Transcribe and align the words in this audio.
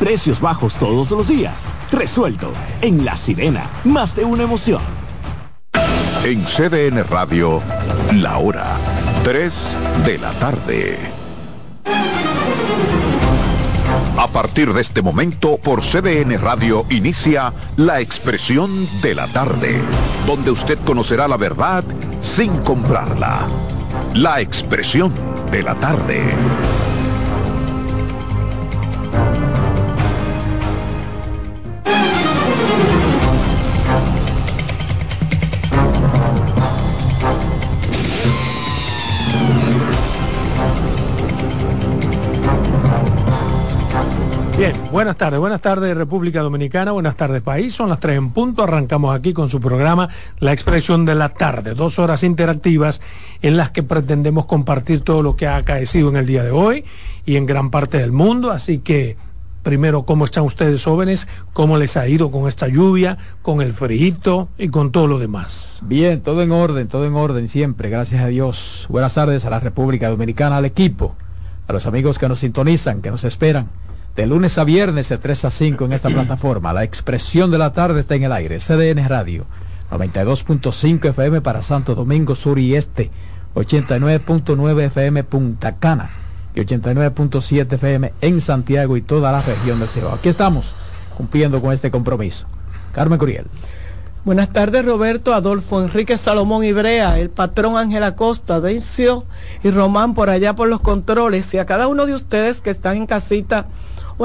Precios 0.00 0.40
bajos 0.40 0.76
todos 0.76 1.10
los 1.10 1.28
días. 1.28 1.62
Resuelto. 1.92 2.50
En 2.80 3.04
La 3.04 3.18
Sirena, 3.18 3.66
más 3.84 4.16
de 4.16 4.24
una 4.24 4.44
emoción. 4.44 4.80
En 6.24 6.42
CDN 6.44 7.04
Radio, 7.04 7.60
la 8.14 8.38
hora 8.38 8.66
3 9.24 9.76
de 10.06 10.16
la 10.16 10.30
tarde. 10.32 10.98
A 14.16 14.26
partir 14.28 14.72
de 14.72 14.80
este 14.80 15.02
momento, 15.02 15.58
por 15.58 15.82
CDN 15.82 16.40
Radio 16.40 16.86
inicia 16.88 17.52
La 17.76 18.00
Expresión 18.00 18.88
de 19.02 19.14
la 19.14 19.26
Tarde, 19.28 19.82
donde 20.26 20.50
usted 20.50 20.78
conocerá 20.86 21.28
la 21.28 21.36
verdad 21.36 21.84
sin 22.22 22.56
comprarla. 22.62 23.40
La 24.14 24.40
Expresión 24.40 25.12
de 25.50 25.62
la 25.62 25.74
Tarde. 25.74 26.22
Bien, 44.60 44.74
buenas 44.92 45.16
tardes, 45.16 45.40
buenas 45.40 45.62
tardes 45.62 45.96
República 45.96 46.42
Dominicana, 46.42 46.92
buenas 46.92 47.16
tardes 47.16 47.40
país, 47.40 47.74
son 47.74 47.88
las 47.88 47.98
tres 47.98 48.18
en 48.18 48.28
punto, 48.28 48.62
arrancamos 48.62 49.16
aquí 49.16 49.32
con 49.32 49.48
su 49.48 49.58
programa 49.58 50.10
La 50.38 50.52
Expresión 50.52 51.06
de 51.06 51.14
la 51.14 51.30
Tarde, 51.30 51.72
dos 51.72 51.98
horas 51.98 52.22
interactivas 52.24 53.00
en 53.40 53.56
las 53.56 53.70
que 53.70 53.82
pretendemos 53.82 54.44
compartir 54.44 55.00
todo 55.00 55.22
lo 55.22 55.34
que 55.34 55.46
ha 55.46 55.56
acaecido 55.56 56.10
en 56.10 56.16
el 56.16 56.26
día 56.26 56.44
de 56.44 56.50
hoy 56.50 56.84
y 57.24 57.36
en 57.36 57.46
gran 57.46 57.70
parte 57.70 57.96
del 57.96 58.12
mundo, 58.12 58.50
así 58.50 58.80
que 58.80 59.16
primero, 59.62 60.02
¿cómo 60.02 60.26
están 60.26 60.44
ustedes 60.44 60.84
jóvenes? 60.84 61.26
¿Cómo 61.54 61.78
les 61.78 61.96
ha 61.96 62.06
ido 62.06 62.30
con 62.30 62.46
esta 62.46 62.68
lluvia, 62.68 63.16
con 63.40 63.62
el 63.62 63.72
frío 63.72 64.48
y 64.58 64.68
con 64.68 64.92
todo 64.92 65.06
lo 65.06 65.18
demás? 65.18 65.80
Bien, 65.86 66.20
todo 66.20 66.42
en 66.42 66.52
orden, 66.52 66.86
todo 66.86 67.06
en 67.06 67.14
orden 67.14 67.48
siempre, 67.48 67.88
gracias 67.88 68.22
a 68.22 68.26
Dios. 68.26 68.84
Buenas 68.90 69.14
tardes 69.14 69.46
a 69.46 69.48
la 69.48 69.60
República 69.60 70.10
Dominicana, 70.10 70.58
al 70.58 70.66
equipo, 70.66 71.16
a 71.66 71.72
los 71.72 71.86
amigos 71.86 72.18
que 72.18 72.28
nos 72.28 72.40
sintonizan, 72.40 73.00
que 73.00 73.10
nos 73.10 73.24
esperan 73.24 73.70
de 74.20 74.26
lunes 74.26 74.58
a 74.58 74.64
viernes 74.64 75.08
de 75.08 75.16
3 75.16 75.46
a 75.46 75.50
5 75.50 75.84
en 75.86 75.92
esta 75.94 76.10
plataforma. 76.10 76.74
La 76.74 76.84
expresión 76.84 77.50
de 77.50 77.56
la 77.56 77.72
tarde 77.72 78.00
está 78.00 78.16
en 78.16 78.24
el 78.24 78.32
aire. 78.32 78.58
CDN 78.58 79.08
Radio, 79.08 79.46
92.5 79.90 81.08
FM 81.08 81.40
para 81.40 81.62
Santo 81.62 81.94
Domingo 81.94 82.34
Sur 82.34 82.58
y 82.58 82.74
Este, 82.74 83.10
89.9 83.54 84.82
FM 84.82 85.24
Punta 85.24 85.76
Cana 85.78 86.10
y 86.54 86.60
89.7 86.60 87.72
FM 87.72 88.12
en 88.20 88.40
Santiago 88.42 88.98
y 88.98 89.00
toda 89.00 89.32
la 89.32 89.40
región 89.40 89.80
del 89.80 89.88
Cibao. 89.88 90.14
Aquí 90.14 90.28
estamos 90.28 90.74
cumpliendo 91.16 91.62
con 91.62 91.72
este 91.72 91.90
compromiso. 91.90 92.46
Carmen 92.92 93.18
Curiel. 93.18 93.46
Buenas 94.22 94.52
tardes, 94.52 94.84
Roberto, 94.84 95.32
Adolfo, 95.32 95.80
Enrique 95.80 96.18
Salomón 96.18 96.62
Ibrea, 96.62 97.18
el 97.18 97.30
patrón 97.30 97.78
Ángel 97.78 98.04
Acosta, 98.04 98.60
Dencio 98.60 99.24
y 99.64 99.70
Román 99.70 100.12
por 100.12 100.28
allá 100.28 100.54
por 100.54 100.68
los 100.68 100.80
controles 100.80 101.54
y 101.54 101.58
a 101.58 101.64
cada 101.64 101.88
uno 101.88 102.04
de 102.04 102.12
ustedes 102.12 102.60
que 102.60 102.68
están 102.68 102.98
en 102.98 103.06
casita 103.06 103.68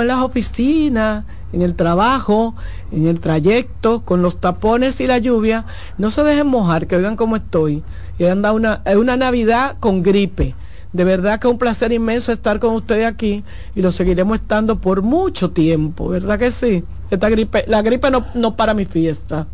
en 0.02 0.08
las 0.08 0.20
oficinas, 0.20 1.26
en 1.54 1.62
el 1.62 1.76
trabajo, 1.76 2.56
en 2.92 3.08
el 3.08 3.20
trayecto, 3.20 4.02
con 4.02 4.22
los 4.22 4.38
tapones 4.38 5.00
y 5.02 5.08
la 5.08 5.18
lluvia, 5.18 5.66
no 5.98 6.12
se 6.12 6.24
dejen 6.24 6.48
mojar, 6.48 6.88
que 6.88 6.96
oigan 6.96 7.16
cómo 7.16 7.36
estoy. 7.36 7.84
Y 8.18 8.26
anda 8.26 8.52
una, 8.52 8.82
una 8.98 9.18
Navidad 9.18 9.78
con 9.80 10.04
gripe. 10.04 10.56
De 10.94 11.04
verdad 11.04 11.40
que 11.40 11.48
es 11.48 11.52
un 11.52 11.60
placer 11.60 11.92
inmenso 11.92 12.32
estar 12.32 12.60
con 12.60 12.74
ustedes 12.74 13.06
aquí 13.06 13.44
y 13.76 13.82
lo 13.82 13.92
seguiremos 13.92 14.38
estando 14.38 14.80
por 14.80 15.02
mucho 15.02 15.52
tiempo, 15.52 16.08
¿verdad 16.08 16.40
que 16.40 16.52
sí? 16.52 16.86
Esta 17.10 17.28
gripe, 17.30 17.66
la 17.68 17.82
gripe 17.82 18.10
no, 18.10 18.26
no 18.34 18.56
para 18.56 18.74
mi 18.74 18.86
fiesta. 18.86 19.46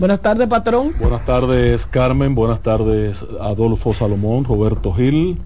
Buenas 0.00 0.20
tardes, 0.20 0.48
patrón. 0.48 0.94
Buenas 0.98 1.24
tardes, 1.24 1.86
Carmen. 1.86 2.34
Buenas 2.34 2.62
tardes, 2.62 3.24
Adolfo 3.40 3.94
Salomón, 3.94 4.44
Roberto 4.44 4.92
Gil. 4.92 5.38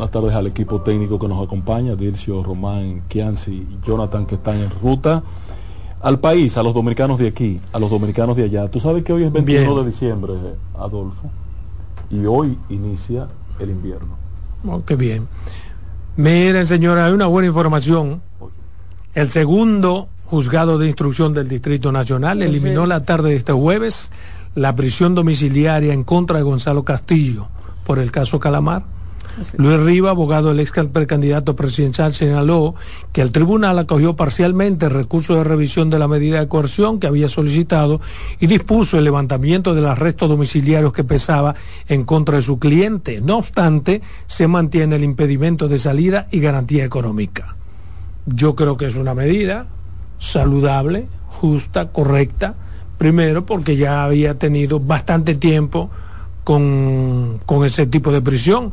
Buenas 0.00 0.12
tardes 0.12 0.34
al 0.34 0.46
equipo 0.46 0.80
técnico 0.80 1.18
que 1.18 1.28
nos 1.28 1.44
acompaña, 1.44 1.94
Dircio, 1.94 2.42
Román, 2.42 3.02
Kianci 3.06 3.52
y 3.52 3.86
Jonathan 3.86 4.24
que 4.24 4.36
están 4.36 4.56
en 4.56 4.70
ruta. 4.82 5.22
Al 6.00 6.18
país, 6.18 6.56
a 6.56 6.62
los 6.62 6.72
dominicanos 6.72 7.18
de 7.18 7.28
aquí, 7.28 7.60
a 7.70 7.78
los 7.78 7.90
dominicanos 7.90 8.34
de 8.34 8.44
allá. 8.44 8.66
Tú 8.68 8.80
sabes 8.80 9.04
que 9.04 9.12
hoy 9.12 9.24
es 9.24 9.30
21 9.30 9.78
de 9.80 9.84
diciembre, 9.84 10.32
Adolfo, 10.78 11.30
y 12.10 12.24
hoy 12.24 12.56
inicia 12.70 13.28
el 13.58 13.68
invierno. 13.68 14.16
Oh, 14.66 14.82
qué 14.82 14.96
bien. 14.96 15.28
Miren, 16.16 16.64
señora, 16.64 17.04
hay 17.04 17.12
una 17.12 17.26
buena 17.26 17.48
información. 17.48 18.22
El 19.12 19.30
segundo 19.30 20.08
juzgado 20.24 20.78
de 20.78 20.86
instrucción 20.86 21.34
del 21.34 21.46
Distrito 21.46 21.92
Nacional 21.92 22.42
eliminó 22.42 22.86
la 22.86 23.04
tarde 23.04 23.32
de 23.32 23.36
este 23.36 23.52
jueves 23.52 24.10
la 24.54 24.74
prisión 24.74 25.14
domiciliaria 25.14 25.92
en 25.92 26.04
contra 26.04 26.38
de 26.38 26.42
Gonzalo 26.42 26.84
Castillo 26.84 27.48
por 27.84 27.98
el 27.98 28.10
caso 28.10 28.40
Calamar 28.40 28.98
Luis 29.56 29.80
Riva, 29.80 30.10
abogado 30.10 30.48
del 30.48 30.60
ex 30.60 30.72
precandidato 30.92 31.56
presidencial, 31.56 32.14
señaló 32.14 32.74
que 33.12 33.22
el 33.22 33.32
tribunal 33.32 33.78
acogió 33.78 34.16
parcialmente 34.16 34.86
el 34.86 34.92
recurso 34.92 35.34
de 35.34 35.44
revisión 35.44 35.90
de 35.90 35.98
la 35.98 36.08
medida 36.08 36.40
de 36.40 36.48
coerción 36.48 37.00
que 37.00 37.06
había 37.06 37.28
solicitado 37.28 38.00
y 38.38 38.46
dispuso 38.46 38.98
el 38.98 39.04
levantamiento 39.04 39.74
del 39.74 39.86
arresto 39.86 40.28
domiciliario 40.28 40.92
que 40.92 41.04
pesaba 41.04 41.54
en 41.88 42.04
contra 42.04 42.36
de 42.36 42.42
su 42.42 42.58
cliente. 42.58 43.20
No 43.20 43.38
obstante, 43.38 44.02
se 44.26 44.48
mantiene 44.48 44.96
el 44.96 45.04
impedimento 45.04 45.68
de 45.68 45.78
salida 45.78 46.26
y 46.30 46.40
garantía 46.40 46.84
económica. 46.84 47.56
Yo 48.26 48.54
creo 48.54 48.76
que 48.76 48.86
es 48.86 48.96
una 48.96 49.14
medida 49.14 49.66
saludable, 50.18 51.06
justa, 51.28 51.88
correcta, 51.88 52.54
primero 52.98 53.46
porque 53.46 53.76
ya 53.76 54.04
había 54.04 54.38
tenido 54.38 54.78
bastante 54.78 55.34
tiempo 55.34 55.90
con, 56.44 57.40
con 57.46 57.64
ese 57.64 57.86
tipo 57.86 58.12
de 58.12 58.20
prisión 58.20 58.72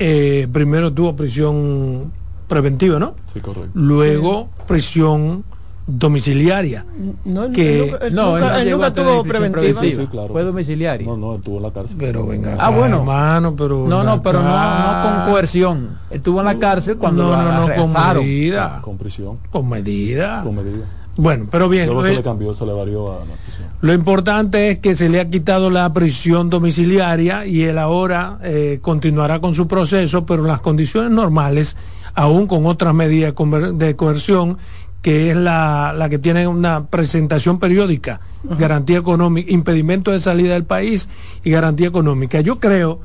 eh, 0.00 0.48
primero 0.50 0.92
tuvo 0.92 1.14
prisión 1.14 2.10
preventiva, 2.48 2.98
¿no? 2.98 3.14
Sí, 3.32 3.40
correcto. 3.40 3.70
Luego 3.74 4.48
prisión 4.66 5.44
domiciliaria. 5.86 6.86
No, 7.24 7.50
que 7.50 7.96
no, 8.12 8.38
él 8.38 8.70
nunca, 8.70 8.94
tuvo 8.94 9.24
preventiva. 9.24 9.80
Sí, 9.80 9.94
claro. 10.10 10.32
Fue 10.32 10.42
domiciliaria. 10.42 11.06
No, 11.06 11.16
no, 11.16 11.34
él 11.34 11.42
tuvo 11.42 11.58
en 11.58 11.62
la 11.64 11.70
cárcel. 11.70 11.96
Pero 11.98 12.26
venga. 12.26 12.56
Ah, 12.58 12.70
bueno. 12.70 13.00
Hermano, 13.00 13.54
pero 13.54 13.86
no, 13.86 14.02
no, 14.02 14.22
pero 14.22 14.42
no, 14.42 14.48
no 14.48 15.02
con 15.02 15.32
coerción. 15.32 15.98
Estuvo 16.10 16.40
en 16.40 16.46
la 16.46 16.58
cárcel 16.58 16.96
cuando 16.96 17.24
no, 17.24 17.30
lo 17.30 17.36
no, 17.36 17.68
no, 17.68 17.74
con 17.74 17.92
medida. 17.92 18.80
Con 18.82 18.96
prisión. 18.96 19.38
Con 19.50 19.68
medida. 19.68 20.42
Con 20.42 20.56
medida. 20.56 20.84
Bueno, 21.20 21.48
pero 21.50 21.68
bien. 21.68 21.86
Luego 21.86 22.02
se 22.02 22.14
le 22.14 22.22
cambió, 22.22 22.54
se 22.54 22.64
le 22.64 22.72
varió 22.72 23.12
a 23.12 23.24
la 23.26 23.34
prisión. 23.34 23.68
Lo 23.82 23.92
importante 23.92 24.70
es 24.70 24.78
que 24.78 24.96
se 24.96 25.10
le 25.10 25.20
ha 25.20 25.28
quitado 25.28 25.68
la 25.68 25.92
prisión 25.92 26.48
domiciliaria 26.48 27.44
y 27.44 27.62
él 27.64 27.76
ahora 27.76 28.38
eh, 28.42 28.78
continuará 28.80 29.38
con 29.38 29.54
su 29.54 29.68
proceso, 29.68 30.24
pero 30.24 30.42
en 30.42 30.48
las 30.48 30.60
condiciones 30.60 31.10
normales, 31.10 31.76
aún 32.14 32.46
con 32.46 32.64
otras 32.64 32.94
medidas 32.94 33.34
de 33.74 33.96
coerción, 33.96 34.56
que 35.02 35.30
es 35.30 35.36
la, 35.36 35.92
la 35.94 36.08
que 36.08 36.18
tiene 36.18 36.46
una 36.46 36.86
presentación 36.86 37.58
periódica, 37.58 38.20
garantía 38.42 38.98
económica, 38.98 39.52
impedimento 39.52 40.12
de 40.12 40.20
salida 40.20 40.54
del 40.54 40.64
país 40.64 41.06
y 41.44 41.50
garantía 41.50 41.88
económica. 41.88 42.40
Yo 42.40 42.58
creo 42.60 43.00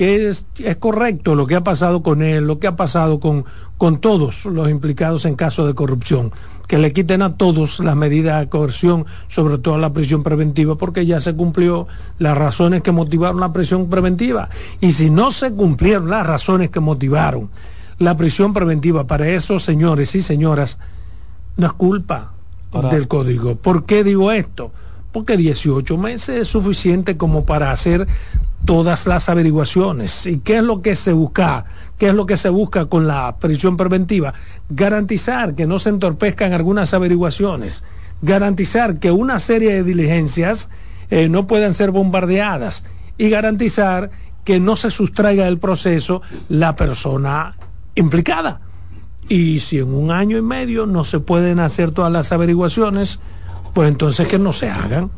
que 0.00 0.30
es, 0.30 0.46
es, 0.56 0.76
correcto 0.76 1.34
lo 1.34 1.46
que 1.46 1.56
ha 1.56 1.62
pasado 1.62 2.02
con 2.02 2.22
él, 2.22 2.46
lo 2.46 2.58
que 2.58 2.66
ha 2.66 2.74
pasado 2.74 3.20
con, 3.20 3.44
con 3.76 4.00
todos 4.00 4.46
los 4.46 4.70
implicados 4.70 5.26
en 5.26 5.36
casos 5.36 5.66
de 5.66 5.74
corrupción 5.74 6.32
que 6.66 6.78
le 6.78 6.94
quiten 6.94 7.20
a 7.20 7.36
todos 7.36 7.80
las 7.80 7.96
medidas 7.96 8.40
de 8.40 8.48
coerción, 8.48 9.04
sobre 9.28 9.58
todo 9.58 9.76
la 9.76 9.92
prisión 9.92 10.22
preventiva, 10.22 10.76
porque 10.76 11.04
ya 11.04 11.20
se 11.20 11.34
cumplió 11.34 11.86
las 12.18 12.38
razones 12.38 12.80
que 12.80 12.92
motivaron 12.92 13.40
la 13.40 13.52
prisión 13.52 13.90
preventiva. 13.90 14.48
Y 14.80 14.92
si 14.92 15.10
no 15.10 15.32
se 15.32 15.52
cumplieron 15.52 16.08
las 16.08 16.26
razones 16.26 16.70
que 16.70 16.80
motivaron 16.80 17.50
la 17.98 18.16
prisión 18.16 18.54
preventiva 18.54 19.06
para 19.06 19.28
esos 19.28 19.64
señores 19.64 20.14
y 20.14 20.22
señoras, 20.22 20.78
no 21.58 21.66
es 21.66 21.72
culpa 21.74 22.32
del 22.90 23.06
código. 23.06 23.56
¿Por 23.56 23.84
qué 23.84 24.02
digo 24.02 24.32
esto? 24.32 24.72
Porque 25.12 25.36
18 25.36 25.98
meses 25.98 26.40
es 26.40 26.48
suficiente 26.48 27.18
como 27.18 27.44
para 27.44 27.70
hacer 27.70 28.06
todas 28.64 29.06
las 29.06 29.28
averiguaciones. 29.28 30.26
¿Y 30.26 30.38
qué 30.38 30.58
es 30.58 30.62
lo 30.62 30.82
que 30.82 30.96
se 30.96 31.12
busca? 31.12 31.64
¿Qué 31.98 32.08
es 32.08 32.14
lo 32.14 32.26
que 32.26 32.36
se 32.36 32.48
busca 32.48 32.86
con 32.86 33.06
la 33.06 33.36
prisión 33.38 33.76
preventiva? 33.76 34.34
Garantizar 34.68 35.54
que 35.54 35.66
no 35.66 35.78
se 35.78 35.90
entorpezcan 35.90 36.52
algunas 36.52 36.94
averiguaciones, 36.94 37.84
garantizar 38.22 38.98
que 38.98 39.10
una 39.10 39.38
serie 39.38 39.74
de 39.74 39.84
diligencias 39.84 40.68
eh, 41.10 41.28
no 41.28 41.46
puedan 41.46 41.74
ser 41.74 41.90
bombardeadas 41.90 42.84
y 43.18 43.28
garantizar 43.30 44.10
que 44.44 44.60
no 44.60 44.76
se 44.76 44.90
sustraiga 44.90 45.44
del 45.44 45.58
proceso 45.58 46.22
la 46.48 46.76
persona 46.76 47.56
implicada. 47.94 48.60
Y 49.28 49.60
si 49.60 49.78
en 49.78 49.94
un 49.94 50.10
año 50.10 50.38
y 50.38 50.42
medio 50.42 50.86
no 50.86 51.04
se 51.04 51.20
pueden 51.20 51.60
hacer 51.60 51.92
todas 51.92 52.10
las 52.10 52.32
averiguaciones, 52.32 53.20
pues 53.74 53.88
entonces 53.88 54.26
que 54.26 54.38
no 54.38 54.52
se 54.52 54.70
hagan. 54.70 55.10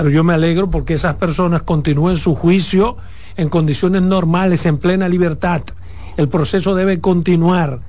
Pero 0.00 0.08
yo 0.08 0.24
me 0.24 0.32
alegro 0.32 0.70
porque 0.70 0.94
esas 0.94 1.16
personas 1.16 1.60
continúen 1.60 2.16
su 2.16 2.34
juicio 2.34 2.96
en 3.36 3.50
condiciones 3.50 4.00
normales, 4.00 4.64
en 4.64 4.78
plena 4.78 5.10
libertad. 5.10 5.60
El 6.16 6.30
proceso 6.30 6.74
debe 6.74 7.02
continuar, 7.02 7.80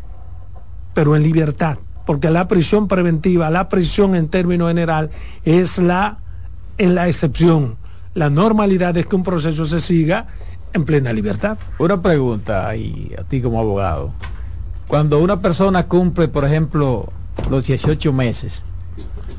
pero 0.93 1.15
en 1.15 1.23
libertad, 1.23 1.77
porque 2.05 2.29
la 2.29 2.49
prisión 2.49 2.89
preventiva, 2.89 3.49
la 3.49 3.69
prisión 3.69 4.13
en 4.15 4.27
términos 4.27 4.67
general, 4.67 5.09
es 5.45 5.77
la, 5.77 6.17
en 6.77 6.95
la 6.95 7.07
excepción. 7.07 7.77
La 8.13 8.29
normalidad 8.29 8.97
es 8.97 9.05
que 9.05 9.15
un 9.15 9.23
proceso 9.23 9.65
se 9.65 9.79
siga 9.79 10.27
en 10.73 10.83
plena 10.83 11.13
libertad. 11.13 11.59
Una 11.79 12.01
pregunta 12.01 12.67
a 12.71 13.23
ti 13.29 13.41
como 13.41 13.57
abogado. 13.57 14.11
Cuando 14.89 15.17
una 15.19 15.39
persona 15.39 15.87
cumple, 15.87 16.27
por 16.27 16.43
ejemplo, 16.43 17.13
los 17.49 17.67
18 17.67 18.11
meses, 18.11 18.65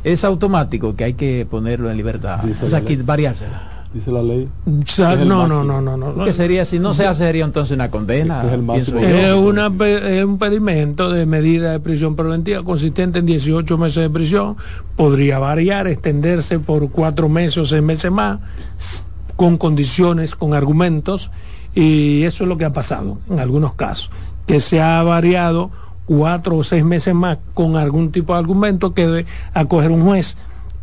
es 0.04 0.24
automático 0.24 0.94
que 0.96 1.04
hay 1.04 1.14
que 1.14 1.46
ponerlo 1.48 1.90
en 1.90 1.96
libertad. 1.96 2.40
Dice 2.44 2.66
o 2.66 2.68
sea, 2.70 2.80
que 2.82 2.96
variársela. 2.96 3.68
Dice 3.92 4.10
la 4.10 4.22
ley. 4.22 4.48
O 4.66 4.86
sea, 4.86 5.16
no, 5.16 5.46
no, 5.46 5.62
no, 5.62 5.82
no, 5.82 5.96
no. 5.98 6.24
Que 6.24 6.32
sería, 6.32 6.64
si 6.64 6.78
no 6.78 6.94
se 6.94 7.06
hace, 7.06 7.24
sería 7.24 7.44
entonces 7.44 7.74
una 7.74 7.90
condena. 7.90 8.36
Este 8.36 8.46
es 8.48 8.52
el 8.54 8.62
máximo. 8.62 9.00
Es, 9.00 9.34
una 9.34 9.70
pe- 9.70 10.18
es 10.18 10.24
un 10.24 10.38
pedimento 10.38 11.10
de 11.10 11.26
medida 11.26 11.72
de 11.72 11.80
prisión 11.80 12.16
preventiva 12.16 12.62
consistente 12.62 13.18
en 13.18 13.26
18 13.26 13.76
meses 13.76 14.02
de 14.02 14.08
prisión. 14.08 14.56
Podría 14.96 15.38
variar, 15.38 15.88
extenderse 15.88 16.58
por 16.58 16.88
cuatro 16.90 17.28
meses 17.28 17.58
o 17.58 17.66
seis 17.66 17.82
meses 17.82 18.10
más, 18.10 18.38
con 19.36 19.58
condiciones, 19.58 20.34
con 20.36 20.54
argumentos. 20.54 21.30
Y 21.74 22.22
eso 22.22 22.44
es 22.44 22.48
lo 22.48 22.56
que 22.56 22.64
ha 22.64 22.72
pasado 22.72 23.18
en 23.30 23.40
algunos 23.40 23.74
casos, 23.74 24.10
que 24.46 24.58
se 24.60 24.80
ha 24.80 25.02
variado 25.02 25.70
cuatro 26.04 26.56
o 26.56 26.64
seis 26.64 26.84
meses 26.84 27.14
más 27.14 27.38
con 27.54 27.76
algún 27.76 28.10
tipo 28.12 28.32
de 28.32 28.38
argumento 28.40 28.94
que 28.94 29.06
debe 29.06 29.26
acoger 29.54 29.90
un 29.90 30.02
juez. 30.04 30.36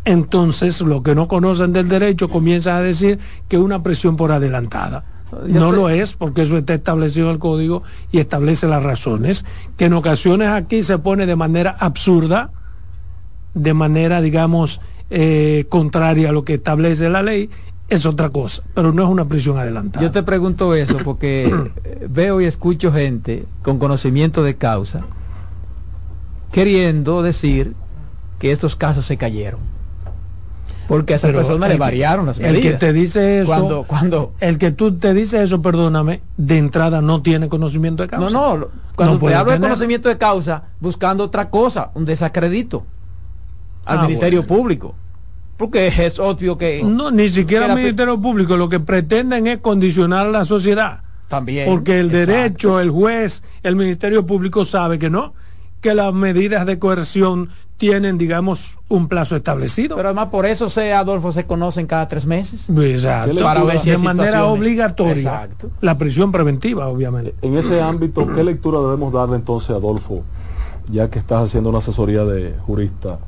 Entonces, 0.06 0.82
los 0.82 1.04
que 1.04 1.14
no 1.14 1.28
conocen 1.28 1.74
del 1.74 1.88
derecho 1.90 2.30
comienzan 2.30 2.78
a 2.78 2.82
decir 2.82 3.20
que 3.48 3.58
es 3.58 3.62
una 3.62 3.84
presión 3.84 4.16
por 4.16 4.32
adelantada. 4.32 5.04
Yo 5.48 5.60
No 5.60 5.70
te- 5.70 5.76
lo 5.76 5.90
es, 5.90 6.14
porque 6.14 6.42
eso 6.44 6.58
está 6.58 6.74
establecido 6.74 7.28
en 7.28 7.34
el 7.34 7.40
código 7.40 7.84
y 8.12 8.18
establece 8.20 8.68
las 8.68 8.82
razones, 8.82 9.46
que 9.78 9.86
en 9.86 9.94
ocasiones 9.94 10.50
aquí 10.50 10.82
se 10.82 10.98
pone 10.98 11.26
de 11.28 11.36
manera 11.36 11.76
absurda, 11.80 12.50
de 13.54 13.74
manera, 13.74 14.22
digamos, 14.22 14.80
eh, 15.12 15.66
contraria 15.70 16.30
a 16.30 16.32
lo 16.32 16.44
que 16.46 16.56
establece 16.56 17.10
la 17.10 17.22
ley, 17.22 17.50
es 17.90 18.06
otra 18.06 18.30
cosa, 18.30 18.62
pero 18.74 18.92
no 18.94 19.04
es 19.04 19.10
una 19.10 19.26
prisión 19.26 19.58
adelantada. 19.58 20.04
Yo 20.06 20.12
te 20.12 20.24
pregunto 20.24 20.76
eso 20.76 20.98
porque 21.04 21.46
eh, 21.84 22.08
veo 22.10 22.40
y 22.42 22.46
escucho 22.46 22.92
gente 22.92 23.46
con 23.64 23.80
conocimiento 23.80 24.44
de 24.44 24.56
causa 24.56 25.02
queriendo 26.52 27.22
decir 27.22 27.74
que 28.40 28.52
estos 28.52 28.76
casos 28.76 29.06
se 29.06 29.18
cayeron. 29.18 29.60
Porque 30.88 31.14
a 31.14 31.18
esa 31.18 31.28
Pero 31.28 31.40
persona 31.40 31.68
el 31.68 31.72
le 31.74 31.76
que- 31.76 31.80
variaron 31.80 32.26
las 32.26 32.40
El 32.40 32.54
medidas. 32.54 32.74
que 32.74 32.78
te 32.80 32.94
dice 32.94 33.42
eso, 33.42 33.48
Cuando, 33.48 33.84
cuando, 33.84 34.34
el 34.40 34.58
que 34.58 34.72
tú 34.72 34.98
te 34.98 35.14
dice 35.14 35.44
eso, 35.44 35.62
perdóname, 35.62 36.22
de 36.38 36.58
entrada 36.58 37.00
no 37.02 37.22
tiene 37.22 37.48
conocimiento 37.48 38.02
de 38.02 38.08
no, 38.08 38.18
causa. 38.24 38.34
no, 38.38 38.58
lo- 38.58 38.72
cuando 38.96 39.20
No 39.20 39.28
te 39.28 39.36
hablo 39.36 39.52
de 39.52 39.60
conocimiento 39.60 40.10
de 40.10 40.18
causa, 40.18 40.64
buscando 40.80 41.24
otra 41.26 41.50
cosa, 41.52 41.92
un 41.94 42.06
desacredito 42.06 42.86
al 43.86 44.00
Ah, 44.00 44.02
Ministerio 44.04 44.42
bueno. 44.42 44.56
Público. 44.56 44.96
Porque 45.60 45.88
es 45.88 46.18
obvio 46.20 46.58
que 46.58 46.82
No, 46.82 47.12
ni 47.12 47.28
siquiera 47.28 47.66
el 47.66 47.76
Ministerio 47.76 48.20
Público, 48.20 48.56
lo 48.56 48.70
que 48.70 48.80
pretenden 48.80 49.46
es 49.46 49.58
condicionar 49.60 50.26
a 50.28 50.32
la 50.32 50.46
sociedad. 50.46 51.04
también. 51.28 51.68
Porque 51.70 52.00
el 52.00 52.08
Exacto. 52.08 52.32
derecho, 52.32 52.80
el 52.80 52.90
juez, 52.90 53.44
el 53.62 53.76
Ministerio 53.76 54.26
Público 54.26 54.64
sabe 54.64 54.98
que 54.98 55.10
no, 55.10 55.34
que 55.82 55.94
las 55.94 56.14
medidas 56.14 56.66
de 56.66 56.80
coerción 56.80 57.50
tienen, 57.78 58.18
digamos, 58.18 58.80
un 58.88 59.10
plazo 59.10 59.36
establecido. 59.36 59.96
Pero 59.98 60.08
además 60.10 60.28
por 60.28 60.46
eso 60.46 60.70
se, 60.70 60.94
Adolfo, 60.94 61.32
se 61.34 61.46
conocen 61.46 61.88
cada 61.88 62.08
tres 62.08 62.26
meses. 62.26 62.70
Exacto. 62.70 63.36
¿Qué 63.36 63.42
Para 63.42 63.64
ver 63.66 63.80
si 63.82 63.90
de 63.90 63.98
manera 63.98 64.46
obligatoria. 64.46 65.14
Exacto. 65.14 65.72
La 65.82 65.98
prisión 65.98 66.32
preventiva, 66.32 66.88
obviamente. 66.88 67.36
En 67.42 67.58
ese 67.58 67.82
ámbito, 67.82 68.26
¿qué 68.34 68.44
lectura 68.46 68.80
debemos 68.80 69.12
darle 69.14 69.36
entonces, 69.36 69.72
Adolfo, 69.72 70.24
ya 70.90 71.10
que 71.10 71.20
estás 71.20 71.44
haciendo 71.44 71.70
una 71.70 71.80
asesoría 71.80 72.24
de 72.24 72.56
jurista, 72.66 73.20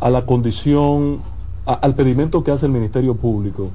a 0.00 0.10
la 0.10 0.24
condición, 0.26 1.20
a- 1.66 1.74
al 1.74 1.94
pedimento 1.94 2.42
que 2.44 2.50
hace 2.50 2.66
el 2.66 2.72
Ministerio 2.72 3.14
Público 3.14 3.70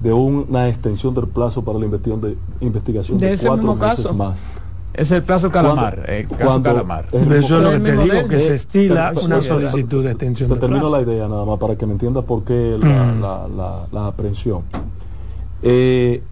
de 0.00 0.12
una 0.12 0.68
extensión 0.68 1.14
del 1.14 1.28
plazo 1.28 1.62
para 1.64 1.78
la 1.78 1.84
investigación 1.84 2.20
de, 2.20 2.36
investigación 2.66 3.18
De 3.18 3.28
de, 3.28 3.32
ese 3.34 3.46
cuatro 3.46 3.62
mismo 3.68 3.76
meses 3.86 4.04
caso. 4.04 4.14
más? 4.14 4.44
Es 4.92 5.10
el 5.10 5.22
plazo 5.24 5.50
calamar. 5.50 5.94
Cuando- 5.96 6.12
el 6.12 6.28
caso 6.28 6.62
calamar. 6.62 7.08
es 7.10 7.22
Eso 7.44 7.56
es 7.58 7.62
lo 7.64 7.70
que 7.70 7.78
te 7.80 7.96
digo, 8.04 8.28
que 8.28 8.38
se 8.40 8.54
estila 8.54 9.12
una 9.24 9.40
solicitud 9.40 10.04
de 10.04 10.10
extensión 10.12 10.48
Te 10.48 10.54
de 10.54 10.60
termino 10.60 10.82
plazo. 10.88 10.96
la 10.96 11.02
idea 11.02 11.28
nada 11.28 11.44
más 11.44 11.58
para 11.58 11.76
que 11.76 11.84
me 11.86 11.92
entiendas 11.92 12.24
por 12.24 12.44
qué 12.44 12.76
la, 12.80 12.86
Mm. 13.04 13.20
la- 13.20 13.48
la- 13.48 13.86
la 13.90 14.06
aprehensión. 14.06 14.62
Eh, 15.62 16.22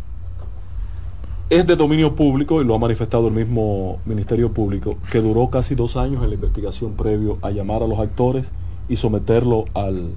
es 1.51 1.67
de 1.67 1.77
dominio 1.77 2.15
público 2.15 2.63
y 2.63 2.65
lo 2.65 2.75
ha 2.75 2.79
manifestado 2.79 3.29
el 3.29 3.35
mismo 3.35 3.99
Ministerio 4.07 4.51
Público, 4.53 4.97
que 5.11 5.21
duró 5.21 5.49
casi 5.51 5.75
dos 5.75 5.97
años 5.97 6.23
en 6.23 6.29
la 6.31 6.35
investigación 6.37 6.93
previo 6.93 7.39
a 7.43 7.51
llamar 7.51 7.83
a 7.83 7.87
los 7.87 7.99
actores 7.99 8.51
y 8.93 8.97
someterlo 8.97 9.67
al, 9.75 10.15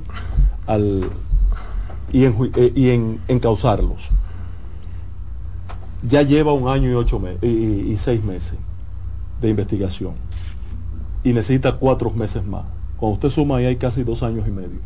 al 0.68 1.12
y, 2.12 2.25
en, 2.25 2.36
y 2.75 2.89
en, 2.89 3.22
encausarlos. 3.27 4.12
Ya 6.01 6.22
lleva 6.22 6.54
un 6.54 6.68
año 6.68 6.89
y 6.89 6.94
ocho 6.94 7.19
meses 7.19 7.39
y, 7.44 7.48
y- 7.48 7.92
y 7.94 7.98
seis 7.98 8.24
meses 8.24 8.60
de 9.42 9.50
investigación 9.50 10.16
y 11.24 11.33
necesita 11.33 11.77
cuatro 11.77 12.12
meses 12.12 12.45
más. 12.45 12.66
Cuando 12.95 13.16
usted 13.16 13.30
suma 13.30 13.57
ahí 13.57 13.66
hay 13.66 13.77
casi 13.77 14.04
dos 14.04 14.24
años 14.24 14.48
y 14.48 14.51
medio. 14.51 14.80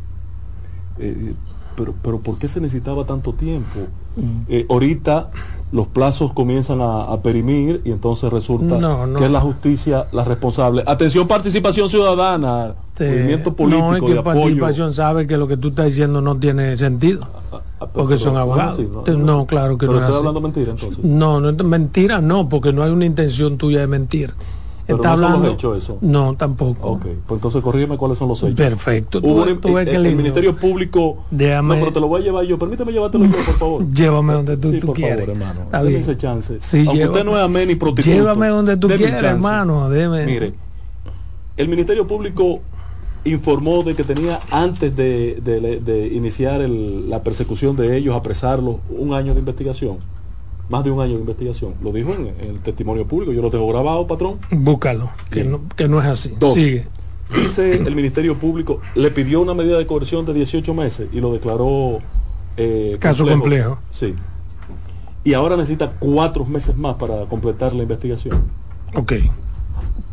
Eh, 0.97 1.35
pero, 1.75 1.95
pero 2.01 2.21
¿por 2.21 2.37
qué 2.37 2.47
se 2.47 2.59
necesitaba 2.61 3.05
tanto 3.05 3.33
tiempo? 3.33 3.89
Eh, 4.47 4.65
ahorita 4.69 5.31
los 5.71 5.87
plazos 5.87 6.33
comienzan 6.33 6.81
a, 6.81 7.03
a 7.03 7.21
perimir 7.21 7.81
y 7.85 7.91
entonces 7.91 8.31
resulta 8.31 8.77
No, 8.79 9.05
no. 9.05 9.19
que 9.19 9.25
es 9.25 9.31
la 9.31 9.39
justicia 9.41 10.07
la 10.11 10.23
responsable. 10.23 10.83
Atención, 10.87 11.27
participación 11.27 11.89
ciudadana, 11.89 12.73
movimiento 12.99 13.51
no, 13.51 13.55
político 13.55 13.93
es 13.95 14.01
que 14.01 14.13
de 14.13 14.19
apoyo. 14.19 14.23
participación 14.39 14.93
sabe 14.93 15.27
que 15.27 15.37
lo 15.37 15.47
que 15.47 15.57
tú 15.57 15.67
estás 15.69 15.85
diciendo 15.85 16.21
no 16.21 16.35
tiene 16.37 16.75
sentido. 16.75 17.27
Ah, 17.51 17.61
ah, 17.81 17.87
porque 17.93 18.17
son 18.17 18.33
no 18.33 18.39
abogados. 18.39 18.73
así, 18.79 18.87
No, 19.17 19.45
claro 19.45 19.77
que 19.77 19.85
pero 19.85 19.99
no 19.99 20.05
es 20.05 20.09
así. 20.09 20.17
hablando 20.17 20.41
mentira 20.41 20.71
entonces. 20.71 21.03
No, 21.05 21.39
no 21.39 21.63
mentira, 21.63 22.19
no, 22.19 22.49
porque 22.49 22.73
no 22.73 22.81
hay 22.83 22.89
una 22.91 23.05
intención 23.05 23.57
tuya 23.57 23.81
de 23.81 23.87
mentir. 23.87 24.33
Pero 24.89 25.03
Está 25.03 25.09
no 25.11 25.15
son 25.17 25.21
los 25.21 25.31
hablando. 25.35 25.53
hechos 25.55 25.83
eso. 25.83 25.97
No, 26.01 26.33
tampoco. 26.35 26.89
Ok, 26.93 27.01
pues 27.27 27.37
entonces 27.37 27.61
corrígeme 27.61 27.95
cuáles 27.97 28.17
son 28.17 28.27
los 28.27 28.41
hechos. 28.41 28.55
Perfecto. 28.55 29.19
Hubo 29.19 29.43
Tú, 29.45 29.51
un- 29.51 29.61
tú 29.61 29.73
ves 29.75 29.85
eh, 29.87 29.91
que 29.91 29.95
el, 29.97 30.01
lindo. 30.03 30.17
Ministerio 30.17 30.55
Público. 30.55 31.25
Déjame- 31.29 31.75
No, 31.75 31.79
pero 31.81 31.93
te 31.93 31.99
lo 31.99 32.07
voy 32.07 32.21
a 32.21 32.23
llevar 32.23 32.43
yo. 32.45 32.57
Permíteme 32.57 32.91
llevártelo 32.91 33.25
yo, 33.25 33.31
por 33.31 33.41
favor. 33.59 33.85
Llévame 33.93 34.33
donde 34.33 34.57
tú, 34.57 34.71
sí, 34.71 34.79
tú 34.79 34.87
por 34.87 34.95
quieres. 34.95 35.19
favor, 35.25 35.29
hermano. 35.29 35.61
Está 35.65 35.81
bien. 35.83 36.01
ese 36.01 36.17
chance. 36.17 36.57
Sí, 36.59 36.85
Aunque 36.87 37.05
usted 37.05 37.23
no 37.23 37.37
es 37.37 37.43
amén 37.43 37.67
ni 37.67 37.75
prostituto. 37.75 38.15
Llévame 38.15 38.47
donde 38.47 38.77
tú 38.77 38.87
quieras, 38.87 39.21
hermano. 39.21 39.89
Deme. 39.91 40.25
Mire, 40.25 40.53
el 41.55 41.69
Ministerio 41.69 42.07
Público 42.07 42.61
informó 43.25 43.83
de 43.83 43.93
que 43.95 44.03
tenía 44.03 44.39
antes 44.49 44.95
de, 44.95 45.39
de- 45.43 45.79
de 45.81 46.07
iniciar 46.07 46.61
el- 46.61 47.09
la 47.09 47.21
persecución 47.21 47.75
de 47.75 47.95
ellos, 47.97 48.15
apresarlos, 48.15 48.77
un 48.89 49.13
año 49.13 49.33
de 49.33 49.39
investigación. 49.41 49.97
Más 50.69 50.83
de 50.83 50.91
un 50.91 51.01
año 51.01 51.15
de 51.15 51.21
investigación. 51.21 51.73
Lo 51.83 51.91
dijo 51.91 52.13
en, 52.13 52.27
en 52.27 52.49
el 52.51 52.59
testimonio 52.59 53.05
público. 53.07 53.31
Yo 53.33 53.41
lo 53.41 53.49
tengo 53.49 53.67
grabado, 53.67 54.05
patrón. 54.07 54.37
Búscalo, 54.51 55.09
que 55.31 55.43
no, 55.43 55.61
que 55.75 55.87
no 55.87 55.99
es 55.99 56.05
así. 56.05 56.33
Dos. 56.39 56.53
Sigue. 56.53 56.87
Dice 57.35 57.73
el 57.73 57.95
Ministerio 57.95 58.35
Público, 58.37 58.79
le 58.95 59.11
pidió 59.11 59.41
una 59.41 59.53
medida 59.53 59.77
de 59.77 59.85
coerción 59.85 60.25
de 60.25 60.33
18 60.33 60.73
meses 60.73 61.07
y 61.11 61.19
lo 61.19 61.31
declaró 61.33 61.99
eh, 62.57 62.97
Caso 62.99 63.25
complejo. 63.25 63.77
Sí. 63.91 64.15
Y 65.23 65.33
ahora 65.33 65.55
necesita 65.57 65.91
cuatro 65.99 66.45
meses 66.45 66.75
más 66.77 66.95
para 66.95 67.25
completar 67.25 67.73
la 67.73 67.83
investigación. 67.83 68.41
Ok. 68.95 69.13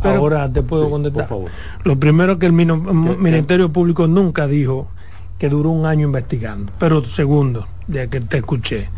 Pero- 0.03 0.15
Ahora 0.19 0.53
te 0.53 0.63
puedo 0.63 0.85
Sí, 0.87 0.91
contestar. 0.91 1.27
por 1.27 1.39
favor. 1.39 1.51
Lo 1.85 1.99
primero 1.99 2.39
que 2.39 2.47
el 2.47 2.53
mino- 2.53 2.83
qué? 2.85 2.93
Ministerio 3.17 3.73
Público 3.73 4.07
nunca 4.07 4.47
dijo 4.47 4.89
que 5.39 5.49
duró 5.49 5.71
un 5.71 5.87
año 5.87 6.07
investigando. 6.07 6.71
Pero 6.79 7.03
segundo, 7.05 7.67
ya 7.89 8.07
que 8.09 8.21
te 8.21 8.39
escuché. 8.39 8.89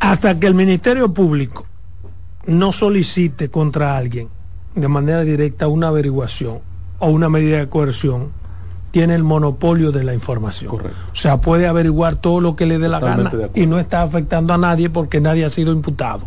Hasta 0.00 0.38
que 0.38 0.46
el 0.46 0.54
Ministerio 0.54 1.12
Público 1.12 1.66
no 2.46 2.72
solicite 2.72 3.50
contra 3.50 3.96
alguien 3.96 4.28
de 4.74 4.88
manera 4.88 5.22
directa 5.22 5.68
una 5.68 5.88
averiguación 5.88 6.60
o 6.98 7.08
una 7.08 7.28
medida 7.28 7.58
de 7.58 7.68
coerción, 7.68 8.30
tiene 8.90 9.14
el 9.14 9.24
monopolio 9.24 9.92
de 9.92 10.04
la 10.04 10.14
información. 10.14 10.70
Correcto. 10.70 10.98
O 11.12 11.16
sea, 11.16 11.40
puede 11.40 11.66
averiguar 11.66 12.16
todo 12.16 12.40
lo 12.40 12.56
que 12.56 12.66
le 12.66 12.78
dé 12.78 12.88
la 12.88 13.00
Totalmente 13.00 13.36
gana 13.36 13.50
y 13.54 13.66
no 13.66 13.78
está 13.78 14.02
afectando 14.02 14.54
a 14.54 14.58
nadie 14.58 14.88
porque 14.88 15.20
nadie 15.20 15.44
ha 15.44 15.50
sido 15.50 15.72
imputado 15.72 16.26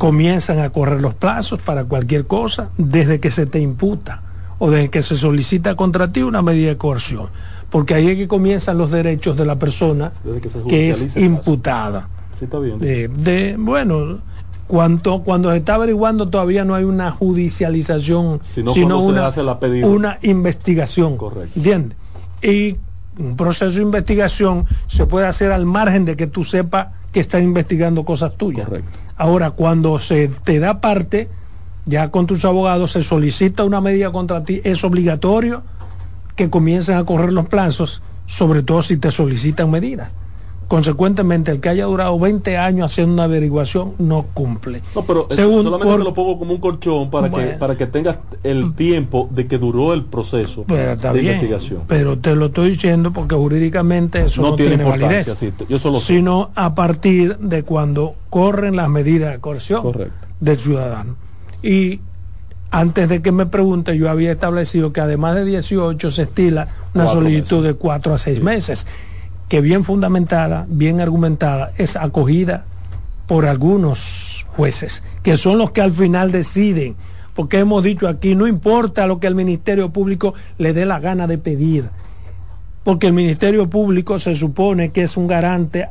comienzan 0.00 0.60
a 0.60 0.70
correr 0.70 1.02
los 1.02 1.12
plazos 1.12 1.60
para 1.60 1.84
cualquier 1.84 2.26
cosa 2.26 2.70
desde 2.78 3.20
que 3.20 3.30
se 3.30 3.44
te 3.44 3.60
imputa. 3.60 4.22
o 4.58 4.70
desde 4.70 4.90
que 4.90 5.02
se 5.02 5.16
solicita 5.16 5.74
contra 5.74 6.12
ti 6.12 6.22
una 6.22 6.42
medida 6.42 6.68
de 6.68 6.76
coerción, 6.76 7.28
porque 7.70 7.94
ahí 7.94 8.08
es 8.08 8.16
que 8.16 8.28
comienzan 8.28 8.76
los 8.76 8.90
derechos 8.90 9.34
de 9.36 9.46
la 9.46 9.56
persona 9.56 10.12
Desde 10.22 10.40
que 10.40 10.50
se 10.50 10.62
que 10.64 10.90
es 10.90 11.16
imputada. 11.16 12.08
Así 12.40 12.46
está 12.46 12.58
bien. 12.58 12.78
De, 12.78 13.08
de- 13.08 13.56
bueno, 13.58 14.20
cuanto, 14.66 15.22
cuando 15.22 15.50
se 15.50 15.58
está 15.58 15.74
averiguando 15.74 16.30
todavía 16.30 16.64
no 16.64 16.74
hay 16.74 16.84
una 16.84 17.10
judicialización, 17.10 18.40
Sino 18.50 18.72
sino 18.72 18.94
cuando 18.96 19.12
se 19.12 19.18
una, 19.18 19.26
hace 19.26 19.42
la 19.42 19.60
pedida. 19.60 19.86
una 19.86 20.18
investigación. 20.22 21.18
Correcto. 21.18 21.52
¿Entiendes? 21.56 21.98
Y 22.42 22.76
un 23.18 23.36
proceso 23.36 23.72
de 23.76 23.82
investigación 23.82 24.64
se 24.86 25.04
puede 25.04 25.26
hacer 25.26 25.52
al 25.52 25.66
margen 25.66 26.06
de 26.06 26.16
que 26.16 26.26
tú 26.26 26.44
sepas 26.44 26.88
que 27.12 27.20
están 27.20 27.42
investigando 27.42 28.04
cosas 28.06 28.34
tuyas. 28.38 28.66
Correcto. 28.66 28.88
Ahora, 29.18 29.50
cuando 29.50 29.98
se 29.98 30.28
te 30.28 30.60
da 30.60 30.80
parte, 30.80 31.28
ya 31.84 32.10
con 32.10 32.26
tus 32.26 32.46
abogados 32.46 32.92
se 32.92 33.02
solicita 33.02 33.64
una 33.64 33.82
medida 33.82 34.10
contra 34.12 34.44
ti, 34.44 34.62
es 34.64 34.82
obligatorio 34.82 35.62
que 36.36 36.48
comiencen 36.48 36.96
a 36.96 37.04
correr 37.04 37.34
los 37.34 37.48
plazos, 37.48 38.00
sobre 38.24 38.62
todo 38.62 38.80
si 38.80 38.96
te 38.96 39.10
solicitan 39.10 39.70
medidas. 39.70 40.10
Consecuentemente, 40.70 41.50
el 41.50 41.58
que 41.58 41.68
haya 41.68 41.86
durado 41.86 42.16
20 42.16 42.56
años 42.56 42.92
haciendo 42.92 43.14
una 43.14 43.24
averiguación 43.24 43.94
no 43.98 44.26
cumple. 44.32 44.82
No, 44.94 45.04
pero 45.04 45.26
Según 45.28 45.64
solamente 45.64 45.84
por- 45.90 45.98
te 45.98 46.04
lo 46.04 46.14
pongo 46.14 46.38
como 46.38 46.54
un 46.54 46.60
colchón 46.60 47.10
para 47.10 47.28
que 47.28 47.42
para 47.58 47.76
que 47.76 47.88
tengas 47.88 48.18
el 48.44 48.72
tiempo 48.76 49.28
de 49.32 49.48
que 49.48 49.58
duró 49.58 49.92
el 49.94 50.04
proceso 50.04 50.62
Pero 50.68 50.92
está 50.92 51.12
de 51.12 51.22
bien, 51.22 51.34
investigación. 51.34 51.82
Pero 51.88 52.18
te 52.20 52.36
lo 52.36 52.46
estoy 52.46 52.70
diciendo 52.70 53.12
porque 53.12 53.34
jurídicamente 53.34 54.24
eso 54.26 54.42
no, 54.42 54.50
no, 54.50 54.54
tiene, 54.54 54.74
importancia, 54.74 55.08
validez. 55.08 55.34
sí, 55.38 55.50
te- 55.50 55.66
yo 55.66 55.80
solo 55.80 55.98
sé. 55.98 56.06
Sino 56.14 56.52
a 56.54 56.72
partir 56.76 57.36
de 57.38 57.64
cuando 57.64 58.14
corren 58.30 58.76
las 58.76 58.88
medidas 58.88 59.32
de 59.32 59.40
coerción 59.40 59.82
Correcto. 59.82 60.14
del 60.38 60.60
ciudadano. 60.60 61.16
Y 61.64 61.98
antes 62.70 63.08
de 63.08 63.22
que 63.22 63.32
me 63.32 63.46
pregunte, 63.46 63.98
yo 63.98 64.08
había 64.08 64.30
establecido 64.30 64.92
que 64.92 65.00
además 65.00 65.34
de 65.34 65.44
18 65.46 66.12
se 66.12 66.22
estila 66.22 66.68
una 66.94 67.06
Cuatro 67.06 67.22
solicitud 67.22 67.56
meses. 67.56 67.72
de 67.72 67.74
4 67.74 68.14
a 68.14 68.18
6 68.18 68.38
Sí. 68.38 68.44
meses, 68.44 68.86
que 69.50 69.60
bien 69.60 69.82
fundamentada, 69.82 70.64
bien 70.68 71.00
argumentada, 71.00 71.72
es 71.76 71.96
acogida 71.96 72.64
por 73.26 73.46
algunos 73.46 74.46
jueces, 74.56 75.02
que 75.24 75.36
son 75.36 75.58
los 75.58 75.72
que 75.72 75.82
al 75.82 75.90
final 75.90 76.30
deciden, 76.30 76.94
porque 77.34 77.58
hemos 77.58 77.82
dicho 77.82 78.06
aquí, 78.06 78.36
no 78.36 78.46
importa 78.46 79.08
lo 79.08 79.18
que 79.18 79.26
el 79.26 79.34
Ministerio 79.34 79.90
Público 79.90 80.34
le 80.56 80.72
dé 80.72 80.86
la 80.86 81.00
gana 81.00 81.26
de 81.26 81.36
pedir, 81.36 81.90
porque 82.84 83.08
el 83.08 83.12
Ministerio 83.12 83.68
Público 83.68 84.20
se 84.20 84.36
supone 84.36 84.90
que 84.90 85.02
es 85.02 85.16
un 85.16 85.26
garante 85.26 85.88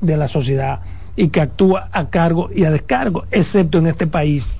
de 0.00 0.16
la 0.16 0.28
sociedad 0.28 0.78
y 1.16 1.30
que 1.30 1.40
actúa 1.40 1.88
a 1.90 2.10
cargo 2.10 2.48
y 2.54 2.62
a 2.62 2.70
descargo, 2.70 3.24
excepto 3.32 3.78
en 3.78 3.88
este 3.88 4.06
país. 4.06 4.56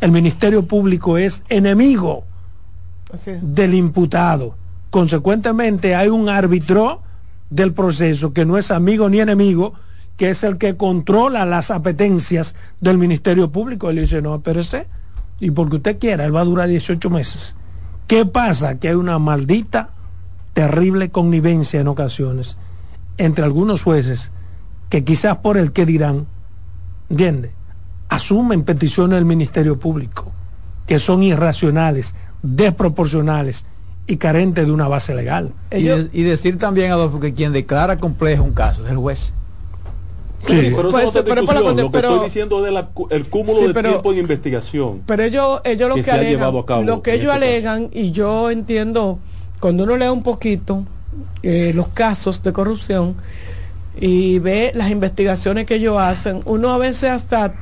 El 0.00 0.10
Ministerio 0.10 0.64
Público 0.64 1.18
es 1.18 1.44
enemigo 1.48 2.24
Así 3.12 3.30
es. 3.30 3.54
del 3.54 3.74
imputado. 3.74 4.56
Consecuentemente, 4.90 5.94
hay 5.94 6.08
un 6.08 6.28
árbitro 6.28 7.00
del 7.52 7.74
proceso 7.74 8.32
que 8.32 8.46
no 8.46 8.56
es 8.56 8.70
amigo 8.70 9.08
ni 9.08 9.20
enemigo, 9.20 9.74
que 10.16 10.30
es 10.30 10.42
el 10.42 10.56
que 10.56 10.76
controla 10.76 11.44
las 11.44 11.70
apetencias 11.70 12.54
del 12.80 12.96
Ministerio 12.96 13.52
Público. 13.52 13.90
Él 13.90 13.96
dice, 13.96 14.22
no, 14.22 14.34
espérese, 14.34 14.86
y 15.38 15.50
porque 15.50 15.76
usted 15.76 15.98
quiera, 15.98 16.24
él 16.24 16.34
va 16.34 16.40
a 16.40 16.44
durar 16.44 16.68
18 16.68 17.10
meses. 17.10 17.56
¿Qué 18.06 18.24
pasa? 18.24 18.78
Que 18.78 18.88
hay 18.88 18.94
una 18.94 19.18
maldita, 19.18 19.90
terrible 20.54 21.10
connivencia 21.10 21.80
en 21.80 21.88
ocasiones 21.88 22.58
entre 23.18 23.44
algunos 23.44 23.82
jueces 23.82 24.30
que 24.88 25.04
quizás 25.04 25.36
por 25.38 25.58
el 25.58 25.72
que 25.72 25.86
dirán, 25.86 26.26
¿entiende? 27.10 27.52
Asumen 28.08 28.62
peticiones 28.64 29.16
del 29.16 29.24
Ministerio 29.24 29.78
Público 29.78 30.32
que 30.86 30.98
son 30.98 31.22
irracionales, 31.22 32.14
desproporcionales 32.42 33.64
y 34.06 34.16
carentes 34.16 34.66
de 34.66 34.72
una 34.72 34.88
base 34.88 35.14
legal. 35.14 35.52
Y, 35.70 35.76
Ellos- 35.76 36.10
de- 36.12 36.18
y 36.18 36.22
decir 36.22 36.58
también, 36.58 36.90
Adolfo, 36.92 37.20
que 37.20 37.34
quien 37.34 37.52
declara 37.52 37.98
complejo 37.98 38.42
un 38.42 38.52
caso 38.52 38.84
es 38.84 38.90
el 38.90 38.96
juez. 38.96 39.32
Sí, 40.46 40.56
Sí. 40.58 40.72
pero 40.74 40.88
eso 40.88 40.90
Pues, 40.90 41.04
es 41.04 41.10
otra 41.10 41.22
pero 41.22 41.44
conde- 41.44 41.82
Lo 41.82 41.88
que 41.90 41.98
pero- 41.98 42.08
estoy 42.14 42.24
diciendo 42.26 42.58
es 42.58 42.64
de 42.64 42.70
la 42.72 42.86
cu- 42.86 43.06
el 43.10 43.26
cúmulo 43.28 43.60
Sí, 43.60 43.66
de 43.68 43.74
pero- 43.74 43.90
tiempo 43.90 44.12
en 44.12 44.18
investigación. 44.18 45.02
Pero 45.06 45.22
ellos, 45.22 45.60
ellos 45.62 45.88
lo 45.88 45.94
que 45.94 46.00
que, 46.00 46.04
se 46.04 46.10
ha 46.10 46.14
alegan, 46.14 46.30
llevado 46.32 46.58
a 46.58 46.66
cabo 46.66 46.82
lo 46.82 47.00
que 47.00 47.14
ellos 47.14 47.32
este 47.32 47.46
alegan, 47.46 47.90
y 47.92 48.10
yo 48.10 48.50
entiendo, 48.50 49.20
cuando 49.60 49.84
uno 49.84 49.96
lee 49.96 50.08
un 50.08 50.22
poquito 50.24 50.84
eh, 51.44 51.72
los 51.74 51.88
casos 51.88 52.42
de 52.42 52.52
corrupción 52.52 53.14
y 54.00 54.38
ve 54.40 54.72
las 54.74 54.90
investigaciones 54.90 55.66
que 55.66 55.74
ellos 55.76 55.96
hacen, 56.00 56.40
uno 56.46 56.70
a 56.70 56.78
veces 56.78 57.10
hasta 57.10 57.54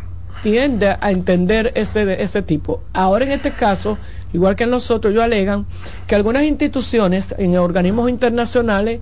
tiende 0.43 0.97
a 1.01 1.11
entender 1.11 1.73
ese, 1.75 2.23
ese 2.23 2.41
tipo. 2.43 2.83
Ahora 2.95 3.25
en 3.27 3.33
este 3.33 3.51
caso, 3.51 3.99
igual 4.33 4.57
que 4.57 4.65
en 4.65 4.71
los 4.71 4.91
otros, 4.91 5.13
ellos 5.13 5.25
alegan 5.25 5.67
que 6.07 6.15
algunas 6.15 6.45
instituciones 6.45 7.35
en 7.39 7.57
organismos 7.59 8.11
internacionales 8.11 9.01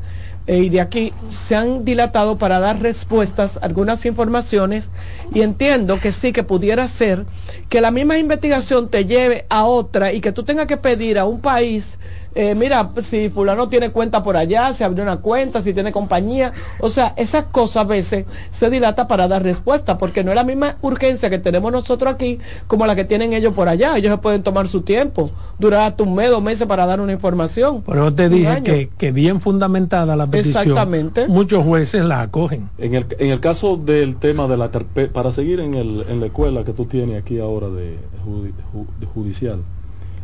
eh, 0.49 0.61
y 0.61 0.69
de 0.71 0.81
aquí 0.81 1.13
se 1.29 1.55
han 1.55 1.85
dilatado 1.85 2.39
para 2.39 2.59
dar 2.59 2.81
respuestas 2.81 3.59
a 3.59 3.67
algunas 3.67 4.07
informaciones 4.07 4.89
y 5.31 5.43
entiendo 5.43 6.01
que 6.01 6.11
sí 6.11 6.33
que 6.33 6.43
pudiera 6.43 6.89
ser 6.89 7.27
que 7.69 7.83
la 7.83 7.91
misma 7.91 8.17
investigación 8.17 8.89
te 8.89 9.05
lleve 9.05 9.45
a 9.51 9.65
otra 9.65 10.11
y 10.15 10.23
que 10.23 10.33
tú 10.33 10.45
tengas 10.45 10.67
que 10.67 10.79
pedir 10.79 11.19
a 11.19 11.27
un 11.27 11.43
país 11.43 11.99
eh, 12.40 12.54
mira, 12.54 12.88
si 13.02 13.28
fulano 13.30 13.68
tiene 13.68 13.90
cuenta 13.90 14.23
por 14.23 14.37
allá, 14.37 14.73
se 14.73 14.85
abrió 14.85 15.02
una 15.02 15.16
cuenta, 15.16 15.61
si 15.61 15.75
tiene 15.75 15.90
compañía, 15.90 16.52
o 16.78 16.88
sea, 16.88 17.12
esas 17.16 17.45
cosas 17.50 17.78
a 17.78 17.88
veces 17.88 18.26
se 18.52 18.71
dilata 18.71 19.09
para 19.09 19.26
dar 19.26 19.42
respuesta, 19.42 19.99
porque 19.99 20.23
no 20.23 20.30
es 20.30 20.37
la 20.37 20.45
misma 20.45 20.76
urgencia 20.80 21.28
que 21.30 21.40
tenemos 21.40 21.73
nosotros 21.73 22.14
aquí 22.14 22.38
como 22.68 22.87
la 22.87 22.95
que 22.95 23.04
tienen 23.04 23.33
ellos 23.33 23.54
por 23.54 23.68
allá. 23.68 23.97
Ellos 23.99 24.12
se 24.12 24.18
pueden 24.18 24.45
tomar 24.45 24.68
su 24.68 24.83
tiempo, 24.83 25.30
durar 25.59 25.83
hasta 25.88 26.04
un 26.04 26.14
mes, 26.14 26.30
dos 26.30 26.40
meses 26.40 26.66
para 26.68 26.87
dar 26.87 27.00
una 27.00 27.12
información. 27.12 27.83
Por 27.83 27.97
eso 27.97 28.14
te 28.14 28.28
dije 28.28 28.62
que, 28.62 28.88
que 28.97 29.11
bien 29.11 29.40
fundamentada 29.40 30.14
la 30.14 30.26
petición, 30.28 30.62
Exactamente. 30.62 31.26
muchos 31.26 31.64
jueces 31.64 32.04
la 32.04 32.21
acogen. 32.21 32.71
En 32.78 32.95
el, 32.95 33.04
en 33.18 33.30
el 33.30 33.40
caso 33.40 33.76
del 33.76 34.14
tema 34.14 34.47
de 34.47 34.57
la 34.57 34.71
carpeta, 34.71 35.12
para 35.12 35.33
seguir 35.33 35.59
en, 35.59 35.75
el, 35.75 36.04
en 36.09 36.21
la 36.21 36.26
escuela 36.26 36.62
que 36.64 36.73
tú 36.73 36.85
tienes 36.85 37.21
aquí 37.21 37.40
ahora 37.40 37.68
de, 37.68 37.99
judi- 38.25 38.52
ju- 38.73 38.87
de 39.00 39.07
judicial, 39.07 39.62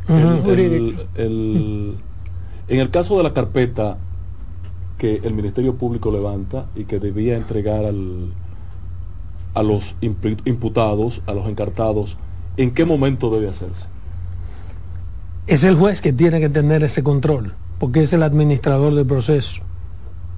Ujú. 0.08 0.18
el- 0.18 0.28
el- 0.28 0.42
Jurídico. 0.42 1.02
el- 1.14 1.96
en 2.68 2.80
el 2.80 2.90
caso 2.90 3.16
de 3.16 3.22
la 3.22 3.32
carpeta 3.32 3.96
que 4.98 5.20
el 5.24 5.34
Ministerio 5.34 5.74
Público 5.74 6.10
levanta 6.10 6.66
y 6.76 6.84
que 6.84 6.98
debía 6.98 7.36
entregar 7.36 7.84
al, 7.84 8.28
a 9.54 9.62
los 9.62 9.94
impu- 10.00 10.40
imputados, 10.44 11.20
a 11.26 11.32
los 11.32 11.46
encartados, 11.48 12.16
¿en 12.56 12.70
qué 12.72 12.84
momento 12.84 13.30
debe 13.30 13.48
hacerse? 13.48 13.86
Es 15.46 15.62
el 15.64 15.76
juez 15.76 16.00
que 16.00 16.12
tiene 16.12 16.40
que 16.40 16.48
tener 16.48 16.82
ese 16.84 17.02
control, 17.02 17.52
porque 17.78 18.02
es 18.04 18.12
el 18.12 18.22
administrador 18.22 18.94
del 18.94 19.06
proceso. 19.06 19.62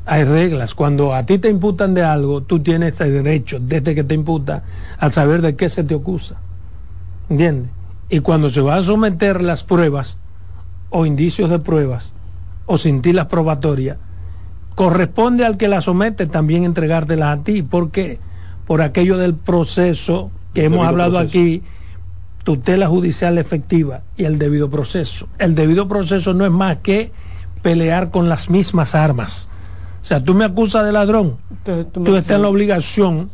Hay 0.04 0.24
reglas. 0.24 0.74
Cuando 0.74 1.14
a 1.14 1.24
ti 1.24 1.38
te 1.38 1.48
imputan 1.48 1.94
de 1.94 2.02
algo, 2.02 2.42
tú 2.42 2.60
tienes 2.60 3.00
el 3.00 3.12
derecho, 3.12 3.58
desde 3.60 3.94
que 3.94 4.04
te 4.04 4.14
imputa, 4.14 4.62
a 4.98 5.10
saber 5.10 5.42
de 5.42 5.54
qué 5.56 5.68
se 5.70 5.84
te 5.84 5.94
acusa. 5.94 6.36
¿Entiendes? 7.28 7.70
Y 8.08 8.20
cuando 8.20 8.48
se 8.50 8.60
va 8.60 8.76
a 8.76 8.82
someter 8.82 9.42
las 9.42 9.64
pruebas 9.64 10.18
o 10.90 11.06
indicios 11.06 11.50
de 11.50 11.58
pruebas 11.58 12.12
o 12.66 12.78
cintilas 12.78 13.26
probatorias, 13.26 13.98
corresponde 14.74 15.44
al 15.44 15.56
que 15.56 15.68
las 15.68 15.84
somete 15.84 16.26
también 16.26 16.64
entregártelas 16.64 17.38
a 17.38 17.42
ti. 17.42 17.62
¿Por 17.62 17.90
qué? 17.90 18.18
Por 18.66 18.82
aquello 18.82 19.16
del 19.16 19.34
proceso 19.34 20.30
que 20.54 20.60
El 20.66 20.72
hemos 20.72 20.86
hablado 20.86 21.12
proceso. 21.18 21.28
aquí, 21.38 21.62
tutela 22.44 22.86
judicial 22.88 23.38
efectiva 23.38 24.02
y 24.16 24.24
el 24.24 24.38
debido 24.38 24.70
proceso. 24.70 25.28
El 25.38 25.54
debido 25.54 25.88
proceso 25.88 26.32
no 26.34 26.44
es 26.44 26.50
más 26.52 26.78
que 26.78 27.12
pelear 27.62 28.10
con 28.10 28.28
las 28.28 28.48
mismas 28.50 28.94
armas. 28.94 29.48
O 30.02 30.04
sea, 30.04 30.22
tú 30.22 30.34
me 30.34 30.44
acusas 30.44 30.86
de 30.86 30.92
ladrón, 30.92 31.36
Entonces, 31.50 31.92
tú 31.92 32.14
estás 32.14 32.36
en 32.36 32.42
la 32.42 32.48
obligación 32.48 33.30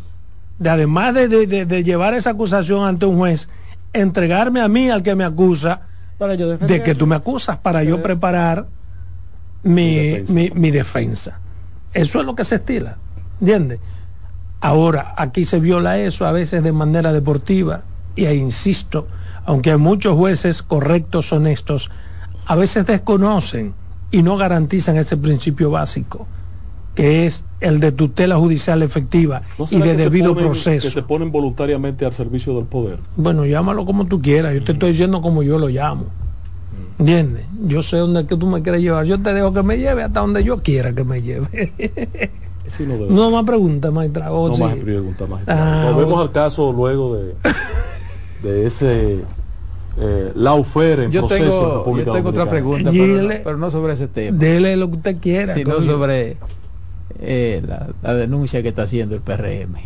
de, 0.58 0.70
además 0.70 1.12
de, 1.14 1.28
de- 1.28 1.46
de- 1.46 1.66
de 1.66 1.84
llevar 1.84 2.14
esa 2.14 2.30
acusación 2.30 2.84
ante 2.86 3.04
un 3.04 3.16
juez, 3.18 3.48
entregarme 3.92 4.60
a 4.60 4.68
mí 4.68 4.90
al 4.90 5.02
que 5.02 5.14
me 5.14 5.24
acusa 5.24 5.88
para 6.18 6.34
yo 6.34 6.56
de 6.56 6.82
que 6.82 6.94
tú 6.94 7.06
me 7.06 7.16
acusas 7.16 7.58
para 7.58 7.82
yo 7.84 7.96
Sí. 7.96 8.02
preparar 8.02 8.66
Mi 9.64 9.72
mi, 9.74 9.94
defensa. 9.96 10.32
mi- 10.32 10.50
mi 10.50 10.70
defensa. 10.70 11.40
Eso 11.92 12.20
es 12.20 12.26
lo 12.26 12.34
que 12.34 12.44
se 12.44 12.56
estila, 12.56 12.98
¿entiendes? 13.40 13.80
Ahora, 14.60 15.14
aquí 15.16 15.44
se 15.44 15.60
viola 15.60 15.98
eso 15.98 16.26
a 16.26 16.32
veces 16.32 16.62
de 16.62 16.72
manera 16.72 17.12
deportiva 17.12 17.82
y 18.14 18.26
ahí 18.26 18.38
insisto, 18.38 19.08
aunque 19.44 19.72
hay 19.72 19.76
muchos 19.78 20.16
jueces 20.16 20.62
correctos, 20.62 21.32
honestos, 21.32 21.90
a 22.46 22.56
veces 22.56 22.86
desconocen 22.86 23.74
y 24.10 24.22
no 24.22 24.36
garantizan 24.36 24.96
ese 24.96 25.16
principio 25.16 25.70
básico, 25.70 26.26
que 26.94 27.26
es 27.26 27.44
el 27.60 27.80
de 27.80 27.92
tutela 27.92 28.36
judicial 28.36 28.82
efectiva 28.82 29.42
¿No 29.58 29.64
y 29.70 29.80
de 29.80 29.96
debido 29.96 30.34
ponen- 30.34 30.44
proceso. 30.46 30.86
Que 30.88 30.92
se 30.92 31.02
ponen 31.02 31.32
voluntariamente 31.32 32.04
al 32.04 32.12
servicio 32.12 32.54
del 32.54 32.64
poder. 32.66 32.98
Bueno, 33.16 33.46
llámalo 33.46 33.84
como 33.86 34.06
tú 34.06 34.20
quieras, 34.20 34.52
yo 34.54 34.62
te 34.64 34.72
estoy 34.72 34.90
diciendo 34.90 35.22
como 35.22 35.42
yo 35.42 35.58
lo 35.58 35.68
llamo. 35.68 36.04
¿Entiendes? 36.98 37.46
Yo 37.66 37.82
sé 37.82 37.96
dónde 37.96 38.20
es 38.22 38.26
que 38.26 38.36
tú 38.36 38.46
me 38.46 38.62
quieres 38.62 38.80
llevar. 38.82 39.04
Yo 39.06 39.20
te 39.20 39.32
dejo 39.32 39.52
que 39.52 39.62
me 39.62 39.78
lleve 39.78 40.02
hasta 40.02 40.20
donde 40.20 40.44
yo 40.44 40.62
quiera 40.62 40.92
que 40.92 41.04
me 41.04 41.22
lleve. 41.22 41.72
Así 42.66 42.84
no 42.86 43.30
más 43.30 43.44
preguntas, 43.44 43.92
maestra. 43.92 44.32
O 44.32 44.48
No 44.48 44.54
sí. 44.54 44.62
más 44.62 44.76
preguntas, 44.76 45.28
magistrado. 45.28 45.60
Ah, 45.62 45.90
Volvemos 45.92 46.18
o- 46.18 46.22
al 46.22 46.30
caso 46.32 46.72
luego 46.72 47.16
de, 47.16 47.34
de 48.42 48.66
ese 48.66 49.20
eh, 49.98 50.32
la 50.34 50.54
oferta 50.54 51.04
en 51.04 51.10
Yo 51.10 51.20
proceso 51.26 51.44
en 51.44 51.50
tengo, 51.50 51.78
República 51.78 52.06
yo 52.06 52.12
tengo 52.14 52.28
otra 52.30 52.48
pregunta, 52.50 52.90
pero 52.90 53.06
no, 53.06 53.22
Dile- 53.22 53.40
pero 53.44 53.56
no 53.58 53.70
sobre 53.70 53.92
ese 53.94 54.08
tema, 54.08 54.38
Dele 54.38 54.76
lo 54.76 54.88
que 54.90 54.96
usted 54.96 55.16
quiera. 55.18 55.54
sino 55.54 55.74
coño. 55.74 55.86
sobre 55.86 56.36
eh, 57.22 57.62
la, 57.66 57.88
la 58.02 58.14
denuncia 58.14 58.62
que 58.62 58.68
está 58.68 58.82
haciendo 58.82 59.14
el 59.14 59.20
PRM. 59.22 59.76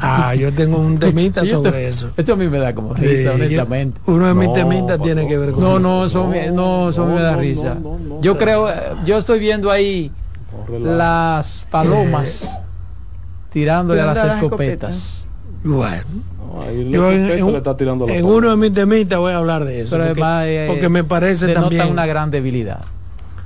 Ah, 0.00 0.34
yo 0.34 0.52
tengo 0.52 0.78
un 0.78 0.98
temita 0.98 1.46
sobre 1.50 1.88
eso. 1.88 2.10
Esto 2.16 2.32
a 2.32 2.36
mí 2.36 2.48
me 2.48 2.58
da 2.58 2.74
como 2.74 2.94
Sí, 2.96 3.02
risa, 3.02 3.22
yo- 3.28 3.34
honestamente. 3.34 4.00
uno 4.06 4.26
de 4.26 4.34
mis 4.34 4.48
No, 4.48 4.54
temitas 4.54 5.00
tiene 5.00 5.28
que 5.28 5.38
ver 5.38 5.52
con 5.52 5.60
No, 5.60 5.70
eso. 5.78 5.80
no, 5.80 6.04
eso, 6.04 6.22
No, 6.24 6.28
me- 6.30 6.50
no, 6.50 6.88
eso 6.90 7.06
no, 7.06 7.14
me 7.14 7.20
da 7.22 7.32
no, 7.32 7.38
risa. 7.40 7.74
no, 7.74 7.98
no, 7.98 7.98
no, 8.16 8.20
yo 8.20 8.36
creo, 8.36 8.68
eh, 8.68 8.74
yo 9.06 9.18
estoy 9.18 9.38
viendo 9.38 9.70
ahí 9.70 10.12
las 10.82 11.66
palomas 11.70 12.60
tirándole 13.50 14.00
a 14.00 14.06
las 14.06 14.14
Tirando 14.14 14.32
a 14.32 14.34
las 14.34 14.42
escopetas. 14.44 15.26
Bueno. 15.62 16.04
Ahí 16.66 16.90
Yo 16.90 17.10
en, 17.10 17.24
escopeta 17.24 17.34
en- 17.46 17.52
le 17.52 17.58
está 17.58 17.76
tirando 17.76 18.06
la 18.06 18.14
en 18.14 18.22
palma. 18.22 18.36
uno 18.38 18.50
de 18.50 18.56
mis 18.56 18.72
temitas 18.72 19.18
voy 19.18 19.32
a 19.32 19.36
hablar 19.38 19.64
de 19.64 19.80
eso. 19.82 19.90
Pero 19.96 20.04
porque, 20.08 20.20
además 20.22 20.44
eh, 20.46 20.64
porque 20.68 20.88
me 20.88 21.04
parece 21.04 21.46
denota 21.46 21.62
también 21.62 21.88
una 21.88 22.06
gran 22.06 22.30
debilidad, 22.30 22.80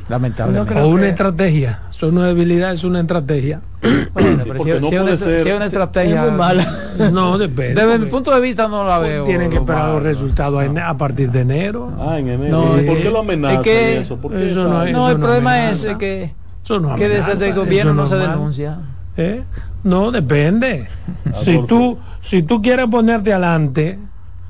lamentablemente. 0.09 0.75
No 0.75 0.85
o 0.85 0.89
una 0.89 1.03
que- 1.03 1.09
estrategia. 1.11 1.81
Son 1.91 2.17
una 2.17 2.29
debilidad, 2.29 2.73
es 2.73 2.85
una 2.85 3.01
estrategia. 3.01 3.61
Bueno, 4.15 4.39
Sí, 4.39 4.45
si- 4.45 4.81
no 4.81 4.89
si 4.89 4.97
una, 4.99 5.17
ser- 5.17 5.43
si 5.43 5.49
es 5.51 5.57
una 5.57 5.67
estrategia 5.67 6.23
Es 6.25 6.29
muy 6.31 6.39
mala. 6.39 6.67
No, 7.13 7.39
depende. 7.39 7.81
Desde 7.85 7.99
mi 7.99 8.07
punto 8.11 8.35
de 8.35 8.41
vista 8.41 8.67
no 8.69 8.87
la 8.87 8.99
veo. 8.99 9.25
Tienen 9.27 9.51
que 9.51 9.57
esperar 9.59 9.95
los 9.95 10.03
resultados 10.03 10.65
a 10.83 10.97
partir 10.97 11.31
de 11.31 11.41
enero. 11.41 11.93
Ah, 12.01 12.19
en 12.19 12.29
enero. 12.29 12.59
No, 12.75 12.81
¿Y 12.81 12.85
¿Por 12.85 12.97
qué 12.99 13.11
lo 13.11 13.21
amenazan 13.21 13.57
es 13.59 13.63
que 13.63 13.95
y 13.95 13.97
eso? 13.99 14.17
¿Por 14.17 14.33
qué 14.33 14.51
eso 14.51 14.61
esa- 14.67 14.91
no 14.91 15.09
el 15.11 15.15
no 15.19 15.21
problema 15.27 15.71
es 15.71 15.81
amenaza. 15.83 15.99
que, 15.99 16.35
Eso 16.65 16.81
no 16.81 16.97
que 16.97 17.09
desde 17.09 17.23
amenaza, 17.33 17.47
el 17.47 17.55
gobierno 17.55 17.95
no 17.95 18.07
se 18.07 18.17
denuncia. 18.17 18.79
¿Eh? 19.17 19.43
No, 19.85 20.11
depende. 20.11 20.89
Si 21.35 21.53
Adolfo. 21.53 21.67
tú, 21.67 21.99
si 22.21 22.43
tú 22.43 22.61
quieres 22.63 22.87
ponerte 22.87 23.33
adelante, 23.33 23.99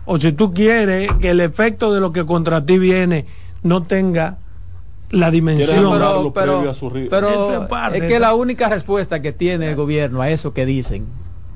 o 0.07 0.19
si 0.19 0.33
tú 0.33 0.55
quieres 0.55 1.11
que 1.21 1.31
el 1.31 1.41
efecto 1.41 1.93
de 1.93 2.01
lo 2.01 2.13
que 2.13 2.25
contra 2.25 2.65
ti 2.65 2.79
viene 2.79 3.27
no 3.63 3.83
tenga 3.83 4.39
la 5.11 5.31
dimensión. 5.31 5.77
Pero, 5.91 6.23
lo 6.23 6.33
pero, 6.33 6.55
previo 6.55 6.71
a 6.71 6.75
su 6.75 6.91
pero 7.09 7.69
es 7.93 8.03
que 8.03 8.19
la 8.19 8.35
única 8.35 8.69
respuesta 8.69 9.23
que 9.23 9.33
tiene 9.33 9.71
el 9.71 9.77
gobierno 9.77 10.21
a 10.21 10.31
eso 10.31 10.53
que 10.53 10.67
dicen 10.67 11.07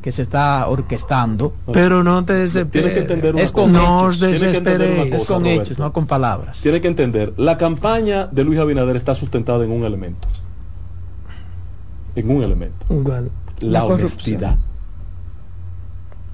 que 0.03 0.11
se 0.11 0.23
está 0.23 0.67
orquestando 0.67 1.55
Pero 1.73 2.03
no 2.03 2.25
te 2.25 2.33
desesperes. 2.33 2.71
Tienes 2.73 2.93
que 2.93 2.99
entender 3.01 3.35
una 3.35 3.43
es 3.45 3.53
con 3.53 3.73
No 3.73 4.09
hechos. 4.09 4.19
Desesperes. 4.21 5.15
es 5.15 5.27
con 5.27 5.43
Roberto. 5.45 5.63
hechos, 5.63 5.79
no 5.79 5.93
con 5.93 6.07
palabras. 6.07 6.61
Tiene 6.61 6.81
que 6.81 6.89
entender, 6.89 7.33
la 7.37 7.57
campaña 7.57 8.27
de 8.27 8.43
Luis 8.43 8.59
Abinader 8.59 8.97
está 8.97 9.15
sustentada 9.15 9.65
en 9.65 9.71
un 9.71 9.85
elemento. 9.85 10.27
En 12.17 12.31
un 12.31 12.43
elemento. 12.43 12.85
Bueno, 12.89 13.29
La, 13.61 13.81
La 13.81 13.81
corrupción. 13.83 14.01
honestidad. 14.03 14.57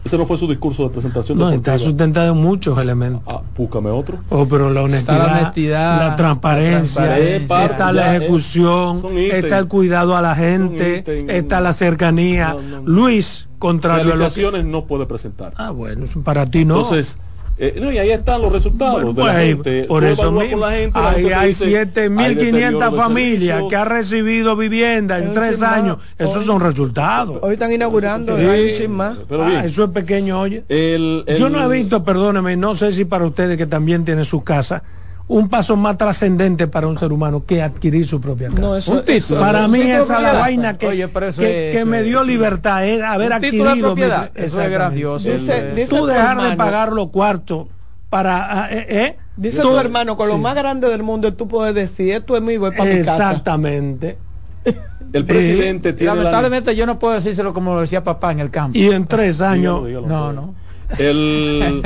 Ese 0.05 0.17
no 0.17 0.27
fue 0.27 0.39
su 0.39 0.47
discurso 0.47 0.85
de 0.85 0.91
presentación. 0.91 1.39
no, 1.39 1.51
deportiva. 1.51 1.75
está 1.75 1.85
sustentado 1.85 2.33
en 2.33 2.39
muchos 2.41 2.79
elementos. 2.79 3.23
Ah, 3.27 3.43
búscame 3.57 3.91
otro. 3.91 4.19
Oh, 4.31 4.47
pero 4.47 4.71
la 4.71 4.83
honestidad, 4.83 5.19
la 5.19 5.33
honestidad, 5.39 6.09
la 6.09 6.17
transparencia, 6.17 7.03
la 7.03 7.09
transparencia. 7.09 7.65
está 7.65 7.93
la 7.93 8.17
ejecución, 8.17 9.03
está 9.17 9.59
el 9.59 9.69
cuidado 9.69 10.17
a 10.17 10.23
la 10.23 10.35
gente, 10.35 11.05
está 11.37 11.61
la 11.61 11.73
cercanía. 11.73 12.55
No, 12.55 12.63
no, 12.63 12.81
no. 12.81 12.89
Luis, 12.89 13.49
contrario 13.59 14.15
a 14.15 14.17
lo 14.17 14.31
que... 14.31 14.63
No 14.63 14.87
puede 14.87 15.07
presentar. 15.07 15.53
Ah, 15.57 15.71
bueno, 15.71 16.07
para 16.25 16.47
ti 16.51 16.65
no. 16.65 16.77
Entonces, 16.77 17.19
eh, 17.61 17.79
no, 17.81 17.91
y 17.93 17.99
ahí 17.99 18.11
están 18.11 18.41
los 18.43 18.53
resultados 18.53 19.03
Bueno, 19.03 19.13
de 19.13 19.23
la 19.25 19.33
pues, 19.33 19.47
gente. 19.47 19.83
por 19.85 20.03
Tú 20.03 20.09
eso 20.09 20.33
mismo, 20.33 20.59
la 20.59 20.73
gente, 20.73 20.99
la 21.01 21.09
ahí 21.11 21.15
gente 21.17 21.29
te 21.29 21.35
hay 21.35 21.49
dice, 21.49 21.65
hay 21.65 21.87
7.500 21.87 22.37
deterioro 22.37 22.91
de 22.91 22.97
familias 22.97 23.63
que 23.69 23.77
ha 23.77 23.85
recibido 23.85 24.57
vivienda 24.57 25.19
en 25.19 25.35
tres 25.35 25.63
años. 25.63 25.99
Esos 26.19 26.37
Hoy- 26.39 26.45
son 26.47 26.61
resultados. 26.61 27.39
Hoy 27.43 27.55
están 27.55 27.73
inaugurando, 27.73 28.37
Sí. 28.37 28.45
hay 28.45 28.69
un 28.69 28.75
chin 28.75 28.91
más. 28.93 29.17
Pero 29.29 29.45
Ah, 29.45 29.65
eso 29.65 29.85
es 29.85 29.91
pequeño, 29.91 30.41
oye. 30.41 30.65
el, 30.69 31.25
el- 31.27 31.37
Yo 31.39 31.49
no 31.49 31.63
he 31.65 31.79
visto, 31.79 32.05
perdóneme, 32.05 32.57
no 32.57 32.75
sé 32.75 32.93
si 32.93 33.05
para 33.05 33.25
ustedes 33.25 33.57
que 33.59 33.67
también 33.67 34.05
tienen 34.05 34.25
su 34.25 34.43
casa, 34.45 34.83
un 35.29 35.49
paso 35.51 35.77
más 35.77 35.99
trascendente 35.99 36.67
para 36.69 36.87
un 36.87 36.99
ser 36.99 37.13
humano 37.13 37.45
que 37.47 37.61
adquirir 37.63 38.07
su 38.07 38.19
propia 38.21 38.49
casa. 38.49 38.61
No, 38.61 38.75
eso, 38.75 38.93
Un 38.93 38.99
título. 39.01 39.17
eso- 39.19 39.39
para 39.41 39.61
eso 39.61 39.69
mí 39.69 39.81
es 39.81 39.87
esa 39.89 40.01
es 40.03 40.09
la 40.09 40.17
propiedad. 40.17 40.41
vaina 40.41 40.79
que, 40.79 40.87
Oye, 40.87 41.09
pero 41.09 41.27
eso 41.27 41.43
que, 41.43 41.69
es- 41.69 41.73
que 41.75 41.79
eso 41.81 41.87
me 41.87 41.99
es- 42.01 42.05
dio 42.07 42.25
libertad, 42.25 42.87
es 42.87 43.03
haber 43.03 43.39
título 43.41 43.65
de 43.65 43.69
adquirido. 43.69 43.87
propiedad, 43.89 44.31
mi- 44.35 44.43
eso 44.45 44.63
es 44.63 44.71
grandioso. 44.71 45.31
Dice, 45.31 45.73
dice 45.75 45.89
Tú 45.95 46.07
dejar 46.07 46.41
de 46.51 46.57
pagar 46.57 46.93
los 46.93 47.11
cuartos 47.11 47.67
para... 48.09 48.65
ah, 48.65 48.69
eh, 48.73 48.87
eh, 48.89 49.17
Dice 49.37 49.61
tú- 49.61 49.69
tu 49.71 49.79
hermano, 49.79 50.17
con 50.17 50.29
lo 50.29 50.39
más 50.39 50.55
grande 50.57 50.89
del 50.89 51.03
mundo, 51.03 51.33
tú 51.35 51.47
puedes 51.47 51.75
decir, 51.75 52.13
esto 52.15 52.35
es 52.35 52.43
mío 52.43 52.59
voy 52.61 52.71
para 52.73 52.85
mi 52.91 52.99
casa. 53.05 53.31
Exactamente. 53.31 54.17
el 55.13 55.25
presidente 55.27 55.93
tiene 55.93 56.07
la- 56.15 56.23
lamentablemente 56.23 56.75
yo 56.75 56.87
no 56.87 56.99
puedo 56.99 57.15
decírselo 57.15 57.53
como 57.55 57.75
lo 57.75 57.83
decía 57.83 58.03
papá 58.03 58.33
en 58.33 58.41
el 58.41 58.51
campo. 58.51 58.79
Y 58.79 58.91
en 58.91 59.07
tres 59.07 59.41
años... 59.43 59.85
Dígalo, 59.85 59.87
dígalo. 59.87 60.07
No, 60.09 60.33
no. 60.33 60.55
El, 60.97 61.83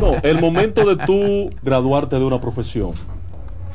no, 0.00 0.14
el 0.22 0.40
momento 0.40 0.84
de 0.84 1.04
tú 1.04 1.50
graduarte 1.62 2.18
de 2.18 2.24
una 2.24 2.40
profesión, 2.40 2.92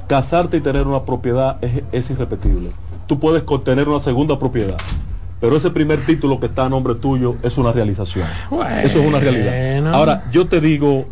casarte 0.07 0.57
y 0.57 0.61
tener 0.61 0.87
una 0.87 1.03
propiedad 1.03 1.57
es, 1.63 1.83
es 1.91 2.09
irrepetible. 2.09 2.71
Tú 3.07 3.19
puedes 3.19 3.43
tener 3.63 3.89
una 3.89 3.99
segunda 3.99 4.39
propiedad, 4.39 4.77
pero 5.41 5.57
ese 5.57 5.69
primer 5.69 6.05
título 6.05 6.39
que 6.39 6.45
está 6.45 6.65
a 6.65 6.69
nombre 6.69 6.95
tuyo 6.95 7.35
es 7.43 7.57
una 7.57 7.71
realización. 7.71 8.27
Eso 8.83 8.99
es 8.99 9.07
una 9.07 9.19
realidad. 9.19 9.93
Ahora, 9.93 10.29
yo 10.31 10.47
te 10.47 10.61
digo, 10.61 11.07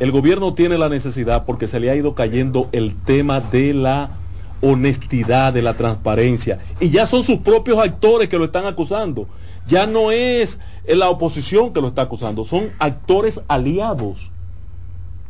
el 0.00 0.12
gobierno 0.12 0.54
tiene 0.54 0.78
la 0.78 0.88
necesidad 0.88 1.44
porque 1.44 1.68
se 1.68 1.80
le 1.80 1.90
ha 1.90 1.94
ido 1.94 2.14
cayendo 2.14 2.68
el 2.72 2.96
tema 2.96 3.40
de 3.40 3.74
la 3.74 4.10
honestidad, 4.60 5.52
de 5.52 5.62
la 5.62 5.74
transparencia. 5.74 6.60
Y 6.80 6.90
ya 6.90 7.06
son 7.06 7.22
sus 7.22 7.38
propios 7.38 7.78
actores 7.78 8.28
que 8.28 8.38
lo 8.38 8.44
están 8.44 8.66
acusando. 8.66 9.28
Ya 9.66 9.86
no 9.86 10.10
es 10.12 10.60
la 10.86 11.08
oposición 11.10 11.72
que 11.72 11.80
lo 11.80 11.88
está 11.88 12.02
acusando, 12.02 12.44
son 12.44 12.70
actores 12.78 13.40
aliados. 13.48 14.30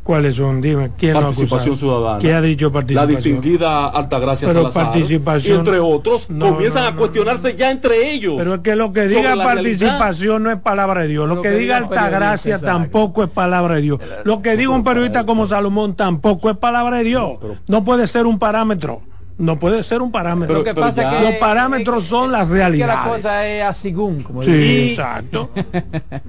¿Cuáles 0.03 0.37
son? 0.37 0.61
Dime, 0.61 0.93
¿quién 0.97 1.15
lo 1.15 1.19
ha 1.19 1.23
participación 1.23 1.77
ciudadana. 1.77 2.21
¿Qué 2.21 2.33
ha 2.33 2.41
dicho 2.41 2.67
La 2.67 2.73
participación? 2.75 3.17
distinguida 3.17 3.89
Altagracia 3.89 4.47
Pero 4.47 4.61
Salazar. 4.61 4.85
participación- 4.93 5.57
Y 5.57 5.59
entre 5.59 5.81
otros, 5.81 6.31
No, 6.31 6.51
comienzan 6.53 6.83
no, 6.85 6.89
a 6.89 6.93
no, 6.93 6.97
cuestionarse 6.99 7.57
ya 7.57 7.73
entre 7.73 8.13
ellos. 8.13 8.35
Pero 8.39 8.55
es 8.55 8.61
que 8.61 8.77
lo 8.77 8.93
que 8.93 9.09
diga 9.09 9.35
la 9.35 9.43
participación 9.43 10.45
no 10.45 10.53
es 10.53 10.61
palabra 10.61 11.01
de 11.03 11.09
Dios. 11.09 11.29
Lo, 11.29 11.35
Lo 11.37 11.43
que, 11.43 11.49
que 11.51 11.57
diga 11.57 11.79
Altagracia 11.79 12.57
tampoco 12.61 13.25
es 13.25 13.31
palabra 13.31 13.75
de 13.77 13.81
Dios. 13.83 13.99
Lo 14.23 14.43
que 14.43 14.57
diga 14.57 14.71
un 14.71 14.85
periodista 14.85 15.27
como 15.27 15.45
Salomón 15.47 15.97
tampoco 15.97 16.51
es 16.51 16.57
palabra 16.57 16.99
de 16.99 17.05
Dios. 17.05 17.23
No, 17.33 17.39
pero- 17.41 17.57
No 17.67 17.83
puede 17.85 18.07
ser 18.07 18.27
un 18.27 18.39
parámetro. 18.39 19.01
No 19.39 19.59
puede 19.59 19.83
ser 19.83 20.01
un 20.01 20.11
parámetro. 20.11 20.55
lo 20.57 20.65
que 20.65 20.73
pero 20.73 20.87
pasa 20.87 21.03
ya- 21.03 21.13
es 21.13 21.19
que 21.19 21.31
Los 21.31 21.35
parámetros 21.39 22.05
es 22.05 22.09
son 22.09 22.33
las 22.33 22.43
es 22.45 22.49
que 22.49 22.55
realidades. 22.55 22.95
la 22.97 23.03
cosa 23.05 23.47
es 23.47 23.63
así, 23.65 23.93
como 23.93 24.43
Sí, 24.43 24.89
exacto. 24.91 25.51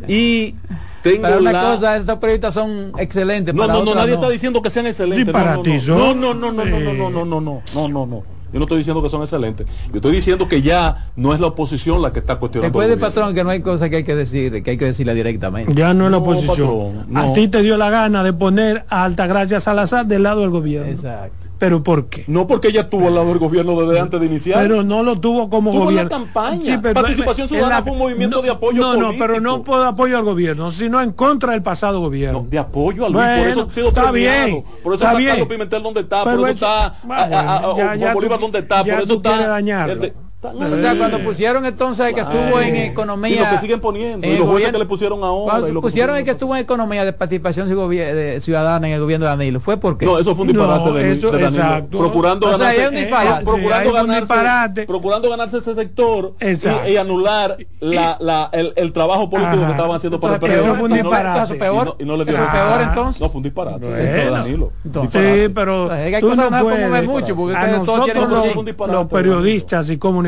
Y 0.07 0.55
tengo 1.03 1.21
Para 1.21 1.37
una 1.39 1.51
la- 1.53 1.61
cosa, 1.61 1.95
estos 1.97 2.17
periodistas 2.17 2.53
son 2.53 2.91
excelentes. 2.97 3.53
No, 3.55 3.61
para 3.61 3.73
no, 3.73 3.85
no, 3.85 3.95
nadie 3.95 4.09
no. 4.09 4.15
está 4.15 4.29
diciendo 4.29 4.61
que 4.61 4.69
sean 4.69 4.87
excelentes. 4.87 5.25
Sí, 5.25 5.31
para 5.31 5.55
no, 5.55 5.61
ti 5.61 5.73
no. 5.73 5.79
son. 5.79 5.97
No, 5.97 6.13
no, 6.13 6.33
no, 6.33 6.51
no, 6.51 6.65
no, 6.65 6.79
no, 6.79 6.91
Eh. 6.91 6.97
no, 6.97 7.09
no, 7.09 7.25
no, 7.25 7.41
no, 7.41 7.61
no, 7.73 7.87
no, 7.89 8.05
no. 8.05 8.23
Yo 8.53 8.59
no 8.59 8.63
estoy 8.65 8.77
diciendo 8.77 9.03
que 9.03 9.09
son 9.09 9.21
excelentes. 9.21 9.67
Yo 9.91 9.95
estoy 9.97 10.13
diciendo 10.13 10.47
que 10.47 10.61
ya 10.61 11.09
no 11.17 11.33
es 11.33 11.39
la 11.41 11.47
oposición 11.47 12.01
la 12.01 12.13
que 12.13 12.19
está 12.19 12.37
cuestionando. 12.37 12.79
Al 12.79 12.85
gobierno. 12.85 13.05
patrón, 13.05 13.33
que 13.35 13.43
no 13.43 13.49
hay 13.49 13.59
cosa 13.61 13.89
que 13.89 13.97
hay 13.97 14.03
que 14.05 14.15
decir, 14.15 14.63
que 14.63 14.71
hay 14.71 14.77
que 14.77 14.85
decirla 14.85 15.13
directamente. 15.13 15.73
Ya 15.73 15.93
no 15.93 16.05
es 16.05 16.11
la 16.11 16.17
oposición. 16.17 16.47
patrón, 16.55 17.05
no. 17.09 17.19
A 17.21 17.33
ti 17.33 17.49
te 17.49 17.61
dio 17.61 17.75
la 17.75 17.89
gana 17.89 18.23
de 18.23 18.31
poner 18.31 18.85
a 18.89 19.03
Altagracia 19.03 19.59
Salazar 19.59 20.05
del 20.05 20.23
lado 20.23 20.41
del 20.41 20.49
gobierno. 20.49 20.89
Exacto. 20.89 21.46
¿Pero 21.59 21.81
por 21.83 22.07
qué? 22.07 22.23
No 22.27 22.45
porque 22.45 22.67
ella 22.67 22.81
estuvo 22.81 23.07
al 23.07 23.15
lado 23.15 23.29
del 23.29 23.39
gobierno 23.39 23.79
desde 23.81 23.99
antes 23.99 24.19
de 24.19 24.25
iniciar. 24.27 24.61
Pero 24.61 24.83
no 24.83 25.01
lo 25.01 25.19
tuvo 25.19 25.49
como 25.49 25.71
Tuvo 25.71 25.85
gobierno. 25.85 26.03
la 26.03 26.09
campaña. 26.09 26.81
Participación 26.81 27.45
en 27.45 27.49
Ciudadana 27.49 27.81
fue 27.81 27.93
un 27.93 27.97
movimiento 27.97 28.41
de 28.41 28.49
apoyo 28.51 28.79
No, 28.81 28.95
no, 28.95 29.11
pero 29.17 29.39
no 29.41 29.63
por 29.63 29.81
apoyo 29.83 30.17
al 30.17 30.23
gobierno, 30.23 30.69
sino 30.71 31.01
en 31.01 31.11
contra 31.13 31.53
del 31.53 31.63
pasado 31.63 31.99
gobierno. 31.99 32.41
No, 32.43 32.47
de 32.49 32.59
apoyo 32.59 33.05
a 33.05 33.09
Luis, 33.09 33.25
por 33.25 33.47
eso 33.47 33.67
ha 33.69 33.73
sido 33.73 33.87
está 33.89 34.11
premiado. 34.11 34.45
bien, 34.45 34.63
por 34.83 34.93
eso 34.93 35.03
está 35.03 35.05
está, 35.07 35.17
bien. 35.17 35.29
Carlos 35.31 35.47
Pimentel 35.47 35.83
donde 35.83 35.99
está, 36.01 36.23
Pero 36.23 36.37
por 36.37 36.49
eso 36.49 36.53
está 36.53 36.85
a- 36.85 36.91
a- 37.09 37.57
a- 37.57 37.59
bueno, 37.61 37.77
ya- 37.77 37.85
Juan 37.87 37.99
ya 37.99 38.13
Bolívar 38.13 38.37
tú- 38.37 38.43
donde 38.43 38.59
está, 38.59 38.83
por 38.83 38.93
eso 39.01 39.13
está. 39.15 39.47
dañarlo. 39.47 39.93
el 39.93 39.99
de- 40.01 40.26
O 40.39 40.77
sea, 40.77 40.93
eh, 40.93 40.97
cuando 40.99 41.19
pusieron 41.23 41.65
entonces 41.65 42.13
que 42.13 42.19
estuvo 42.21 42.59
en 42.61 42.75
eh, 42.75 42.85
economía. 42.85 43.35
Y 43.35 43.39
lo 43.39 43.49
que 43.49 43.57
siguen 43.57 43.81
poniendo, 43.81 44.27
y 44.27 44.29
el 44.31 44.37
los 44.37 44.47
jueces 44.47 44.53
gobierno- 44.67 44.73
que 44.73 44.79
le 44.83 44.85
pusieron 44.85 45.23
ahora. 45.23 45.49
Cuando 45.51 45.67
y 45.67 45.71
lo 45.71 45.81
que 45.81 45.87
pusieron 45.87 46.15
el 46.15 46.23
que 46.23 46.31
pusieron- 46.33 46.35
estuvo 46.35 46.55
en 46.55 46.61
economía 46.61 47.05
de 47.05 47.13
participación 47.13 47.67
de 47.67 48.39
ciudadana 48.39 48.87
en 48.87 48.93
el 48.93 48.99
gobierno 49.01 49.25
de 49.25 49.31
Danilo, 49.31 49.59
¿fue 49.59 49.77
porque 49.77 50.05
No, 50.05 50.19
eso 50.19 50.35
fue 50.35 50.43
un 50.43 50.49
disparate 50.49 50.85
No, 50.85 50.93
de, 50.93 51.11
eso- 51.11 51.31
de 51.31 51.41
Danilo. 51.41 51.63
exacto. 51.63 51.97
Procurando 51.97 52.45
O 52.45 52.49
sea, 52.49 52.57
ganarse, 52.59 52.81
es 52.83 52.89
un 52.89 52.95
disparate. 52.95 53.41
eh, 53.41 53.45
procurando 53.45 53.67
Sí, 53.67 53.81
hay 53.81 53.87
un 53.87 53.93
ganarse, 53.93 54.19
disparate. 54.21 54.85
procurando 54.85 55.29
ganarse 55.31 55.57
ese 55.57 55.75
sector 55.75 56.33
y, 56.39 56.91
y 56.91 56.97
anular 56.97 57.57
la, 57.79 58.17
la, 58.19 58.49
el, 58.53 58.73
el 58.75 58.93
trabajo 58.93 59.29
político 59.31 59.57
Ajá. 59.57 59.65
que 59.65 59.71
estaban 59.71 59.95
haciendo 59.95 60.19
para 60.19 60.35
el 60.35 60.43
Eso 60.43 60.47
PRD. 60.61 60.75
fue 60.75 60.83
un 60.85 60.91
Y 60.91 61.01
no- 61.01 61.09
disparate. 61.09 61.43
Eso 61.43 61.57
peor. 61.57 61.81
Y 61.81 61.85
no, 61.85 61.95
y 61.97 62.05
no 62.05 62.17
le 62.17 62.25
dio 62.25 62.33
Eso 62.35 62.43
resultado. 62.43 62.77
peor 62.77 62.89
entonces. 62.89 63.21
No, 63.21 63.29
fue 63.29 63.37
un 63.37 63.43
disparate. 63.43 63.79
Bueno. 63.79 63.95
Dentro 63.95 64.21
de 64.23 64.29
Danilo. 64.29 64.71
Entonces- 64.85 65.11
Disparate. 65.21 65.43
Sí, 65.47 65.49
pero 65.55 65.93
Es 65.93 66.09
que 66.09 66.15
hay 66.15 66.21
cosas 66.21 66.45
que 66.45 66.51
no 66.51 66.63
comer 66.63 67.07
mucho, 67.07 67.35
porque 67.35 67.55
a 67.55 67.59
ustedes 67.59 67.81
todos 67.81 67.87
nosotros 67.87 68.05
tienen 68.05 68.93
los, 68.93 69.07
periodistas 69.07 69.89
y 69.89 69.97
comunicadores 69.97 70.26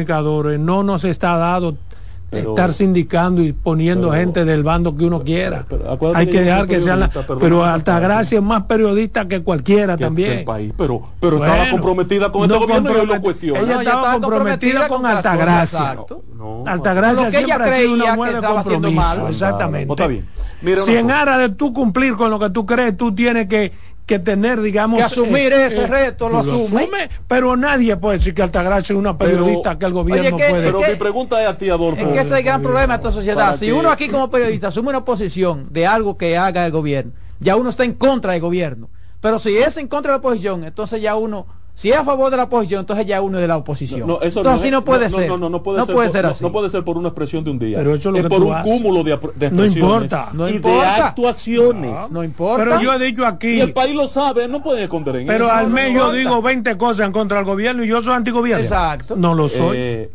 no 0.60 0.84
nos 0.84 1.04
está 1.06 1.38
dado 1.38 1.76
Pero- 2.32 2.50
estar 2.52 2.72
sindicando 2.74 3.42
y 3.42 3.54
poniendo 3.54 4.10
pero- 4.10 4.20
gente 4.22 4.46
del 4.46 4.62
bando 4.64 4.96
que 4.96 5.04
uno 5.06 5.24
quiera. 5.24 5.66
pero 5.68 6.16
Hay 6.16 6.28
que 6.28 6.42
dejar 6.42 6.68
que 6.68 6.80
sean 6.80 7.00
la- 7.00 7.10
pero 7.40 7.66
Altagracia 7.66 8.38
es 8.38 8.44
más 8.44 8.64
periodista 8.64 9.28
que 9.28 9.42
cualquiera 9.42 9.98
que- 9.98 10.04
también. 10.04 10.32
el 10.40 10.44
país, 10.46 10.72
pero, 10.78 11.10
pero 11.20 11.38
Bueno, 11.40 11.52
estaba 11.54 11.72
comprometida 11.72 12.32
con 12.32 12.44
este 12.44 12.54
no 12.54 12.60
gobierno 12.62 12.90
y 12.92 12.94
hoy 13.00 13.08
lo. 13.08 13.14
Ella 13.16 13.22
No, 13.74 13.80
estaba 13.80 13.80
estaba 13.82 14.14
comprometida 14.20 14.88
con 14.88 15.02
con 15.02 15.06
Altagracia. 15.08 15.98
No, 16.38 16.64
Altagracia 16.68 17.28
ella 17.30 17.40
siempre 17.46 17.70
ha 17.72 17.76
sido 17.76 17.94
una 17.94 18.16
mujer 18.16 18.36
de 18.36 18.48
compromiso. 18.48 18.92
mal. 19.22 19.30
Exactamente. 19.30 19.88
Pues 19.88 19.98
está 19.98 20.08
bien. 20.08 20.26
Mira 20.62 20.82
si 20.82 20.96
en 20.96 21.10
aras 21.10 21.40
de 21.40 21.50
tú 21.50 21.74
cumplir 21.74 22.16
con 22.16 22.30
lo 22.30 22.38
que 22.38 22.50
tú 22.50 22.66
crees, 22.66 22.96
tú 22.98 23.16
tienes 23.16 23.48
que 23.48 23.72
que 24.10 24.18
tener, 24.18 24.60
digamos... 24.60 24.98
Que 24.98 25.04
asumir 25.04 25.54
eh, 25.54 25.68
ese 25.68 25.84
eh, 25.84 25.88
reto, 25.88 26.30
lo, 26.30 26.40
asume. 26.40 27.12
Pero 27.28 27.56
nadie 27.56 27.96
puede 27.96 28.18
decir 28.18 28.34
que 28.34 28.42
Altagracia 28.42 28.94
es 28.94 29.00
una 29.00 29.16
periodista 29.16 29.78
que 29.78 29.86
el 29.86 29.94
gobierno 29.94 30.36
puede... 30.36 30.64
Pero 30.64 30.82
mi 30.82 30.96
pregunta 30.96 31.40
es 31.44 31.48
a 31.48 31.56
ti, 31.56 31.70
Adolfo. 31.70 32.02
Es 32.02 32.08
que 32.08 32.20
ese 32.20 32.34
es 32.34 32.40
el 32.40 32.44
gran 32.44 32.64
problema 32.64 32.98
de 32.98 33.08
esta 33.08 33.12
sociedad. 33.12 33.56
Si 33.56 33.72
uno 33.72 33.92
aquí 33.92 34.10
como 34.10 34.32
periodista 34.32 34.70
asume 34.70 34.90
una 34.90 35.06
posición 35.06 35.68
de 35.70 35.86
algo 35.86 36.18
que 36.18 36.40
haga 36.40 36.66
el 36.66 36.72
gobierno, 36.72 37.12
ya 37.40 37.56
uno 37.56 37.70
está 37.70 37.84
en 37.84 37.94
contra 37.94 38.32
del 38.32 38.42
gobierno. 38.42 38.90
Pero 39.22 39.38
si 39.38 39.56
es 39.56 39.78
en 39.78 39.88
contra 39.88 40.14
de 40.14 40.18
la 40.18 40.20
oposición, 40.20 40.64
entonces 40.64 41.02
ya 41.04 41.16
uno 41.16 41.46
si 41.80 41.92
es 41.92 41.96
a 41.96 42.04
favor 42.04 42.30
de 42.30 42.36
la 42.36 42.44
oposición, 42.44 42.82
entonces 42.82 43.06
ya 43.06 43.22
uno 43.22 43.38
es 43.38 43.42
de 43.42 43.48
la 43.48 43.56
oposición. 43.56 44.06
No, 44.06 44.20
eso 44.22 44.42
entonces 44.42 44.64
así 44.64 44.70
no 44.70 44.84
puede 44.84 45.10
ser. 45.10 45.30
No, 45.30 45.38
no, 45.38 45.50
no, 45.50 45.64
puede, 45.64 45.86
ser, 45.86 45.96
puede 45.96 46.10
ser 46.10 46.26
así. 46.26 46.44
No 46.44 46.52
puede 46.52 46.70
ser 46.70 46.84
por 46.84 46.98
una 46.98 47.08
expresión 47.08 47.42
de 47.46 47.52
un 47.52 47.58
día. 47.58 47.78
Pero 47.78 47.96
eso 47.96 48.10
es, 48.10 48.16
lo 48.16 48.20
es 48.20 48.28
por 48.28 48.44
un 48.44 48.62
cúmulo 48.64 49.02
de, 49.02 49.18
de 49.36 49.46
expresiones. 49.46 49.78
No 49.78 49.94
importa. 49.94 50.30
No 50.34 50.50
y 50.50 50.56
importa. 50.56 50.78
de 50.78 51.02
actuaciones. 51.04 52.12
No, 52.12 52.22
importa. 52.22 52.66
Pero 52.66 52.82
yo 52.82 52.94
he 52.94 53.00
dicho 53.00 53.26
aquí. 53.26 53.52
Y 53.52 53.62
el 53.62 53.72
país 53.72 53.96
lo 53.96 54.10
sabe, 54.10 54.50
no 54.50 54.62
pueden 54.62 54.84
esconder 54.84 55.16
en 55.16 55.28
Pero 55.28 55.50
al 55.50 55.70
menos 55.70 55.94
yo 55.94 56.12
digo 56.12 56.42
20 56.42 56.78
cosas 56.78 57.06
en 57.06 57.14
contra 57.14 57.38
del 57.38 57.46
gobierno 57.46 57.82
y 57.82 57.88
yo 57.88 58.04
soy 58.04 58.12
antigobierno. 58.12 58.62
Exacto. 58.62 59.16
No 59.16 59.34
lo 59.34 59.48
soy. 59.48 59.78
Eh, 59.78 60.12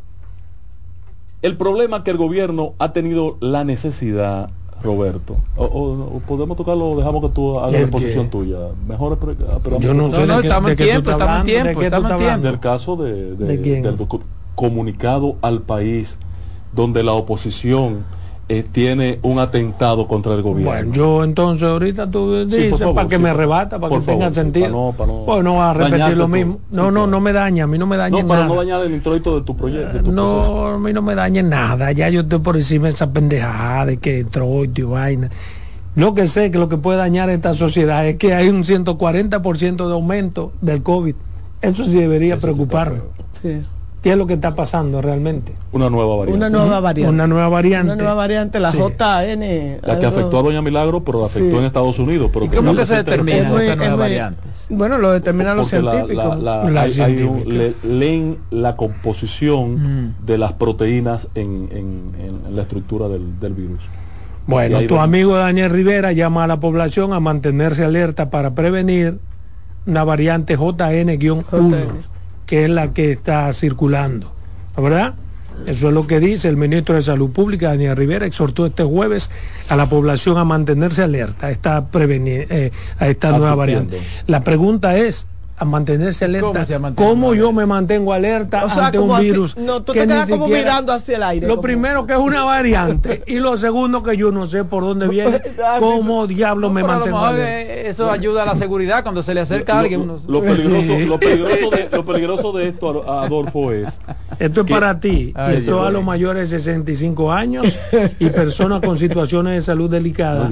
el 1.40 1.56
problema 1.56 1.96
es 1.96 2.02
que 2.02 2.10
el 2.10 2.18
gobierno 2.18 2.74
ha 2.78 2.92
tenido 2.92 3.38
la 3.40 3.64
necesidad 3.64 4.50
Roberto. 4.84 5.36
O, 5.56 6.20
podemos 6.28 6.56
tocarlo 6.56 6.90
o 6.90 6.96
dejamos 6.96 7.22
que 7.22 7.28
tú 7.30 7.58
hagas 7.58 7.72
la 7.72 7.80
exposición 7.80 8.28
tuya. 8.28 8.58
Mejor 8.86 9.18
pero 9.18 9.80
Yo 9.80 9.94
no, 9.94 10.12
sé 10.12 10.26
no, 10.26 10.40
estamos 10.40 10.70
en 10.70 10.76
tiempo, 10.76 11.10
estamos 11.10 11.40
en 11.40 11.46
tiempo, 11.46 11.82
estamos 11.82 12.10
en 12.10 12.18
tiempo. 12.18 12.46
Del 12.46 12.60
caso 12.60 12.96
de, 12.96 13.34
del 13.34 13.96
comunicado 14.54 15.36
al 15.42 15.62
país 15.62 16.18
donde 16.72 17.02
la 17.02 17.12
oposición 17.12 18.04
eh, 18.46 18.62
tiene 18.62 19.20
un 19.22 19.38
atentado 19.38 20.06
contra 20.06 20.34
el 20.34 20.42
gobierno. 20.42 20.70
Bueno, 20.70 20.92
yo 20.92 21.24
entonces 21.24 21.66
ahorita 21.66 22.10
tú 22.10 22.44
dices 22.44 22.78
para 22.78 23.08
que 23.08 23.18
me 23.18 23.30
arrebata, 23.30 23.78
para 23.78 23.96
que 23.96 24.02
tenga 24.02 24.32
sentido. 24.32 24.68
no, 24.68 24.94
para 24.96 25.12
no, 25.12 25.24
pues 25.24 25.42
no 25.42 25.54
va 25.56 25.70
a 25.70 25.74
repetir 25.74 26.16
lo 26.16 26.28
mismo. 26.28 26.60
No, 26.70 26.90
no, 26.90 27.06
no 27.06 27.20
me 27.20 27.32
daña, 27.32 27.64
a 27.64 27.66
mí 27.66 27.78
no 27.78 27.86
me 27.86 27.96
daña 27.96 28.22
no, 28.22 28.28
para 28.28 28.46
no 28.46 28.56
dañar 28.56 28.82
el 28.82 28.92
introito 28.92 29.38
de 29.38 29.46
tu 29.46 29.56
proyecto. 29.56 30.02
no, 30.02 30.66
a 30.66 30.78
mí 30.78 30.92
no 30.92 31.00
me 31.00 31.14
daña 31.14 31.42
nada. 31.42 31.90
Ya 31.92 32.10
yo 32.10 32.20
estoy 32.20 32.40
por 32.40 32.56
encima 32.56 32.84
de 32.84 32.90
esa 32.90 33.10
pendejada 33.10 33.86
de 33.86 33.96
que 33.96 34.18
introito 34.18 34.80
y 34.80 34.84
vaina. 34.84 35.30
Lo 35.96 36.12
que 36.12 36.26
sé 36.26 36.50
que 36.50 36.58
lo 36.58 36.68
que 36.68 36.76
puede 36.76 36.98
dañar 36.98 37.30
esta 37.30 37.54
sociedad 37.54 38.06
es 38.06 38.16
que 38.16 38.34
hay 38.34 38.48
un 38.48 38.64
140% 38.64 39.86
de 39.86 39.92
aumento 39.92 40.52
del 40.60 40.82
COVID. 40.82 41.14
Eso 41.62 41.84
sí 41.84 41.98
debería 41.98 42.36
preocuparme. 42.36 42.98
Sí. 43.32 43.62
¿Qué 44.04 44.12
es 44.12 44.18
lo 44.18 44.26
que 44.26 44.34
está 44.34 44.54
pasando 44.54 45.00
realmente? 45.00 45.54
Una 45.72 45.88
nueva 45.88 46.14
variante. 46.16 46.36
Una 46.36 46.50
nueva 46.50 46.78
variante. 46.78 47.10
Una 47.10 47.26
nueva 47.26 47.48
variante. 47.48 47.86
Una 47.86 47.96
nueva 47.96 48.12
variante, 48.12 48.60
la 48.60 48.70
JN. 48.70 49.78
La 49.80 49.98
que 49.98 50.04
afectó 50.04 50.40
a 50.40 50.42
Doña 50.42 50.60
Milagro, 50.60 51.02
pero 51.02 51.20
la 51.20 51.26
afectó 51.26 51.58
en 51.58 51.64
Estados 51.64 51.98
Unidos. 51.98 52.30
Pero 52.30 52.44
¿Y 52.44 52.48
cómo 52.50 52.74
que 52.74 52.84
se 52.84 52.96
determina 52.96 53.48
esa 53.62 53.76
nueva 53.76 53.96
variante? 53.96 54.40
Bueno, 54.68 54.98
lo 54.98 55.10
determinan 55.10 55.56
los 55.56 55.68
científicos. 55.68 56.38
leen 57.82 58.36
la 58.50 58.76
composición 58.76 60.08
mm. 60.10 60.26
de 60.26 60.36
las 60.36 60.52
proteínas 60.52 61.28
en, 61.34 62.12
la 62.50 62.60
estructura 62.60 63.08
del, 63.08 63.40
del 63.40 63.54
virus. 63.54 63.80
Bueno, 64.46 64.82
tu 64.86 64.98
amigo 64.98 65.34
Daniel 65.34 65.70
Rivera 65.70 66.12
llama 66.12 66.44
a 66.44 66.46
la 66.46 66.60
población 66.60 67.14
a 67.14 67.20
mantenerse 67.20 67.84
alerta 67.84 68.28
para 68.28 68.54
prevenir 68.54 69.18
una 69.86 70.04
variante 70.04 70.58
JN-1 70.58 72.13
que 72.46 72.64
es 72.64 72.70
la 72.70 72.92
que 72.92 73.10
está 73.12 73.52
circulando. 73.52 74.32
¿Verdad? 74.76 75.14
Eso 75.66 75.88
es 75.88 75.94
lo 75.94 76.06
que 76.06 76.20
dice 76.20 76.48
el 76.48 76.56
ministro 76.56 76.94
de 76.96 77.02
Salud 77.02 77.30
Pública, 77.30 77.68
Daniel 77.68 77.96
Rivera, 77.96 78.26
exhortó 78.26 78.66
este 78.66 78.82
jueves 78.82 79.30
a 79.68 79.76
la 79.76 79.88
población 79.88 80.36
a 80.36 80.44
mantenerse 80.44 81.02
alerta 81.02 81.46
a 81.46 81.50
esta, 81.52 81.86
eh, 81.94 82.70
a 82.98 83.08
esta 83.08 83.30
nueva 83.30 83.54
variante. 83.54 84.00
La 84.26 84.42
pregunta 84.42 84.96
es, 84.96 85.26
a 85.56 85.64
mantenerse 85.64 86.24
alerta. 86.24 86.66
¿Cómo, 86.94 87.34
yo 87.34 87.52
me 87.52 87.66
mantengo 87.66 88.12
alerta 88.12 88.62
ante 88.62 88.98
un 88.98 89.18
virus? 89.20 89.56
No, 89.56 89.82
tú 89.82 89.92
te 89.92 90.06
quedas 90.06 90.28
como 90.28 90.48
mirando 90.48 90.92
hacia 90.92 91.16
el 91.16 91.22
aire. 91.22 91.46
Lo 91.46 91.60
primero 91.60 92.06
que 92.06 92.14
es 92.14 92.18
una 92.18 92.44
variante 92.44 93.22
y 93.26 93.36
lo 93.36 93.56
segundo 93.56 94.02
que 94.02 94.16
yo 94.16 94.32
no 94.32 94.46
sé 94.46 94.64
por 94.64 94.82
dónde 94.82 95.08
viene, 95.08 95.40
cómo 95.78 96.26
diablo 96.26 96.70
me 96.70 96.82
mantengo 96.82 97.18
alerta. 97.18 97.72
Eso 97.74 98.10
ayuda 98.10 98.42
a 98.42 98.46
la 98.46 98.56
seguridad 98.56 99.02
cuando 99.02 99.22
se 99.22 99.34
le 99.34 99.40
acerca 99.40 99.78
alguien. 99.78 100.06
Lo, 100.26 100.42
peligroso, 100.42 100.98
lo, 101.06 101.18
peligroso 101.18 101.70
de, 101.70 101.88
lo 101.92 102.04
peligroso 102.04 102.52
de 102.52 102.68
esto, 102.68 103.10
Adolfo, 103.10 103.72
es... 103.72 104.00
Esto 104.38 104.62
es 104.62 104.70
para 104.70 104.98
ti, 104.98 105.32
esto 105.50 105.84
a 105.84 105.90
los 105.90 106.02
mayores 106.02 106.50
de 106.50 106.58
65 106.58 107.32
años 107.32 107.66
y 108.18 108.30
personas 108.30 108.80
con 108.80 108.98
situaciones 108.98 109.54
de 109.54 109.62
salud 109.62 109.90
delicadas, 109.90 110.50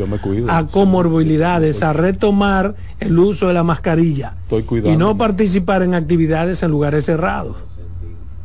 a 0.49 0.67
comorbilidades, 0.67 1.83
a 1.83 1.93
retomar 1.93 2.75
el 3.01 3.19
uso 3.19 3.49
de 3.49 3.55
la 3.55 3.65
mascarilla. 3.65 4.35
Estoy 4.43 4.63
y 4.93 4.97
no 4.97 5.17
participar 5.17 5.83
en 5.83 5.95
actividades 5.95 6.63
en 6.63 6.71
lugares 6.71 7.07
cerrados. 7.07 7.57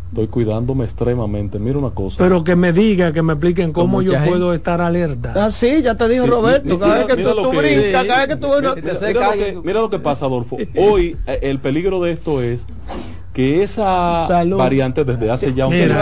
Estoy 0.09 0.27
cuidándome 0.27 0.85
extremadamente. 0.85 1.59
Mira 1.59 1.77
una 1.77 1.89
cosa. 1.89 2.17
Pero 2.17 2.43
que 2.43 2.55
me 2.55 2.71
diga, 2.71 3.11
que 3.11 3.21
me 3.21 3.33
expliquen 3.33 3.73
cómo 3.73 4.01
yo 4.01 4.13
puedo 4.25 4.53
estar 4.53 4.79
alerta. 4.81 5.33
Ah, 5.35 5.51
sí, 5.51 5.81
ya 5.83 5.95
te 5.95 6.07
dijo 6.07 6.25
Roberto. 6.25 6.79
cada 6.79 7.03
vez 7.03 7.15
que 7.15 7.23
tú, 7.23 7.51
brincas, 7.51 8.05
cada 8.05 8.25
vez 8.25 8.27
que 8.27 8.35
tú... 8.37 9.61
Mira, 9.63 9.81
lo 9.81 9.89
que, 9.89 9.99
pasa, 9.99 10.25
Adolfo. 10.25 10.57
Hoy 10.77 11.17
eh, 11.27 11.39
el 11.43 11.59
peligro 11.59 12.01
de 12.01 12.11
esto 12.11 12.41
es 12.41 12.65
que 13.37 13.61
esa 13.61 14.27
variante 14.57 15.05
desde 15.05 15.29
hace 15.29 15.53
ya 15.53 15.67
un 15.67 15.73
tiempo. 15.73 15.95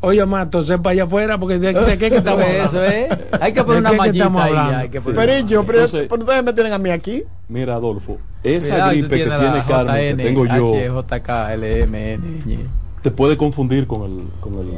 Oye, 0.00 0.26
Mato, 0.26 0.62
sepa 0.62 0.90
allá 0.90 1.04
afuera 1.04 1.38
porque 1.38 1.58
de, 1.58 1.72
qué 1.96 2.10
que 2.10 2.16
estamos 2.16 2.44
Eso, 2.66 2.84
¿eh? 2.84 3.08
Hay 3.40 3.54
que 3.54 3.64
poner 3.64 3.80
una 3.80 3.92
mallita 3.92 4.30
ahí. 4.34 4.90
Pero 4.90 5.46
yo, 5.46 5.64
pero, 5.64 5.84
ustedes 5.84 6.44
me 6.44 6.52
tienen 6.52 6.74
a 6.74 6.78
mí 6.78 6.90
aquí. 6.90 7.24
Mira, 7.48 7.76
Adolfo, 7.76 8.18
esa 8.42 8.90
gripe 8.90 9.08
que 9.08 9.24
tiene 9.24 9.62
Carmen, 9.66 10.18
que 10.18 10.22
tengo 10.22 10.44
yo, 10.44 11.02
te 13.00 13.10
puede 13.10 13.38
confundir 13.38 13.86
con 13.86 14.02
el, 14.02 14.24
con 14.40 14.58
el, 14.58 14.68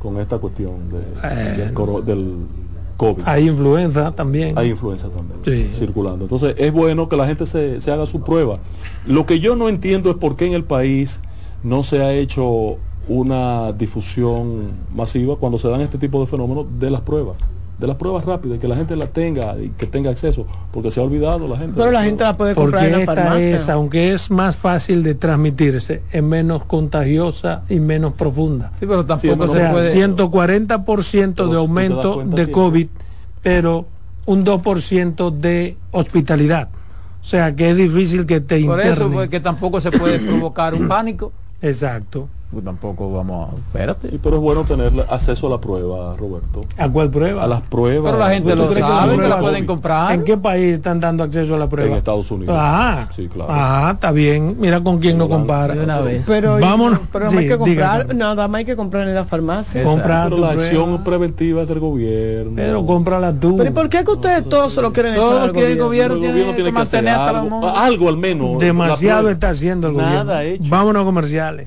con 0.00 0.18
esta 0.18 0.38
cuestión 0.38 0.90
de, 0.90 0.98
eh. 1.22 1.70
del, 2.04 2.46
COVID. 2.96 3.22
Hay 3.26 3.48
influenza 3.48 4.12
también. 4.12 4.58
Hay 4.58 4.70
influenza 4.70 5.08
también 5.08 5.74
circulando. 5.74 6.24
Entonces 6.24 6.54
es 6.58 6.72
bueno 6.72 7.08
que 7.08 7.16
la 7.16 7.26
gente 7.26 7.46
se, 7.46 7.80
se 7.80 7.90
haga 7.90 8.06
su 8.06 8.22
prueba. 8.22 8.58
Lo 9.06 9.26
que 9.26 9.40
yo 9.40 9.56
no 9.56 9.68
entiendo 9.68 10.10
es 10.10 10.16
por 10.16 10.36
qué 10.36 10.46
en 10.46 10.54
el 10.54 10.64
país 10.64 11.20
no 11.62 11.82
se 11.82 12.02
ha 12.02 12.12
hecho 12.12 12.76
una 13.08 13.72
difusión 13.72 14.72
masiva 14.94 15.36
cuando 15.36 15.58
se 15.58 15.68
dan 15.68 15.80
este 15.80 15.98
tipo 15.98 16.20
de 16.20 16.26
fenómenos 16.26 16.66
de 16.78 16.90
las 16.90 17.02
pruebas 17.02 17.36
de 17.78 17.86
las 17.86 17.96
pruebas 17.96 18.24
rápidas, 18.24 18.58
que 18.58 18.68
la 18.68 18.76
gente 18.76 18.96
la 18.96 19.06
tenga 19.06 19.56
y 19.58 19.68
que 19.70 19.86
tenga 19.86 20.10
acceso, 20.10 20.46
porque 20.72 20.90
se 20.90 21.00
ha 21.00 21.02
olvidado 21.02 21.46
la 21.46 21.58
gente. 21.58 21.74
Pero 21.76 21.90
la 21.90 22.04
gente 22.04 22.24
la 22.24 22.36
puede 22.36 22.54
comprar 22.54 22.86
en 22.86 23.00
la 23.00 23.04
farmacia. 23.04 23.56
Es, 23.56 23.68
aunque 23.68 24.12
es 24.12 24.30
más 24.30 24.56
fácil 24.56 25.02
de 25.02 25.14
transmitirse, 25.14 26.02
es 26.10 26.22
menos 26.22 26.64
contagiosa 26.64 27.62
y 27.68 27.80
menos 27.80 28.14
profunda. 28.14 28.72
Sí, 28.80 28.86
pero 28.86 29.04
tampoco 29.04 29.44
o 29.44 29.48
sea, 29.48 29.72
140% 29.74 31.50
de 31.50 31.56
aumento 31.56 32.24
de 32.24 32.50
COVID, 32.50 32.88
pero 33.42 33.86
un 34.24 34.44
2% 34.44 35.30
de 35.30 35.76
hospitalidad. 35.90 36.68
O 37.20 37.28
sea, 37.28 37.54
que 37.54 37.70
es 37.70 37.76
difícil 37.76 38.24
que 38.24 38.40
te 38.40 38.64
Por 38.64 38.80
eso, 38.80 39.10
pues, 39.10 39.28
que 39.28 39.40
tampoco 39.40 39.80
se 39.80 39.90
puede 39.90 40.18
provocar 40.18 40.74
un 40.74 40.88
pánico. 40.88 41.32
Exacto. 41.60 42.28
Pues 42.56 42.64
tampoco 42.64 43.12
vamos 43.12 43.50
a. 43.50 43.54
Espérate. 43.54 44.08
Sí, 44.08 44.18
pero 44.22 44.36
es 44.36 44.42
bueno 44.42 44.64
tener 44.64 44.90
acceso 45.10 45.46
a 45.46 45.50
la 45.50 45.58
prueba, 45.58 46.16
Roberto. 46.16 46.64
¿A 46.78 46.88
cuál 46.88 47.10
prueba? 47.10 47.44
A 47.44 47.46
las 47.46 47.60
pruebas. 47.60 48.10
Pero 48.10 48.24
la 48.24 48.30
gente 48.30 48.56
lo 48.56 48.74
sabe, 48.74 49.18
que, 49.18 49.28
la 49.28 49.38
pueden 49.38 49.66
comprar. 49.66 50.14
¿En 50.14 50.24
qué 50.24 50.38
país 50.38 50.76
están 50.76 50.98
dando 50.98 51.22
acceso 51.22 51.54
a 51.54 51.58
la 51.58 51.68
prueba? 51.68 51.90
En 51.90 51.98
Estados 51.98 52.30
Unidos. 52.30 52.56
Ah, 52.58 53.10
sí, 53.14 53.28
claro. 53.28 53.52
Ah, 53.52 53.90
está 53.92 54.10
bien. 54.10 54.56
Mira 54.58 54.80
con 54.80 55.00
quién 55.00 55.18
no 55.18 55.28
compara. 55.28 55.74
una 55.74 56.00
vez. 56.00 56.24
Pero, 56.26 56.58
Vámonos. 56.58 56.98
Pero 57.12 57.30
no 57.30 57.38
hay 57.38 57.46
que 57.46 57.58
comprar, 57.58 58.14
nada 58.14 58.48
más 58.48 58.58
hay 58.60 58.64
que 58.64 58.76
comprar 58.76 59.06
en 59.06 59.14
la 59.14 59.26
farmacia. 59.26 59.84
Comprar 59.84 60.30
pero 60.30 60.40
la 60.40 60.52
acción 60.52 61.04
preventiva 61.04 61.66
del 61.66 61.78
gobierno. 61.78 62.52
Pero 62.56 62.86
cómprala 62.86 63.34
tú. 63.34 63.58
Pero 63.58 63.74
¿por 63.74 63.90
qué 63.90 64.02
que 64.02 64.12
ustedes 64.12 64.48
todos 64.48 64.72
se 64.72 64.80
lo 64.80 64.94
quieren 64.94 65.12
echar 65.12 65.52
que 65.52 65.72
el 65.72 65.78
gobierno, 65.78 66.20
tiene, 66.20 66.54
que 66.54 66.72
mantener 66.72 67.16
algo, 67.16 67.68
algo 67.68 68.08
al 68.08 68.16
menos. 68.16 68.58
Demasiado 68.58 69.28
está 69.28 69.50
haciendo 69.50 69.88
el 69.88 69.92
gobierno. 69.92 70.24
Nada 70.24 70.42
hecho. 70.42 70.70
Vámonos 70.70 71.02
a 71.02 71.04
comerciales. 71.04 71.66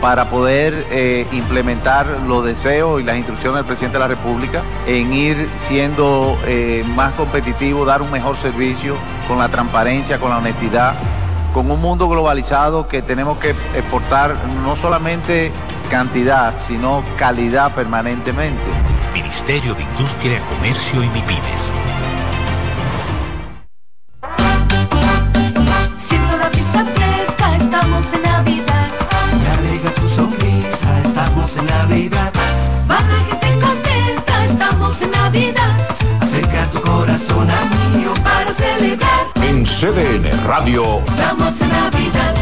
para 0.00 0.28
poder 0.30 0.86
eh, 0.90 1.26
implementar 1.32 2.06
los 2.26 2.44
deseos 2.44 3.00
y 3.00 3.04
las 3.04 3.16
instrucciones 3.16 3.56
del 3.58 3.66
presidente 3.66 3.98
de 3.98 4.00
la 4.00 4.08
República 4.08 4.62
en 4.86 5.12
ir 5.12 5.48
siendo 5.58 6.36
eh, 6.46 6.84
más 6.94 7.12
competitivo, 7.14 7.84
dar 7.84 8.02
un 8.02 8.10
mejor 8.10 8.36
servicio 8.36 8.96
con 9.26 9.38
la 9.38 9.48
transparencia, 9.48 10.18
con 10.18 10.30
la 10.30 10.38
honestidad, 10.38 10.94
con 11.52 11.70
un 11.70 11.80
mundo 11.80 12.08
globalizado 12.08 12.88
que 12.88 13.02
tenemos 13.02 13.38
que 13.38 13.50
exportar 13.50 14.36
no 14.62 14.76
solamente 14.76 15.52
cantidad, 15.90 16.54
sino 16.66 17.02
calidad 17.16 17.74
permanentemente. 17.74 18.62
Ministerio 19.14 19.74
de 19.74 19.82
Industria, 19.82 20.40
Comercio 20.50 21.02
y 21.02 21.08
MIPIMES. 21.08 21.72
Siento 25.98 26.36
la 26.36 26.48
brisa 26.50 26.84
fresca, 26.84 27.56
estamos 27.56 28.12
en 28.12 28.22
Navidad. 28.22 28.65
Estamos 31.46 31.58
en 31.58 31.66
Navidad. 31.78 32.32
Va 32.90 32.98
la 33.00 33.18
gente 33.30 33.46
contenta, 33.64 34.44
estamos 34.44 35.00
en 35.02 35.12
Navidad. 35.12 35.78
Acerca 36.20 36.66
tu 36.72 36.80
corazón 36.80 37.48
a 37.48 37.64
mío 37.96 38.12
para 38.24 38.52
celebrar. 38.52 39.26
En 39.42 39.64
CDN 39.64 40.28
Radio. 40.44 41.00
Estamos 41.06 41.60
en 41.60 41.68
Navidad. 41.68 42.34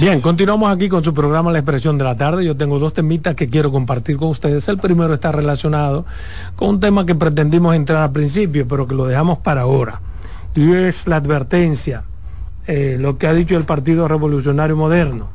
Bien, 0.00 0.22
continuamos 0.22 0.74
aquí 0.74 0.88
con 0.88 1.04
su 1.04 1.12
programa 1.12 1.52
La 1.52 1.58
Expresión 1.58 1.98
de 1.98 2.04
la 2.04 2.16
Tarde. 2.16 2.42
Yo 2.42 2.56
tengo 2.56 2.78
dos 2.78 2.94
temitas 2.94 3.34
que 3.34 3.50
quiero 3.50 3.70
compartir 3.70 4.16
con 4.16 4.28
ustedes. 4.28 4.66
El 4.68 4.78
primero 4.78 5.12
está 5.12 5.30
relacionado 5.30 6.06
con 6.56 6.70
un 6.70 6.80
tema 6.80 7.04
que 7.04 7.14
pretendimos 7.14 7.76
entrar 7.76 8.04
al 8.04 8.10
principio, 8.10 8.66
pero 8.66 8.86
que 8.86 8.94
lo 8.94 9.04
dejamos 9.04 9.40
para 9.40 9.60
ahora. 9.60 10.00
Y 10.54 10.72
es 10.72 11.06
la 11.06 11.16
advertencia, 11.16 12.04
eh, 12.72 12.96
lo 12.96 13.18
que 13.18 13.26
ha 13.26 13.32
dicho 13.32 13.56
el 13.56 13.64
Partido 13.64 14.06
Revolucionario 14.06 14.76
Moderno, 14.76 15.28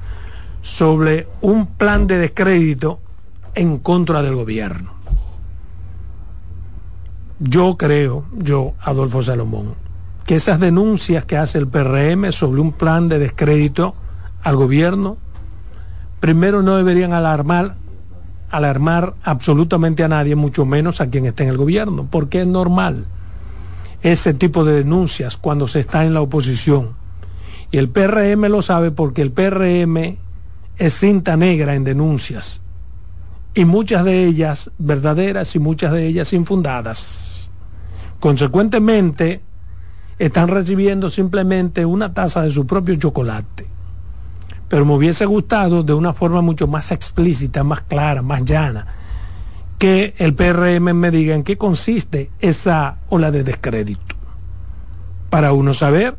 sobre 0.61 1.27
un 1.41 1.67
plan 1.67 2.07
de 2.07 2.17
descrédito 2.17 3.01
en 3.55 3.77
contra 3.79 4.23
del 4.23 4.35
gobierno. 4.35 4.93
Yo 7.39 7.75
creo, 7.75 8.23
yo, 8.37 8.71
Adolfo 8.79 9.21
Salomón, 9.21 9.73
que 10.25 10.35
esas 10.35 10.61
denuncias 10.61 11.25
que 11.25 11.35
hace 11.35 11.57
el 11.57 11.67
PRM 11.67 12.31
sobre 12.31 12.61
un 12.61 12.71
plan 12.71 13.09
de 13.09 13.19
descrédito 13.19 13.95
al 14.41 14.55
gobierno, 14.55 15.17
primero 16.21 16.61
no 16.61 16.77
deberían 16.77 17.11
alarmar, 17.11 17.75
alarmar 18.49 19.13
absolutamente 19.25 20.05
a 20.05 20.07
nadie, 20.07 20.37
mucho 20.37 20.65
menos 20.65 21.01
a 21.01 21.09
quien 21.09 21.25
esté 21.25 21.43
en 21.43 21.49
el 21.49 21.57
gobierno, 21.57 22.07
porque 22.09 22.43
es 22.43 22.47
normal 22.47 23.07
ese 24.03 24.33
tipo 24.33 24.63
de 24.63 24.75
denuncias 24.75 25.35
cuando 25.35 25.67
se 25.67 25.81
está 25.81 26.05
en 26.05 26.13
la 26.13 26.21
oposición. 26.21 27.03
Y 27.75 27.77
el 27.77 27.89
PRM 27.89 28.47
lo 28.47 28.61
sabe 28.61 28.91
porque 28.91 29.21
el 29.21 29.33
PRM 29.33 30.15
es 30.77 30.93
cinta 30.93 31.35
negra 31.35 31.75
en 31.75 31.83
denuncias, 31.83 32.61
y 33.53 33.65
muchas 33.65 34.05
de 34.05 34.23
ellas 34.23 34.71
verdaderas 34.77 35.53
y 35.57 35.59
muchas 35.59 35.91
de 35.91 36.07
ellas 36.07 36.31
infundadas. 36.31 37.49
Consecuentemente, 38.21 39.41
están 40.17 40.47
recibiendo 40.47 41.09
simplemente 41.09 41.85
una 41.85 42.13
taza 42.13 42.43
de 42.43 42.51
su 42.51 42.65
propio 42.65 42.95
chocolate 42.95 43.67
pero 44.69 44.85
me 44.85 44.93
hubiese 44.93 45.25
gustado 45.25 45.83
de 45.83 45.93
una 45.93 46.13
forma 46.13 46.39
mucho 46.39 46.67
más 46.67 46.93
explícita, 46.93 47.65
más 47.65 47.81
clara, 47.81 48.21
más 48.21 48.45
llana, 48.45 48.87
que 49.77 50.13
el 50.17 50.33
PRM 50.33 50.93
me 50.93 51.11
diga 51.11 51.35
en 51.35 51.43
qué 51.43 51.57
consiste 51.57 52.31
esa 52.39 52.99
ola 53.09 53.31
de 53.31 53.43
descrédito. 53.43 54.15
Para 55.29 55.51
uno 55.51 55.73
saber, 55.73 56.15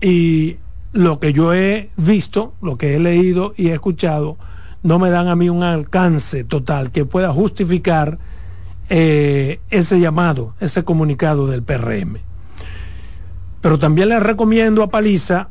y 0.00 0.58
lo 0.92 1.20
que 1.20 1.32
yo 1.32 1.52
he 1.52 1.90
visto, 1.96 2.54
lo 2.62 2.76
que 2.76 2.96
he 2.96 2.98
leído 2.98 3.52
y 3.56 3.68
he 3.68 3.74
escuchado, 3.74 4.36
no 4.82 4.98
me 4.98 5.10
dan 5.10 5.28
a 5.28 5.36
mí 5.36 5.48
un 5.48 5.62
alcance 5.62 6.44
total 6.44 6.90
que 6.90 7.04
pueda 7.04 7.32
justificar 7.32 8.18
eh, 8.88 9.60
ese 9.70 10.00
llamado, 10.00 10.54
ese 10.60 10.84
comunicado 10.84 11.46
del 11.46 11.62
PRM. 11.62 12.18
Pero 13.60 13.78
también 13.78 14.08
le 14.08 14.20
recomiendo 14.20 14.82
a 14.82 14.88
Paliza 14.88 15.50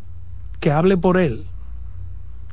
que 0.60 0.72
hable 0.72 0.98
por 0.98 1.18
él, 1.18 1.46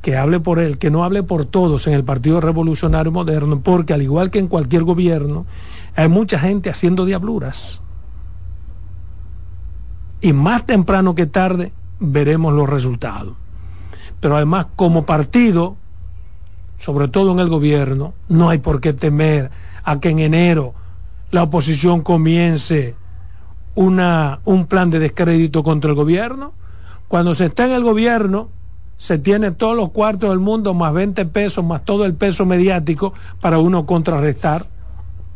que 0.01 0.17
hable 0.17 0.39
por 0.39 0.59
él, 0.59 0.77
que 0.77 0.91
no 0.91 1.03
hable 1.03 1.23
por 1.23 1.45
todos 1.45 1.87
en 1.87 1.93
el 1.93 2.03
Partido 2.03 2.41
Revolucionario 2.41 3.11
Moderno, 3.11 3.61
porque 3.61 3.93
al 3.93 4.01
igual 4.01 4.29
que 4.29 4.39
en 4.39 4.47
cualquier 4.47 4.83
gobierno, 4.83 5.45
hay 5.95 6.07
mucha 6.07 6.37
gente 6.37 6.69
haciendo 6.69 7.05
diabluras. 7.05 7.81
Y 10.21 10.33
más 10.33 10.65
temprano 10.65 11.15
que 11.15 11.25
tarde 11.25 11.71
veremos 11.99 12.53
los 12.53 12.69
resultados. 12.69 13.33
Pero 14.19 14.35
además, 14.35 14.67
como 14.75 15.05
partido, 15.05 15.75
sobre 16.77 17.07
todo 17.07 17.31
en 17.31 17.39
el 17.39 17.49
gobierno, 17.49 18.13
no 18.27 18.49
hay 18.49 18.59
por 18.59 18.81
qué 18.81 18.93
temer 18.93 19.51
a 19.83 19.99
que 19.99 20.09
en 20.09 20.19
enero 20.19 20.73
la 21.31 21.43
oposición 21.43 22.01
comience 22.01 22.95
una, 23.75 24.39
un 24.45 24.65
plan 24.67 24.89
de 24.89 24.99
descrédito 24.99 25.63
contra 25.63 25.91
el 25.91 25.95
gobierno. 25.95 26.53
Cuando 27.07 27.35
se 27.35 27.45
está 27.45 27.65
en 27.65 27.71
el 27.73 27.83
gobierno, 27.83 28.49
se 28.97 29.17
tiene 29.17 29.51
todos 29.51 29.75
los 29.75 29.91
cuartos 29.91 30.29
del 30.29 30.39
mundo, 30.39 30.73
más 30.73 30.93
20 30.93 31.25
pesos, 31.25 31.63
más 31.63 31.83
todo 31.83 32.05
el 32.05 32.13
peso 32.13 32.45
mediático 32.45 33.13
para 33.41 33.59
uno 33.59 33.85
contrarrestar 33.85 34.65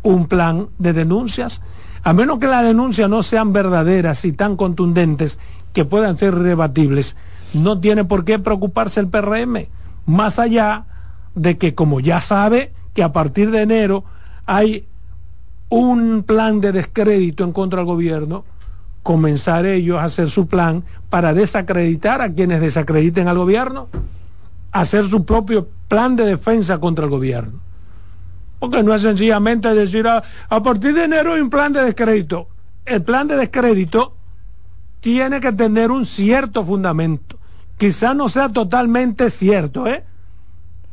un 0.01 0.27
plan 0.27 0.69
de 0.77 0.93
denuncias, 0.93 1.61
a 2.03 2.13
menos 2.13 2.39
que 2.39 2.47
las 2.47 2.63
denuncias 2.63 3.09
no 3.09 3.21
sean 3.21 3.51
verdaderas 3.51 4.23
y 4.23 4.31
tan 4.31 4.55
contundentes 4.55 5.37
que 5.73 5.85
puedan 5.85 6.17
ser 6.17 6.35
rebatibles, 6.35 7.15
no 7.53 7.79
tiene 7.79 8.05
por 8.05 8.25
qué 8.25 8.39
preocuparse 8.39 8.99
el 8.99 9.07
PRM, 9.07 9.67
más 10.05 10.39
allá 10.39 10.85
de 11.35 11.57
que 11.57 11.75
como 11.75 11.99
ya 11.99 12.21
sabe 12.21 12.73
que 12.93 13.03
a 13.03 13.13
partir 13.13 13.51
de 13.51 13.61
enero 13.61 14.03
hay 14.45 14.85
un 15.69 16.23
plan 16.23 16.61
de 16.61 16.71
descrédito 16.71 17.43
en 17.43 17.53
contra 17.53 17.77
del 17.77 17.85
gobierno, 17.85 18.43
comenzar 19.03 19.65
ellos 19.65 19.97
a 19.99 20.05
hacer 20.05 20.29
su 20.29 20.47
plan 20.47 20.83
para 21.09 21.33
desacreditar 21.33 22.21
a 22.21 22.33
quienes 22.33 22.61
desacrediten 22.61 23.27
al 23.27 23.37
gobierno, 23.37 23.87
hacer 24.71 25.05
su 25.05 25.25
propio 25.25 25.67
plan 25.87 26.15
de 26.15 26.25
defensa 26.25 26.79
contra 26.79 27.05
el 27.05 27.11
gobierno. 27.11 27.59
Porque 28.59 28.83
no 28.83 28.93
es 28.93 29.03
sencillamente 29.03 29.73
decir, 29.73 30.07
a, 30.07 30.21
a 30.49 30.63
partir 30.63 30.93
de 30.93 31.05
enero 31.05 31.33
hay 31.33 31.41
un 31.41 31.49
plan 31.49 31.71
de 31.71 31.83
descrédito. 31.83 32.49
El 32.85 33.03
plan 33.03 33.27
de 33.27 33.37
descrédito 33.37 34.15
tiene 34.99 35.39
que 35.39 35.51
tener 35.51 35.91
un 35.91 36.05
cierto 36.05 36.63
fundamento. 36.63 37.37
Quizá 37.77 38.13
no 38.13 38.27
sea 38.27 38.49
totalmente 38.49 39.29
cierto, 39.29 39.87
¿eh? 39.87 40.03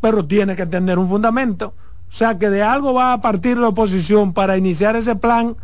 Pero 0.00 0.24
tiene 0.24 0.54
que 0.54 0.66
tener 0.66 0.98
un 0.98 1.08
fundamento. 1.08 1.74
O 2.08 2.12
sea 2.12 2.38
que 2.38 2.48
de 2.48 2.62
algo 2.62 2.94
va 2.94 3.12
a 3.12 3.20
partir 3.20 3.58
la 3.58 3.68
oposición 3.68 4.32
para 4.32 4.56
iniciar 4.56 4.94
ese 4.94 5.16
plan 5.16 5.56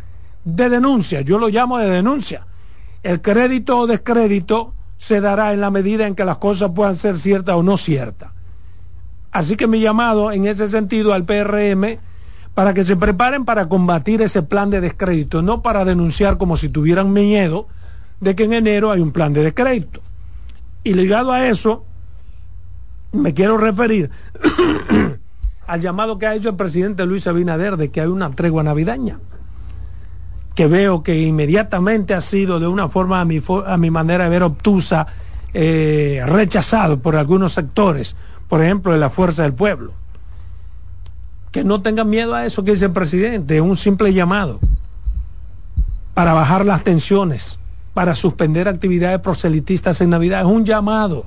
de 0.43 0.69
denuncia, 0.69 1.21
yo 1.21 1.39
lo 1.39 1.47
llamo 1.47 1.77
de 1.77 1.89
denuncia. 1.89 2.45
El 3.01 3.21
crédito 3.21 3.77
o 3.79 3.87
descrédito 3.87 4.73
se 4.97 5.21
dará 5.21 5.53
en 5.53 5.61
la 5.61 5.71
medida 5.71 6.05
en 6.05 6.15
que 6.15 6.25
las 6.25 6.37
cosas 6.37 6.71
puedan 6.75 6.95
ser 6.95 7.17
ciertas 7.17 7.55
o 7.55 7.63
no 7.63 7.77
ciertas. 7.77 8.31
Así 9.31 9.55
que 9.55 9.67
mi 9.67 9.79
llamado 9.79 10.31
en 10.31 10.45
ese 10.45 10.67
sentido 10.67 11.13
al 11.13 11.25
PRM 11.25 11.99
para 12.53 12.73
que 12.73 12.83
se 12.83 12.95
preparen 12.95 13.45
para 13.45 13.67
combatir 13.67 14.21
ese 14.21 14.43
plan 14.43 14.69
de 14.69 14.79
descrédito, 14.79 15.41
no 15.41 15.61
para 15.61 15.85
denunciar 15.85 16.37
como 16.37 16.55
si 16.55 16.69
tuvieran 16.69 17.11
miedo 17.11 17.67
de 18.19 18.35
que 18.35 18.43
en 18.43 18.53
enero 18.53 18.91
hay 18.91 19.01
un 19.01 19.11
plan 19.11 19.33
de 19.33 19.43
descrédito. 19.43 20.01
Y 20.83 20.93
ligado 20.93 21.31
a 21.31 21.47
eso, 21.47 21.85
me 23.11 23.33
quiero 23.33 23.57
referir 23.57 24.09
al 25.67 25.81
llamado 25.81 26.17
que 26.17 26.27
ha 26.27 26.35
hecho 26.35 26.49
el 26.49 26.55
presidente 26.55 27.05
Luis 27.05 27.27
Abinader 27.27 27.77
de 27.77 27.89
que 27.89 28.01
hay 28.01 28.07
una 28.07 28.31
tregua 28.31 28.63
navideña 28.63 29.19
que 30.55 30.67
veo 30.67 31.01
que 31.03 31.19
inmediatamente 31.21 32.13
ha 32.13 32.21
sido 32.21 32.59
de 32.59 32.67
una 32.67 32.87
forma 32.89 33.21
a 33.21 33.25
mi, 33.25 33.41
a 33.65 33.77
mi 33.77 33.89
manera 33.89 34.25
de 34.25 34.29
ver 34.29 34.43
obtusa, 34.43 35.07
eh, 35.53 36.21
rechazado 36.25 36.99
por 36.99 37.15
algunos 37.15 37.53
sectores, 37.53 38.15
por 38.47 38.61
ejemplo, 38.61 38.91
de 38.91 38.99
la 38.99 39.09
fuerza 39.09 39.43
del 39.43 39.53
pueblo. 39.53 39.93
Que 41.51 41.63
no 41.63 41.81
tengan 41.81 42.09
miedo 42.09 42.33
a 42.35 42.45
eso 42.45 42.63
que 42.63 42.71
dice 42.71 42.85
el 42.85 42.91
presidente, 42.91 43.55
es 43.55 43.61
un 43.61 43.77
simple 43.77 44.13
llamado 44.13 44.59
para 46.13 46.33
bajar 46.33 46.65
las 46.65 46.83
tensiones, 46.83 47.59
para 47.93 48.15
suspender 48.15 48.67
actividades 48.67 49.19
proselitistas 49.19 50.01
en 50.01 50.09
Navidad, 50.09 50.41
es 50.41 50.47
un 50.47 50.65
llamado. 50.65 51.25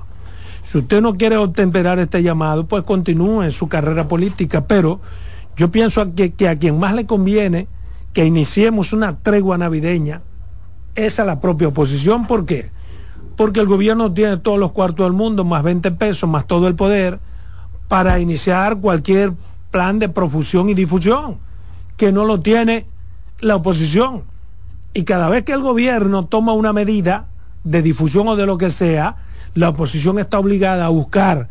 Si 0.63 0.77
usted 0.77 1.01
no 1.01 1.15
quiere 1.15 1.37
obtemperar 1.37 1.97
este 1.99 2.21
llamado, 2.21 2.67
pues 2.67 2.83
continúe 2.83 3.43
en 3.43 3.51
su 3.51 3.69
carrera 3.69 4.07
política, 4.07 4.67
pero 4.67 4.99
yo 5.55 5.71
pienso 5.71 6.13
que, 6.13 6.33
que 6.33 6.49
a 6.49 6.57
quien 6.57 6.77
más 6.77 6.93
le 6.93 7.05
conviene 7.05 7.67
que 8.13 8.25
iniciemos 8.25 8.93
una 8.93 9.17
tregua 9.17 9.57
navideña 9.57 10.21
es 10.95 11.19
a 11.19 11.25
la 11.25 11.39
propia 11.39 11.69
oposición. 11.69 12.27
¿Por 12.27 12.45
qué? 12.45 12.71
Porque 13.37 13.59
el 13.59 13.67
gobierno 13.67 14.11
tiene 14.11 14.37
todos 14.37 14.59
los 14.59 14.71
cuartos 14.71 15.05
del 15.05 15.13
mundo, 15.13 15.45
más 15.45 15.63
20 15.63 15.91
pesos, 15.91 16.29
más 16.29 16.47
todo 16.47 16.67
el 16.67 16.75
poder, 16.75 17.19
para 17.87 18.19
iniciar 18.19 18.77
cualquier 18.77 19.33
plan 19.71 19.99
de 19.99 20.09
profusión 20.09 20.69
y 20.69 20.73
difusión, 20.73 21.37
que 21.95 22.11
no 22.11 22.25
lo 22.25 22.41
tiene 22.41 22.87
la 23.39 23.55
oposición. 23.55 24.23
Y 24.97 25.03
cada 25.03 25.29
vez 25.29 25.43
que 25.43 25.51
el 25.53 25.61
gobierno 25.61 26.25
toma 26.25 26.53
una 26.53 26.73
medida 26.73 27.27
de 27.63 27.83
difusión 27.83 28.27
o 28.29 28.35
de 28.35 28.47
lo 28.47 28.57
que 28.57 28.71
sea, 28.71 29.17
la 29.53 29.69
oposición 29.69 30.17
está 30.17 30.39
obligada 30.39 30.87
a 30.87 30.89
buscar 30.89 31.49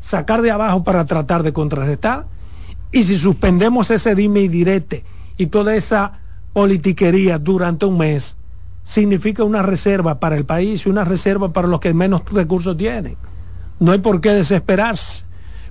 sacar 0.00 0.42
de 0.42 0.50
abajo 0.50 0.82
para 0.82 1.06
tratar 1.06 1.44
de 1.44 1.52
contrarrestar. 1.52 2.26
Y 2.90 3.04
si 3.04 3.16
suspendemos 3.16 3.92
ese 3.92 4.16
dime 4.16 4.40
y 4.40 4.48
direte 4.48 5.04
y 5.36 5.46
toda 5.46 5.76
esa 5.76 6.14
politiquería 6.52 7.38
durante 7.38 7.86
un 7.86 7.96
mes, 7.96 8.36
significa 8.82 9.44
una 9.44 9.62
reserva 9.62 10.18
para 10.18 10.34
el 10.34 10.44
país 10.44 10.84
y 10.84 10.88
una 10.88 11.04
reserva 11.04 11.52
para 11.52 11.68
los 11.68 11.78
que 11.78 11.94
menos 11.94 12.22
recursos 12.32 12.76
tienen. 12.76 13.16
No 13.78 13.92
hay 13.92 13.98
por 13.98 14.20
qué 14.20 14.30
desesperarse. 14.30 15.22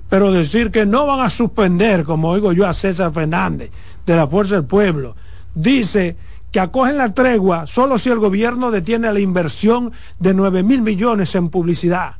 Pero 0.08 0.32
decir 0.32 0.70
que 0.70 0.86
no 0.86 1.04
van 1.04 1.20
a 1.20 1.28
suspender, 1.28 2.04
como 2.04 2.30
oigo 2.30 2.54
yo 2.54 2.66
a 2.66 2.72
César 2.72 3.12
Fernández, 3.12 3.70
de 4.06 4.16
la 4.16 4.26
Fuerza 4.26 4.54
del 4.54 4.64
Pueblo, 4.64 5.16
dice 5.54 6.16
que 6.52 6.60
acogen 6.60 6.98
la 6.98 7.14
tregua 7.14 7.66
solo 7.66 7.98
si 7.98 8.08
el 8.10 8.18
gobierno 8.18 8.70
detiene 8.70 9.12
la 9.12 9.20
inversión 9.20 9.92
de 10.18 10.34
9 10.34 10.62
mil 10.62 10.82
millones 10.82 11.34
en 11.34 11.48
publicidad. 11.48 12.14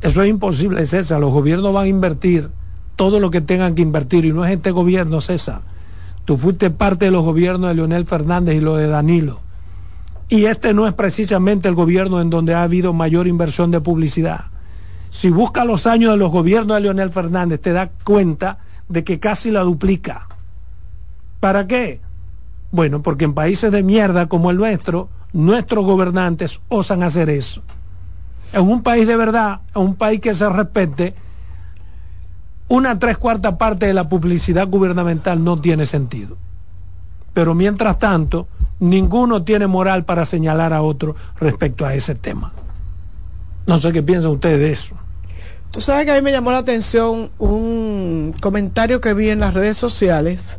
Eso 0.00 0.22
es 0.22 0.28
imposible, 0.28 0.84
César. 0.84 1.20
Los 1.20 1.32
gobiernos 1.32 1.72
van 1.72 1.84
a 1.84 1.88
invertir 1.88 2.50
todo 2.96 3.20
lo 3.20 3.30
que 3.30 3.40
tengan 3.40 3.74
que 3.74 3.82
invertir 3.82 4.24
y 4.24 4.32
no 4.32 4.44
es 4.44 4.52
este 4.52 4.70
gobierno, 4.72 5.20
César. 5.20 5.62
Tú 6.24 6.36
fuiste 6.36 6.70
parte 6.70 7.06
de 7.06 7.10
los 7.10 7.24
gobiernos 7.24 7.68
de 7.68 7.74
Leonel 7.74 8.06
Fernández 8.06 8.56
y 8.56 8.60
lo 8.60 8.76
de 8.76 8.88
Danilo. 8.88 9.40
Y 10.28 10.46
este 10.46 10.74
no 10.74 10.86
es 10.86 10.94
precisamente 10.94 11.68
el 11.68 11.74
gobierno 11.74 12.20
en 12.20 12.30
donde 12.30 12.54
ha 12.54 12.62
habido 12.62 12.92
mayor 12.92 13.26
inversión 13.26 13.70
de 13.70 13.80
publicidad. 13.80 14.46
Si 15.10 15.30
busca 15.30 15.64
los 15.64 15.86
años 15.86 16.12
de 16.12 16.16
los 16.16 16.30
gobiernos 16.30 16.76
de 16.76 16.80
Leonel 16.80 17.10
Fernández, 17.10 17.60
te 17.60 17.72
das 17.72 17.90
cuenta 18.04 18.58
de 18.88 19.04
que 19.04 19.20
casi 19.20 19.50
la 19.50 19.60
duplica. 19.60 20.26
¿Para 21.38 21.66
qué? 21.66 22.00
Bueno, 22.72 23.02
porque 23.02 23.26
en 23.26 23.34
países 23.34 23.70
de 23.70 23.82
mierda 23.82 24.26
como 24.26 24.50
el 24.50 24.56
nuestro, 24.56 25.10
nuestros 25.34 25.84
gobernantes 25.84 26.60
osan 26.68 27.02
hacer 27.02 27.28
eso. 27.28 27.62
En 28.54 28.62
un 28.62 28.82
país 28.82 29.06
de 29.06 29.16
verdad, 29.16 29.60
en 29.74 29.82
un 29.82 29.94
país 29.94 30.20
que 30.20 30.34
se 30.34 30.48
respete, 30.48 31.14
una 32.68 32.98
tres 32.98 33.18
cuarta 33.18 33.58
parte 33.58 33.86
de 33.86 33.94
la 33.94 34.08
publicidad 34.08 34.66
gubernamental 34.66 35.44
no 35.44 35.60
tiene 35.60 35.84
sentido. 35.84 36.38
Pero 37.34 37.54
mientras 37.54 37.98
tanto, 37.98 38.48
ninguno 38.80 39.42
tiene 39.42 39.66
moral 39.66 40.04
para 40.06 40.24
señalar 40.24 40.72
a 40.72 40.80
otro 40.80 41.14
respecto 41.38 41.84
a 41.84 41.94
ese 41.94 42.14
tema. 42.14 42.52
No 43.66 43.78
sé 43.78 43.92
qué 43.92 44.02
piensan 44.02 44.30
ustedes 44.30 44.58
de 44.58 44.72
eso. 44.72 44.96
Tú 45.70 45.82
sabes 45.82 46.06
que 46.06 46.12
a 46.12 46.14
mí 46.14 46.22
me 46.22 46.32
llamó 46.32 46.50
la 46.50 46.58
atención 46.58 47.30
un 47.38 48.34
comentario 48.40 49.02
que 49.02 49.12
vi 49.12 49.28
en 49.28 49.40
las 49.40 49.52
redes 49.52 49.76
sociales 49.76 50.58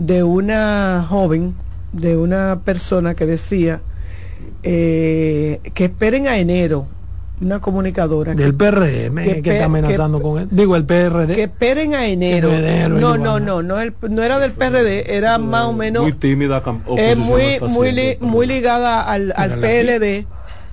de 0.00 0.22
una 0.22 1.06
joven, 1.08 1.54
de 1.92 2.16
una 2.16 2.62
persona 2.64 3.14
que 3.14 3.26
decía 3.26 3.82
eh, 4.62 5.60
que 5.74 5.84
esperen 5.84 6.26
a 6.26 6.38
enero, 6.38 6.88
una 7.40 7.60
comunicadora. 7.60 8.34
Del 8.34 8.52
que- 8.52 8.56
PRM, 8.56 9.22
que, 9.22 9.34
que 9.36 9.42
pe- 9.42 9.52
está 9.54 9.66
amenazando 9.66 10.18
que- 10.18 10.22
con 10.22 10.38
él. 10.38 10.48
Digo, 10.50 10.74
el 10.76 10.84
PRD. 10.86 11.34
que 11.34 11.42
esperen 11.44 11.94
a 11.94 12.06
enero. 12.06 12.50
No, 12.88 13.18
no, 13.18 13.38
no, 13.40 13.62
no, 13.62 13.78
el- 13.80 13.94
no 14.08 14.22
era 14.22 14.38
del 14.38 14.52
PRD, 14.52 15.14
era 15.16 15.36
más 15.36 15.66
o 15.66 15.74
menos 15.74 16.02
Muy 16.02 16.12
tímida 16.14 16.62
es 16.96 17.18
muy 17.18 17.58
muy 17.68 17.92
li- 17.92 18.16
muy 18.20 18.46
ligada 18.46 19.02
al, 19.02 19.34
al 19.36 19.60
PLD 19.60 20.26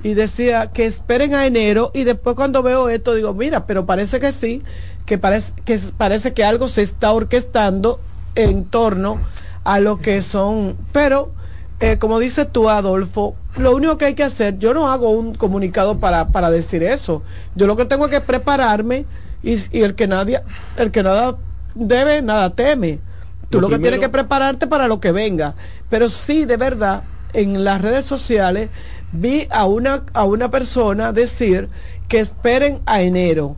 y 0.03 0.13
decía 0.13 0.67
que 0.71 0.85
esperen 0.85 1.33
a 1.35 1.45
enero 1.45 1.91
y 1.93 2.03
después 2.05 2.35
cuando 2.35 2.63
veo 2.63 2.87
esto 2.87 3.15
digo 3.15 3.33
mira 3.33 3.65
pero 3.65 3.85
parece 3.85 4.19
que 4.19 4.31
sí 4.31 4.63
que 5.05 5.17
parece 5.17 5.53
que 5.65 5.79
parece 5.97 6.33
que 6.33 6.43
algo 6.43 6.67
se 6.67 6.83
está 6.83 7.11
orquestando 7.11 8.06
en 8.37 8.65
torno 8.69 9.21
a 9.63 9.79
lo 9.79 10.01
que 10.01 10.21
son. 10.21 10.77
Pero 10.93 11.35
eh, 11.79 11.97
como 11.99 12.19
dices 12.19 12.51
tú 12.51 12.69
Adolfo 12.69 13.39
lo 13.55 13.75
único 13.75 13.97
que 13.97 14.05
hay 14.05 14.15
que 14.15 14.23
hacer 14.23 14.57
yo 14.59 14.73
no 14.73 14.89
hago 14.89 15.09
un 15.11 15.35
comunicado 15.35 15.99
para 15.99 16.31
para 16.31 16.49
decir 16.51 16.83
eso. 16.83 17.23
Yo 17.55 17.67
lo 17.67 17.75
que 17.77 17.85
tengo 17.85 18.05
es 18.05 18.11
que 18.11 18.21
prepararme 18.21 19.07
y, 19.43 19.55
y 19.77 19.83
el 19.83 19.95
que 19.95 20.07
nadie 20.07 20.41
el 20.75 20.91
que 20.91 21.03
nada 21.03 21.37
debe 21.75 22.21
nada 22.21 22.55
teme. 22.55 23.03
Tú 23.49 23.61
Lo 23.61 23.61
lo, 23.61 23.69
que 23.69 23.79
tienes 23.79 23.99
que 23.99 24.09
prepararte 24.09 24.67
para 24.67 24.87
lo 24.87 24.99
que 24.99 25.11
venga. 25.11 25.55
Pero 25.89 26.09
sí, 26.09 26.45
de 26.45 26.57
verdad, 26.57 27.05
en 27.33 27.63
las 27.63 27.81
redes 27.81 28.05
sociales 28.05 28.71
vi 29.11 29.47
a 29.51 29.65
una, 29.65 30.05
a 30.13 30.25
una 30.25 30.51
persona 30.51 31.13
decir 31.13 31.69
que 32.09 32.19
esperen 32.19 32.81
a 32.85 33.01
enero. 33.01 33.57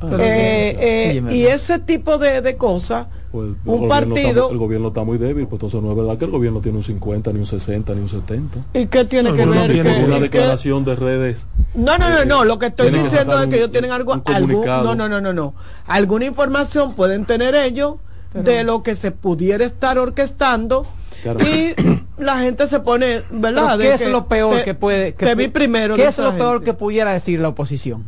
Ah, 0.00 0.16
Eh, 0.18 0.76
eh, 0.78 1.24
y 1.34 1.46
ese 1.46 1.78
tipo 1.78 2.18
de, 2.18 2.40
de 2.42 2.56
cosas, 2.56 3.08
Pues 3.34 3.48
el 3.48 3.56
un 3.64 3.80
gobierno 3.80 3.88
partido... 3.88 4.42
está- 4.42 4.52
el 4.52 4.58
gobierno 4.58 4.88
está 4.88 5.02
muy 5.02 5.18
débil, 5.18 5.48
pues 5.48 5.54
entonces 5.54 5.82
no 5.82 5.90
es 5.90 5.96
verdad 5.96 6.16
que 6.18 6.24
el 6.24 6.30
gobierno 6.30 6.60
tiene 6.60 6.78
un 6.78 6.84
50, 6.84 7.32
ni 7.32 7.40
un 7.40 7.46
60, 7.46 7.92
ni 7.92 8.00
un 8.02 8.08
70. 8.08 8.58
¿Y 8.74 8.86
qué 8.86 9.04
tiene 9.06 9.30
No, 9.30 9.34
que 9.36 9.44
ver? 9.44 9.66
que- 9.72 9.80
una 10.04 10.14
que- 10.14 10.20
declaración 10.20 10.84
de 10.84 10.94
redes. 10.94 11.48
No, 11.74 11.98
no, 11.98 12.10
no, 12.10 12.24
no, 12.24 12.44
lo 12.44 12.60
que 12.60 12.66
estoy 12.66 12.92
que 12.92 12.98
diciendo 13.02 13.32
es 13.40 13.40
que 13.40 13.48
un- 13.48 13.54
ellos 13.54 13.72
tienen 13.72 13.90
algo, 13.90 14.22
algún, 14.24 14.64
no, 14.64 14.94
no, 14.94 15.08
no, 15.08 15.20
no, 15.20 15.32
no, 15.32 15.54
alguna 15.88 16.26
información 16.26 16.94
pueden 16.94 17.24
tener 17.24 17.56
ellos 17.56 17.96
de 18.34 18.62
lo 18.62 18.84
que 18.84 18.94
se 18.94 19.10
pudiera 19.10 19.64
estar 19.64 19.98
orquestando 19.98 20.86
Claro. 21.24 21.40
y 21.40 21.74
la 22.18 22.38
gente 22.38 22.68
se 22.68 22.78
pone, 22.78 23.22
¿verdad? 23.32 23.76
¿Qué 23.78 23.88
De 23.88 23.94
es 23.94 24.08
lo 24.08 24.28
peor 24.28 24.58
te- 24.58 24.62
que 24.62 24.74
puede 24.74 25.14
que 25.14 25.26
te 25.26 25.34
vi 25.34 25.48
primero. 25.48 25.96
¿Qué 25.96 26.06
es 26.06 26.18
lo 26.18 26.32
peor 26.36 26.62
que 26.62 26.72
pudiera 26.72 27.12
decir 27.12 27.40
la 27.40 27.48
oposición? 27.48 28.04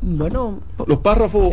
Bueno, 0.00 0.60
Los 0.86 0.98
párrafos, 1.00 1.50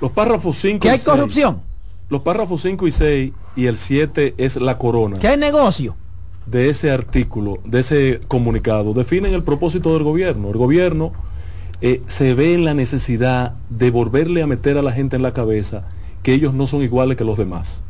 los 0.00 0.10
párrafos 0.10 0.56
5 0.58 0.80
¿Que 0.80 0.90
hay 0.90 0.98
6, 0.98 1.08
corrupción? 1.08 1.69
Los 2.10 2.22
párrafos 2.22 2.62
5 2.62 2.86
y 2.86 2.92
6 2.92 3.32
y 3.56 3.66
el 3.66 3.76
7 3.76 4.34
es 4.36 4.56
la 4.56 4.76
corona. 4.76 5.18
¿Que 5.18 5.28
hay 5.28 5.38
negocio? 5.38 5.96
de 6.50 6.68
ese 6.68 6.90
artículo, 6.90 7.60
de 7.64 7.80
ese 7.80 8.20
comunicado, 8.26 8.92
definen 8.92 9.34
el 9.34 9.42
propósito 9.42 9.94
del 9.94 10.02
gobierno. 10.02 10.48
El 10.48 10.56
gobierno 10.56 11.12
eh, 11.80 12.02
se 12.08 12.34
ve 12.34 12.54
en 12.54 12.64
la 12.64 12.74
necesidad 12.74 13.54
de 13.68 13.90
volverle 13.90 14.42
a 14.42 14.46
meter 14.46 14.76
a 14.76 14.82
la 14.82 14.92
gente 14.92 15.16
en 15.16 15.22
la 15.22 15.32
cabeza 15.32 15.84
que 16.22 16.34
ellos 16.34 16.52
no 16.52 16.66
son 16.66 16.82
iguales 16.82 17.16
que 17.16 17.24
los 17.24 17.38
demás. 17.38 17.84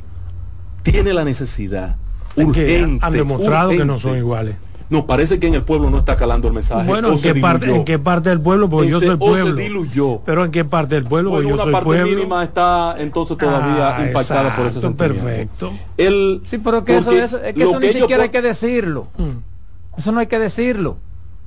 Tiene 0.83 1.13
la 1.13 1.25
necesidad 1.25 1.97
urgente. 2.37 2.99
han 3.01 3.13
demostrado 3.13 3.71
que 3.71 3.85
no 3.85 3.99
son 3.99 4.17
iguales. 4.17 4.57
No, 4.91 5.07
parece 5.07 5.39
que 5.39 5.47
en 5.47 5.55
el 5.55 5.63
pueblo 5.63 5.89
no 5.89 5.99
está 5.99 6.17
calando 6.17 6.49
el 6.49 6.55
mensaje. 6.55 6.85
Bueno, 6.85 7.13
¿en 7.13 7.21
qué, 7.21 7.35
parte, 7.37 7.67
diluyó. 7.67 7.79
¿en 7.79 7.85
qué 7.85 7.99
parte 8.01 8.29
del 8.31 8.41
pueblo? 8.41 8.69
Porque 8.69 8.91
yo 8.91 8.99
soy 8.99 9.09
o 9.09 9.13
se 9.13 9.17
pueblo. 9.19 9.55
diluyó. 9.55 10.21
Pero 10.27 10.45
¿en 10.45 10.51
qué 10.51 10.65
parte 10.65 10.97
del 10.97 11.05
pueblo? 11.05 11.31
Bueno, 11.31 11.43
Porque 11.45 11.49
yo 11.49 11.55
una 11.55 11.63
soy 11.63 11.73
parte 11.73 11.85
pueblo. 11.87 12.17
mínima 12.17 12.43
está 12.45 12.97
entonces 12.99 13.39
todavía 13.39 13.97
Ah, 13.97 14.07
impactada 14.09 14.57
por 14.57 14.67
ese 14.67 14.81
sentimiento. 14.81 15.25
perfecto. 15.25 15.73
El, 15.97 16.41
Sí, 16.45 16.59
pero 16.59 16.85
que 16.85 16.97
eso, 16.97 17.11
porque 17.11 17.23
eso- 17.25 17.39
es 17.41 17.55
que 17.55 17.63
lo 17.65 17.71
eso 17.71 17.81
ni 17.81 17.87
ellos 17.87 18.01
siquiera 18.01 18.23
hay 18.25 18.29
que 18.31 18.43
decirlo. 18.43 19.07
Mm. 19.17 19.99
Eso 19.99 20.11
no 20.13 20.19
hay 20.19 20.27
que 20.27 20.39
decirlo. 20.41 20.97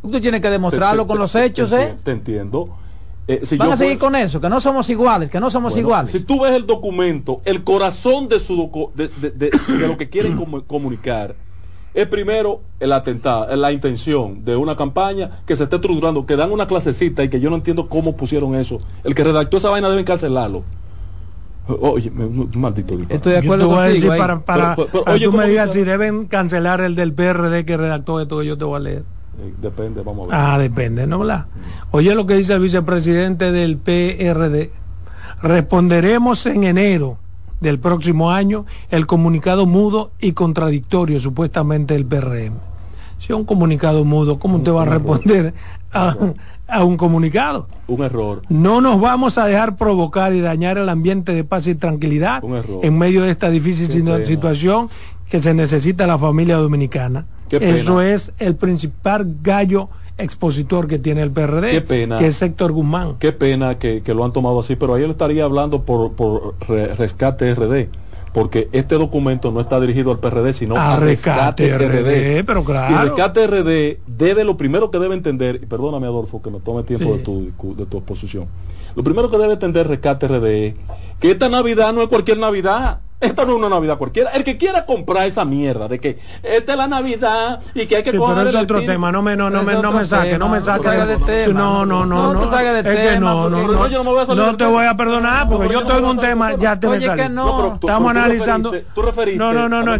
Tú 0.01 0.21
tienes 0.21 0.39
que 0.39 0.49
demostrarlo 0.49 1.03
Te- 1.03 1.07
con 1.07 1.17
te- 1.17 1.21
los 1.21 1.35
hechos, 1.35 1.69
te, 1.69 1.83
¿eh? 1.83 1.95
Te 2.01 2.11
entiendo. 2.11 2.69
Eh, 3.27 3.41
si 3.43 3.57
Van 3.57 3.69
yo 3.69 3.73
a 3.73 3.77
seguir 3.77 3.97
con 3.99 4.15
eso, 4.15 4.39
que 4.39 4.47
no 4.49 4.59
somos 4.61 4.89
iguales, 4.89 5.29
que 5.29 5.39
no 5.41 5.49
somos 5.49 5.73
Bueno, 5.73 5.87
iguales. 5.87 6.11
Si 6.11 6.21
tú 6.23 6.41
ves 6.41 6.53
el 6.53 6.65
documento, 6.65 7.41
el 7.45 7.63
corazón 7.63 8.27
de 8.29 8.39
su 8.39 8.55
docu- 8.55 8.91
de, 8.93 9.07
de- 9.09 9.31
de- 9.31 9.49
de 9.79 9.87
lo 9.87 9.97
que 9.97 10.09
quieren 10.09 10.37
comu- 10.39 10.65
comunicar 10.65 11.35
es 11.93 12.07
primero 12.07 12.61
el 12.79 12.91
atentado, 12.91 13.55
la 13.55 13.71
intención 13.71 14.43
de 14.43 14.55
una 14.55 14.75
campaña 14.75 15.41
que 15.45 15.55
se 15.55 15.63
esté 15.63 15.75
estructurando, 15.75 16.25
que 16.25 16.35
dan 16.35 16.51
una 16.51 16.65
clasecita 16.67 17.23
y 17.23 17.29
que 17.29 17.39
yo 17.39 17.49
no 17.49 17.55
entiendo 17.57 17.87
cómo 17.87 18.15
pusieron 18.17 18.55
eso. 18.55 18.79
El 19.03 19.13
que 19.15 19.23
redactó 19.23 19.57
esa 19.57 19.69
vaina 19.69 19.89
debe 19.89 20.01
encarcelarlo. 20.01 20.63
Oye, 21.67 22.11
maldito. 22.11 22.97
Estoy 23.07 23.33
de 23.33 23.41
Yo 23.41 23.47
acuerdo 23.53 23.67
te 23.69 23.73
voy 23.73 23.83
a 23.83 23.87
decir 23.87 24.07
para, 24.09 24.39
para, 24.41 24.75
Pero- 24.75 24.87
pero- 24.91 25.03
para 25.05 25.15
oye, 25.15 25.25
tú 25.25 25.31
¿cómo 25.31 25.43
me 25.43 25.49
digas 25.49 25.71
si 25.71 25.83
deben 25.83 26.25
cancelar 26.25 26.81
el 26.81 26.95
del 26.95 27.13
PRD 27.13 27.63
que 27.65 27.77
redactó 27.77 28.19
esto 28.19 28.39
que 28.39 28.45
yo 28.47 28.57
te 28.57 28.65
voy 28.65 28.75
a 28.75 28.79
leer. 28.79 29.03
Eh, 29.39 29.53
Depende, 29.61 30.01
vamos 30.01 30.27
a 30.29 30.35
ver. 30.35 30.45
Ah, 30.45 30.57
depende, 30.57 31.07
¿no? 31.07 31.19
¿verdad? 31.19 31.45
Oye 31.91 32.13
lo 32.15 32.27
que 32.27 32.35
dice 32.35 32.53
el 32.53 32.59
vicepresidente 32.59 33.51
del 33.53 33.77
PRD. 33.77 34.71
Responderemos 35.41 36.45
en 36.45 36.63
enero 36.65 37.17
del 37.61 37.79
próximo 37.79 38.31
año 38.31 38.65
el 38.91 39.05
comunicado 39.07 39.65
mudo 39.65 40.11
y 40.19 40.33
contradictorio 40.33 41.19
supuestamente 41.19 41.93
del 41.93 42.05
PRM. 42.05 42.53
Si 43.19 43.25
es 43.31 43.37
un 43.39 43.45
comunicado 43.45 44.03
mudo, 44.03 44.37
¿cómo 44.37 44.57
usted 44.57 44.73
va 44.73 44.81
a 44.81 44.85
responder 44.85 45.53
a, 45.93 46.13
a 46.67 46.83
un 46.83 46.97
comunicado? 46.97 47.67
Un 47.87 48.03
error. 48.03 48.41
No 48.49 48.81
nos 48.81 48.99
vamos 48.99 49.37
a 49.37 49.45
dejar 49.45 49.77
provocar 49.77 50.33
y 50.33 50.41
dañar 50.41 50.77
el 50.77 50.89
ambiente 50.89 51.33
de 51.33 51.43
paz 51.45 51.65
y 51.67 51.75
tranquilidad 51.75 52.43
Un 52.43 52.55
error. 52.55 52.79
en 52.83 52.97
medio 52.97 53.21
de 53.21 53.31
esta 53.31 53.49
difícil 53.49 53.87
Qué 53.87 53.99
sinu- 54.01 54.13
pena. 54.15 54.25
situación 54.25 54.89
que 55.29 55.41
se 55.41 55.53
necesita 55.53 56.05
la 56.05 56.17
familia 56.17 56.57
dominicana. 56.57 57.25
Eso 57.49 58.01
es 58.01 58.33
el 58.39 58.55
principal 58.55 59.37
gallo 59.41 59.87
expositor 60.18 60.88
que 60.88 60.99
tiene 60.99 61.22
el 61.22 61.32
PRD, 61.32 61.72
Qué 61.72 61.82
pena. 61.82 62.20
que 62.20 62.28
es 62.28 62.41
Héctor 62.41 62.72
Guzmán. 62.72 63.16
Qué 63.20 63.32
pena 63.32 63.78
que, 63.80 64.01
que 64.01 64.14
lo 64.14 64.24
han 64.26 64.32
tomado 64.34 64.59
así, 64.59 64.76
pero 64.76 64.93
ahí 64.93 65.03
él 65.03 65.11
estaría 65.11 65.43
hablando 65.43 65.84
por, 65.84 66.14
por 66.14 66.55
re- 66.68 66.93
rescate 66.95 67.53
RD, 67.55 67.88
porque 68.34 68.70
este 68.72 68.95
documento 68.95 69.51
no 69.51 69.59
está 69.59 69.80
dirigido 69.80 70.11
al 70.11 70.20
PRD, 70.20 70.53
sino 70.53 70.76
A 70.76 70.93
a 70.95 70.99
Rescate 70.99 71.68
rescate, 71.68 71.78
RD, 71.78 72.39
RD. 72.41 72.45
pero 72.45 72.64
claro. 72.64 72.93
Y 72.93 72.97
rescate 73.09 73.47
RD 73.47 73.99
debe, 74.07 74.43
lo 74.43 74.55
primero 74.57 74.89
que 74.91 74.99
debe 74.99 75.16
entender, 75.16 75.59
y 75.61 75.66
perdóname 75.66 76.07
Adolfo 76.07 76.41
que 76.41 76.49
me 76.51 76.59
tome 76.59 76.84
tiempo 76.84 77.05
Sí. 77.14 77.18
de, 77.18 77.24
tu, 77.24 77.76
de 77.76 77.86
tu 77.86 77.97
exposición, 77.97 78.45
lo 78.95 79.03
primero 79.03 79.30
que 79.32 79.38
debe 79.38 79.53
entender 79.53 79.88
rescate 79.88 80.28
RD 80.28 80.45
es 80.45 80.74
que 81.20 81.32
esta 81.32 81.49
Navidad 81.49 81.93
no 81.93 82.01
es 82.01 82.07
cualquier 82.07 82.38
Navidad. 82.38 82.99
Esta 83.24 83.45
no 83.45 83.51
es 83.53 83.57
una 83.57 83.69
Navidad 83.69 83.97
cualquiera. 83.97 84.32
El 84.32 84.43
que 84.43 84.57
quiera 84.57 84.86
comprar 84.86 85.26
esa 85.26 85.45
mierda 85.45 85.88
de 85.88 85.99
que 85.99 86.19
esta 86.43 86.71
es 86.74 86.78
la 86.78 86.88
Navidad 86.88 87.59
y 87.74 87.86
que 87.86 87.97
hay 87.97 88.03
que 88.03 88.11
Sí, 88.11 88.17
coger 88.17 88.36
pero 88.38 88.49
es 88.49 88.55
el 88.55 88.61
otro 88.61 88.82
tema, 88.82 89.11
no 89.11 89.21
me, 89.21 89.36
no, 89.36 89.49
no, 89.49 89.63
me, 89.63 89.74
no 89.82 89.91
me 89.91 90.05
saque, 90.05 90.38
no 90.38 90.49
me 90.49 90.59
no 90.59 90.65
saque. 90.65 90.88
No, 91.53 91.86
no, 91.86 92.05
no, 92.05 92.34
No 92.34 92.39
te 92.41 92.47
salgas 92.47 92.84
de 92.84 92.93
es 92.93 93.11
que 93.13 93.19
no, 93.19 93.49
no, 93.49 93.61
no, 93.61 93.74
No, 93.74 93.88
yo 93.88 93.97
no 93.99 94.03
me 94.03 94.09
voy 94.11 94.21
a 94.21 94.26
salir 94.26 94.41
no 94.41 94.47
del 94.47 94.57
te 94.57 94.65
voy 94.65 94.86
a 94.86 94.95
perdonar 94.97 95.49
porque 95.49 95.65
No, 95.67 95.71
yo 95.71 95.84
tengo 95.88 96.01
me 96.01 96.09
un 96.11 96.19
tema, 96.19 96.55
ya 96.57 96.80
te 96.80 96.88
me 96.88 96.99
salí. 96.99 97.21
que 97.24 97.30
no. 97.30 97.45
No, 97.45 97.57
pero 97.57 97.78
tú- 97.80 97.88
Estamos 97.88 98.11
analizando. 98.11 98.71
referiste- 98.71 98.93
tú 98.93 99.01
referiste- 99.01 99.38
No, 99.38 99.53
no, 99.53 99.69
no, 99.69 99.84
no. 99.84 99.97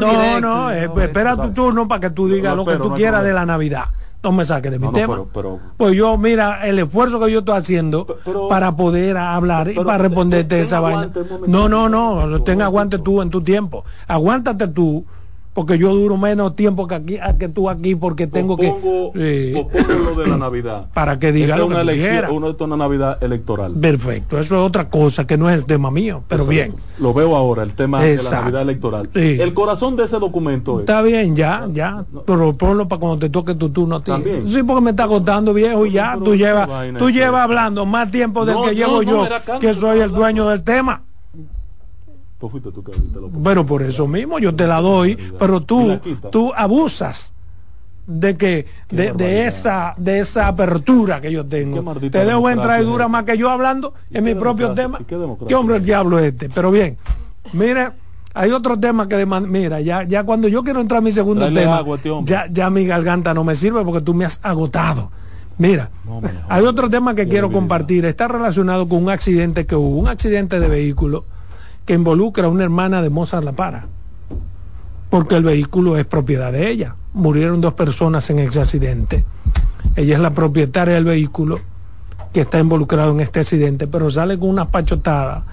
No, 0.00 0.40
no, 0.40 0.70
espera 0.70 1.36
tu 1.36 1.50
turno 1.52 1.88
para 1.88 2.00
que 2.00 2.10
tú 2.10 2.28
digas 2.28 2.56
lo 2.56 2.64
que 2.64 2.76
tú 2.76 2.92
quieras 2.94 3.22
de 3.24 3.32
la 3.32 3.46
Navidad. 3.46 3.86
No 4.22 4.32
me 4.32 4.44
saques 4.44 4.72
de 4.72 4.78
mi 4.78 4.86
No, 4.86 4.90
no, 4.92 4.98
tema. 4.98 5.14
pero- 5.14 5.28
pero- 5.32 5.60
pues 5.76 5.94
yo, 5.96 6.18
mira, 6.18 6.66
el 6.66 6.78
esfuerzo 6.80 7.20
que 7.20 7.30
yo 7.30 7.40
estoy 7.40 7.56
haciendo 7.56 8.06
Pero- 8.24 8.48
para 8.48 8.74
poder 8.76 9.16
hablar 9.16 9.68
y 9.68 9.74
para 9.74 9.98
responderte 9.98 10.60
esa 10.62 10.80
vaina. 10.80 11.10
No, 11.46 11.68
no, 11.68 11.88
no, 11.88 12.42
ten 12.42 12.60
aguante 12.62 12.98
tú 12.98 13.22
en 13.22 13.30
tu 13.30 13.40
tiempo. 13.42 13.84
Aguántate 14.08 14.66
tú, 14.68 15.04
porque 15.56 15.78
yo 15.78 15.94
duro 15.94 16.18
menos 16.18 16.54
tiempo 16.54 16.86
que 16.86 16.94
aquí, 16.94 17.18
que 17.38 17.48
tú 17.48 17.70
aquí, 17.70 17.94
porque 17.94 18.26
tengo 18.26 18.58
Pospongo- 18.58 19.12
que. 19.14 19.66
pospongo 19.72 20.10
lo 20.10 20.14
de 20.14 20.26
la 20.28 20.36
Navidad. 20.36 20.86
Para 20.94 21.18
que 21.18 21.32
diga 21.32 21.54
Esta 21.54 21.56
lo 21.56 21.66
una 21.68 21.76
que 21.76 21.82
tú 21.84 21.90
elección, 21.92 22.30
una, 22.30 22.54
una 22.60 22.76
Navidad 22.76 23.22
electoral. 23.24 23.72
Perfecto, 23.72 24.38
eso 24.38 24.54
es 24.54 24.60
otra 24.60 24.90
cosa 24.90 25.26
que 25.26 25.38
no 25.38 25.48
es 25.48 25.56
el 25.56 25.64
tema 25.64 25.90
mío, 25.90 26.22
pero 26.28 26.44
bien. 26.44 26.74
Lo 26.98 27.14
veo 27.14 27.34
ahora, 27.34 27.62
el 27.62 27.72
tema 27.72 28.02
de 28.02 28.16
la. 28.22 28.30
Navidad 28.30 28.60
electoral. 28.60 29.08
Sí. 29.14 29.38
El 29.40 29.54
corazón 29.54 29.96
de 29.96 30.04
ese 30.04 30.18
documento 30.18 30.74
es. 30.74 30.80
Está 30.80 31.00
bien, 31.00 31.34
ya, 31.34 31.66
ya, 31.72 32.04
pero 32.26 32.52
ponlo 32.52 32.86
para 32.86 33.00
cuando 33.00 33.18
te 33.20 33.30
toque 33.30 33.54
tu 33.54 33.70
turno 33.70 33.96
a 33.96 34.00
ti. 34.04 34.10
También. 34.10 34.50
Sí, 34.50 34.62
porque 34.62 34.82
me 34.82 34.90
está 34.90 35.08
costando 35.08 35.54
viejo 35.54 35.86
y 35.86 35.92
ya, 35.92 36.18
tú 36.22 36.34
llevas, 36.36 36.68
tú 36.98 37.08
llevas 37.08 37.40
hablando 37.40 37.86
más 37.86 38.10
tiempo 38.10 38.44
del 38.44 38.56
No, 38.56 38.62
que 38.64 38.72
no, 38.72 38.72
llevo 38.74 39.02
yo, 39.02 39.26
que 39.58 39.72
soy 39.72 40.00
el 40.00 40.10
dueño 40.12 40.48
del 40.50 40.62
tema. 40.62 41.02
Pues 42.46 42.62
fuiste 42.62 42.70
tú 42.70 42.84
que 42.84 42.92
te 42.92 43.20
lo 43.20 43.28
Bueno, 43.28 43.66
por 43.66 43.82
eso 43.82 44.06
mismo 44.06 44.38
yo 44.38 44.54
te 44.54 44.68
la 44.68 44.80
doy, 44.80 45.16
pero 45.38 45.62
tú, 45.62 45.98
tú 46.30 46.52
abusas 46.54 47.32
de 48.06 48.36
que 48.36 48.66
de, 48.88 49.12
de 49.12 49.46
esa 49.46 49.94
de 49.96 50.20
esa 50.20 50.46
apertura 50.46 51.20
que 51.20 51.32
yo 51.32 51.44
tengo. 51.44 51.82
Te 51.94 52.08
dejo 52.24 52.24
democracia 52.24 52.52
entrar 52.52 52.78
y 52.78 52.82
es 52.82 52.86
dura 52.86 53.04
esta. 53.04 53.08
más 53.08 53.24
que 53.24 53.36
yo 53.36 53.50
hablando 53.50 53.94
¿Y 54.10 54.18
en 54.18 54.24
mi 54.24 54.34
propio 54.36 54.72
tema. 54.74 54.98
¿Y 55.00 55.04
qué 55.04 55.16
democracia 55.16 55.48
¿Qué 55.48 55.54
hombre 55.56 55.76
el 55.76 55.82
diablo 55.84 56.20
es 56.20 56.26
este? 56.26 56.48
Pero 56.50 56.70
bien, 56.70 56.96
mire, 57.52 57.90
hay 58.32 58.52
otro 58.52 58.78
tema 58.78 59.08
que 59.08 59.16
deman- 59.16 59.48
mira, 59.48 59.80
ya 59.80 60.04
ya 60.04 60.22
cuando 60.22 60.46
yo 60.46 60.62
quiero 60.62 60.80
entrar 60.80 60.98
a 60.98 61.00
mi 61.00 61.10
segundo 61.10 61.52
tema, 61.52 61.78
agua 61.78 61.96
este 61.96 62.10
ya 62.22 62.46
ya 62.48 62.70
mi 62.70 62.86
garganta 62.86 63.34
no 63.34 63.42
me 63.42 63.56
sirve 63.56 63.82
porque 63.84 64.02
tú 64.02 64.14
me 64.14 64.24
has 64.24 64.38
agotado. 64.44 65.10
Mira, 65.58 65.90
No 66.04 66.20
hay 66.48 66.64
otro 66.64 66.88
tema 66.88 67.16
que 67.16 67.26
quiero 67.26 67.50
compartir, 67.50 68.04
está 68.04 68.28
relacionado 68.28 68.86
con 68.86 69.02
un 69.02 69.10
accidente 69.10 69.66
que 69.66 69.74
hubo, 69.74 69.98
un 69.98 70.06
accidente 70.06 70.60
de 70.60 70.68
vehículo 70.68 71.24
que 71.86 71.94
involucra 71.94 72.46
a 72.46 72.50
una 72.50 72.64
hermana 72.64 73.00
de 73.00 73.10
Mozart 73.10 73.44
La 73.44 73.52
Para, 73.52 73.86
porque 75.08 75.36
el 75.36 75.44
vehículo 75.44 75.96
es 75.96 76.04
propiedad 76.04 76.52
de 76.52 76.68
ella. 76.68 76.96
Murieron 77.14 77.60
dos 77.60 77.74
personas 77.74 78.28
en 78.28 78.40
ese 78.40 78.60
accidente. 78.60 79.24
Ella 79.94 80.14
es 80.16 80.20
la 80.20 80.34
propietaria 80.34 80.94
del 80.94 81.04
vehículo 81.04 81.60
que 82.32 82.42
está 82.42 82.58
involucrado 82.58 83.12
en 83.12 83.20
este 83.20 83.40
accidente, 83.40 83.86
pero 83.86 84.10
sale 84.10 84.38
con 84.38 84.50
una 84.50 84.68
pachotada 84.70 85.44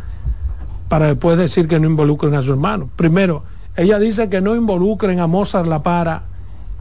para 0.89 1.07
después 1.07 1.37
decir 1.37 1.67
que 1.67 1.79
no 1.79 1.87
involucren 1.87 2.35
a 2.35 2.43
su 2.43 2.51
hermano. 2.51 2.89
Primero, 2.95 3.43
ella 3.77 3.99
dice 3.99 4.27
que 4.27 4.41
no 4.41 4.55
involucren 4.55 5.19
a 5.19 5.27
Mozart 5.27 5.67
La 5.67 5.81
Para 5.81 6.23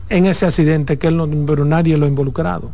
en 0.08 0.26
ese 0.26 0.46
accidente, 0.46 0.98
que 0.98 1.08
él 1.08 1.16
no, 1.16 1.28
pero 1.46 1.64
nadie 1.64 1.96
lo 1.96 2.06
ha 2.06 2.08
involucrado. 2.08 2.70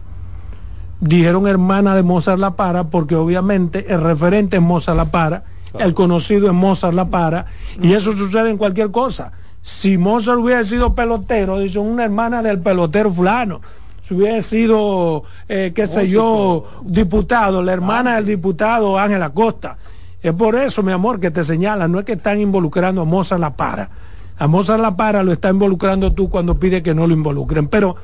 Dijeron 1.00 1.46
hermana 1.46 1.94
de 1.94 2.02
Mozart 2.02 2.38
La 2.38 2.52
Para 2.52 2.84
porque 2.84 3.14
obviamente 3.14 3.92
el 3.92 4.00
referente 4.00 4.56
es 4.56 4.62
Mozart 4.62 4.96
La 4.96 5.04
Para, 5.06 5.44
el 5.78 5.94
conocido 5.94 6.46
es 6.48 6.52
Mozart 6.52 6.94
La 6.94 7.06
Para, 7.06 7.46
y 7.80 7.92
eso 7.92 8.12
sucede 8.12 8.50
en 8.50 8.56
cualquier 8.56 8.90
cosa. 8.90 9.32
Si 9.62 9.98
Mozart 9.98 10.38
hubiera 10.38 10.64
sido 10.64 10.94
pelotero, 10.94 11.58
dice 11.58 11.78
una 11.78 12.04
hermana 12.04 12.42
del 12.42 12.60
pelotero 12.60 13.12
fulano. 13.12 13.60
Si 14.02 14.14
hubiera 14.14 14.40
sido, 14.40 15.24
eh, 15.48 15.72
qué 15.74 15.86
sé 15.86 16.08
yo, 16.08 16.64
diputado, 16.82 17.62
la 17.62 17.74
hermana 17.74 18.16
del 18.16 18.26
diputado 18.26 18.98
Ángel 18.98 19.22
Acosta. 19.22 19.76
Es 20.22 20.32
por 20.32 20.56
eso, 20.56 20.82
mi 20.82 20.92
amor, 20.92 21.20
que 21.20 21.30
te 21.30 21.44
señalan, 21.44 21.92
no 21.92 21.98
es 22.00 22.04
que 22.04 22.14
están 22.14 22.40
involucrando 22.40 23.02
a 23.02 23.04
Mozart 23.04 23.40
La 23.40 23.54
Para. 23.54 23.90
A 24.38 24.46
Mozart 24.46 24.80
La 24.80 24.96
Para 24.96 25.22
lo 25.22 25.32
está 25.32 25.50
involucrando 25.50 26.12
tú 26.12 26.30
cuando 26.30 26.58
pide 26.58 26.82
que 26.82 26.94
no 26.94 27.06
lo 27.06 27.12
involucren. 27.12 27.68
Pero, 27.68 27.96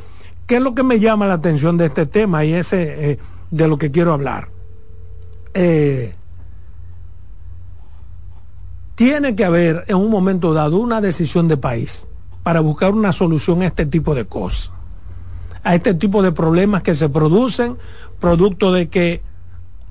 ¿qué 0.46 0.56
es 0.56 0.62
lo 0.62 0.74
que 0.74 0.82
me 0.82 1.00
llama 1.00 1.26
la 1.26 1.34
atención 1.34 1.78
de 1.78 1.86
este 1.86 2.06
tema 2.06 2.44
y 2.44 2.52
ese 2.52 3.12
eh, 3.12 3.18
de 3.50 3.68
lo 3.68 3.78
que 3.78 3.90
quiero 3.90 4.12
hablar? 4.12 4.48
Eh, 5.54 6.14
tiene 8.94 9.34
que 9.34 9.44
haber 9.44 9.84
en 9.88 9.96
un 9.96 10.10
momento 10.10 10.54
dado 10.54 10.78
una 10.78 11.00
decisión 11.00 11.48
de 11.48 11.56
país 11.56 12.06
para 12.42 12.60
buscar 12.60 12.92
una 12.92 13.12
solución 13.12 13.62
a 13.62 13.66
este 13.66 13.86
tipo 13.86 14.14
de 14.14 14.26
cosas, 14.26 14.70
a 15.62 15.74
este 15.74 15.94
tipo 15.94 16.22
de 16.22 16.32
problemas 16.32 16.82
que 16.82 16.94
se 16.94 17.08
producen 17.08 17.76
producto 18.20 18.72
de 18.72 18.88
que 18.88 19.22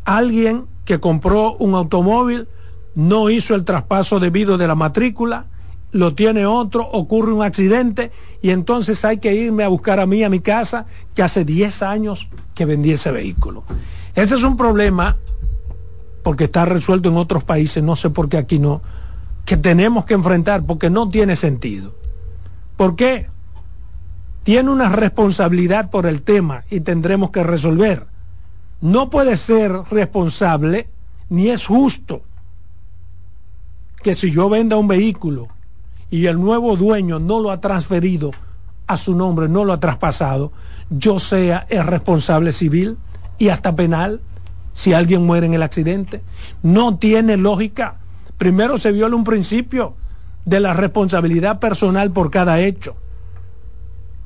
alguien 0.06 0.66
que 0.86 1.00
compró 1.00 1.56
un 1.56 1.76
automóvil 1.76 2.48
no 2.96 3.30
hizo 3.30 3.56
el 3.56 3.66
traspaso 3.66 4.20
debido 4.20 4.58
de 4.58 4.68
la 4.68 4.76
matrícula, 4.76 5.48
lo 5.92 6.16
tiene 6.16 6.46
otro, 6.46 6.88
ocurre 6.92 7.34
un 7.34 7.44
accidente 7.44 8.12
y 8.42 8.50
entonces 8.50 9.06
hay 9.06 9.18
que 9.18 9.34
irme 9.34 9.64
a 9.64 9.68
buscar 9.68 10.00
a 10.00 10.06
mí 10.06 10.24
a 10.24 10.30
mi 10.30 10.40
casa 10.40 10.86
que 11.14 11.24
hace 11.24 11.46
10 11.46 11.84
años 11.84 12.30
que 12.56 12.66
vendí 12.66 12.92
ese 12.92 13.12
vehículo. 13.12 13.64
Ese 14.16 14.36
es 14.36 14.44
un 14.44 14.58
problema 14.58 15.18
porque 16.24 16.46
está 16.46 16.66
resuelto 16.66 17.10
en 17.10 17.18
otros 17.18 17.44
países, 17.44 17.84
no 17.84 17.96
sé 17.96 18.10
por 18.10 18.30
qué 18.30 18.38
aquí 18.38 18.58
no, 18.58 18.82
que 19.46 19.58
tenemos 19.58 20.06
que 20.06 20.14
enfrentar 20.14 20.64
porque 20.64 20.90
no 20.90 21.10
tiene 21.10 21.36
sentido. 21.36 21.96
¿Por 22.78 22.96
qué? 22.96 23.28
Tiene 24.44 24.70
una 24.72 24.90
responsabilidad 24.90 25.90
por 25.90 26.06
el 26.06 26.22
tema 26.22 26.64
y 26.70 26.80
tendremos 26.80 27.32
que 27.32 27.44
resolver. 27.44 28.08
No 28.82 29.10
puede 29.10 29.38
ser 29.38 29.72
responsable 29.92 30.90
ni 31.30 31.50
es 31.50 31.66
justo 31.66 32.24
que 34.02 34.16
si 34.16 34.32
yo 34.32 34.50
venda 34.50 34.78
un 34.78 34.88
vehículo 34.88 35.48
y 36.10 36.28
el 36.28 36.40
nuevo 36.40 36.76
dueño 36.76 37.20
no 37.20 37.40
lo 37.40 37.52
ha 37.52 37.62
transferido 37.62 38.32
a 38.88 38.98
su 38.98 39.16
nombre, 39.16 39.48
no 39.48 39.64
lo 39.64 39.74
ha 39.74 39.80
traspasado, 39.80 40.52
yo 40.90 41.20
sea 41.20 41.66
el 41.70 41.86
responsable 41.86 42.52
civil 42.52 42.98
y 43.38 43.50
hasta 43.50 43.76
penal 43.76 44.22
si 44.74 44.94
alguien 44.94 45.26
muere 45.26 45.46
en 45.46 45.54
el 45.54 45.64
accidente. 45.64 46.22
No 46.62 46.98
tiene 46.98 47.38
lógica. 47.38 47.98
Primero 48.38 48.78
se 48.78 48.92
viola 48.92 49.16
un 49.16 49.24
principio 49.24 49.96
de 50.46 50.60
la 50.60 50.74
responsabilidad 50.74 51.60
personal 51.60 52.12
por 52.12 52.30
cada 52.32 52.60
hecho. 52.60 52.96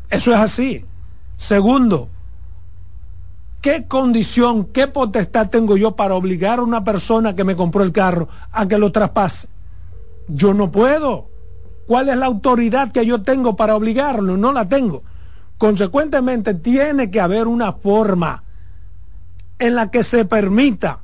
Eso 0.10 0.32
es 0.32 0.39
así. 0.39 0.86
Segundo, 1.36 2.10
¿qué 3.62 3.86
condición, 3.88 4.66
qué 4.66 4.88
potestad 4.88 5.50
tengo 5.50 5.78
yo 5.78 5.95
para 5.95 6.16
obligar 6.16 6.60
a 6.60 6.64
una 6.64 6.84
persona 6.84 7.36
que 7.36 7.43
me 7.43 7.56
compró 7.56 7.84
el 7.84 7.91
carro 7.91 8.28
a 8.52 8.68
que 8.68 8.78
lo 8.78 8.91
traspase? 8.91 9.50
Yo 10.28 10.54
no 10.54 10.72
puedo. 10.72 11.30
¿Cuál 11.86 12.10
es 12.10 12.18
la 12.18 12.26
autoridad 12.26 12.91
que 12.91 13.06
yo 13.06 13.22
tengo 13.22 13.56
para 13.56 13.76
obligarlo? 13.76 14.36
No 14.36 14.52
la 14.52 14.68
tengo. 14.68 15.04
Consecuentemente, 15.58 16.54
tiene 16.54 17.10
que 17.10 17.22
haber 17.22 17.48
una 17.48 17.74
forma 17.74 18.43
en 19.60 19.76
la 19.76 19.89
que 19.91 20.03
se 20.03 20.26
permita, 20.26 20.99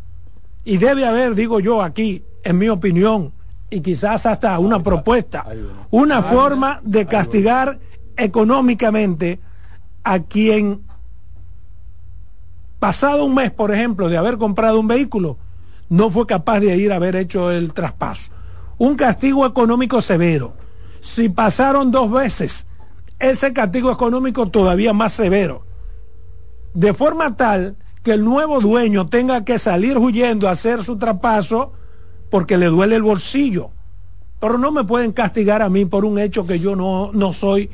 y 0.63 0.77
debe 0.77 1.05
haber, 1.05 1.35
digo 1.35 1.59
yo 1.59 1.81
aquí, 1.81 2.23
en 2.43 2.57
mi 2.57 2.69
opinión, 2.69 3.33
y 3.69 3.81
quizás 3.81 4.25
hasta 4.25 4.59
una 4.59 4.83
propuesta, 4.83 5.45
una 5.89 6.21
forma 6.21 6.79
de 6.83 7.05
castigar 7.05 7.79
económicamente 8.15 9.39
a 10.03 10.19
quien, 10.19 10.83
pasado 12.79 13.25
un 13.25 13.33
mes, 13.33 13.51
por 13.51 13.73
ejemplo, 13.73 14.09
de 14.09 14.17
haber 14.17 14.37
comprado 14.37 14.79
un 14.79 14.87
vehículo, 14.87 15.37
no 15.89 16.09
fue 16.09 16.27
capaz 16.27 16.59
de 16.59 16.77
ir 16.77 16.91
a 16.91 16.97
haber 16.97 17.15
hecho 17.15 17.51
el 17.51 17.73
traspaso. 17.73 18.31
un 18.77 18.95
castigo 18.95 19.45
económico 19.45 20.01
severo. 20.01 20.53
Si 20.99 21.29
pasaron 21.29 21.91
dos 21.91 22.11
veces, 22.11 22.65
ese 23.19 23.53
castigo 23.53 23.91
económico 23.91 24.47
todavía 24.47 24.93
más 24.93 25.13
severo. 25.13 25.65
De 26.73 26.93
forma 26.93 27.35
tal 27.37 27.77
que 28.03 28.11
el 28.11 28.23
nuevo 28.23 28.59
dueño 28.59 29.07
tenga 29.07 29.45
que 29.45 29.57
salir 29.57 29.97
huyendo 29.97 30.47
a 30.47 30.51
hacer 30.51 30.83
su 30.83 30.97
trapazo 30.97 31.71
porque 32.29 32.57
le 32.57 32.67
duele 32.67 32.97
el 32.97 33.01
bolsillo. 33.03 33.69
Pero 34.39 34.57
no 34.57 34.71
me 34.71 34.83
pueden 34.83 35.13
castigar 35.13 35.61
a 35.61 35.69
mí 35.69 35.85
por 35.85 36.03
un 36.03 36.19
hecho 36.19 36.45
que 36.45 36.59
yo 36.59 36.75
no, 36.75 37.11
no 37.13 37.31
soy 37.31 37.69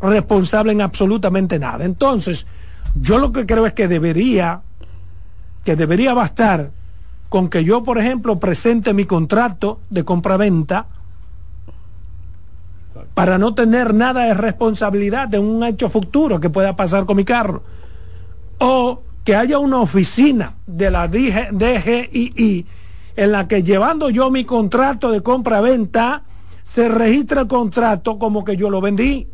responsable 0.00 0.72
en 0.72 0.80
absolutamente 0.80 1.58
nada. 1.58 1.84
Entonces, 1.84 2.46
yo 2.94 3.18
lo 3.18 3.30
que 3.30 3.44
creo 3.44 3.66
es 3.66 3.74
que 3.74 3.88
debería, 3.88 4.62
que 5.64 5.76
debería 5.76 6.14
bastar 6.14 6.70
con 7.28 7.48
que 7.48 7.62
yo, 7.62 7.82
por 7.82 7.98
ejemplo, 7.98 8.40
presente 8.40 8.94
mi 8.94 9.04
contrato 9.04 9.80
de 9.90 10.04
compra-venta 10.04 10.86
para 13.14 13.36
no 13.36 13.54
tener 13.54 13.92
nada 13.92 14.24
de 14.24 14.34
responsabilidad 14.34 15.28
de 15.28 15.38
un 15.38 15.62
hecho 15.64 15.90
futuro 15.90 16.40
que 16.40 16.50
pueda 16.50 16.74
pasar 16.74 17.04
con 17.04 17.16
mi 17.16 17.24
carro. 17.24 17.62
O 18.58 19.02
que 19.24 19.36
haya 19.36 19.58
una 19.58 19.78
oficina 19.78 20.54
de 20.66 20.90
la 20.90 21.08
DGII 21.08 22.66
en 23.14 23.32
la 23.32 23.46
que 23.46 23.62
llevando 23.62 24.10
yo 24.10 24.30
mi 24.30 24.44
contrato 24.44 25.10
de 25.10 25.22
compra-venta, 25.22 26.24
se 26.62 26.88
registra 26.88 27.42
el 27.42 27.48
contrato 27.48 28.18
como 28.18 28.44
que 28.44 28.56
yo 28.56 28.70
lo 28.70 28.80
vendí. 28.80 29.28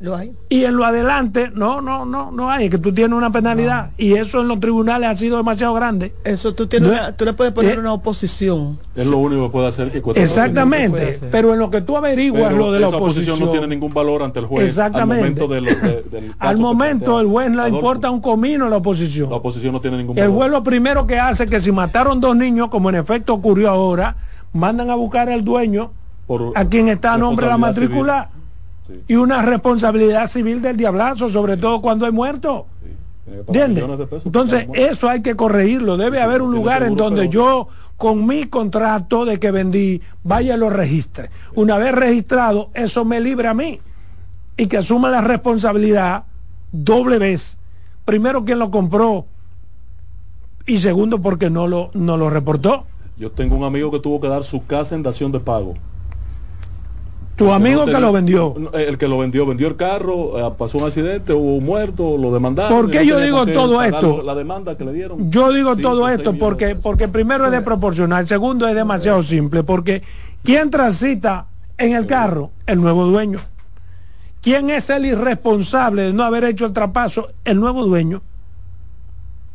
Lo 0.00 0.14
hay. 0.14 0.30
Y 0.48 0.62
en 0.64 0.76
lo 0.76 0.84
adelante, 0.84 1.50
no, 1.52 1.80
no, 1.80 2.04
no, 2.06 2.30
no 2.30 2.48
hay, 2.52 2.66
es 2.66 2.70
que 2.70 2.78
tú 2.78 2.94
tienes 2.94 3.16
una 3.16 3.32
penalidad. 3.32 3.90
Y 3.98 4.14
eso 4.14 4.40
en 4.42 4.46
los 4.48 4.60
tribunales 4.60 5.08
ha 5.08 5.14
sido 5.16 5.36
demasiado 5.38 5.74
grande. 5.74 6.14
Eso 6.22 6.54
tú 6.54 6.68
tienes 6.68 6.88
No 6.88 6.94
una- 6.94 7.12
tú 7.16 7.24
le 7.24 7.32
puedes 7.32 7.52
poner 7.52 7.74
eh, 7.74 7.78
una 7.80 7.92
oposición. 7.94 8.78
Es 8.94 9.06
lo 9.06 9.18
único 9.18 9.46
que 9.46 9.48
puede 9.50 9.66
hacer 9.66 9.90
que 9.90 10.00
cueste 10.00 10.22
Exactamente. 10.22 11.18
Pero 11.32 11.52
en 11.52 11.58
lo 11.58 11.68
que 11.68 11.80
tú 11.80 11.96
averiguas 11.96 12.44
Pero 12.44 12.56
lo 12.56 12.70
de 12.72 12.78
la 12.78 12.86
esa 12.88 12.96
oposición. 12.96 13.40
no 13.40 13.50
tiene 13.50 13.66
ningún 13.66 13.92
valor 13.92 14.22
ante 14.22 14.38
el 14.38 14.46
juez. 14.46 14.66
Exactamente. 14.68 15.24
Al 15.24 15.30
momento, 15.30 15.48
de 15.48 15.60
lo- 15.62 15.70
de- 15.88 16.02
del 16.20 16.34
Al 16.38 16.58
momento 16.58 17.04
plantea 17.04 17.20
el 17.22 17.26
juez 17.26 17.50
le 17.50 17.60
Adolfo. 17.62 17.76
importa 17.76 18.10
un 18.10 18.20
comino 18.20 18.68
la 18.68 18.76
oposición. 18.76 19.30
La 19.30 19.36
oposición 19.36 19.72
no 19.72 19.80
tiene 19.80 19.96
ningún 19.96 20.16
El 20.16 20.28
valor. 20.28 20.36
juez 20.36 20.50
lo 20.52 20.62
primero 20.62 21.08
que 21.08 21.18
hace 21.18 21.42
es 21.44 21.50
que 21.50 21.58
si 21.58 21.72
mataron 21.72 22.20
dos 22.20 22.36
niños, 22.36 22.68
como 22.68 22.88
en 22.90 22.94
efecto 22.94 23.34
ocurrió 23.34 23.68
ahora, 23.68 24.14
mandan 24.52 24.90
a 24.90 24.94
buscar 24.94 25.28
al 25.28 25.44
dueño, 25.44 25.90
Por 26.28 26.52
a 26.54 26.64
quien 26.66 26.86
está 26.88 27.14
a 27.14 27.18
nombre 27.18 27.46
de 27.46 27.50
la 27.50 27.58
matrícula, 27.58 28.28
civil. 28.30 28.38
Y 29.06 29.16
una 29.16 29.42
responsabilidad 29.42 30.28
civil 30.28 30.62
del 30.62 30.76
diablazo, 30.76 31.28
sobre 31.28 31.56
todo 31.56 31.80
cuando 31.80 32.06
hay 32.06 32.12
muertos. 32.12 32.64
Sí, 32.82 33.60
Entonces, 34.24 34.66
muerto. 34.66 34.86
eso 34.86 35.08
hay 35.08 35.22
que 35.22 35.36
corregirlo. 35.36 35.96
Debe 35.96 36.20
haber 36.20 36.42
un 36.42 36.52
lugar 36.52 36.82
en 36.82 36.96
donde 36.96 37.28
yo, 37.28 37.68
con 37.96 38.26
mi 38.26 38.44
contrato 38.44 39.24
de 39.24 39.38
que 39.38 39.50
vendí, 39.50 40.00
vaya 40.22 40.54
y 40.54 40.58
lo 40.58 40.70
registre. 40.70 41.30
Una 41.54 41.76
vez 41.78 41.94
registrado, 41.94 42.70
eso 42.74 43.04
me 43.04 43.20
libre 43.20 43.48
a 43.48 43.54
mí. 43.54 43.80
Y 44.56 44.66
que 44.66 44.78
asuma 44.78 45.10
la 45.10 45.20
responsabilidad 45.20 46.24
doble 46.72 47.18
vez. 47.18 47.58
Primero, 48.04 48.44
quien 48.44 48.58
lo 48.58 48.70
compró. 48.70 49.26
Y 50.66 50.78
segundo, 50.78 51.20
porque 51.20 51.50
no 51.50 51.66
lo, 51.66 51.90
no 51.94 52.16
lo 52.16 52.30
reportó. 52.30 52.86
Yo 53.18 53.30
tengo 53.32 53.56
un 53.56 53.64
amigo 53.64 53.90
que 53.90 53.98
tuvo 53.98 54.20
que 54.20 54.28
dar 54.28 54.44
su 54.44 54.64
casa 54.66 54.94
en 54.94 55.02
dación 55.02 55.32
de 55.32 55.40
pago. 55.40 55.74
Tu 57.38 57.52
amigo 57.52 57.86
no 57.86 57.92
que 57.92 58.00
lo 58.00 58.12
vendió. 58.12 58.54
El 58.72 58.98
que 58.98 59.06
lo 59.06 59.18
vendió, 59.18 59.46
vendió 59.46 59.68
el 59.68 59.76
carro, 59.76 60.38
eh, 60.38 60.52
pasó 60.58 60.78
un 60.78 60.84
accidente, 60.84 61.32
hubo 61.32 61.54
un 61.54 61.64
muerto, 61.64 62.18
lo 62.18 62.32
demandaron. 62.32 62.76
¿Por 62.76 62.90
qué 62.90 62.98
no 62.98 63.04
yo 63.04 63.20
digo 63.20 63.46
todo 63.46 63.80
esto? 63.80 64.22
La 64.24 64.34
demanda 64.34 64.76
que 64.76 64.84
le 64.84 64.92
dieron. 64.92 65.30
Yo 65.30 65.52
digo 65.52 65.76
Cinco, 65.76 65.90
todo 65.90 66.08
esto 66.08 66.34
porque, 66.34 66.74
porque 66.74 67.06
primero 67.06 67.46
es 67.46 67.52
desproporcional, 67.52 68.26
segundo 68.26 68.66
es 68.66 68.74
demasiado 68.74 69.22
simple, 69.22 69.62
porque 69.62 70.02
¿quién 70.42 70.68
transita 70.68 71.46
en 71.78 71.94
el 71.94 72.06
carro? 72.06 72.50
El 72.66 72.80
nuevo 72.80 73.06
dueño. 73.06 73.38
¿Quién 74.42 74.70
es 74.70 74.90
el 74.90 75.06
irresponsable 75.06 76.02
de 76.02 76.12
no 76.12 76.24
haber 76.24 76.42
hecho 76.42 76.66
el 76.66 76.72
trapaso? 76.72 77.28
El 77.44 77.60
nuevo 77.60 77.84
dueño. 77.84 78.20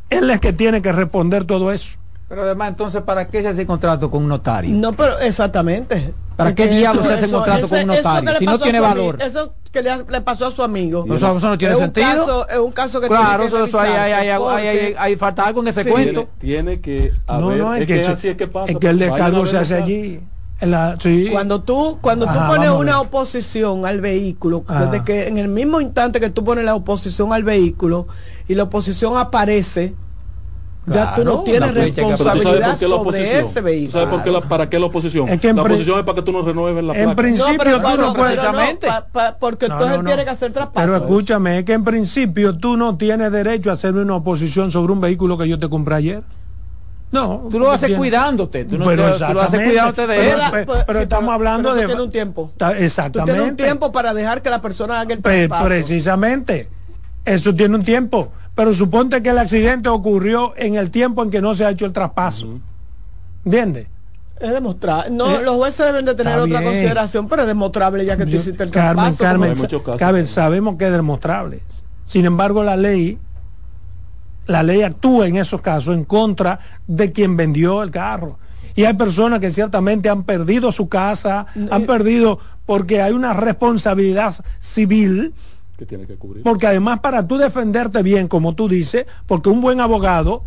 Él 0.08 0.30
es 0.30 0.40
que 0.40 0.54
tiene 0.54 0.80
que 0.80 0.90
responder 0.90 1.44
todo 1.44 1.70
eso. 1.70 1.98
Pero 2.28 2.42
además, 2.42 2.68
entonces, 2.70 3.02
¿para 3.02 3.28
qué 3.28 3.42
se 3.42 3.48
hace 3.48 3.66
contrato 3.66 4.10
con 4.10 4.22
un 4.22 4.28
notario? 4.28 4.74
No, 4.74 4.92
pero 4.92 5.18
exactamente. 5.18 6.14
¿Para 6.36 6.50
Es 6.50 6.56
qué 6.56 6.66
diablos 6.68 7.06
se 7.06 7.12
hace 7.14 7.26
eso- 7.26 7.36
contrato 7.36 7.68
con 7.68 7.78
un 7.80 7.86
notario? 7.88 8.30
Si 8.38 8.46
no 8.46 8.58
tiene 8.58 8.80
valor. 8.80 9.18
Eso 9.22 9.54
que 9.70 9.82
le, 9.82 9.90
le 10.08 10.20
pasó 10.20 10.46
a 10.46 10.50
su 10.50 10.62
amigo. 10.62 11.04
No, 11.06 11.16
eso, 11.16 11.36
eso 11.36 11.48
no 11.48 11.58
tiene 11.58 11.74
es 11.74 11.78
un 11.78 11.84
sentido. 11.86 12.06
caso- 12.06 12.48
es 12.48 12.58
un 12.58 12.72
caso 12.72 13.00
que 13.00 13.08
claro, 13.08 13.24
tiene 13.24 13.38
que 13.40 13.46
eso, 13.46 13.64
eso 13.66 13.80
hay, 13.80 13.90
hay, 13.92 14.12
hay, 14.12 14.28
hay, 14.28 14.38
revisarse, 14.38 14.68
hay- 14.68 14.78
hay- 14.78 14.94
hay- 14.98 15.16
falta 15.16 15.46
algo 15.46 15.60
en 15.62 15.68
ese 15.68 15.84
Sí. 15.84 15.90
cuento. 15.90 16.28
Tiene, 16.38 16.76
tiene 16.78 16.80
que 16.80 17.12
No, 17.28 17.34
haber. 17.34 17.58
no, 17.58 17.74
es, 17.74 17.80
es 17.82 17.86
que, 17.86 17.94
que 17.94 18.00
eso- 18.00 18.12
así 18.12 18.28
es 18.28 18.36
que 18.36 18.46
pasa. 18.48 18.72
es 18.72 18.78
que 18.78 18.88
el 18.88 18.98
descargo 18.98 19.46
se 19.46 19.58
hace 19.58 19.74
allí. 19.74 20.20
En 20.60 20.70
la- 20.70 20.96
sí. 21.00 21.28
Cuando 21.30 21.62
tú, 21.62 21.98
cuando 22.00 22.24
tú 22.26 22.30
Ajá, 22.30 22.46
pones 22.48 22.68
vamos 22.68 22.76
a 22.76 22.80
una 22.80 23.00
oposición 23.00 23.84
al 23.86 24.00
vehículo, 24.00 24.64
Ajá. 24.66 24.86
desde 24.86 25.04
que 25.04 25.28
en 25.28 25.38
el 25.38 25.48
mismo 25.48 25.80
instante 25.80 26.20
que 26.20 26.30
tú 26.30 26.42
pones 26.44 26.64
la 26.64 26.74
oposición 26.74 27.32
al 27.32 27.42
vehículo 27.44 28.06
y 28.48 28.54
la 28.54 28.62
oposición 28.64 29.16
aparece, 29.18 29.94
ya 30.86 31.14
tú 31.14 31.24
no 31.24 31.42
tienes 31.44 31.70
tú 31.70 31.76
responsabilidad 31.80 32.76
sobre 32.78 33.38
ese 33.40 33.60
¿Tú 33.60 33.64
vehículo. 33.64 33.90
sabes 33.92 34.08
por 34.08 34.22
qué 34.22 34.30
la, 34.30 34.40
para 34.42 34.68
qué 34.68 34.78
la 34.78 34.86
oposición? 34.86 35.28
Es 35.28 35.40
que 35.40 35.48
en 35.48 35.56
la 35.56 35.62
oposición 35.62 35.98
es 35.98 36.04
para 36.04 36.16
que 36.16 36.22
tú 36.22 36.32
no 36.32 36.42
renueves 36.42 36.84
la 36.84 36.92
en 36.94 37.04
placa. 37.04 37.16
principio 37.16 37.58
pero 37.58 37.80
tú 37.80 37.96
no 38.00 38.14
puedes. 38.14 38.34
Precisamente. 38.40 38.86
pa- 38.86 39.06
pa- 39.10 39.36
porque 39.38 39.68
No, 39.68 39.74
entonces 39.74 39.96
no, 39.96 40.02
no. 40.02 40.08
tiene 40.08 40.24
que 40.24 40.30
hacer 40.30 40.52
traspaso. 40.52 40.86
Pero 40.86 40.96
escúchame, 40.96 41.58
es 41.60 41.64
que 41.64 41.72
en 41.72 41.84
principio 41.84 42.56
tú 42.58 42.76
no 42.76 42.96
tienes 42.96 43.32
derecho 43.32 43.70
a 43.70 43.74
hacerme 43.74 44.02
una 44.02 44.16
oposición 44.16 44.70
sobre 44.72 44.92
un 44.92 45.00
vehículo 45.00 45.38
que 45.38 45.48
yo 45.48 45.58
te 45.58 45.68
compré 45.68 45.94
ayer. 45.96 46.22
No. 47.12 47.46
Tú 47.50 47.60
lo 47.60 47.70
haces 47.70 47.96
cuidándote. 47.96 48.64
Tú, 48.64 48.76
no 48.76 48.86
Pero 48.86 49.12
te- 49.16 49.24
tú 49.24 49.32
lo 49.34 49.40
haces 49.40 49.60
cuidándote 49.64 50.06
de 50.08 50.16
Pero- 50.16 50.36
eso. 50.38 50.84
pero- 50.86 50.98
sí, 50.98 51.02
estamos 51.04 51.32
hablando 51.32 51.68
pero 51.68 51.74
eso 51.74 51.80
de- 51.82 51.86
tiene 51.86 52.02
un 52.02 52.10
tiempo. 52.10 52.50
Ta- 52.56 52.70
Tú 52.70 52.82
Exactamente. 52.82 53.32
tienes 53.32 53.50
un 53.52 53.56
tiempo 53.56 53.92
para 53.92 54.12
dejar 54.12 54.42
que 54.42 54.50
la 54.50 54.60
persona 54.60 55.00
haga 55.00 55.14
el 55.14 55.20
Pre- 55.20 55.46
traspaso. 55.46 55.64
precisamente. 55.68 56.68
Eso 57.24 57.54
tiene 57.54 57.76
un 57.76 57.84
tiempo. 57.84 58.32
Pero 58.54 58.72
suponte 58.72 59.22
que 59.22 59.30
el 59.30 59.38
accidente 59.38 59.88
ocurrió 59.88 60.54
en 60.56 60.76
el 60.76 60.90
tiempo 60.90 61.22
en 61.22 61.30
que 61.30 61.40
no 61.40 61.54
se 61.54 61.64
ha 61.64 61.70
hecho 61.70 61.86
el 61.86 61.92
traspaso. 61.92 62.60
¿Entiendes? 63.44 63.88
Es 64.40 64.52
demostrar. 64.52 65.10
No, 65.10 65.30
Eh, 65.30 65.42
los 65.44 65.56
jueces 65.56 65.86
deben 65.86 66.04
de 66.04 66.14
tener 66.14 66.32
está 66.34 66.44
otra 66.44 66.60
bien. 66.60 66.72
consideración, 66.72 67.28
pero 67.28 67.42
es 67.42 67.48
demostrable 67.48 68.04
ya 68.04 68.16
que 68.16 68.26
tú 68.26 68.36
hiciste 68.36 68.62
el 68.64 68.70
Carmen, 68.70 69.04
traspaso. 69.16 69.24
Carmen, 69.24 69.54
casos 69.54 69.98
Carmen, 69.98 70.26
sabemos 70.26 70.76
que 70.76 70.86
es 70.86 70.92
demostrable. 70.92 71.60
Sin 72.04 72.24
embargo, 72.26 72.62
la 72.62 72.76
ley, 72.76 73.18
la 74.46 74.62
ley 74.62 74.82
actúa 74.82 75.26
en 75.26 75.36
esos 75.36 75.60
casos 75.60 75.94
en 75.96 76.04
contra 76.04 76.58
de 76.86 77.10
quien 77.12 77.36
vendió 77.36 77.82
el 77.82 77.90
carro. 77.90 78.38
Y 78.76 78.84
hay 78.84 78.94
personas 78.94 79.38
que 79.40 79.50
ciertamente 79.50 80.08
han 80.08 80.24
perdido 80.24 80.72
su 80.72 80.88
casa, 80.88 81.46
han 81.70 81.86
perdido 81.86 82.38
porque 82.66 83.00
hay 83.02 83.12
una 83.12 83.32
responsabilidad 83.34 84.34
civil, 84.60 85.32
Que 85.76 85.86
tiene 85.86 86.06
que 86.06 86.14
cubrir. 86.16 86.44
porque 86.44 86.66
además 86.66 87.00
para 87.00 87.26
tú 87.26 87.36
defenderte 87.36 88.02
bien, 88.02 88.28
como 88.28 88.54
tú 88.54 88.68
dices, 88.68 89.06
porque 89.26 89.48
un 89.48 89.60
buen 89.60 89.80
abogado 89.80 90.44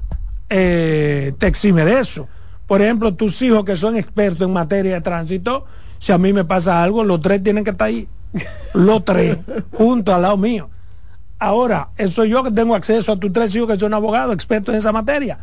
eh, 0.50 1.34
te 1.38 1.48
exime 1.48 1.84
de 1.84 2.00
eso. 2.00 2.28
Por 2.66 2.82
ejemplo, 2.82 3.14
tus 3.14 3.42
hijos 3.42 3.64
que 3.64 3.76
son 3.76 3.98
expertos 3.98 4.48
en 4.48 4.54
materia 4.54 4.96
de 4.96 5.02
tránsito, 5.02 5.66
si 6.00 6.12
a 6.12 6.18
mí 6.18 6.34
me 6.34 6.46
pasa 6.46 6.84
algo, 6.84 7.04
los 7.04 7.22
tres 7.22 7.44
tienen 7.44 7.64
que 7.64 7.72
estar 7.72 7.88
ahí. 7.88 8.08
Los 8.74 9.04
tres, 9.06 9.38
juntos 9.74 10.14
al 10.14 10.22
lado 10.22 10.38
mío. 10.38 10.70
Ahora, 11.40 11.90
eso 11.98 12.26
yo 12.26 12.44
que 12.44 12.52
tengo 12.52 12.76
acceso 12.76 13.12
a 13.12 13.18
tus 13.18 13.32
tres 13.32 13.56
hijos 13.56 13.70
que 13.70 13.80
son 13.80 13.94
abogados, 13.94 14.34
expertos 14.34 14.74
en 14.74 14.80
esa 14.80 14.92
materia. 14.92 15.40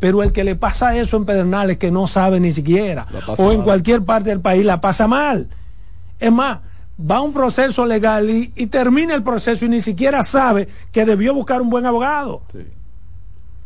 Pero 0.00 0.22
el 0.22 0.32
que 0.32 0.44
le 0.44 0.56
pasa 0.56 0.96
eso 0.96 1.16
en 1.16 1.24
Pedernales, 1.24 1.78
que 1.78 1.90
no 1.90 2.06
sabe 2.06 2.38
ni 2.40 2.52
siquiera, 2.52 3.06
o 3.38 3.50
en 3.50 3.58
mal. 3.58 3.64
cualquier 3.64 4.02
parte 4.02 4.30
del 4.30 4.40
país, 4.40 4.64
la 4.64 4.80
pasa 4.80 5.06
mal. 5.06 5.48
Es 6.18 6.32
más, 6.32 6.58
va 6.98 7.16
a 7.16 7.20
un 7.20 7.32
proceso 7.32 7.84
legal 7.84 8.30
y, 8.30 8.52
y 8.56 8.66
termina 8.68 9.14
el 9.14 9.22
proceso 9.22 9.64
y 9.64 9.68
ni 9.68 9.80
siquiera 9.80 10.22
sabe 10.22 10.68
que 10.92 11.04
debió 11.04 11.34
buscar 11.34 11.60
un 11.60 11.68
buen 11.70 11.84
abogado. 11.86 12.42
Sí. 12.52 12.58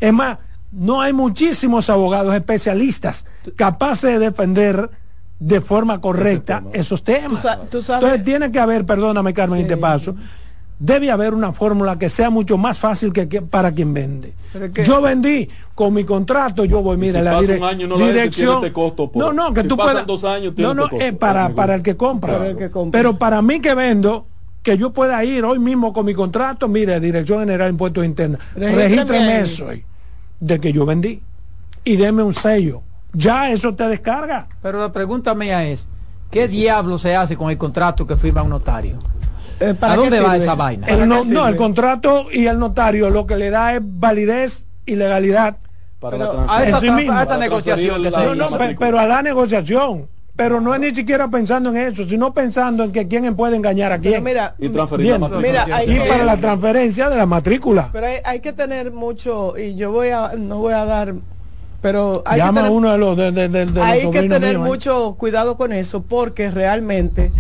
Es 0.01 0.13
más, 0.13 0.39
no 0.73 1.01
hay 1.01 1.13
muchísimos 1.13 1.91
abogados 1.91 2.35
especialistas 2.35 3.27
capaces 3.57 4.13
de 4.13 4.19
defender 4.19 4.91
de 5.39 5.61
forma 5.61 6.01
correcta 6.01 6.59
tema. 6.59 6.71
esos 6.75 7.03
temas. 7.03 7.31
Tú 7.31 7.37
sa- 7.49 7.61
tú 7.61 7.83
sabes- 7.83 8.03
Entonces 8.05 8.25
tiene 8.25 8.51
que 8.53 8.59
haber, 8.61 8.85
perdóname 8.85 9.33
Carmen, 9.33 9.61
y 9.61 9.65
te 9.65 9.77
paso, 9.77 10.15
debe 10.81 11.11
haber 11.11 11.35
una 11.35 11.53
fórmula 11.53 11.97
que 11.99 12.09
sea 12.09 12.31
mucho 12.31 12.57
más 12.59 12.79
fácil 12.79 13.13
que, 13.13 13.29
que- 13.29 13.43
para 13.43 13.71
quien 13.71 13.95
vende. 13.95 14.33
Que- 14.75 14.83
Yo 14.85 15.01
vendí 15.01 15.49
con 15.77 15.95
mi 15.95 16.03
contrato, 16.05 16.65
yo 16.65 16.83
voy, 16.83 16.97
mira, 16.97 17.19
si 17.21 17.25
la 17.25 17.31
pasa 17.33 17.43
dire- 17.43 17.59
un 17.59 17.65
año, 17.65 17.87
no 17.87 17.99
dirección. 17.99 18.57
este 18.57 18.73
costo 18.73 19.13
por- 19.13 19.23
no, 19.23 19.33
no, 19.33 19.53
que 19.55 19.63
si 19.63 19.69
tú 19.69 19.77
pasan 19.77 19.93
puedas. 19.93 20.07
dos 20.09 20.25
años, 20.25 20.55
tiene 20.57 20.69
no, 20.69 20.75
no, 20.75 20.83
este 20.85 20.91
costo. 20.97 21.05
eh, 21.07 21.13
para, 21.13 21.51
para 21.51 21.75
el 21.77 21.83
que 21.83 21.97
compra. 21.97 22.33
Para 22.33 22.49
el 22.49 22.57
que 22.57 22.71
compra. 22.71 22.99
Pero 22.99 23.17
para 23.19 23.43
mí 23.43 23.61
que 23.61 23.75
vendo, 23.75 24.27
que 24.63 24.77
yo 24.79 24.91
pueda 24.91 25.23
ir 25.25 25.45
hoy 25.45 25.59
mismo 25.59 25.93
con 25.93 26.05
mi 26.07 26.15
contrato, 26.15 26.67
mire, 26.67 26.99
Dirección 26.99 27.41
General 27.41 27.69
de 27.69 27.71
Impuestos 27.73 28.05
Internos, 28.05 28.41
Regístreme 28.57 29.41
eso 29.41 29.69
ahí, 29.69 29.85
de 30.41 30.59
que 30.59 30.73
yo 30.73 30.85
vendí 30.87 31.23
y 31.85 31.97
deme 31.97 32.23
un 32.23 32.33
sello. 32.35 32.83
Ya 33.13 33.51
eso 33.51 33.75
te 33.75 33.87
descarga. 33.87 34.49
Pero 34.63 34.81
la 34.81 34.91
pregunta 34.93 35.35
mía 35.35 35.65
es, 35.67 35.87
¿qué 36.31 36.49
diablo 36.49 36.97
se 36.99 37.15
hace 37.17 37.37
con 37.37 37.51
el 37.51 37.59
contrato 37.59 38.07
que 38.07 38.17
firma 38.17 38.43
un 38.43 38.51
notario? 38.51 38.99
Eh, 39.61 39.75
¿para 39.75 39.93
¿A 39.93 39.97
dónde 39.97 40.21
va 40.21 40.37
esa 40.37 40.55
vaina? 40.55 40.87
¿Para 40.87 41.03
El 41.03 41.09
no, 41.09 41.47
el 41.47 41.57
contrato 41.57 42.27
y 42.33 42.47
el 42.47 42.59
notario 42.59 43.11
lo 43.11 43.27
que 43.27 43.37
le 43.37 43.51
da 43.51 43.75
es 43.75 43.81
validez 43.83 44.65
y 44.87 44.97
legalidad. 44.97 45.59
Para 46.01 46.17
Pero 46.17 46.33
la 46.47 46.55
A 46.55 46.65
esa, 46.65 46.77
En 46.77 46.81
sí 46.81 46.87
tra- 46.89 46.97
mismo. 46.97 47.13
a 47.13 47.17
esa 47.23 47.27
Para 47.27 47.41
negociación 47.41 48.03
que 48.03 48.11
se 48.11 48.17
No, 48.17 48.35
no, 48.35 48.59
pe- 48.59 48.77
pero 48.79 48.99
a 48.99 49.07
la 49.07 49.21
negociación. 49.23 50.09
pero 50.35 50.59
no 50.63 50.75
es 50.75 50.81
ni 50.81 50.95
siquiera 50.95 51.29
pensando 51.29 51.69
en 51.69 51.77
eso, 51.77 52.05
sino 52.05 52.33
pensando 52.33 52.85
en 52.85 52.93
que 52.93 53.07
quién 53.07 53.37
puede 53.37 53.57
engañar 53.57 53.93
a 53.93 53.99
quién. 53.99 54.25
mira, 54.25 54.55
Y 54.59 54.71
transferir 54.71 55.09
la 55.09 55.19
Bien. 55.19 55.21
matrícula. 55.21 55.65
Mira, 55.67 55.77
hay 55.77 55.91
y 55.91 55.99
que- 55.99 56.09
para 56.09 56.25
la 56.25 56.37
transferencia 56.39 57.11
de 57.11 57.17
la 57.19 57.27
matrícula. 57.27 57.91
Pero 57.93 58.07
hay, 58.07 58.15
hay 58.25 58.41
que 58.41 58.55
tener 58.55 58.91
mucho, 58.93 59.59
y 59.59 59.75
yo 59.75 59.93
voy 59.93 60.09
a, 60.09 60.33
no 60.39 60.57
voy 60.57 60.73
a 60.73 60.87
dar, 60.87 61.13
pero 61.83 62.23
hay 62.25 62.39
Llama 62.39 62.53
que 62.53 62.65
tener, 62.65 62.71
uno 62.79 62.93
de 62.93 62.99
los 62.99 63.17
de, 63.19 63.33
de- 63.33 63.49
de- 63.51 63.67
de 63.67 63.73
los 63.73 63.85
hay 63.85 64.11
que 64.11 64.23
tener 64.23 64.55
¿eh? 64.55 64.59
mucho 64.59 65.17
cuidado 65.19 65.59
con 65.59 65.73
eso, 65.75 66.01
porque 66.03 66.51
realmente, 66.51 67.31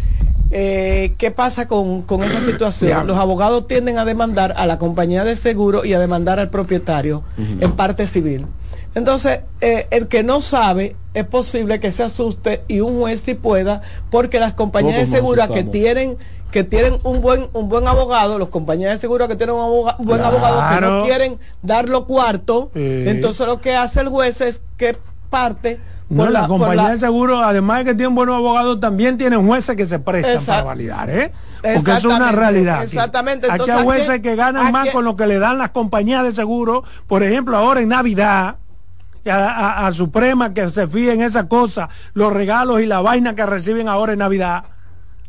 eh, 0.50 1.14
¿qué 1.18 1.30
pasa 1.30 1.68
con, 1.68 2.02
con 2.02 2.22
esa 2.24 2.40
situación? 2.40 3.06
Los 3.06 3.16
abogados 3.16 3.66
tienden 3.68 3.98
a 3.98 4.04
demandar 4.04 4.54
a 4.56 4.66
la 4.66 4.78
compañía 4.78 5.24
de 5.24 5.36
seguro 5.36 5.84
y 5.84 5.92
a 5.94 6.00
demandar 6.00 6.38
al 6.40 6.50
propietario 6.50 7.22
en 7.38 7.72
parte 7.72 8.06
civil. 8.06 8.46
Entonces, 8.94 9.40
eh, 9.60 9.86
el 9.92 10.08
que 10.08 10.24
no 10.24 10.40
sabe, 10.40 10.96
es 11.14 11.24
posible 11.24 11.78
que 11.78 11.92
se 11.92 12.02
asuste 12.02 12.62
y 12.66 12.80
un 12.80 12.98
juez 12.98 13.22
sí 13.24 13.34
pueda, 13.34 13.82
porque 14.10 14.40
las 14.40 14.54
compañías 14.54 14.98
de 15.08 15.16
seguro 15.16 15.46
que 15.48 15.62
tienen 15.64 16.16
que 16.50 16.64
tienen 16.64 16.98
un 17.04 17.20
buen 17.20 17.46
un 17.52 17.68
buen 17.68 17.86
abogado, 17.86 18.36
los 18.36 18.48
compañías 18.48 18.90
de 18.90 18.98
seguro 18.98 19.28
que 19.28 19.36
tienen 19.36 19.54
un 19.54 19.60
aboga- 19.60 19.94
buen 20.00 20.18
Claro. 20.18 20.36
abogado 20.38 20.74
que 20.74 20.80
no 20.80 21.04
quieren 21.04 21.38
dar 21.62 21.88
los 21.88 22.06
cuartos, 22.06 22.70
Sí. 22.74 23.04
entonces 23.06 23.46
lo 23.46 23.60
que 23.60 23.76
hace 23.76 24.00
el 24.00 24.08
juez 24.08 24.40
es 24.40 24.60
que 24.76 24.96
parte 25.30 25.80
No, 26.10 26.24
la, 26.28 26.42
la, 26.42 26.48
compañía 26.48 26.82
la- 26.82 26.90
de 26.90 26.96
seguro, 26.98 27.38
además 27.40 27.78
de 27.78 27.84
que 27.86 27.94
tienen 27.94 28.14
buenos 28.14 28.34
abogados, 28.36 28.80
también 28.80 29.16
tienen 29.16 29.46
jueces 29.46 29.76
que 29.76 29.86
se 29.86 29.98
prestan 30.00 30.34
Exact- 30.36 30.46
para 30.46 30.62
validar, 30.64 31.08
¿eh? 31.08 31.32
Porque 31.62 31.92
eso 31.92 32.10
es 32.10 32.16
una 32.16 32.32
realidad. 32.32 32.76
aquí. 32.80 32.84
exactamente. 32.96 33.46
Aquí 33.46 33.52
Entonces, 33.52 33.74
hay 33.76 33.80
¿a 33.80 33.84
jueces 33.84 34.20
que 34.20 34.34
ganan 34.36 34.72
más 34.72 34.90
con 34.90 35.04
lo 35.04 35.14
que 35.16 35.26
le 35.26 35.38
dan 35.38 35.56
las 35.58 35.70
compañías 35.70 36.24
de 36.24 36.32
seguro. 36.32 36.82
Por 37.06 37.22
ejemplo, 37.22 37.56
ahora 37.56 37.80
en 37.80 37.88
Navidad, 37.90 38.56
a, 39.26 39.30
a- 39.34 39.86
a 39.86 39.92
Suprema 39.92 40.52
que 40.54 40.68
se 40.70 40.86
fíe 40.88 41.12
en 41.12 41.22
esa 41.22 41.46
cosa, 41.48 41.88
los 42.14 42.32
regalos 42.32 42.80
y 42.80 42.86
la 42.86 43.00
vaina 43.02 43.34
que 43.34 43.44
reciben 43.46 43.88
ahora 43.88 44.12
en 44.14 44.18
Navidad. 44.18 44.64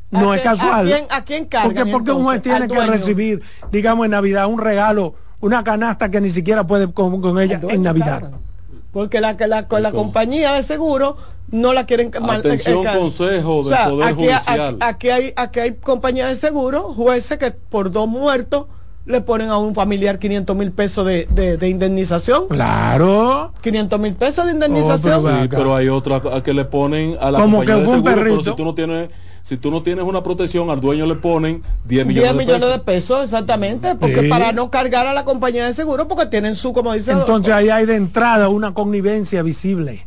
No 0.09 0.31
¿A 0.31 0.35
es 0.37 0.41
quién- 0.41 0.53
casual. 0.55 0.87
¿A 0.87 0.89
quién, 0.95 1.05
a 1.09 1.21
quién 1.23 1.45
cargan, 1.45 1.73
porque 1.75 1.91
porque 1.91 2.11
un 2.11 2.23
juez 2.23 2.41
tiene 2.41 2.67
que 2.67 2.81
recibir, 2.85 3.41
digamos, 3.71 4.05
en 4.05 4.11
Navidad 4.11 4.47
un 4.47 4.59
regalo, 4.59 5.15
una 5.41 5.63
canasta 5.63 6.09
que 6.09 6.19
ni 6.21 6.29
siquiera 6.31 6.65
puede 6.65 6.91
con, 6.91 7.21
con 7.21 7.39
ella 7.39 7.59
en 7.69 7.83
Navidad. 7.83 8.19
cargan. 8.21 8.50
Porque 8.91 9.21
la, 9.21 9.37
que 9.37 9.47
la, 9.47 9.67
con 9.67 9.81
la 9.83 9.91
¿Cómo? 9.91 10.03
compañía 10.03 10.53
de 10.53 10.63
seguro 10.63 11.15
no 11.49 11.73
la 11.73 11.85
quieren 11.85 12.11
mal- 12.21 12.39
Atención, 12.39 12.85
eh, 12.85 12.89
consejo 12.97 13.63
del 13.63 13.65
o 13.65 13.69
sea, 13.77 13.89
Poder 13.89 14.07
aquí, 14.07 14.15
Judicial. 14.27 14.77
Aquí, 14.79 14.79
aquí 14.81 15.09
hay, 15.09 15.33
aquí 15.35 15.59
hay 15.61 15.75
compañías 15.75 16.29
de 16.29 16.35
seguro, 16.35 16.93
jueces 16.93 17.37
que 17.37 17.51
por 17.51 17.91
dos 17.91 18.07
muertos 18.07 18.65
le 19.05 19.21
ponen 19.21 19.49
a 19.49 19.57
un 19.57 19.73
familiar 19.73 20.19
500 20.19 20.55
mil 20.55 20.71
pesos 20.71 21.05
de, 21.05 21.27
de, 21.31 21.57
de 21.57 21.69
indemnización. 21.69 22.47
Claro. 22.49 23.53
500 23.61 23.99
mil 23.99 24.13
pesos 24.13 24.45
de 24.45 24.51
Oh, 24.51 24.53
indemnización. 24.55 25.23
pero 25.23 25.41
Sí, 25.41 25.47
pero 25.49 25.75
hay 25.75 25.87
otras 25.87 26.21
que 26.43 26.53
le 26.53 26.65
ponen 26.65 27.17
a 27.19 27.31
la 27.31 27.39
Como 27.39 27.57
compañía 27.59 27.75
que 27.75 27.81
de 27.81 27.87
seguro, 27.87 28.03
pero 28.03 28.15
perrito. 28.23 28.43
si 28.43 28.55
tú 28.55 28.65
no 28.65 28.75
tienes 28.75 29.09
si 29.43 29.57
tú 29.57 29.71
no 29.71 29.81
tienes 29.83 30.05
una 30.05 30.21
protección 30.23 30.69
al 30.69 30.79
dueño 30.81 31.05
le 31.05 31.15
ponen 31.15 31.63
10 31.85 32.05
millones, 32.05 32.31
10 32.33 32.45
millones 32.45 32.61
de 32.67 32.67
de 32.73 32.79
pesos. 32.79 33.19
pesos, 33.19 33.23
exactamente, 33.25 33.95
porque 33.95 34.21
Sí. 34.21 34.27
para 34.29 34.51
no 34.51 34.69
cargar 34.69 35.07
a 35.07 35.13
la 35.13 35.25
compañía 35.25 35.65
de 35.65 35.73
seguro, 35.73 36.07
porque 36.07 36.27
tienen 36.27 36.55
su, 36.55 36.73
como 36.73 36.93
dice 36.93 37.11
Entonces 37.11 37.53
ahí 37.53 37.69
hay 37.69 37.85
de 37.85 37.95
entrada 37.95 38.49
una 38.49 38.73
connivencia 38.73 39.41
visible. 39.41 40.05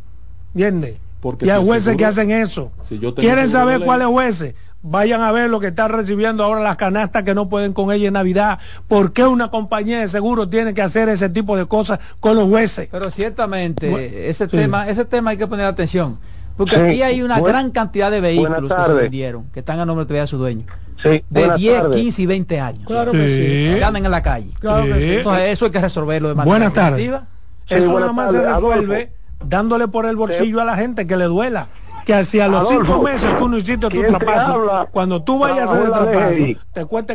¿Entiendes? 0.54 0.96
Porque 1.20 1.46
Y 1.46 1.50
hay 1.50 1.60
si 1.60 1.66
jueces 1.66 1.84
seguro- 1.84 1.98
que 1.98 2.04
hacen 2.04 2.30
eso. 2.30 2.70
si 2.82 2.98
yo 2.98 3.14
¿Quieren 3.14 3.48
saber 3.48 3.80
de 3.80 3.84
cuáles 3.86 4.06
jueces? 4.08 4.54
Vayan 4.86 5.22
a 5.22 5.32
ver 5.32 5.48
lo 5.48 5.60
que 5.60 5.68
están 5.68 5.90
recibiendo 5.90 6.44
ahora 6.44 6.60
las 6.62 6.76
canastas 6.76 7.24
que 7.24 7.34
no 7.34 7.48
pueden 7.48 7.72
con 7.72 7.90
ella 7.90 8.08
en 8.08 8.12
Navidad. 8.12 8.58
¿Por 8.86 9.14
qué 9.14 9.24
una 9.24 9.50
compañía 9.50 10.00
de 10.00 10.08
seguro 10.08 10.46
tiene 10.50 10.74
que 10.74 10.82
hacer 10.82 11.08
ese 11.08 11.30
tipo 11.30 11.56
de 11.56 11.64
cosas 11.64 11.98
con 12.20 12.36
los 12.36 12.46
jueces? 12.50 12.88
Pero 12.92 13.10
ciertamente, 13.10 14.28
ese 14.28 14.44
sí. 14.44 14.50
tema, 14.56 14.86
ese 14.86 15.06
tema 15.06 15.30
hay 15.30 15.38
que 15.38 15.46
poner 15.46 15.64
atención. 15.66 16.18
Porque 16.56 16.76
Sí, 16.76 16.82
aquí 16.82 17.02
hay 17.02 17.22
una 17.22 17.38
buen- 17.40 17.52
gran 17.52 17.70
cantidad 17.70 18.10
de 18.10 18.20
vehículos 18.20 18.72
que 18.72 18.84
se 18.84 18.92
vendieron, 18.92 19.44
que 19.52 19.60
están 19.60 19.80
a 19.80 19.84
nombre 19.86 20.04
todavía 20.04 20.22
de 20.22 20.28
su 20.28 20.38
dueño. 20.38 20.66
Sí, 21.02 21.08
De 21.28 21.40
buenas 21.40 21.56
10, 21.58 21.82
tardes. 21.82 22.00
15 22.00 22.22
y 22.22 22.26
20 22.26 22.60
años. 22.60 22.86
Claro 22.86 23.12
que 23.12 23.28
sí. 23.28 23.34
Sí. 23.72 23.78
Que 23.78 23.84
andan 23.84 24.04
en 24.04 24.10
la 24.10 24.22
calle. 24.22 24.50
Claro 24.60 24.84
que 24.84 24.94
Sí. 24.94 25.00
sí. 25.08 25.14
Entonces 25.16 25.44
eso 25.52 25.64
hay 25.66 25.70
que 25.72 25.80
resolverlo 25.80 26.28
de 26.28 26.34
manera 26.34 26.50
Buenas 26.52 26.72
tardes. 26.72 27.10
Sí, 27.66 27.74
Eso 27.74 27.98
nada 27.98 28.12
más 28.12 28.30
se 28.32 28.40
resuelve 28.42 28.96
Adolfo. 28.96 29.12
dándole 29.44 29.88
por 29.88 30.06
el 30.06 30.16
bolsillo 30.16 30.60
a 30.60 30.64
la 30.64 30.76
gente 30.76 31.06
que 31.06 31.16
le 31.16 31.24
duela. 31.24 31.68
Que 32.06 32.22
si 32.24 32.38
a 32.38 32.48
los 32.48 32.60
Adolfo, 32.68 32.84
cinco 32.92 33.02
meses 33.02 33.38
tú 33.38 33.48
no 33.48 33.56
hiciste 33.56 33.78
tu 33.88 33.88
¿quién 33.88 34.02
te 34.02 34.08
traspaso, 34.18 34.52
habla? 34.52 34.88
cuando 34.92 35.22
tú 35.22 35.38
vayas 35.38 35.70
a 35.70 35.72
hacer 35.74 35.86
el 35.86 36.36
DGI. 36.36 36.58
te 36.74 36.80
la 36.80 36.86
40 36.86 37.14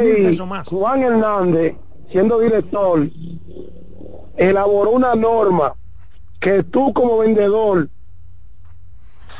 mil 0.00 0.14
pesos 0.26 0.46
más. 0.48 0.68
Juan 0.68 1.02
Hernández, 1.02 1.74
siendo 2.10 2.40
director, 2.40 3.08
elaboró 4.36 4.90
una 4.90 5.14
norma 5.14 5.74
que 6.40 6.62
tú 6.64 6.92
como 6.92 7.18
vendedor, 7.18 7.88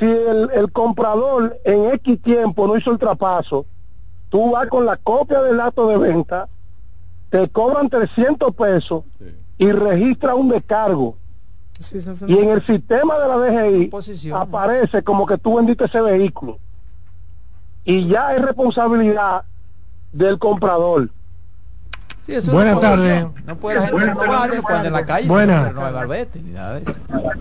si 0.01 0.07
el, 0.07 0.51
el 0.55 0.73
comprador 0.73 1.61
en 1.63 1.93
X 1.93 2.21
tiempo 2.23 2.67
no 2.67 2.77
hizo 2.77 2.91
el 2.91 2.99
traspaso, 2.99 3.67
tú 4.31 4.51
vas 4.53 4.67
con 4.69 4.87
la 4.87 4.97
copia 4.97 5.43
del 5.43 5.61
acto 5.61 5.87
de 5.89 5.99
venta, 5.99 6.49
te 7.29 7.49
cobran 7.51 7.89
300 7.89 8.55
pesos 8.55 9.05
y 9.59 9.71
registra 9.71 10.35
un 10.35 10.49
descargo. 10.49 11.17
Sí. 11.79 11.99
Y 12.27 12.39
en 12.39 12.51
el 12.51 12.67
sistema 12.67 13.19
de 13.19 13.29
la 13.29 13.37
DGI 13.37 13.87
Posición. 13.87 14.41
aparece 14.41 15.03
como 15.03 15.27
que 15.27 15.39
tú 15.39 15.57
vendiste 15.57 15.85
ese 15.85 16.01
vehículo. 16.01 16.59
Y 17.85 18.07
ya 18.09 18.35
es 18.35 18.43
responsabilidad 18.43 19.45
del 20.13 20.39
comprador. 20.39 21.11
Sí, 22.31 22.37
eso 22.37 22.53
Buenas 22.53 22.75
no 22.77 22.81
tardes. 22.81 23.27
No 23.45 23.57
puede 23.57 23.81
la 23.81 23.87
gente 23.89 24.83
de 24.85 24.91
la 24.91 25.05
calle. 25.05 25.27
Buenas. 25.27 25.75
No 25.75 25.85
hay 25.85 25.93
barbete 25.93 26.41
ni 26.41 26.51
nada 26.53 26.75
de 26.79 26.83
eso. 26.83 26.95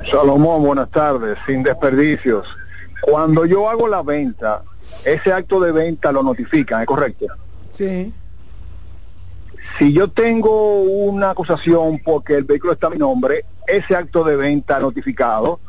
Salomón, 0.10 0.64
buenas 0.64 0.90
tardes, 0.90 1.38
sin 1.46 1.62
desperdicios. 1.62 2.48
Cuando 3.02 3.46
yo 3.46 3.70
hago 3.70 3.88
la 3.88 4.02
venta, 4.02 4.64
ese 5.06 5.32
acto 5.32 5.60
de 5.60 5.72
venta 5.72 6.12
lo 6.12 6.24
notifican, 6.24 6.82
¿es 6.82 6.88
correcto? 6.88 7.28
Sí. 7.74 8.12
Si 9.78 9.94
yo 9.94 10.10
tengo 10.10 10.82
una 10.82 11.30
acusación 11.30 12.02
porque 12.04 12.36
el 12.38 12.44
vehículo 12.44 12.74
está 12.74 12.88
a 12.88 12.90
mi 12.90 12.98
nombre, 12.98 13.46
ese 13.68 13.96
acto 13.96 14.24
de 14.24 14.36
venta 14.36 14.80
notificado 14.80 15.60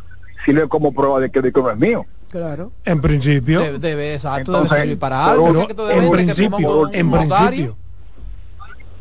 sirve 0.46 0.66
como 0.66 0.92
prueba 0.92 1.20
de 1.20 1.30
que 1.30 1.40
el 1.40 1.42
vehículo 1.42 1.70
es 1.70 1.76
mío. 1.76 2.06
Claro. 2.30 2.72
En 2.84 3.00
principio, 3.00 3.60
Debe, 3.60 3.78
debe, 3.78 4.14
exacto, 4.14 4.52
Entonces, 4.52 4.70
debe 4.70 4.80
servir 4.82 4.98
para 4.98 5.26
algo. 5.26 5.68
en 5.90 6.10
principio, 6.10 6.92
en 6.92 7.10
principio. 7.10 7.76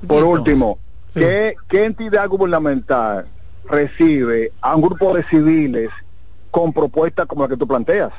Por 0.07 0.23
último, 0.23 0.77
Sí. 1.13 1.21
¿qué, 1.21 1.55
¿qué 1.67 1.85
entidad 1.85 2.27
gubernamental 2.29 3.25
recibe 3.67 4.51
a 4.61 4.75
un 4.75 4.81
grupo 4.83 5.13
de 5.15 5.23
civiles 5.23 5.89
con 6.51 6.71
propuestas 6.71 7.25
como 7.25 7.43
la 7.43 7.49
que 7.49 7.57
tú 7.57 7.67
planteas? 7.67 8.11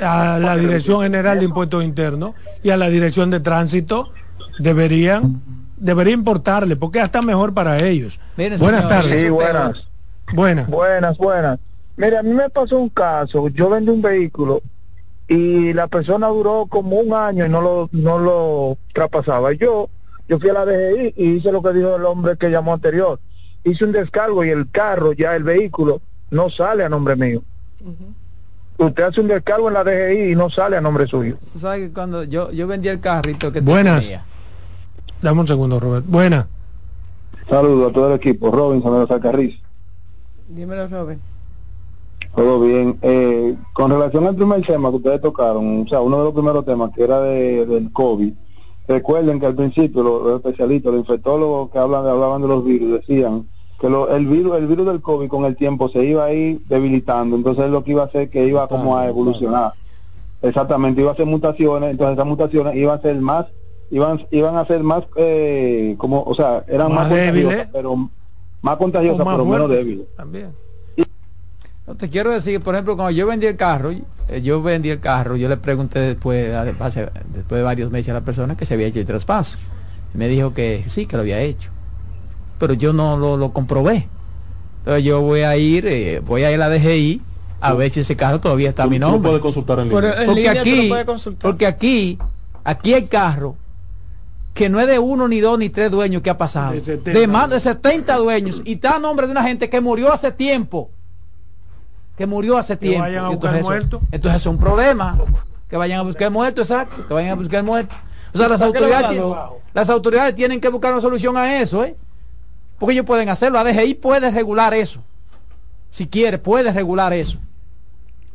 a 0.00 0.38
la 0.40 0.56
Dirección 0.56 1.02
General 1.02 1.38
de 1.38 1.44
Impuestos 1.44 1.84
Internos 1.84 2.34
y 2.62 2.70
a 2.70 2.76
la 2.76 2.88
Dirección 2.88 3.30
de 3.30 3.38
Tránsito 3.38 4.10
deberían 4.58 5.40
debería 5.76 6.14
importarle 6.14 6.74
porque 6.76 6.98
hasta 7.00 7.22
mejor 7.22 7.54
para 7.54 7.78
ellos. 7.80 8.18
Miren, 8.36 8.58
Buenas 8.58 8.88
tardes. 8.88 9.22
Sí, 9.22 9.28
buenas. 9.28 9.84
Buenas. 10.32 10.66
Buenas, 10.68 11.16
buenas. 11.18 11.58
Mire, 11.96 12.18
a 12.18 12.22
mí 12.22 12.30
me 12.30 12.48
pasó 12.50 12.78
un 12.78 12.88
caso. 12.88 13.48
Yo 13.48 13.68
vendí 13.70 13.90
un 13.90 14.02
vehículo 14.02 14.62
y 15.28 15.72
la 15.72 15.86
persona 15.88 16.28
duró 16.28 16.66
como 16.68 16.96
un 16.96 17.12
año 17.14 17.46
y 17.46 17.48
no 17.48 17.60
lo, 17.60 17.88
no 17.92 18.18
lo 18.18 18.78
traspasaba. 18.94 19.52
Yo, 19.52 19.88
yo 20.32 20.38
fui 20.40 20.48
a 20.48 20.54
la 20.54 20.64
DGI 20.64 21.12
y 21.14 21.30
hice 21.32 21.52
lo 21.52 21.60
que 21.62 21.74
dijo 21.74 21.94
el 21.94 22.06
hombre 22.06 22.38
que 22.38 22.48
llamó 22.48 22.72
anterior. 22.72 23.20
Hice 23.64 23.84
un 23.84 23.92
descargo 23.92 24.42
y 24.42 24.48
el 24.48 24.70
carro, 24.70 25.12
ya 25.12 25.36
el 25.36 25.44
vehículo, 25.44 26.00
no 26.30 26.48
sale 26.48 26.82
a 26.84 26.88
nombre 26.88 27.16
mío. 27.16 27.42
Usted 28.78 29.02
hace 29.04 29.20
un 29.20 29.28
descargo 29.28 29.68
en 29.68 29.74
la 29.74 29.84
DGI 29.84 30.32
y 30.32 30.34
no 30.34 30.48
sale 30.48 30.78
a 30.78 30.80
nombre 30.80 31.06
suyo. 31.06 31.36
Tú 31.52 31.58
sabes 31.58 31.86
que 31.88 31.92
cuando 31.92 32.22
yo, 32.24 32.50
yo 32.50 32.66
vendí 32.66 32.88
el 32.88 32.98
carrito 33.00 33.52
que 33.52 33.60
Buenas. 33.60 34.04
tenía, 34.06 34.24
Dame 35.20 35.40
un 35.42 35.46
segundo, 35.46 35.78
Robert. 35.78 36.06
Buenas. 36.08 36.46
Saludos 37.50 37.90
a 37.90 37.92
todo 37.92 38.08
el 38.08 38.14
equipo. 38.14 38.50
Robinson 38.50 38.90
de 38.94 38.98
los 39.00 39.10
Alcarriz. 39.10 39.60
Dímelo, 40.48 40.88
Robert. 40.88 41.20
Todo 42.34 42.58
bien. 42.58 42.98
Eh, 43.02 43.54
con 43.74 43.90
relación 43.90 44.26
al 44.26 44.34
primer 44.34 44.62
tema 44.64 44.88
que 44.88 44.96
ustedes 44.96 45.20
tocaron, 45.20 45.82
o 45.82 45.88
sea, 45.88 46.00
uno 46.00 46.16
de 46.20 46.24
los 46.24 46.32
primeros 46.32 46.64
temas 46.64 46.90
que 46.94 47.04
era 47.04 47.20
de, 47.20 47.66
del 47.66 47.92
COVID, 47.92 48.32
recuerden 48.88 49.38
que 49.40 49.46
al 49.46 49.54
principio 49.54 50.02
los, 50.02 50.22
los 50.22 50.36
especialistas, 50.36 50.92
los 50.92 51.00
infectólogos 51.00 51.70
que 51.70 51.78
hablan, 51.78 52.06
hablaban 52.06 52.42
de 52.42 52.48
los 52.48 52.64
virus, 52.64 53.00
decían 53.00 53.48
que 53.78 53.88
lo- 53.88 54.14
el 54.14 54.26
virus 54.26 54.56
el 54.56 54.66
virus 54.66 54.86
del 54.86 55.00
COVID 55.02 55.28
con 55.28 55.44
el 55.44 55.56
tiempo 55.56 55.88
se 55.88 56.04
iba 56.04 56.24
a 56.24 56.32
ir 56.32 56.60
debilitando, 56.66 57.36
entonces 57.36 57.70
lo 57.70 57.82
que 57.84 57.92
iba 57.92 58.02
a 58.02 58.06
hacer 58.06 58.30
que 58.30 58.46
iba 58.46 58.66
como 58.68 58.96
a 58.96 59.06
evolucionar. 59.08 59.74
Exactamente, 60.40 61.00
iba 61.00 61.10
a 61.10 61.14
hacer 61.14 61.26
mutaciones, 61.26 61.90
entonces 61.92 62.14
esas 62.14 62.26
mutaciones 62.26 62.74
iban 62.74 62.98
a 62.98 63.02
ser 63.02 63.16
más 63.20 63.46
iban 63.90 64.26
iban 64.30 64.56
a 64.56 64.66
ser 64.66 64.82
más 64.82 65.04
eh, 65.16 65.94
como, 65.98 66.22
o 66.22 66.34
sea, 66.34 66.64
eran 66.66 66.92
Más 66.92 67.08
más, 67.08 67.10
débiles. 67.10 67.68
pero 67.72 67.96
más 68.62 68.76
contagiosas, 68.76 69.24
más 69.24 69.34
pero 69.36 69.44
menos 69.44 69.68
débiles. 69.68 70.06
También. 70.16 70.56
No, 71.86 71.94
te 71.96 72.08
quiero 72.08 72.30
decir, 72.30 72.60
por 72.60 72.74
ejemplo, 72.74 72.94
cuando 72.96 73.10
yo 73.10 73.26
vendí 73.26 73.46
el 73.46 73.56
carro, 73.56 73.90
eh, 73.90 74.40
yo 74.42 74.62
vendí 74.62 74.90
el 74.90 75.00
carro, 75.00 75.36
yo 75.36 75.48
le 75.48 75.56
pregunté 75.56 75.98
después, 75.98 76.54
hace- 76.54 77.10
después 77.34 77.58
de 77.58 77.62
varios 77.62 77.90
meses 77.90 78.10
a 78.10 78.14
la 78.14 78.20
persona 78.20 78.56
que 78.56 78.64
se 78.66 78.74
había 78.74 78.86
hecho 78.86 79.00
el 79.00 79.06
traspaso. 79.06 79.58
Me 80.14 80.28
dijo 80.28 80.54
que 80.54 80.84
sí, 80.88 81.06
que 81.06 81.16
lo 81.16 81.22
había 81.22 81.40
hecho. 81.40 81.70
Pero 82.58 82.74
yo 82.74 82.92
no 82.92 83.16
lo, 83.16 83.36
lo 83.36 83.52
comprobé. 83.52 84.06
Entonces 84.80 85.04
yo 85.04 85.20
voy 85.22 85.40
a 85.40 85.56
ir, 85.56 85.86
eh, 85.86 86.20
voy 86.24 86.44
a 86.44 86.50
ir 86.52 86.60
a 86.62 86.68
la 86.68 86.74
DGI 86.74 87.20
a 87.60 87.74
ver 87.74 87.90
si 87.90 88.00
ese 88.00 88.16
carro 88.16 88.40
todavía 88.40 88.68
está 88.68 88.84
a 88.84 88.86
mi 88.88 88.98
nombre. 88.98 89.30
puedes 89.30 89.42
consultar 89.42 89.78
en 89.80 89.88
Pero 89.88 90.00
línea. 90.02 90.20
en 90.20 90.26
porque 90.26 90.40
línea 90.42 90.60
aquí, 90.60 91.04
consultar. 91.06 91.50
porque 91.50 91.66
aquí, 91.66 92.18
aquí 92.64 92.94
hay 92.94 93.06
carro 93.06 93.56
que 94.54 94.68
no 94.68 94.78
es 94.80 94.86
de 94.86 94.98
uno 94.98 95.26
ni 95.28 95.40
dos 95.40 95.58
ni 95.58 95.68
tres 95.70 95.90
dueños 95.90 96.22
que 96.22 96.30
ha 96.30 96.36
pasado, 96.38 96.72
De 96.74 96.80
70. 96.80 97.18
de 97.18 97.26
más 97.26 97.50
de 97.50 97.58
70 97.58 98.16
dueños 98.18 98.60
y 98.64 98.74
está 98.74 98.96
a 98.96 98.98
nombre 98.98 99.26
de 99.26 99.32
una 99.32 99.42
gente 99.44 99.70
que 99.70 99.80
murió 99.80 100.12
hace 100.12 100.30
tiempo, 100.32 100.90
que 102.16 102.26
murió 102.26 102.58
hace 102.58 102.74
Que 102.78 102.86
tiempo. 102.88 103.00
vayan 103.02 103.24
a 103.24 103.28
buscar 103.30 103.54
entonces, 103.56 103.62
muerto. 103.64 103.96
eso, 103.98 104.06
entonces 104.12 104.42
es 104.42 104.46
un 104.46 104.58
problema, 104.58 105.18
que 105.68 105.76
vayan 105.76 106.00
a 106.00 106.02
buscar 106.02 106.30
muerto, 106.30 106.60
exacto, 106.62 107.06
que 107.06 107.14
vayan 107.14 107.30
a 107.32 107.34
buscar 107.34 107.62
muerto. 107.64 107.94
O 108.34 108.38
sea, 108.38 108.48
las 108.48 108.60
¿Para 108.60 108.72
qué 108.72 108.80
lo 108.80 108.86
autoridades, 108.86 109.10
tienen- 109.20 109.34
las 109.74 109.90
autoridades 109.90 110.34
tienen 110.34 110.60
que 110.60 110.68
buscar 110.68 110.92
una 110.92 111.00
solución 111.00 111.36
a 111.36 111.60
eso, 111.60 111.84
¿eh? 111.84 111.96
Porque 112.78 112.94
ellos 112.94 113.06
pueden 113.06 113.28
hacerlo, 113.28 113.62
la 113.62 113.70
DGI 113.70 113.94
puede 113.94 114.30
regular 114.30 114.74
eso. 114.74 115.00
Si 115.90 116.06
quiere, 116.06 116.38
puede 116.38 116.72
regular 116.72 117.12
eso. 117.12 117.38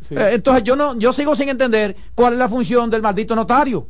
Sí. 0.02 0.16
Eh, 0.16 0.30
Entonces 0.34 0.64
yo 0.64 0.76
no, 0.76 0.96
yo 0.98 1.12
sigo 1.12 1.36
sin 1.36 1.50
entender 1.50 1.96
cuál 2.16 2.34
es 2.34 2.40
la 2.40 2.48
función 2.48 2.90
del 2.90 3.02
maldito 3.02 3.36
notario. 3.36 3.88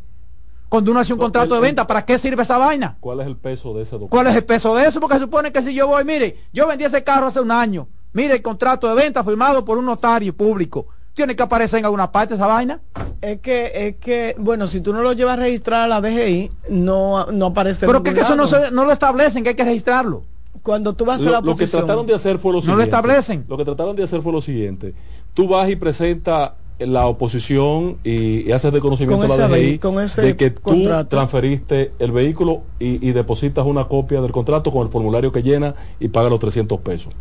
Cuando 0.69 0.91
uno 0.91 0.99
hace 0.99 1.13
un 1.13 1.19
contrato 1.19 1.53
de 1.55 1.61
venta, 1.61 1.85
¿para 1.87 2.03
qué 2.03 2.17
sirve 2.17 2.43
esa 2.43 2.57
vaina? 2.57 2.97
¿Cuál 2.99 3.21
es 3.21 3.27
el 3.27 3.37
peso 3.37 3.73
de 3.73 3.83
ese 3.83 3.91
documento? 3.91 4.09
¿Cuál 4.09 4.27
es 4.27 4.35
el 4.35 4.43
peso 4.43 4.75
de 4.75 4.85
eso? 4.87 4.99
Porque 4.99 5.15
se 5.15 5.21
supone 5.21 5.51
que 5.51 5.61
si 5.61 5.73
yo 5.73 5.87
voy, 5.87 6.03
mire, 6.03 6.37
yo 6.51 6.67
vendí 6.67 6.83
ese 6.83 7.03
carro 7.03 7.27
hace 7.27 7.39
un 7.39 7.51
año, 7.51 7.87
mire 8.13 8.35
el 8.35 8.41
contrato 8.41 8.87
de 8.87 8.95
venta 8.95 9.23
firmado 9.23 9.63
por 9.65 9.77
un 9.77 9.85
notario 9.85 10.35
público. 10.35 10.87
Tiene 11.13 11.35
que 11.35 11.41
aparecer 11.43 11.79
en 11.79 11.85
alguna 11.85 12.11
parte 12.11 12.35
esa 12.35 12.45
vaina. 12.45 12.79
Es 13.21 13.39
que, 13.39 13.71
es 13.73 13.95
que, 13.97 14.35
bueno, 14.37 14.67
si 14.67 14.81
tú 14.81 14.93
no 14.93 15.01
lo 15.01 15.13
llevas 15.13 15.37
a 15.37 15.41
registrar 15.41 15.81
a 15.81 15.87
la 15.87 15.99
DGI, 16.01 16.51
no, 16.69 17.25
no 17.31 17.47
aparece. 17.47 17.87
Pero 17.87 18.03
que, 18.03 18.13
que 18.13 18.19
eso 18.21 18.35
no, 18.35 18.45
se- 18.45 18.69
no 18.71 18.85
lo 18.85 18.91
establecen, 18.91 19.41
que 19.43 19.49
hay 19.49 19.55
que 19.55 19.63
registrarlo. 19.65 20.23
Cuando 20.61 20.93
tú 20.93 21.05
vas 21.05 21.19
a 21.21 21.23
la 21.23 21.31
lo 21.31 21.43
que 21.43 21.49
oposición. 21.51 21.81
trataron 21.81 22.05
de 22.05 22.13
hacer 22.13 22.37
fue 22.39 22.51
lo 22.51 22.57
No 22.57 22.57
lo 22.57 22.61
siguiente. 22.61 22.83
establecen. 22.83 23.45
Lo 23.47 23.57
que 23.57 23.65
trataron 23.65 23.95
de 23.95 24.03
hacer 24.03 24.21
fue 24.21 24.31
lo 24.31 24.41
siguiente. 24.41 24.93
Tú 25.33 25.47
vas 25.47 25.67
y 25.69 25.75
presentas 25.75 26.51
la 26.77 27.07
oposición 27.07 27.97
y, 28.03 28.47
y 28.47 28.51
haces 28.51 28.71
de 28.71 28.79
conocimiento 28.79 29.27
Con 29.27 29.31
a 29.31 29.37
la 29.37 29.47
DGI 29.47 29.77
vehi- 29.77 29.79
con 29.79 29.99
ese 29.99 30.21
de 30.21 30.35
que 30.37 30.51
tú 30.51 30.87
transferiste 31.09 31.93
el 31.97 32.11
vehículo 32.11 32.61
y, 32.79 33.07
y 33.07 33.11
depositas 33.13 33.65
una 33.65 33.85
copia 33.85 34.21
del 34.21 34.31
contrato 34.31 34.71
con 34.71 34.83
el 34.85 34.89
formulario 34.91 35.31
que 35.31 35.41
llena 35.41 35.73
y 35.99 36.09
paga 36.09 36.29
los 36.29 36.39
300 36.39 36.79
pesos. 36.81 37.13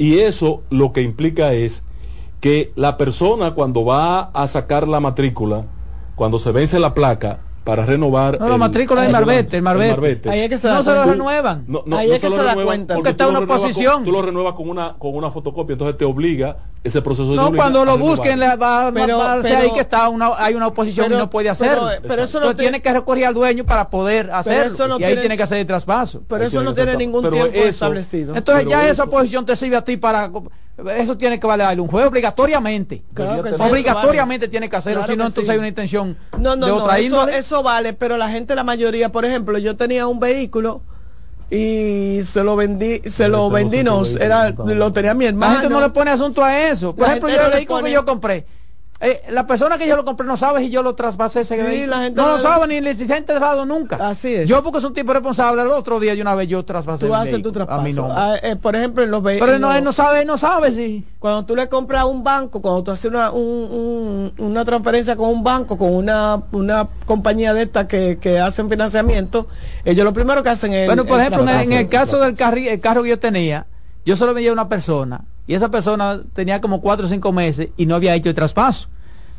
Y 0.00 0.20
eso 0.20 0.62
lo 0.70 0.94
que 0.94 1.02
implica 1.02 1.52
es 1.52 1.82
que 2.40 2.72
la 2.74 2.96
persona 2.96 3.50
cuando 3.50 3.84
va 3.84 4.30
a 4.32 4.48
sacar 4.48 4.88
la 4.88 4.98
matrícula, 4.98 5.66
cuando 6.16 6.38
se 6.38 6.52
vence 6.52 6.78
la 6.78 6.94
placa 6.94 7.40
para 7.70 7.86
renovar 7.86 8.36
No, 8.40 8.48
la 8.48 8.56
matrícula 8.56 9.02
del 9.02 9.12
Marbete, 9.12 9.56
el 9.58 9.62
Marbete. 9.62 10.28
Ahí 10.28 10.40
es 10.40 10.48
que 10.48 10.58
se 10.58 10.66
No 10.66 10.82
se 10.82 10.92
lo 10.92 11.04
renuevan. 11.04 11.64
no, 11.68 11.84
no, 11.86 11.96
Ahí 11.98 12.08
no 12.08 12.14
es 12.14 12.20
que 12.20 12.28
lo 12.28 12.34
se 12.36 12.42
da 12.42 12.48
renuevan 12.50 12.66
cuenta. 12.66 12.94
Porque 12.96 13.10
está 13.10 13.28
una 13.28 13.38
renuevas 13.38 13.60
con- 13.60 13.70
oposición. 13.70 14.04
tú 14.04 14.10
lo 14.10 14.22
renuevas 14.22 14.54
con 14.54 14.68
una, 14.68 14.94
con 14.98 15.14
una 15.14 15.30
fotocopia, 15.30 15.74
entonces 15.74 15.96
te 15.96 16.04
obliga 16.04 16.56
ese 16.82 17.00
proceso. 17.00 17.30
te 17.30 17.36
No, 17.36 17.52
cuando 17.52 17.84
lo 17.84 17.96
busquen, 17.96 18.40
le 18.40 18.56
va 18.56 18.88
a 18.88 18.92
Pero- 18.92 19.18
va 19.18 19.34
ahí 19.34 19.70
que 19.72 19.80
está 19.80 20.08
una, 20.08 20.30
hay 20.36 20.54
una 20.54 20.66
oposición 20.66 21.06
pero- 21.06 21.16
y 21.16 21.18
no 21.20 21.30
puede 21.30 21.48
hacerlo. 21.48 21.88
pero 22.02 22.24
eso 22.24 22.40
no 22.40 22.46
Entonces 22.46 22.56
te- 22.56 22.62
tiene 22.62 22.82
que 22.82 22.92
recurrir 22.92 23.26
al 23.26 23.34
dueño 23.34 23.64
para 23.64 23.88
poder 23.88 24.32
hacerlo. 24.32 24.74
eso 24.74 24.88
no 24.88 24.98
y 24.98 25.04
ahí 25.04 25.10
tiene- 25.10 25.20
tiene 25.22 25.36
que 25.36 25.42
hacer 25.44 25.58
el 25.58 25.66
traspaso. 25.68 26.22
Pero 26.26 26.42
Ahí 26.42 26.48
eso 26.48 26.64
no 26.64 26.72
tiene 26.74 26.96
ningún 26.96 27.30
tiempo 27.30 27.52
eso- 27.54 27.68
establecido. 27.68 28.34
Entonces 28.34 28.66
ya 28.68 28.82
eso- 28.82 28.90
esa 28.92 29.04
oposición 29.04 29.46
te 29.46 29.54
sirve 29.54 29.76
a 29.76 29.84
ti 29.84 29.96
para... 29.96 30.28
Eso 30.96 31.16
tiene 31.16 31.38
que 31.40 31.46
valer 31.46 31.78
un 31.80 31.88
juego 31.88 32.08
obligatoriamente. 32.08 33.02
Claro 33.14 33.42
que 33.42 33.54
sí, 33.54 33.62
obligatoriamente 33.62 34.46
vale. 34.46 34.50
tiene 34.50 34.68
que 34.68 34.76
hacerlo, 34.76 35.00
Claro 35.00 35.12
si 35.12 35.16
no 35.18 35.26
entonces 35.26 35.44
sí. 35.46 35.50
hay 35.52 35.58
una 35.58 35.68
intención 35.68 36.16
No, 36.38 36.56
no, 36.56 36.66
de 36.66 36.72
no, 36.72 36.78
otra 36.78 36.98
eso, 36.98 37.06
índole. 37.06 37.38
eso 37.38 37.62
vale, 37.62 37.92
pero 37.92 38.16
la 38.16 38.28
gente, 38.28 38.54
la 38.54 38.64
mayoría, 38.64 39.10
por 39.10 39.24
ejemplo, 39.24 39.58
yo 39.58 39.76
tenía 39.76 40.06
un 40.06 40.20
vehículo 40.20 40.82
y 41.50 42.20
se 42.24 42.44
lo 42.44 42.54
vendí, 42.56 43.00
se 43.06 43.26
lo 43.28 43.38
tengo 43.38 43.50
vendí, 43.50 43.82
no, 43.82 44.04
era, 44.06 44.50
lo 44.50 44.92
tenía 44.92 45.14
mi 45.14 45.24
La 45.24 45.30
hermano. 45.30 45.52
gente 45.54 45.68
no 45.68 45.80
le 45.80 45.90
pone 45.90 46.10
asunto 46.12 46.44
a 46.44 46.56
eso. 46.68 46.94
Por 46.94 47.06
La 47.06 47.14
ejemplo, 47.14 47.28
yo 47.28 47.36
no 47.38 47.46
el 47.46 47.52
vehículo 47.52 47.78
pone- 47.80 47.88
que 47.88 47.94
yo 47.94 48.04
compré, 48.04 48.46
eh, 49.02 49.22
la 49.30 49.46
persona 49.46 49.78
que 49.78 49.88
yo 49.88 49.96
lo 49.96 50.04
compré 50.04 50.26
no 50.26 50.36
sabe 50.36 50.60
si 50.60 50.70
yo 50.70 50.82
lo 50.82 50.94
traspasé 50.94 51.40
ese 51.40 51.56
Sí, 51.56 51.86
la 51.86 52.00
gente 52.02 52.20
no 52.20 52.26
no 52.26 52.32
lo 52.36 52.38
sabe 52.38 52.66
ni 52.66 52.80
le 52.82 52.94
se 52.94 53.10
ha 53.12 53.16
interesado 53.18 53.64
nunca. 53.64 53.96
Así 53.96 54.34
es. 54.34 54.48
Yo 54.48 54.62
porque 54.62 54.76
es 54.78 54.84
un 54.84 54.92
tipo 54.92 55.12
responsable, 55.14 55.62
el 55.62 55.68
otro 55.68 55.98
día 55.98 56.14
de 56.14 56.20
una 56.20 56.34
vez 56.34 56.48
yo 56.48 56.62
traspasé 56.64 57.06
Tú 57.06 57.14
haces 57.14 57.42
tu 57.42 57.50
traspaso. 57.50 57.80
a 57.82 57.88
nombre. 57.92 58.14
Ah, 58.16 58.36
eh, 58.42 58.56
por 58.56 58.76
ejemplo, 58.76 59.02
en 59.02 59.10
los 59.10 59.22
Pero 59.22 59.40
vehículos. 59.46 59.60
no, 59.60 59.74
él 59.74 59.82
no 59.84 59.92
sabe, 59.92 60.20
él 60.20 60.26
no 60.26 60.36
sabe 60.36 60.72
si. 60.72 61.04
Cuando 61.18 61.44
tú 61.46 61.56
le 61.56 61.68
compras 61.70 62.02
a 62.02 62.04
un 62.06 62.22
banco, 62.22 62.60
cuando 62.60 62.82
tú 62.84 62.90
haces 62.90 63.06
una, 63.06 63.30
un- 63.30 64.32
un- 64.36 64.44
una 64.46 64.64
transferencia 64.66 65.16
con 65.16 65.30
un 65.30 65.42
banco, 65.42 65.78
con 65.78 65.94
una, 65.94 66.42
una 66.52 66.86
compañía 67.06 67.54
de 67.54 67.62
estas 67.62 67.86
que, 67.86 68.18
que 68.20 68.38
hacen 68.38 68.68
financiamiento, 68.68 69.46
ellos 69.84 70.04
lo 70.04 70.12
primero 70.12 70.42
que 70.42 70.50
hacen 70.50 70.74
es. 70.74 70.86
Bueno, 70.86 71.06
por 71.06 71.20
el 71.20 71.26
ejemplo, 71.28 71.42
en 71.42 71.48
el, 71.58 71.62
en 71.64 71.72
el 71.72 71.88
caso 71.88 72.20
del 72.20 72.34
carri- 72.36 72.68
el 72.68 72.80
carro 72.80 73.02
que 73.02 73.08
yo 73.08 73.18
tenía, 73.18 73.66
yo 74.04 74.14
solo 74.16 74.34
vendía 74.34 74.50
a 74.50 74.52
una 74.54 74.68
persona 74.68 75.22
y 75.50 75.54
esa 75.54 75.68
persona 75.68 76.20
tenía 76.32 76.60
como 76.60 76.80
cuatro 76.80 77.06
o 77.06 77.08
cinco 77.08 77.32
meses 77.32 77.70
y 77.76 77.84
no 77.86 77.96
había 77.96 78.14
hecho 78.14 78.28
el 78.28 78.36
traspaso. 78.36 78.86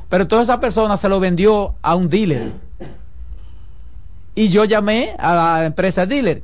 Pero 0.10 0.28
toda 0.28 0.44
esa 0.44 0.60
persona 0.60 0.98
se 0.98 1.08
lo 1.08 1.22
vendió 1.22 1.76
a 1.82 1.96
un 1.96 2.10
dealer. 2.10 2.52
Y 4.36 4.50
yo 4.50 4.66
llamé 4.66 5.16
a 5.18 5.34
la 5.36 5.66
empresa 5.66 6.06
dealer. 6.06 6.44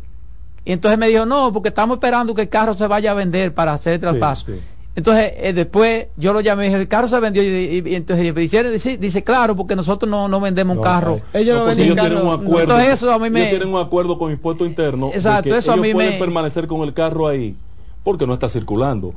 Y 0.63 0.71
entonces 0.71 0.97
me 0.97 1.09
dijo, 1.09 1.25
no, 1.25 1.51
porque 1.51 1.67
estamos 1.67 1.97
esperando 1.97 2.33
que 2.33 2.43
el 2.43 2.49
carro 2.49 2.73
se 2.75 2.87
vaya 2.87 3.11
a 3.11 3.13
vender 3.13 3.53
para 3.53 3.73
hacer 3.73 3.95
el 3.95 3.99
traspaso. 3.99 4.45
sí. 4.47 4.59
Entonces, 4.95 5.33
eh, 5.37 5.51
después 5.53 6.07
yo 6.15 6.31
lo 6.33 6.39
llamé 6.41 6.63
y 6.65 6.67
dije, 6.69 6.81
el 6.81 6.87
carro 6.87 7.07
se 7.09 7.19
vendió. 7.19 7.43
Y, 7.43 7.47
y- 7.47 7.89
y 7.91 7.95
entonces 7.95 8.33
me 8.33 8.41
dijeron, 8.41 8.71
dice, 8.71 8.97
dice, 8.97 9.23
claro, 9.23 9.55
porque 9.55 9.75
nosotros 9.75 10.09
no, 10.09 10.27
no 10.29 10.39
vendemos 10.39 10.77
un 10.77 10.81
No, 10.81 10.89
carro. 10.89 11.19
Ellos 11.33 11.55
no 11.55 11.65
porque 11.65 11.75
venden 11.75 11.85
ellos 11.85 11.99
tienen 11.99 12.17
carro, 12.19 12.21
un 12.21 12.25
no. 12.39 12.45
acuerdo. 12.47 12.61
Entonces 12.73 12.93
eso 12.93 13.11
a 13.11 13.19
mí 13.19 13.29
me- 13.29 13.39
Ellos 13.41 13.49
tienen 13.59 13.73
un 13.75 13.79
acuerdo 13.81 14.17
con 14.17 14.31
impuesto 14.31 14.65
interno. 14.65 15.09
de 15.09 15.15
Exacto, 15.15 15.49
que 15.51 15.57
eso 15.57 15.73
a 15.73 15.77
mí 15.77 15.93
pueden 15.93 16.13
me- 16.13 16.19
permanecer 16.19 16.67
con 16.67 16.81
el 16.83 16.93
carro 16.93 17.27
ahí 17.27 17.55
porque 18.03 18.25
no 18.25 18.33
está 18.33 18.47
circulando. 18.49 19.13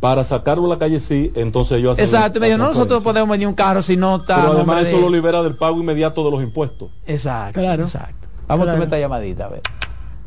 Para 0.00 0.24
sacarlo 0.24 0.66
a 0.66 0.68
la 0.68 0.78
calle 0.78 1.00
sí, 1.00 1.32
entonces 1.34 1.78
ellos 1.78 1.92
hacen 1.92 2.04
Exacto, 2.04 2.38
me 2.38 2.48
la 2.48 2.54
dijo, 2.54 2.58
no, 2.58 2.68
nosotros 2.68 3.02
podemos 3.02 3.30
venir 3.30 3.48
un 3.48 3.54
carro 3.54 3.80
si 3.82 3.96
no 3.96 4.16
está. 4.16 4.36
Pero 4.36 4.48
a 4.48 4.54
además 4.56 4.86
eso 4.86 4.96
de- 4.96 5.02
lo 5.02 5.10
libera 5.10 5.42
del 5.42 5.56
pago 5.56 5.78
inmediato 5.80 6.22
de 6.24 6.30
los 6.30 6.42
impuestos. 6.42 6.90
Exacto, 7.06 7.60
Claro. 7.60 7.84
exacto. 7.84 8.28
Vamos 8.46 8.68
a 8.68 8.72
tomar 8.72 8.84
esta 8.84 8.98
llamadita, 8.98 9.46
a 9.46 9.48
ver. 9.48 9.62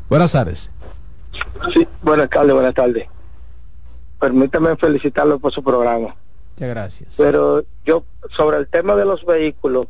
Buenas 0.08 0.32
tardes. 0.32 0.70
Sí, 1.72 1.86
buenas 2.02 2.28
tardes, 2.28 2.52
buenas 2.52 2.74
tardes. 2.74 3.06
Permítame 4.18 4.76
felicitarlo 4.76 5.38
por 5.38 5.52
su 5.52 5.62
programa. 5.62 6.14
Muchas 6.56 6.68
gracias. 6.68 7.14
Pero 7.16 7.62
yo, 7.86 8.04
sobre 8.36 8.58
el 8.58 8.68
tema 8.68 8.94
de 8.96 9.04
los 9.06 9.24
vehículos, 9.24 9.86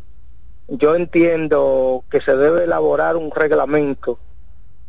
yo 0.68 0.95
entiendo 0.95 2.05
que 2.11 2.20
se 2.20 2.37
debe 2.37 2.64
elaborar 2.64 3.16
un 3.16 3.31
reglamento 3.33 4.18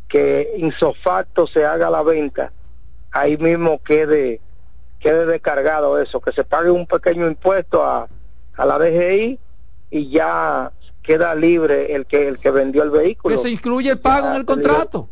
que 0.08 0.52
insofacto 0.58 1.46
se 1.48 1.64
haga 1.64 1.90
la 1.90 2.02
venta, 2.02 2.52
ahí 3.10 3.36
mismo 3.38 3.80
quede, 3.82 4.40
quede 5.02 5.26
descargado 5.26 5.98
eso, 6.00 6.20
que 6.20 6.32
se 6.32 6.44
pague 6.44 6.70
un 6.70 6.86
pequeño 6.86 7.26
impuesto 7.26 7.84
a, 7.84 8.08
a 8.56 8.64
la 8.64 8.78
DGI 8.78 9.38
y 9.90 10.10
ya 10.10 10.72
queda 11.02 11.34
libre 11.34 11.94
el 11.94 12.06
que 12.06 12.28
el 12.28 12.38
que 12.38 12.50
vendió 12.50 12.82
el 12.84 12.90
vehículo. 12.90 13.34
Que 13.34 13.42
se 13.42 13.50
incluye 13.50 13.90
el 13.90 13.98
pago 13.98 14.28
en 14.28 14.36
el 14.36 14.44
contrato. 14.44 15.08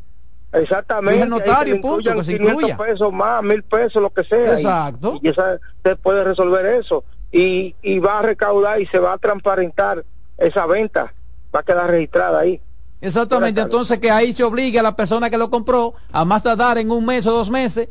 Exactamente. 0.53 1.22
El 1.22 1.28
notario, 1.28 1.74
que 1.76 1.80
punto, 1.80 2.14
que 2.14 2.24
se 2.24 2.32
500 2.38 2.53
incluya. 2.55 2.76
pesos 2.76 3.12
más, 3.12 3.43
mil 3.43 3.62
pesos, 3.62 4.03
lo 4.03 4.11
que 4.11 4.24
sea. 4.24 4.53
y- 4.53 4.62
Exacto. 4.62 5.18
Y, 5.22 5.28
esa, 5.28 5.59
se 5.84 5.97
puede 5.97 6.24
resolver 6.24 6.64
eso. 6.66 7.05
Y, 7.32 7.74
y 7.82 7.99
va 8.01 8.18
a 8.18 8.22
recaudar 8.22 8.80
y 8.80 8.86
se 8.86 8.99
va 8.99 9.12
a 9.12 9.18
transparentar 9.18 10.05
esa 10.38 10.66
venta. 10.66 11.12
Va 11.55 11.61
a 11.61 11.62
quedar 11.62 11.91
registrada 11.91 12.41
ahí. 12.41 12.61
Exactamente, 13.03 13.62
entonces 13.62 13.99
que 13.99 14.11
ahí 14.11 14.32
se 14.34 14.45
obligue 14.45 14.78
a 14.78 14.82
la 14.82 14.95
persona 14.95 15.30
que 15.30 15.38
lo 15.38 15.49
compró 15.49 15.95
a 16.12 16.24
más 16.26 16.43
tardar 16.43 16.76
en 16.76 16.91
un 16.91 17.07
mes 17.07 17.26
o 17.26 17.32
dos 17.32 17.49
meses. 17.49 17.88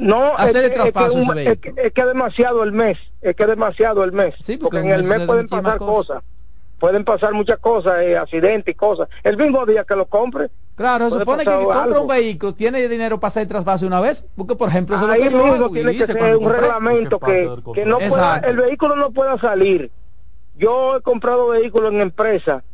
No, 0.00 0.36
Hacer 0.36 0.48
es, 0.48 0.54
el 0.56 0.60
que- 0.62 0.66
es 0.66 0.70
que 0.84 0.90
traspaso 0.92 1.14
un- 1.18 1.38
ese 1.38 1.52
es, 1.52 1.58
que, 1.58 1.74
es 1.76 1.92
que 1.92 2.04
demasiado 2.04 2.62
el 2.62 2.72
mes. 2.72 2.98
Es 3.20 3.36
que 3.36 3.46
demasiado 3.46 4.02
el 4.04 4.12
mes. 4.12 4.34
Sí, 4.40 4.56
porque 4.56 4.78
porque, 4.78 4.88
en 4.92 4.94
el 4.94 5.04
mes 5.04 5.26
pueden 5.26 5.46
pasar 5.46 5.78
cosas. 5.78 6.06
cosas. 6.06 6.22
Pueden 6.78 7.04
pasar 7.04 7.34
muchas 7.34 7.58
cosas, 7.58 8.00
eh, 8.00 8.16
accidentes 8.16 8.72
y 8.72 8.74
cosas. 8.74 9.08
El 9.22 9.36
mismo 9.36 9.66
día 9.66 9.84
que 9.84 9.94
lo 9.94 10.06
compre. 10.06 10.50
Claro, 10.74 11.10
se 11.10 11.18
supone 11.18 11.44
que 11.44 11.50
que 11.50 11.56
compra 11.56 11.82
algo. 11.82 12.00
un 12.02 12.08
vehículo 12.08 12.54
tiene 12.54 12.88
dinero 12.88 13.20
para 13.20 13.28
hacer 13.28 13.42
el 13.42 13.48
traspaso 13.48 13.86
una 13.86 14.00
vez. 14.00 14.24
Porque, 14.34 14.56
por 14.56 14.70
ejemplo, 14.70 14.96
eso 14.96 15.04
es 15.04 15.10
Ahí 15.10 15.28
lo 15.28 15.44
mismo 15.44 15.70
tiene 15.70 15.94
que 15.98 16.06
ser 16.06 16.36
un 16.36 16.50
reglamento 16.50 17.20
que, 17.20 17.50
que 17.74 17.84
no 17.84 17.98
pueda, 17.98 18.38
el 18.38 18.56
vehículo 18.56 18.96
no 18.96 19.10
pueda 19.10 19.38
salir. 19.38 19.90
Yo 20.54 20.96
he 20.96 21.02
comprado 21.02 21.48
vehículos 21.48 21.92
en 21.92 22.00
empresa 22.00 22.64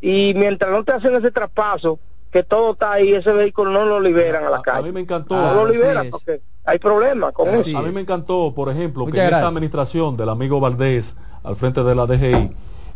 y 0.00 0.32
mientras 0.36 0.70
no 0.70 0.82
te 0.84 0.92
hacen 0.92 1.14
ese 1.14 1.30
traspaso, 1.30 1.98
que 2.34 2.42
todo 2.42 2.72
está 2.72 2.90
ahí, 2.94 3.12
ese 3.12 3.32
vehículo 3.32 3.70
no 3.70 3.84
lo 3.84 4.00
liberan 4.00 4.44
a 4.44 4.50
la 4.50 4.56
A, 4.56 4.58
a 4.58 4.62
calle. 4.62 4.88
mí 4.88 4.92
me 4.92 5.00
encantó. 5.02 5.36
no 5.36 5.50
Ah, 5.50 5.54
lo 5.54 5.68
liberan 5.68 6.08
porque 6.10 6.42
hay 6.64 6.80
problemas 6.80 7.30
con 7.32 7.48
Así 7.48 7.70
eso. 7.70 7.78
A 7.78 7.82
mí 7.82 7.92
me 7.94 8.00
encantó, 8.00 8.52
por 8.56 8.68
ejemplo, 8.70 9.06
que 9.06 9.18
en 9.20 9.26
esta 9.26 9.46
administración 9.46 10.16
del 10.16 10.28
amigo 10.28 10.58
Valdés, 10.58 11.14
al 11.44 11.54
frente 11.54 11.84
de 11.84 11.94
la 11.94 12.06
DGI, 12.06 12.50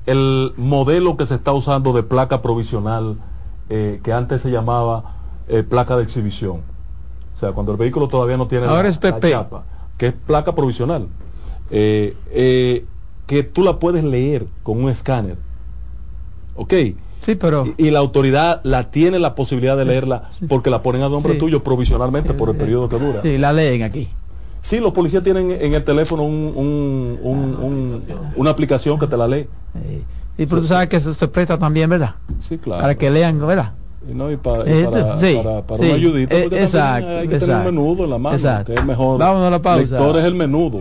el 0.07 0.55
modelo 0.57 1.17
que 1.17 1.25
se 1.25 1.37
está 1.37 1.53
usando 1.53 1.93
de 1.93 2.03
placa 2.03 2.43
provisional, 2.43 3.17
eh, 3.69 4.01
que 4.03 4.13
antes 4.13 4.43
se 4.43 4.51
llamaba 4.51 5.15
eh, 5.47 5.63
placa 5.63 5.97
de 5.97 6.03
exhibición. 6.03 6.63
O 7.33 7.39
sea, 7.39 7.53
cuando 7.53 7.71
el 7.71 7.79
vehículo 7.79 8.09
todavía 8.09 8.37
no 8.37 8.49
tiene 8.49 8.67
Ahora 8.67 8.83
la, 8.83 8.89
es 8.89 8.99
PP. 8.99 9.31
la 9.31 9.37
chapa, 9.45 9.65
que 9.97 10.09
es 10.09 10.15
placa 10.15 10.53
provisional, 10.53 11.07
eh, 11.71 12.17
eh, 12.33 12.85
que 13.29 13.45
tú 13.45 13.63
la 13.63 13.79
puedes 13.79 14.03
leer 14.03 14.49
con 14.65 14.83
un 14.83 14.91
escáner. 14.91 15.37
¿Ok? 16.57 16.75
Sí, 17.29 17.35
pero... 17.35 17.67
Y, 17.77 17.89
y 17.89 17.91
la 17.91 17.99
autoridad 17.99 18.63
la 18.65 18.91
tiene 18.91 19.19
la 19.19 19.35
posibilidad 19.35 19.77
de 19.77 19.85
leerla 19.85 20.31
porque 20.49 20.71
la 20.71 20.83
ponen 20.83 21.03
a 21.03 21.11
nombre 21.11 21.35
Sí. 21.35 21.39
tuyo 21.39 21.63
provisionalmente 21.63 22.33
por 22.33 22.49
el 22.49 22.57
periodo 22.57 22.89
que 22.89 22.99
dura. 22.99 23.21
Sí, 23.23 23.37
la 23.37 23.53
leen 23.53 23.83
aquí. 23.83 24.09
Sí, 24.63 24.81
los 24.81 24.93
policías 24.93 25.23
tienen 25.23 25.51
en 25.51 25.75
el 25.75 25.85
teléfono 25.85 26.23
un, 26.23 26.53
un- 26.57 27.19
un- 27.23 27.55
un- 27.63 28.03
una 28.35 28.49
aplicación 28.51 28.99
que 28.99 29.07
te 29.07 29.19
la 29.19 29.29
lee. 29.29 29.47
Y 30.39 30.47
pero 30.47 30.63
tú 30.63 30.69
sabes 30.69 30.89
que 30.89 30.97
eso 30.97 31.13
se 31.13 31.29
presta 31.29 31.59
también, 31.59 31.91
¿verdad? 31.91 32.15
Sí, 32.41 32.57
claro. 32.57 32.81
Para 32.81 32.95
que 32.95 33.11
lean, 33.11 33.39
¿verdad? 33.47 33.75
Y 34.11 34.15
no, 34.15 34.31
y 34.33 34.39
pa- 34.39 34.61
y 34.67 34.71
Eh, 34.71 34.89
para, 34.91 35.19
sí, 35.19 35.39
para, 35.43 35.63
para 35.67 35.81
sí. 35.83 35.85
una 35.87 35.95
ayudita, 35.97 36.35
Eh, 36.35 36.43
porque 36.45 36.63
exacto, 36.63 37.09
hay 37.09 37.29
que 37.29 37.35
exacto. 37.35 37.47
tener 37.63 37.69
un 37.69 37.75
menudo 37.85 38.05
en 38.05 38.11
la 38.11 38.19
mano, 38.19 38.37
Exacto. 38.37 38.73
que 38.73 38.79
es 38.81 38.87
mejor. 38.87 39.19
Vámonos 39.21 39.49
a 39.49 39.51
la 39.51 39.61
pausa. 39.61 39.81
Lector 39.99 40.17
es 40.19 40.25
el 40.25 40.35
menudo. 40.35 40.81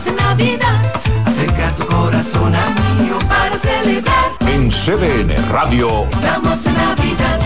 Estamos 0.00 0.06
en 0.06 0.16
Navidad. 0.16 0.80
Acerca 1.26 1.70
tu 1.76 1.84
corazón 1.86 2.54
a 2.54 2.70
mío 3.00 3.18
Para 3.28 3.58
celebrar, 3.58 4.32
En 4.46 4.70
CDN 4.70 5.34
Radio. 5.50 6.06
estamos 6.10 6.64
en 6.66 6.74
Navidad. 6.74 7.40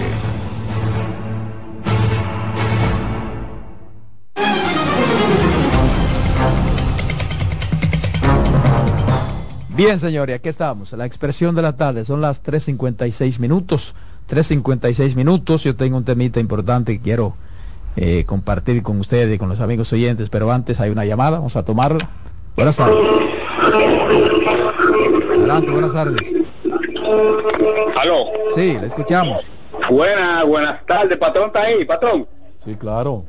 Bien, 9.76 9.98
señores, 9.98 10.36
aquí 10.36 10.48
estamos. 10.48 10.92
La 10.92 11.04
expresión 11.04 11.54
de 11.54 11.60
la 11.60 11.76
tarde 11.76 12.06
son 12.06 12.22
las 12.22 12.42
3.56 12.42 13.38
minutos. 13.38 13.94
3.56 14.30 15.14
minutos. 15.14 15.64
Yo 15.64 15.76
tengo 15.76 15.98
un 15.98 16.04
temita 16.04 16.40
importante 16.40 16.96
que 16.96 17.02
quiero 17.02 17.36
eh, 17.96 18.24
compartir 18.24 18.82
con 18.82 18.98
ustedes 18.98 19.34
y 19.34 19.38
con 19.38 19.50
los 19.50 19.60
amigos 19.60 19.92
oyentes, 19.92 20.30
pero 20.30 20.50
antes 20.50 20.80
hay 20.80 20.88
una 20.88 21.04
llamada. 21.04 21.32
Vamos 21.32 21.56
a 21.56 21.66
tomarla. 21.66 22.08
Buenas 22.56 22.78
tardes. 22.78 22.96
Adelante, 25.52 25.70
buenas 25.70 25.92
tardes. 25.92 26.34
Aló. 28.00 28.26
Sí, 28.54 28.78
le 28.80 28.86
escuchamos. 28.86 29.44
Buenas, 29.90 30.46
buenas 30.46 30.86
tardes, 30.86 31.18
patrón 31.18 31.48
está 31.48 31.62
ahí, 31.62 31.84
patrón. 31.84 32.26
Sí, 32.56 32.74
claro. 32.76 33.24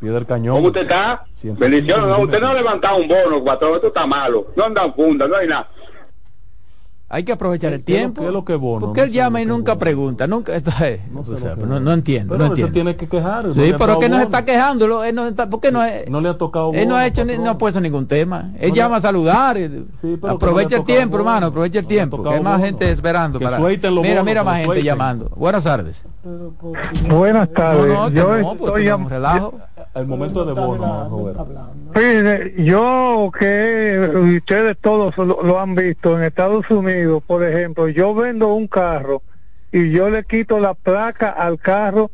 Pie 0.00 0.10
del 0.10 0.26
cañón. 0.26 0.56
¿Cómo 0.56 0.68
usted 0.68 0.82
está? 0.82 1.24
Bendiciones, 1.40 2.06
no, 2.06 2.18
usted 2.18 2.40
no 2.40 2.48
ha 2.48 2.54
levantado 2.54 2.96
un 2.96 3.06
bono, 3.06 3.44
patrón, 3.44 3.74
esto 3.76 3.88
está 3.88 4.06
malo. 4.06 4.48
No 4.56 4.64
andan 4.64 4.92
funda, 4.92 5.28
no 5.28 5.36
hay 5.36 5.46
nada. 5.46 5.68
Hay 7.10 7.24
que 7.24 7.32
aprovechar 7.32 7.72
el 7.72 7.82
¿Qué 7.84 7.94
es 7.94 7.98
lo- 7.98 8.02
tiempo. 8.02 8.20
qué 8.20 8.26
es 8.26 8.32
lo 8.34 8.44
que 8.44 8.52
es 8.54 8.60
bono? 8.60 8.86
Porque 8.86 9.00
No 9.00 9.06
él 9.06 9.12
llama 9.12 9.40
y 9.40 9.46
nunca 9.46 9.72
bono. 9.72 9.78
pregunta. 9.80 10.26
Nunca, 10.26 10.54
esto 10.54 10.70
es- 10.84 11.00
no, 11.10 11.24
sé 11.24 11.32
o 11.32 11.36
sea, 11.38 11.50
lo 11.54 11.62
que 11.62 11.66
no, 11.66 11.80
no 11.80 11.92
entiendo. 11.94 12.36
Pero 12.36 12.50
no 12.50 12.54
se 12.56 12.66
tiene 12.68 12.96
que 12.96 13.08
quejar. 13.08 13.46
no 13.46 13.54
Sí, 13.54 13.70
han 13.72 13.78
pero 13.78 13.98
que 13.98 14.10
nos 14.10 14.20
está 14.20 14.44
quejándolo. 14.44 15.02
Él 15.04 15.14
no 15.14 15.26
está, 15.26 15.48
¿Por 15.48 15.58
qué 15.60 15.72
no, 15.72 15.82
es- 15.82 16.10
No 16.10 16.20
le 16.20 16.28
ha 16.28 16.36
tocado 16.36 16.70
él 16.74 16.86
no 16.86 16.96
ha 16.96 17.06
hecho 17.06 17.24
ni- 17.24 17.38
no 17.38 17.48
ha 17.48 17.56
puesto 17.56 17.80
ningún 17.80 18.06
tema. 18.06 18.50
Él 18.60 18.68
No 18.70 18.74
llama 18.76 18.96
le- 18.96 18.98
a 18.98 19.00
saludar. 19.00 19.56
no 19.58 19.68
le 19.68 20.28
aprovecha 20.28 20.76
ha 20.76 20.78
el 20.80 20.84
tiempo, 20.84 21.16
bono. 21.16 21.30
hermano. 21.30 21.46
Aprovecha 21.46 21.78
el 21.78 21.84
No 21.86 21.88
tiempo. 21.88 22.22
Que 22.22 22.28
hay 22.28 22.40
más 22.42 22.52
bono. 22.58 22.64
gente 22.66 22.92
esperando. 22.92 23.38
Que 23.38 23.44
para... 23.46 23.56
suelten 23.56 23.94
los 23.94 24.04
Mira, 24.04 24.22
mira 24.22 24.44
más 24.44 24.58
gente 24.60 24.82
llamando. 24.82 25.30
Buenas 25.34 25.64
tardes. 25.64 26.04
Buenas 27.08 27.50
tardes. 27.52 27.88
No, 27.88 28.10
no, 28.10 28.10
yo 28.10 28.28
no, 28.38 28.52
estoy 28.52 28.84
no 28.86 29.08
relajo. 29.08 29.54
El 29.98 30.06
momento 30.06 30.44
de 30.44 30.52
bono, 30.52 31.08
Roberto. 31.10 31.48
Fíjese, 31.92 32.54
yo 32.62 33.32
que 33.36 34.36
ustedes 34.36 34.76
todos 34.80 35.16
lo, 35.18 35.42
lo 35.42 35.60
han 35.60 35.74
visto 35.74 36.16
en 36.16 36.24
Estados 36.24 36.70
Unidos, 36.70 37.20
por 37.26 37.44
ejemplo, 37.44 37.88
yo 37.88 38.14
vendo 38.14 38.54
un 38.54 38.68
carro 38.68 39.22
y 39.72 39.90
yo 39.90 40.08
le 40.08 40.22
quito 40.24 40.60
la 40.60 40.74
placa 40.74 41.30
al 41.30 41.58
carro 41.58 42.12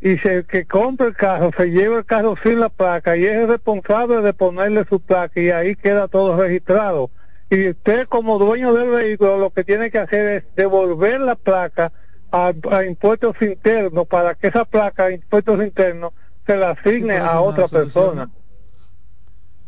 y 0.00 0.16
se, 0.18 0.36
el 0.36 0.46
que 0.46 0.64
compra 0.64 1.08
el 1.08 1.14
carro 1.14 1.50
se 1.54 1.70
lleva 1.70 1.98
el 1.98 2.06
carro 2.06 2.36
sin 2.42 2.60
la 2.60 2.70
placa 2.70 3.16
y 3.16 3.26
es 3.26 3.36
el 3.36 3.48
responsable 3.48 4.22
de 4.22 4.32
ponerle 4.32 4.84
su 4.88 5.00
placa 5.00 5.38
y 5.38 5.50
ahí 5.50 5.76
queda 5.76 6.08
todo 6.08 6.40
registrado. 6.40 7.10
Y 7.50 7.68
usted 7.68 8.08
como 8.08 8.38
dueño 8.38 8.72
del 8.72 8.88
vehículo 8.88 9.36
lo 9.36 9.50
que 9.50 9.62
tiene 9.62 9.90
que 9.90 9.98
hacer 9.98 10.26
es 10.36 10.44
devolver 10.56 11.20
la 11.20 11.34
placa 11.34 11.92
a, 12.32 12.52
a 12.70 12.84
impuestos 12.84 13.36
internos 13.42 14.06
para 14.06 14.34
que 14.34 14.48
esa 14.48 14.64
placa 14.64 15.04
a 15.04 15.12
impuestos 15.12 15.62
internos 15.62 16.12
se 16.46 16.56
la 16.56 16.70
asigne 16.70 17.16
a 17.18 17.40
otra 17.40 17.68
solución, 17.68 18.04
persona. 18.04 18.30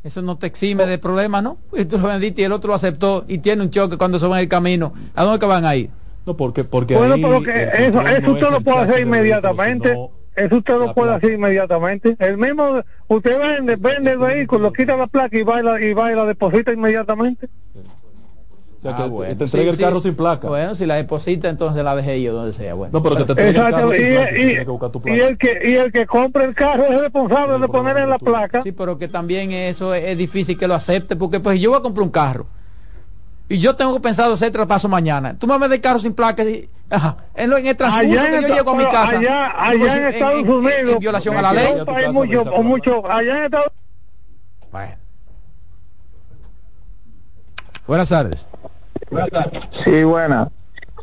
Eso 0.02 0.22
no 0.22 0.38
te 0.38 0.46
exime 0.46 0.86
de 0.86 0.98
problema, 0.98 1.42
¿no? 1.42 1.58
Y 1.72 1.84
tú 1.84 1.98
lo 1.98 2.08
vendiste 2.08 2.42
y 2.42 2.44
el 2.44 2.52
otro 2.52 2.68
lo 2.68 2.74
aceptó 2.74 3.24
y 3.28 3.38
tiene 3.38 3.62
un 3.62 3.70
choque 3.70 3.96
cuando 3.98 4.18
se 4.18 4.26
va 4.26 4.36
en 4.38 4.42
el 4.44 4.48
camino. 4.48 4.92
¿A 5.14 5.24
dónde 5.24 5.38
que 5.40 5.46
van 5.46 5.64
a 5.64 5.74
ir? 5.76 5.90
No, 6.24 6.36
porque, 6.36 6.64
porque 6.64 6.94
Bueno, 6.96 7.14
ahí 7.14 7.22
pero 7.22 7.42
que 7.42 7.62
eso, 7.64 8.00
eso 8.06 8.20
no 8.20 8.32
usted 8.32 8.46
es 8.46 8.52
lo 8.52 8.60
puede 8.60 8.78
hacer 8.78 9.00
inmediatamente. 9.00 9.88
sino 9.90 10.10
Eso 10.36 10.56
usted 10.58 10.74
lo 10.74 10.94
puede 10.94 11.08
placa. 11.08 11.14
hacer 11.16 11.32
inmediatamente. 11.32 12.16
El 12.20 12.38
mismo, 12.38 12.82
usted 13.08 13.38
vende, 13.38 13.76
vende 13.76 14.12
el 14.12 14.18
vehículo, 14.18 14.72
quita 14.72 14.96
la 14.96 15.06
placa 15.08 15.36
y 15.36 15.42
va 15.42 15.60
y 15.60 15.62
la, 15.64 15.80
y 15.80 15.94
va 15.94 16.12
y 16.12 16.14
la 16.14 16.26
deposita 16.26 16.72
inmediatamente. 16.72 17.48
O 18.78 18.80
sea, 18.80 18.92
Ah, 18.92 18.96
que 19.02 19.08
bueno. 19.08 19.36
te 19.36 19.44
entrega 19.44 19.72
Sí, 19.72 19.78
el 19.80 19.84
carro 19.84 20.00
sí. 20.00 20.08
sin 20.08 20.14
placa. 20.16 20.46
Bueno, 20.48 20.74
si 20.76 20.86
la 20.86 20.94
deposita, 20.94 21.48
entonces 21.48 21.82
la 21.82 21.96
dejé 21.96 22.22
yo 22.22 22.32
donde 22.32 22.52
sea. 22.52 22.74
Bueno. 22.74 22.92
No, 22.92 23.02
pero 23.02 23.16
que 23.16 23.24
te 23.24 23.32
entregue 23.32 23.50
el 23.50 23.56
Exacto. 23.56 23.76
carro 23.76 23.94
Y, 23.94 23.98
sin 23.98 24.14
placa. 24.14 24.30
y- 24.30 24.34
tienes 24.36 24.58
que 24.64 24.70
buscar 24.70 24.90
tu 24.90 24.98
y 24.98 25.02
placa. 25.02 25.26
el 25.26 25.38
que 25.38 25.60
y 25.64 25.74
el 25.74 25.92
que 25.92 26.06
compra 26.06 26.44
el 26.44 26.54
carro 26.54 26.84
es 26.84 26.90
el 26.92 27.00
responsable 27.00 27.58
de 27.58 27.68
poner 27.68 27.98
en 27.98 28.08
la 28.10 28.18
placa. 28.18 28.62
Sí, 28.62 28.70
pero 28.72 28.96
que 28.96 29.08
también 29.08 29.50
eso 29.50 29.92
es, 29.94 30.04
es 30.04 30.16
difícil 30.18 30.56
que 30.56 30.68
lo 30.68 30.74
acepte, 30.74 31.16
porque 31.16 31.40
pues 31.40 31.58
yo 31.60 31.70
voy 31.70 31.78
a 31.80 31.82
comprar 31.82 32.04
un 32.04 32.10
carro 32.10 32.46
y 33.48 33.58
yo 33.58 33.74
tengo 33.74 33.98
pensado 34.00 34.34
hacer 34.34 34.52
traspaso 34.52 34.88
mañana. 34.88 35.36
Tú 35.36 35.46
me 35.48 35.54
vendes 35.58 35.72
el 35.72 35.80
carro 35.80 35.98
sin 35.98 36.12
placa 36.14 36.44
y, 36.44 36.68
ajá, 36.88 37.16
en, 37.34 37.50
lo- 37.50 37.56
en 37.56 37.66
el 37.66 37.76
transcurso 37.76 38.08
Allá 38.20 38.30
que 38.30 38.36
en 38.36 38.42
yo 38.42 38.54
llego 38.54 38.70
a 38.70 38.74
mi 38.76 38.84
casa. 38.84 39.18
allá, 39.18 39.54
allá 39.60 39.96
en 39.96 40.04
en- 40.06 40.12
Estados 40.14 40.38
en- 40.40 40.50
Unidos, 40.50 40.92
en 40.92 40.98
violación 41.00 41.36
a 41.36 41.42
la 41.42 41.52
ley. 41.52 41.74
mucho, 42.12 42.44
mucho, 42.62 43.10
allá 43.10 43.38
en 43.38 43.44
Estados 43.46 43.72
Bueno. 44.70 44.94
Buenas 47.88 48.10
tardes. 48.10 48.46
Sí, 49.82 50.04
buena. 50.04 50.50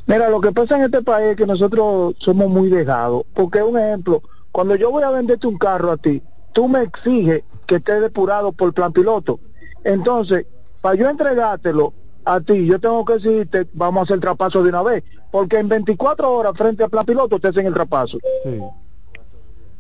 Mira, 0.06 0.30
lo 0.30 0.40
que 0.40 0.52
pasa 0.52 0.78
en 0.78 0.84
este 0.84 1.02
país 1.02 1.32
es 1.32 1.36
que 1.36 1.48
nosotros 1.48 2.14
somos 2.20 2.48
muy 2.48 2.70
dejados. 2.70 3.24
Porque, 3.34 3.64
un 3.64 3.76
ejemplo, 3.76 4.22
cuando 4.52 4.76
yo 4.76 4.92
voy 4.92 5.02
a 5.02 5.10
venderte 5.10 5.48
un 5.48 5.58
carro 5.58 5.92
a 5.92 5.98
ti, 5.98 6.22
tú 6.54 6.70
me 6.70 6.84
exiges 6.84 7.44
que 7.66 7.78
esté 7.78 8.00
depurado 8.00 8.52
por 8.52 8.72
plan 8.72 8.94
piloto. 8.94 9.40
Entonces, 9.84 10.46
para 10.82 10.96
yo 10.96 11.10
entregártelo 11.10 11.92
a 12.24 12.40
ti, 12.40 12.68
yo 12.68 12.80
tengo 12.80 13.04
que 13.04 13.14
decirte, 13.14 13.68
vamos 13.74 14.02
a 14.02 14.04
hacer 14.04 14.16
el 14.16 14.22
traspaso 14.22 14.62
de 14.62 14.70
una 14.70 14.84
vez. 14.84 15.04
porque 15.32 15.58
en 15.58 15.68
24 15.68 16.32
horas 16.32 16.54
frente 16.56 16.84
a 16.84 16.88
Plapiloto 16.88 17.40
te 17.40 17.48
hacen 17.48 17.66
el 17.66 17.74
traspaso. 17.74 18.20
Sí. 18.44 18.62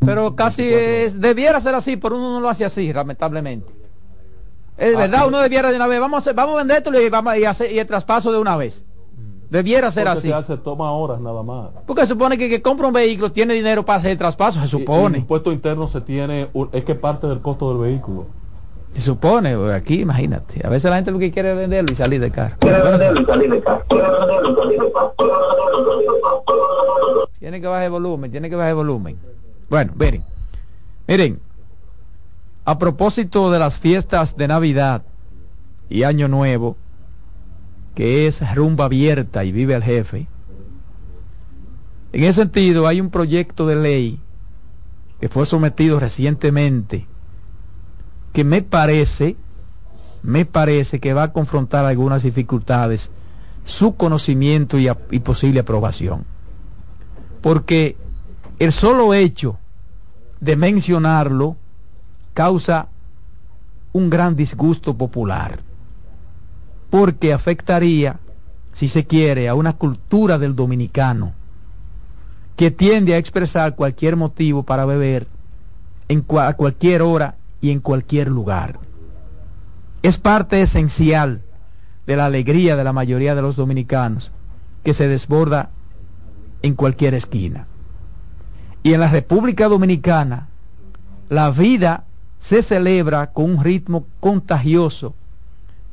Pero 0.03 0.36
casi 0.36 0.64
es, 0.74 1.22
debiera 1.22 1.60
ser 1.60 1.76
así, 1.76 1.97
pero 1.97 2.18
uno 2.18 2.34
no 2.34 2.39
lo 2.41 2.49
hace 2.49 2.66
así, 2.66 2.91
lamentablemente. 2.91 3.85
Es 4.78 4.96
verdad, 4.98 5.28
uno 5.28 5.40
debiera 5.40 5.70
de 5.72 5.78
una 5.78 5.88
vez, 5.88 6.00
vamos 6.00 6.18
a, 6.18 6.20
hacer- 6.20 6.36
vamos 6.36 6.56
a 6.56 6.58
vendértelo 6.58 7.00
y, 7.02 7.10
vamos, 7.10 7.38
y, 7.38 7.46
hacer, 7.46 7.72
y 7.72 7.80
el 7.80 7.88
traspaso 7.88 8.32
de 8.32 8.40
una 8.40 8.58
vez. 8.58 8.84
Debiera 9.50 9.90
ser 9.92 10.06
Porque 10.08 10.34
así. 10.34 10.48
se 10.48 10.58
toma 10.58 10.92
horas 10.92 11.22
nada 11.22 11.44
más. 11.44 11.70
Porque 11.86 12.02
se 12.02 12.08
supone 12.10 12.38
que 12.38 12.46
el 12.46 12.50
que 12.52 12.62
compra 12.62 12.88
un 12.88 12.94
vehículo 12.94 13.32
tiene 13.32 13.54
dinero 13.54 13.86
para 13.86 14.00
hacer 14.00 14.12
el 14.12 14.18
traspaso, 14.18 14.60
se 14.60 14.66
Y- 14.66 14.70
y 14.70 14.74
el 14.74 14.80
supone. 14.88 15.18
impuesto 15.20 15.52
interno 15.52 15.88
se 15.88 16.02
tiene, 16.02 16.50
es 16.74 16.84
que 16.84 16.96
parte 16.96 17.28
del 17.28 17.40
costo 17.42 17.70
del 17.70 17.78
vehículo. 17.90 18.26
Se 18.96 19.02
supone, 19.02 19.56
pues, 19.58 19.74
aquí 19.74 20.02
imagínate. 20.02 20.66
A 20.66 20.70
veces 20.70 20.90
la 20.90 20.96
gente 20.98 21.12
lo 21.12 21.20
que 21.20 21.32
quiere 21.32 21.52
es 21.52 21.58
venderlo 21.58 21.92
y 21.92 21.96
salir 21.96 22.20
de 22.20 22.32
carro. 22.32 22.56
Tiene 27.40 27.62
que 27.62 27.68
bajar 27.68 27.84
el 27.84 27.92
volumen, 27.92 28.32
tiene 28.32 28.50
que 28.50 28.56
bajar 28.56 28.70
el 28.72 28.76
volumen. 28.76 29.18
Bueno, 29.70 29.94
miren. 29.98 30.24
Miren, 31.08 31.40
a 32.66 32.80
propósito 32.80 33.51
de 33.51 33.59
las 33.59 33.78
fiestas 33.78 34.36
de 34.36 34.47
Navidad 34.47 35.03
y 35.88 36.03
Año 36.03 36.28
Nuevo, 36.28 36.78
que 37.93 38.28
es 38.28 38.41
rumba 38.55 38.86
abierta 38.86 39.45
y 39.45 39.51
vive 39.51 39.76
el 39.76 39.84
jefe, 39.84 40.28
en 42.11 42.24
ese 42.24 42.41
sentido 42.41 42.88
hay 42.88 42.99
un 42.99 43.11
proyecto 43.11 43.68
de 43.68 43.76
ley 43.76 44.20
que 45.20 45.30
fue 45.30 45.45
sometido 45.45 45.99
recientemente 45.99 47.07
que 48.34 48.43
me 48.43 48.61
parece, 48.61 49.38
me 50.24 50.45
parece 50.45 50.99
que 50.99 51.13
va 51.13 51.24
a 51.24 51.34
confrontar 51.34 51.86
algunas 51.86 52.24
dificultades 52.24 53.11
su 53.63 53.95
conocimiento 53.95 54.78
y, 54.78 54.89
y 55.11 55.20
posible 55.20 55.61
aprobación. 55.61 56.26
Porque 57.41 57.97
el 58.59 58.72
solo 58.72 59.13
hecho 59.13 59.57
de 60.39 60.55
mencionarlo 60.55 61.57
causa 62.36 62.90
un 63.94 64.10
gran 64.10 64.36
disgusto 64.36 64.96
popular, 64.96 65.62
porque 66.90 67.34
afectaría, 67.34 68.20
si 68.74 68.90
se 68.90 69.06
quiere, 69.06 69.48
a 69.48 69.56
una 69.56 69.74
cultura 69.74 70.38
del 70.38 70.54
dominicano 70.54 71.32
que 72.58 72.72
tiende 72.72 73.14
a 73.14 73.18
expresar 73.18 73.76
cualquier 73.76 74.18
motivo 74.18 74.64
para 74.64 74.86
beber 74.86 75.28
en 76.10 76.26
a 76.38 76.54
cualquier 76.54 77.02
hora 77.02 77.38
y 77.62 77.72
en 77.72 77.80
cualquier 77.80 78.28
lugar. 78.28 78.80
Es 80.04 80.18
parte 80.18 80.62
esencial 80.62 81.42
de 82.06 82.18
la 82.18 82.26
alegría 82.26 82.76
de 82.76 82.84
la 82.84 82.94
mayoría 82.94 83.34
de 83.34 83.42
los 83.42 83.56
dominicanos 83.56 84.34
que 84.84 84.94
se 84.94 85.08
desborda 85.08 85.70
en 86.62 86.76
cualquier 86.76 87.14
esquina. 87.14 87.66
Y 88.84 88.94
en 88.94 89.00
la 89.00 89.10
República 89.10 89.70
Dominicana, 89.70 90.50
la 91.30 91.50
vida 91.50 92.04
se 92.46 92.62
celebra 92.62 93.32
con 93.32 93.46
un 93.46 93.64
ritmo 93.64 94.06
contagioso 94.20 95.16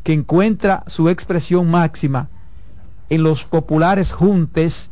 que 0.03 0.13
encuentra 0.13 0.85
su 0.87 1.09
expresión 1.09 1.71
máxima 1.71 2.29
en 3.09 3.23
los 3.23 3.45
populares 3.45 4.13
juntes 4.13 4.91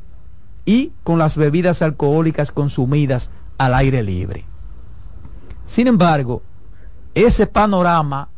y 0.64 0.94
con 1.02 1.18
las 1.18 1.36
bebidas 1.36 1.82
alcohólicas 1.82 2.50
consumidas 2.50 3.28
al 3.58 3.74
aire 3.74 4.02
libre. 4.02 4.46
Sin 5.66 5.86
embargo, 5.86 6.42
ese 7.14 7.46
panorama 7.46 8.30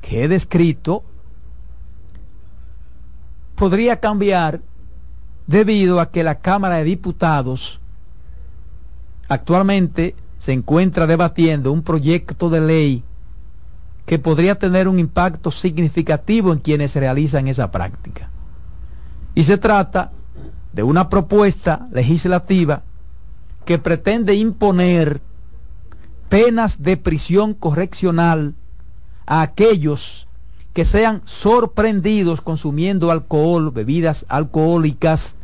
que 0.00 0.24
he 0.24 0.28
descrito 0.28 1.04
podría 3.54 4.00
cambiar 4.00 4.62
debido 5.46 6.00
a 6.00 6.10
que 6.10 6.22
la 6.22 6.36
Cámara 6.36 6.76
de 6.76 6.84
Diputados 6.84 7.82
actualmente 9.28 10.16
se 10.38 10.52
encuentra 10.52 11.06
debatiendo 11.06 11.72
un 11.72 11.82
proyecto 11.82 12.50
de 12.50 12.60
ley 12.60 13.04
que 14.04 14.18
podría 14.18 14.56
tener 14.56 14.86
un 14.88 14.98
impacto 14.98 15.50
significativo 15.50 16.52
en 16.52 16.60
quienes 16.60 16.94
realizan 16.94 17.48
esa 17.48 17.70
práctica. 17.70 18.30
Y 19.34 19.44
se 19.44 19.58
trata 19.58 20.12
de 20.72 20.82
una 20.82 21.08
propuesta 21.08 21.88
legislativa 21.92 22.82
que 23.64 23.78
pretende 23.78 24.34
imponer 24.34 25.20
penas 26.28 26.82
de 26.82 26.96
prisión 26.96 27.54
correccional 27.54 28.54
a 29.26 29.42
aquellos 29.42 30.28
que 30.72 30.84
sean 30.84 31.22
sorprendidos 31.24 32.40
consumiendo 32.40 33.10
alcohol, 33.10 33.72
bebidas 33.72 34.26
alcohólicas 34.28 35.34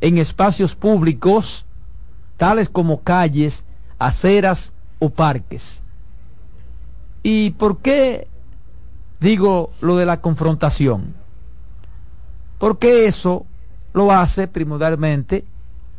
en 0.00 0.18
espacios 0.18 0.76
públicos, 0.76 1.66
tales 2.36 2.68
como 2.68 3.02
calles, 3.02 3.64
aceras 3.98 4.72
o 4.98 5.10
parques. 5.10 5.82
¿Y 7.22 7.50
por 7.50 7.78
qué 7.78 8.28
digo 9.20 9.70
lo 9.80 9.96
de 9.96 10.06
la 10.06 10.20
confrontación? 10.20 11.14
Porque 12.58 13.06
eso 13.06 13.46
lo 13.92 14.12
hace 14.12 14.48
primordialmente 14.48 15.44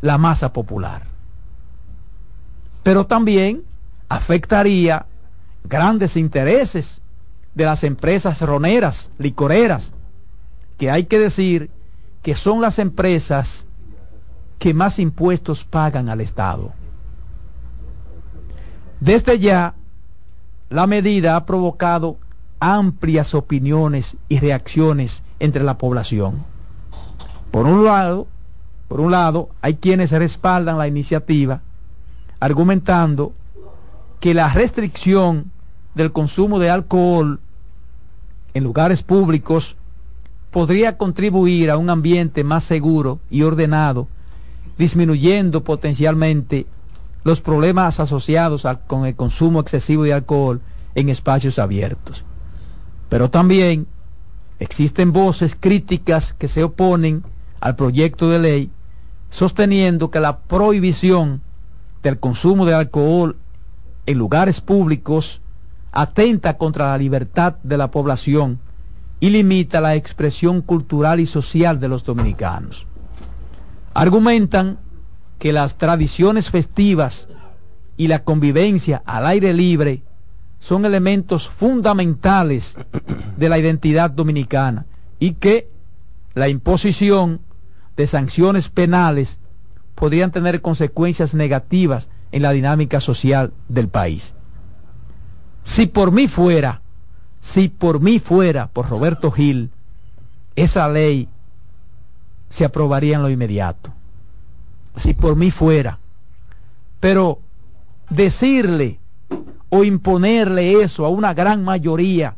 la 0.01 0.17
masa 0.17 0.53
popular. 0.53 1.03
Pero 2.83 3.05
también 3.05 3.63
afectaría 4.07 5.05
grandes 5.63 6.15
intereses 6.17 7.01
de 7.53 7.65
las 7.65 7.83
empresas 7.83 8.41
roneras, 8.41 9.11
licoreras, 9.17 9.91
que 10.77 10.89
hay 10.89 11.05
que 11.05 11.19
decir 11.19 11.69
que 12.23 12.35
son 12.35 12.61
las 12.61 12.79
empresas 12.79 13.65
que 14.57 14.73
más 14.73 14.99
impuestos 14.99 15.63
pagan 15.65 16.09
al 16.09 16.21
Estado. 16.21 16.73
Desde 18.99 19.39
ya, 19.39 19.75
la 20.69 20.87
medida 20.87 21.35
ha 21.35 21.45
provocado 21.45 22.17
amplias 22.59 23.33
opiniones 23.33 24.17
y 24.27 24.39
reacciones 24.39 25.23
entre 25.39 25.63
la 25.63 25.77
población. 25.77 26.43
Por 27.51 27.65
un 27.65 27.85
lado, 27.85 28.27
por 28.87 28.99
un 28.99 29.11
lado, 29.11 29.49
hay 29.61 29.75
quienes 29.75 30.11
respaldan 30.11 30.77
la 30.77 30.87
iniciativa 30.87 31.61
argumentando 32.39 33.33
que 34.19 34.33
la 34.33 34.49
restricción 34.49 35.51
del 35.95 36.11
consumo 36.11 36.59
de 36.59 36.69
alcohol 36.69 37.39
en 38.53 38.63
lugares 38.63 39.03
públicos 39.03 39.75
podría 40.51 40.97
contribuir 40.97 41.69
a 41.69 41.77
un 41.77 41.89
ambiente 41.89 42.43
más 42.43 42.63
seguro 42.63 43.19
y 43.29 43.43
ordenado, 43.43 44.07
disminuyendo 44.77 45.63
potencialmente 45.63 46.65
los 47.23 47.41
problemas 47.41 47.99
asociados 47.99 48.65
con 48.87 49.05
el 49.05 49.15
consumo 49.15 49.59
excesivo 49.59 50.03
de 50.03 50.13
alcohol 50.13 50.61
en 50.95 51.09
espacios 51.09 51.59
abiertos. 51.59 52.23
Pero 53.09 53.29
también 53.29 53.87
existen 54.59 55.11
voces 55.11 55.55
críticas 55.59 56.33
que 56.33 56.47
se 56.47 56.63
oponen 56.63 57.23
al 57.59 57.75
proyecto 57.75 58.29
de 58.29 58.39
ley, 58.39 58.71
sosteniendo 59.29 60.11
que 60.11 60.19
la 60.19 60.39
prohibición 60.39 61.41
del 62.03 62.19
consumo 62.19 62.65
de 62.65 62.73
alcohol 62.73 63.35
en 64.05 64.17
lugares 64.17 64.61
públicos 64.61 65.41
atenta 65.91 66.57
contra 66.57 66.91
la 66.91 66.97
libertad 66.97 67.55
de 67.63 67.77
la 67.77 67.91
población 67.91 68.59
y 69.19 69.29
limita 69.29 69.81
la 69.81 69.95
expresión 69.95 70.61
cultural 70.61 71.19
y 71.19 71.25
social 71.25 71.79
de 71.79 71.89
los 71.89 72.03
dominicanos. 72.03 72.87
Argumentan 73.93 74.79
que 75.39 75.53
las 75.53 75.77
tradiciones 75.77 76.49
festivas 76.49 77.27
y 77.97 78.07
la 78.07 78.23
convivencia 78.23 79.01
al 79.05 79.25
aire 79.25 79.53
libre 79.53 80.03
son 80.59 80.85
elementos 80.85 81.47
fundamentales 81.47 82.75
de 83.37 83.49
la 83.49 83.57
identidad 83.57 84.11
dominicana 84.11 84.85
y 85.17 85.33
que 85.33 85.69
la 86.33 86.49
imposición 86.49 87.41
de 87.95 88.07
sanciones 88.07 88.69
penales 88.69 89.39
podrían 89.95 90.31
tener 90.31 90.61
consecuencias 90.61 91.33
negativas 91.33 92.09
en 92.31 92.41
la 92.41 92.51
dinámica 92.51 92.99
social 92.99 93.53
del 93.67 93.87
país. 93.87 94.33
Si 95.63 95.87
por 95.87 96.11
mí 96.11 96.27
fuera, 96.27 96.81
si 97.41 97.69
por 97.69 98.01
mí 98.01 98.19
fuera, 98.19 98.67
por 98.67 98.89
Roberto 98.89 99.31
Gil, 99.31 99.71
esa 100.55 100.87
ley 100.89 101.29
se 102.49 102.65
aprobaría 102.65 103.15
en 103.15 103.21
lo 103.21 103.29
inmediato. 103.29 103.93
Si 104.97 105.13
por 105.13 105.35
mí 105.35 105.51
fuera. 105.51 105.99
Pero 106.99 107.39
decirle 108.09 108.99
o 109.69 109.83
imponerle 109.83 110.81
eso 110.81 111.05
a 111.05 111.09
una 111.09 111.33
gran 111.33 111.63
mayoría 111.63 112.35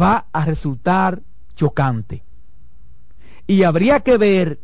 va 0.00 0.26
a 0.32 0.44
resultar 0.44 1.22
chocante. 1.54 2.22
Y 3.46 3.62
habría 3.62 4.00
que 4.00 4.16
ver 4.16 4.60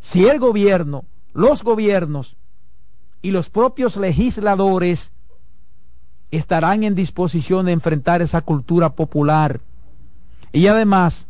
si 0.00 0.26
el 0.26 0.38
gobierno, 0.38 1.04
los 1.32 1.62
gobiernos 1.62 2.36
y 3.22 3.30
los 3.30 3.50
propios 3.50 3.96
legisladores 3.96 5.12
estarán 6.30 6.82
en 6.84 6.94
disposición 6.94 7.66
de 7.66 7.72
enfrentar 7.72 8.22
esa 8.22 8.40
cultura 8.40 8.90
popular 8.90 9.60
y 10.52 10.66
además 10.66 11.26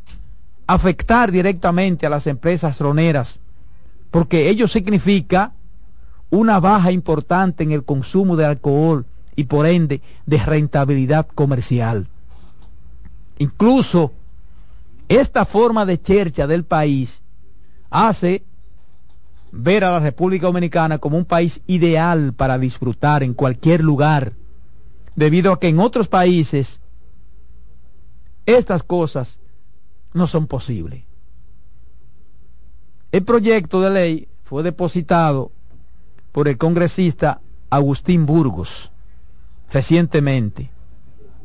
afectar 0.67 1.31
directamente 1.31 2.07
a 2.07 2.11
las 2.11 2.27
empresas 2.27 2.81
roneras, 2.81 3.41
porque 4.11 4.49
ello 4.49 4.69
significa 4.69 5.53
una 6.31 6.61
baja 6.61 6.91
importante 6.93 7.65
en 7.65 7.73
el 7.73 7.85
consumo 7.85 8.37
de 8.37 8.47
alcohol 8.47 9.07
y 9.37 9.45
por 9.45 9.67
ende 9.67 10.03
de 10.25 10.39
rentabilidad 10.39 11.27
comercial. 11.27 12.09
Incluso 13.39 14.13
esta 15.09 15.45
forma 15.45 15.87
de 15.87 16.01
chercha 16.01 16.47
del 16.47 16.65
país 16.65 17.21
hace 17.91 18.43
ver 19.53 19.85
a 19.85 19.93
la 19.93 20.01
República 20.01 20.47
Dominicana 20.47 20.99
como 20.99 21.17
un 21.17 21.25
país 21.25 21.63
ideal 21.67 22.33
para 22.35 22.59
disfrutar 22.59 23.23
en 23.23 23.35
cualquier 23.35 23.83
lugar, 23.83 24.33
debido 25.15 25.53
a 25.53 25.61
que 25.61 25.69
en 25.69 25.79
otros 25.79 26.09
países 26.09 26.81
estas 28.45 28.83
cosas 28.83 29.39
no 30.13 30.27
son 30.27 30.47
posibles. 30.47 31.06
El 33.17 33.25
proyecto 33.25 33.81
de 33.81 33.89
ley 33.89 34.29
fue 34.45 34.63
depositado 34.63 35.51
por 36.33 36.49
el 36.49 36.59
congresista 36.59 37.41
Agustín 37.71 38.27
Burgos 38.27 38.93
recientemente, 39.71 40.71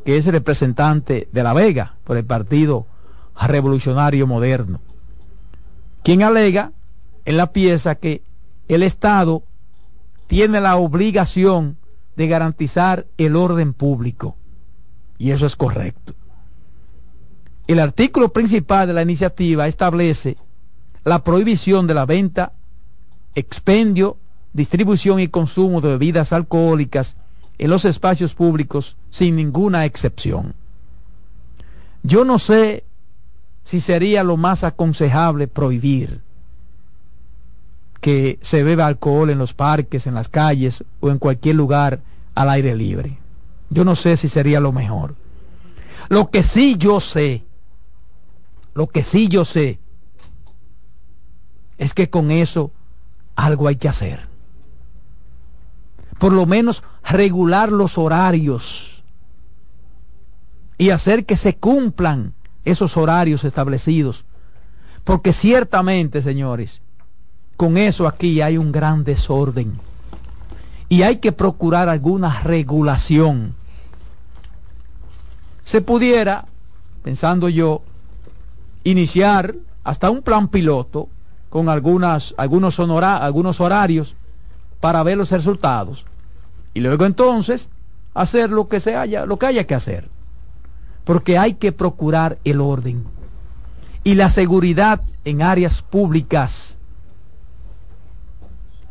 que 0.03 0.17
es 0.17 0.25
representante 0.25 1.29
de 1.31 1.43
La 1.43 1.53
Vega 1.53 1.95
por 2.03 2.17
el 2.17 2.25
Partido 2.25 2.87
Revolucionario 3.39 4.27
Moderno, 4.27 4.81
quien 6.03 6.23
alega 6.23 6.73
en 7.23 7.37
la 7.37 7.53
pieza 7.53 7.95
que 7.95 8.21
el 8.67 8.83
Estado 8.83 9.41
tiene 10.27 10.59
la 10.59 10.75
obligación 10.75 11.77
de 12.17 12.27
garantizar 12.27 13.07
el 13.17 13.37
orden 13.37 13.71
público. 13.71 14.35
Y 15.17 15.31
eso 15.31 15.45
es 15.45 15.55
correcto. 15.55 16.15
El 17.65 17.79
artículo 17.79 18.33
principal 18.33 18.87
de 18.87 18.93
la 18.93 19.03
iniciativa 19.03 19.69
establece 19.69 20.35
la 21.03 21.23
prohibición 21.23 21.87
de 21.87 21.93
la 21.93 22.05
venta, 22.05 22.53
expendio, 23.35 24.17
distribución 24.53 25.19
y 25.19 25.27
consumo 25.27 25.81
de 25.81 25.89
bebidas 25.89 26.33
alcohólicas 26.33 27.15
en 27.57 27.69
los 27.69 27.85
espacios 27.85 28.33
públicos 28.33 28.97
sin 29.09 29.35
ninguna 29.35 29.85
excepción. 29.85 30.53
Yo 32.03 32.25
no 32.25 32.39
sé 32.39 32.83
si 33.63 33.79
sería 33.81 34.23
lo 34.23 34.37
más 34.37 34.63
aconsejable 34.63 35.47
prohibir 35.47 36.21
que 38.01 38.39
se 38.41 38.63
beba 38.63 38.87
alcohol 38.87 39.29
en 39.29 39.37
los 39.37 39.53
parques, 39.53 40.07
en 40.07 40.15
las 40.15 40.27
calles 40.27 40.83
o 40.99 41.11
en 41.11 41.19
cualquier 41.19 41.55
lugar 41.55 42.01
al 42.33 42.49
aire 42.49 42.75
libre. 42.75 43.17
Yo 43.69 43.85
no 43.85 43.95
sé 43.95 44.17
si 44.17 44.27
sería 44.27 44.59
lo 44.59 44.71
mejor. 44.71 45.15
Lo 46.09 46.29
que 46.29 46.43
sí 46.43 46.75
yo 46.77 46.99
sé, 46.99 47.43
lo 48.73 48.87
que 48.87 49.03
sí 49.03 49.27
yo 49.27 49.45
sé, 49.45 49.79
es 51.81 51.95
que 51.95 52.11
con 52.11 52.29
eso 52.29 52.69
algo 53.35 53.67
hay 53.67 53.75
que 53.75 53.89
hacer. 53.89 54.27
Por 56.19 56.31
lo 56.31 56.45
menos 56.45 56.83
regular 57.03 57.71
los 57.71 57.97
horarios 57.97 59.03
y 60.77 60.91
hacer 60.91 61.25
que 61.25 61.35
se 61.35 61.57
cumplan 61.57 62.35
esos 62.65 62.97
horarios 62.97 63.43
establecidos. 63.45 64.25
Porque 65.03 65.33
ciertamente, 65.33 66.21
señores, 66.21 66.81
con 67.57 67.77
eso 67.77 68.07
aquí 68.07 68.41
hay 68.41 68.59
un 68.59 68.71
gran 68.71 69.03
desorden. 69.03 69.73
Y 70.87 71.01
hay 71.01 71.17
que 71.17 71.31
procurar 71.31 71.89
alguna 71.89 72.43
regulación. 72.43 73.55
Se 75.65 75.81
pudiera, 75.81 76.45
pensando 77.01 77.49
yo, 77.49 77.81
iniciar 78.83 79.55
hasta 79.83 80.11
un 80.11 80.21
plan 80.21 80.47
piloto 80.47 81.09
con 81.51 81.67
algunas, 81.67 82.33
algunos, 82.37 82.79
algunos 82.79 83.59
horarios 83.59 84.15
para 84.79 85.03
ver 85.03 85.17
los 85.17 85.31
resultados. 85.31 86.05
Y 86.73 86.79
luego 86.79 87.05
entonces 87.05 87.69
hacer 88.13 88.49
lo 88.49 88.69
que 88.69 88.79
se 88.79 88.95
haya, 88.95 89.25
lo 89.25 89.37
que 89.37 89.47
haya 89.47 89.67
que 89.67 89.75
hacer. 89.75 90.09
Porque 91.03 91.37
hay 91.37 91.55
que 91.55 91.73
procurar 91.73 92.37
el 92.45 92.61
orden 92.61 93.03
y 94.05 94.15
la 94.15 94.29
seguridad 94.29 95.01
en 95.25 95.41
áreas 95.41 95.81
públicas 95.81 96.77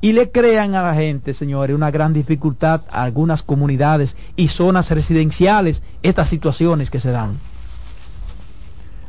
y 0.02 0.12
le 0.12 0.30
crean 0.30 0.74
a 0.74 0.82
la 0.82 0.94
gente, 0.94 1.32
señores, 1.32 1.74
una 1.74 1.90
gran 1.90 2.12
dificultad 2.12 2.82
a 2.90 3.02
algunas 3.02 3.42
comunidades 3.42 4.18
y 4.36 4.48
zonas 4.48 4.90
residenciales 4.90 5.82
estas 6.02 6.28
situaciones 6.28 6.90
que 6.90 7.00
se 7.00 7.11
dan. 7.11 7.38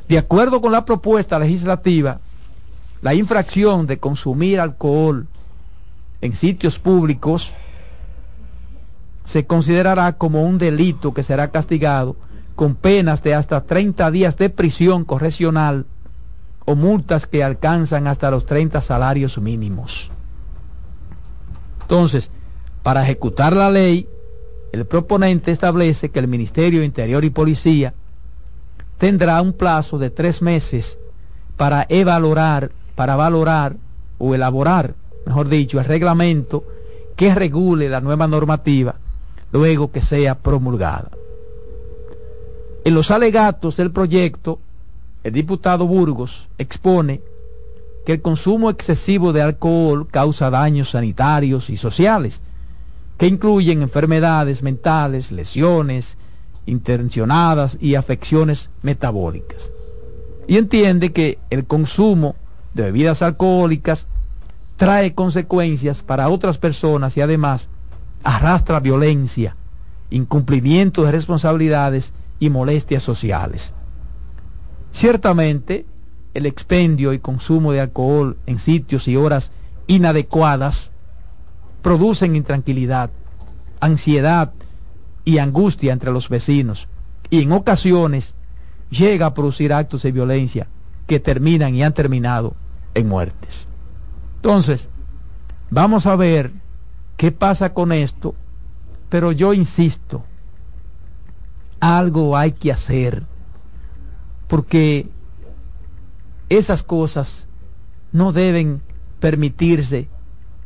De 0.07 0.17
acuerdo 0.17 0.61
con 0.61 0.71
la 0.71 0.85
propuesta 0.85 1.37
legislativa, 1.37 2.21
la 3.01 3.13
infracción 3.13 3.87
de 3.87 3.97
consumir 3.99 4.59
alcohol 4.59 5.27
en 6.21 6.35
sitios 6.35 6.79
públicos 6.79 7.51
se 9.25 9.45
considerará 9.45 10.13
como 10.13 10.43
un 10.43 10.57
delito 10.57 11.13
que 11.13 11.23
será 11.23 11.51
castigado 11.51 12.15
con 12.55 12.75
penas 12.75 13.23
de 13.23 13.33
hasta 13.33 13.63
30 13.63 14.11
días 14.11 14.37
de 14.37 14.49
prisión 14.49 15.05
correccional 15.05 15.85
o 16.65 16.75
multas 16.75 17.25
que 17.25 17.43
alcanzan 17.43 18.07
hasta 18.07 18.29
los 18.29 18.45
30 18.45 18.81
salarios 18.81 19.37
mínimos. 19.39 20.11
Entonces, 21.81 22.29
para 22.83 23.03
ejecutar 23.03 23.55
la 23.55 23.69
ley, 23.69 24.07
el 24.71 24.85
proponente 24.85 25.51
establece 25.51 26.09
que 26.09 26.19
el 26.19 26.27
Ministerio 26.27 26.83
Interior 26.83 27.23
y 27.25 27.29
Policía 27.29 27.93
tendrá 28.97 29.41
un 29.41 29.53
plazo 29.53 29.97
de 29.97 30.09
tres 30.09 30.41
meses 30.41 30.97
para 31.57 31.85
evaluar, 31.89 32.71
para 32.95 33.15
valorar 33.15 33.75
o 34.17 34.35
elaborar, 34.35 34.95
mejor 35.25 35.49
dicho, 35.49 35.79
el 35.79 35.85
reglamento 35.85 36.63
que 37.15 37.33
regule 37.33 37.89
la 37.89 38.01
nueva 38.01 38.27
normativa 38.27 38.95
luego 39.51 39.91
que 39.91 40.01
sea 40.01 40.35
promulgada. 40.39 41.11
En 42.83 42.93
los 42.95 43.11
alegatos 43.11 43.77
del 43.77 43.91
proyecto, 43.91 44.59
el 45.23 45.33
diputado 45.33 45.85
Burgos 45.85 46.47
expone 46.57 47.21
que 48.05 48.13
el 48.13 48.21
consumo 48.21 48.69
excesivo 48.69 49.33
de 49.33 49.43
alcohol 49.43 50.07
causa 50.09 50.49
daños 50.49 50.89
sanitarios 50.91 51.69
y 51.69 51.77
sociales, 51.77 52.41
que 53.17 53.27
incluyen 53.27 53.83
enfermedades 53.83 54.63
mentales, 54.63 55.31
lesiones 55.31 56.17
intencionadas 56.65 57.77
y 57.79 57.95
afecciones 57.95 58.71
metabólicas. 58.81 59.69
Y 60.47 60.57
entiende 60.57 61.11
que 61.11 61.37
el 61.51 61.65
consumo 61.65 62.35
de 62.73 62.83
bebidas 62.83 63.21
alcohólicas 63.21 64.07
trae 64.77 65.13
consecuencias 65.13 66.01
para 66.01 66.29
otras 66.29 66.57
personas 66.57 67.15
y 67.17 67.21
además 67.21 67.69
arrastra 68.23 68.79
violencia, 68.79 69.55
incumplimiento 70.09 71.03
de 71.03 71.11
responsabilidades 71.11 72.13
y 72.39 72.49
molestias 72.49 73.03
sociales. 73.03 73.73
Ciertamente, 74.91 75.85
el 76.33 76.45
expendio 76.45 77.13
y 77.13 77.19
consumo 77.19 77.71
de 77.71 77.81
alcohol 77.81 78.37
en 78.45 78.59
sitios 78.59 79.07
y 79.07 79.15
horas 79.15 79.51
inadecuadas 79.87 80.91
producen 81.81 82.35
intranquilidad, 82.35 83.11
ansiedad 83.79 84.53
y 85.25 85.37
angustia 85.37 85.93
entre 85.93 86.11
los 86.11 86.29
vecinos 86.29 86.87
y 87.29 87.41
en 87.41 87.51
ocasiones 87.51 88.33
llega 88.89 89.27
a 89.27 89.33
producir 89.33 89.73
actos 89.73 90.03
de 90.03 90.11
violencia 90.11 90.67
que 91.07 91.19
terminan 91.19 91.75
y 91.75 91.83
han 91.83 91.93
terminado 91.93 92.55
en 92.93 93.07
muertes. 93.07 93.67
Entonces, 94.37 94.89
vamos 95.69 96.05
a 96.05 96.15
ver 96.15 96.51
qué 97.17 97.31
pasa 97.31 97.73
con 97.73 97.91
esto, 97.91 98.35
pero 99.09 99.31
yo 99.31 99.53
insisto, 99.53 100.23
algo 101.79 102.37
hay 102.37 102.51
que 102.53 102.71
hacer, 102.71 103.23
porque 104.47 105.09
esas 106.49 106.83
cosas 106.83 107.47
no 108.11 108.31
deben 108.33 108.81
permitirse 109.19 110.09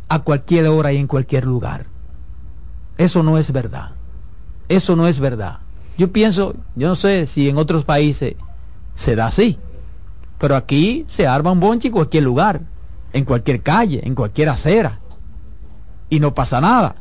a 0.09 0.19
cualquier 0.19 0.67
hora 0.67 0.93
y 0.93 0.97
en 0.97 1.07
cualquier 1.07 1.45
lugar. 1.45 1.85
Eso 2.97 3.23
no 3.23 3.37
es 3.37 3.51
verdad. 3.51 3.91
Eso 4.69 4.95
no 4.95 5.07
es 5.07 5.19
verdad. 5.19 5.59
Yo 5.97 6.11
pienso, 6.11 6.55
yo 6.75 6.87
no 6.87 6.95
sé 6.95 7.27
si 7.27 7.49
en 7.49 7.57
otros 7.57 7.85
países 7.85 8.35
se 8.95 9.15
da 9.15 9.27
así, 9.27 9.59
pero 10.37 10.55
aquí 10.55 11.05
se 11.07 11.27
arma 11.27 11.51
un 11.51 11.59
bonche 11.59 11.87
en 11.87 11.93
cualquier 11.93 12.23
lugar, 12.23 12.61
en 13.13 13.25
cualquier 13.25 13.61
calle, 13.61 14.01
en 14.03 14.15
cualquier 14.15 14.49
acera, 14.49 14.99
y 16.09 16.19
no 16.19 16.33
pasa 16.33 16.61
nada. 16.61 16.97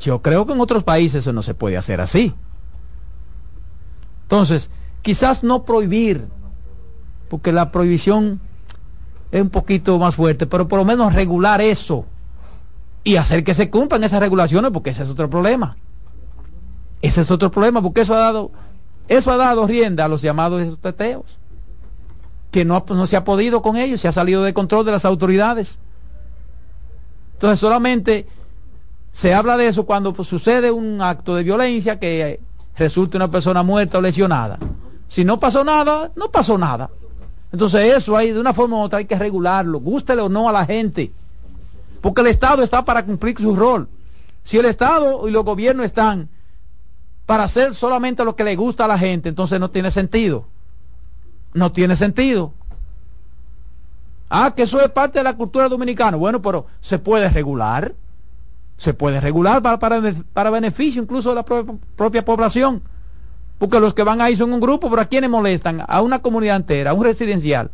Yo 0.00 0.20
creo 0.20 0.46
que 0.46 0.52
en 0.52 0.60
otros 0.60 0.84
países 0.84 1.22
eso 1.22 1.32
no 1.32 1.42
se 1.42 1.54
puede 1.54 1.76
hacer 1.76 2.00
así. 2.00 2.34
Entonces, 4.22 4.70
quizás 5.02 5.44
no 5.44 5.64
prohibir 5.64 6.26
porque 7.28 7.52
la 7.52 7.70
prohibición 7.70 8.40
es 9.32 9.42
un 9.42 9.50
poquito 9.50 9.98
más 9.98 10.16
fuerte, 10.16 10.46
pero 10.46 10.68
por 10.68 10.78
lo 10.78 10.84
menos 10.84 11.14
regular 11.14 11.60
eso 11.60 12.04
y 13.06 13.16
hacer 13.16 13.44
que 13.44 13.54
se 13.54 13.70
cumplan 13.70 14.02
esas 14.02 14.20
regulaciones, 14.20 14.72
porque 14.72 14.90
ese 14.90 15.04
es 15.04 15.08
otro 15.08 15.30
problema. 15.30 15.76
Ese 17.02 17.20
es 17.20 17.30
otro 17.30 17.52
problema, 17.52 17.80
porque 17.80 18.00
eso 18.00 18.14
ha 18.16 18.18
dado, 18.18 18.50
eso 19.06 19.30
ha 19.30 19.36
dado 19.36 19.64
rienda 19.66 20.04
a 20.04 20.08
los 20.08 20.22
llamados 20.22 20.76
teteos. 20.80 21.38
Que 22.56 22.64
no, 22.64 22.86
no 22.88 23.06
se 23.06 23.18
ha 23.18 23.22
podido 23.22 23.60
con 23.60 23.76
ellos, 23.76 24.00
se 24.00 24.08
ha 24.08 24.12
salido 24.12 24.42
de 24.42 24.54
control 24.54 24.86
de 24.86 24.90
las 24.90 25.04
autoridades. 25.04 25.78
Entonces 27.34 27.60
solamente 27.60 28.26
se 29.12 29.34
habla 29.34 29.58
de 29.58 29.68
eso 29.68 29.84
cuando 29.84 30.14
pues, 30.14 30.26
sucede 30.26 30.70
un 30.70 31.02
acto 31.02 31.34
de 31.34 31.42
violencia 31.42 32.00
que 32.00 32.40
resulte 32.74 33.18
una 33.18 33.30
persona 33.30 33.62
muerta 33.62 33.98
o 33.98 34.00
lesionada. 34.00 34.58
Si 35.06 35.22
no 35.22 35.38
pasó 35.38 35.64
nada, 35.64 36.10
no 36.16 36.30
pasó 36.30 36.56
nada. 36.56 36.88
Entonces 37.52 37.94
eso 37.94 38.16
hay 38.16 38.32
de 38.32 38.40
una 38.40 38.54
forma 38.54 38.78
u 38.78 38.80
otra 38.80 39.00
hay 39.00 39.04
que 39.04 39.18
regularlo, 39.18 39.78
gústele 39.78 40.22
o 40.22 40.30
no 40.30 40.48
a 40.48 40.52
la 40.52 40.64
gente. 40.64 41.12
Porque 42.00 42.22
el 42.22 42.28
Estado 42.28 42.62
está 42.62 42.86
para 42.86 43.04
cumplir 43.04 43.38
su 43.38 43.54
rol. 43.54 43.86
Si 44.44 44.56
el 44.56 44.64
Estado 44.64 45.28
y 45.28 45.30
los 45.30 45.44
gobiernos 45.44 45.84
están 45.84 46.30
para 47.26 47.44
hacer 47.44 47.74
solamente 47.74 48.24
lo 48.24 48.34
que 48.34 48.44
le 48.44 48.56
gusta 48.56 48.86
a 48.86 48.88
la 48.88 48.98
gente, 48.98 49.28
entonces 49.28 49.60
no 49.60 49.70
tiene 49.70 49.90
sentido. 49.90 50.55
No 51.56 51.72
tiene 51.72 51.96
sentido. 51.96 52.52
Ah, 54.28 54.52
que 54.54 54.64
eso 54.64 54.78
es 54.78 54.90
parte 54.90 55.20
de 55.20 55.24
la 55.24 55.38
cultura 55.38 55.70
dominicana. 55.70 56.18
Bueno, 56.18 56.42
pero 56.42 56.66
se 56.82 56.98
puede 56.98 57.30
regular. 57.30 57.94
Se 58.76 58.92
puede 58.92 59.20
regular 59.20 59.62
para, 59.62 59.78
para, 59.78 60.02
para 60.34 60.50
beneficio 60.50 61.02
incluso 61.02 61.30
de 61.30 61.36
la 61.36 61.44
propia 61.96 62.22
población. 62.26 62.82
Porque 63.58 63.80
los 63.80 63.94
que 63.94 64.02
van 64.02 64.20
ahí 64.20 64.36
son 64.36 64.52
un 64.52 64.60
grupo, 64.60 64.90
pero 64.90 65.00
¿a 65.00 65.06
quiénes 65.06 65.30
molestan? 65.30 65.82
A 65.88 66.02
una 66.02 66.18
comunidad 66.18 66.56
entera, 66.56 66.90
a 66.90 66.94
un 66.94 67.04
residencial. 67.04 67.70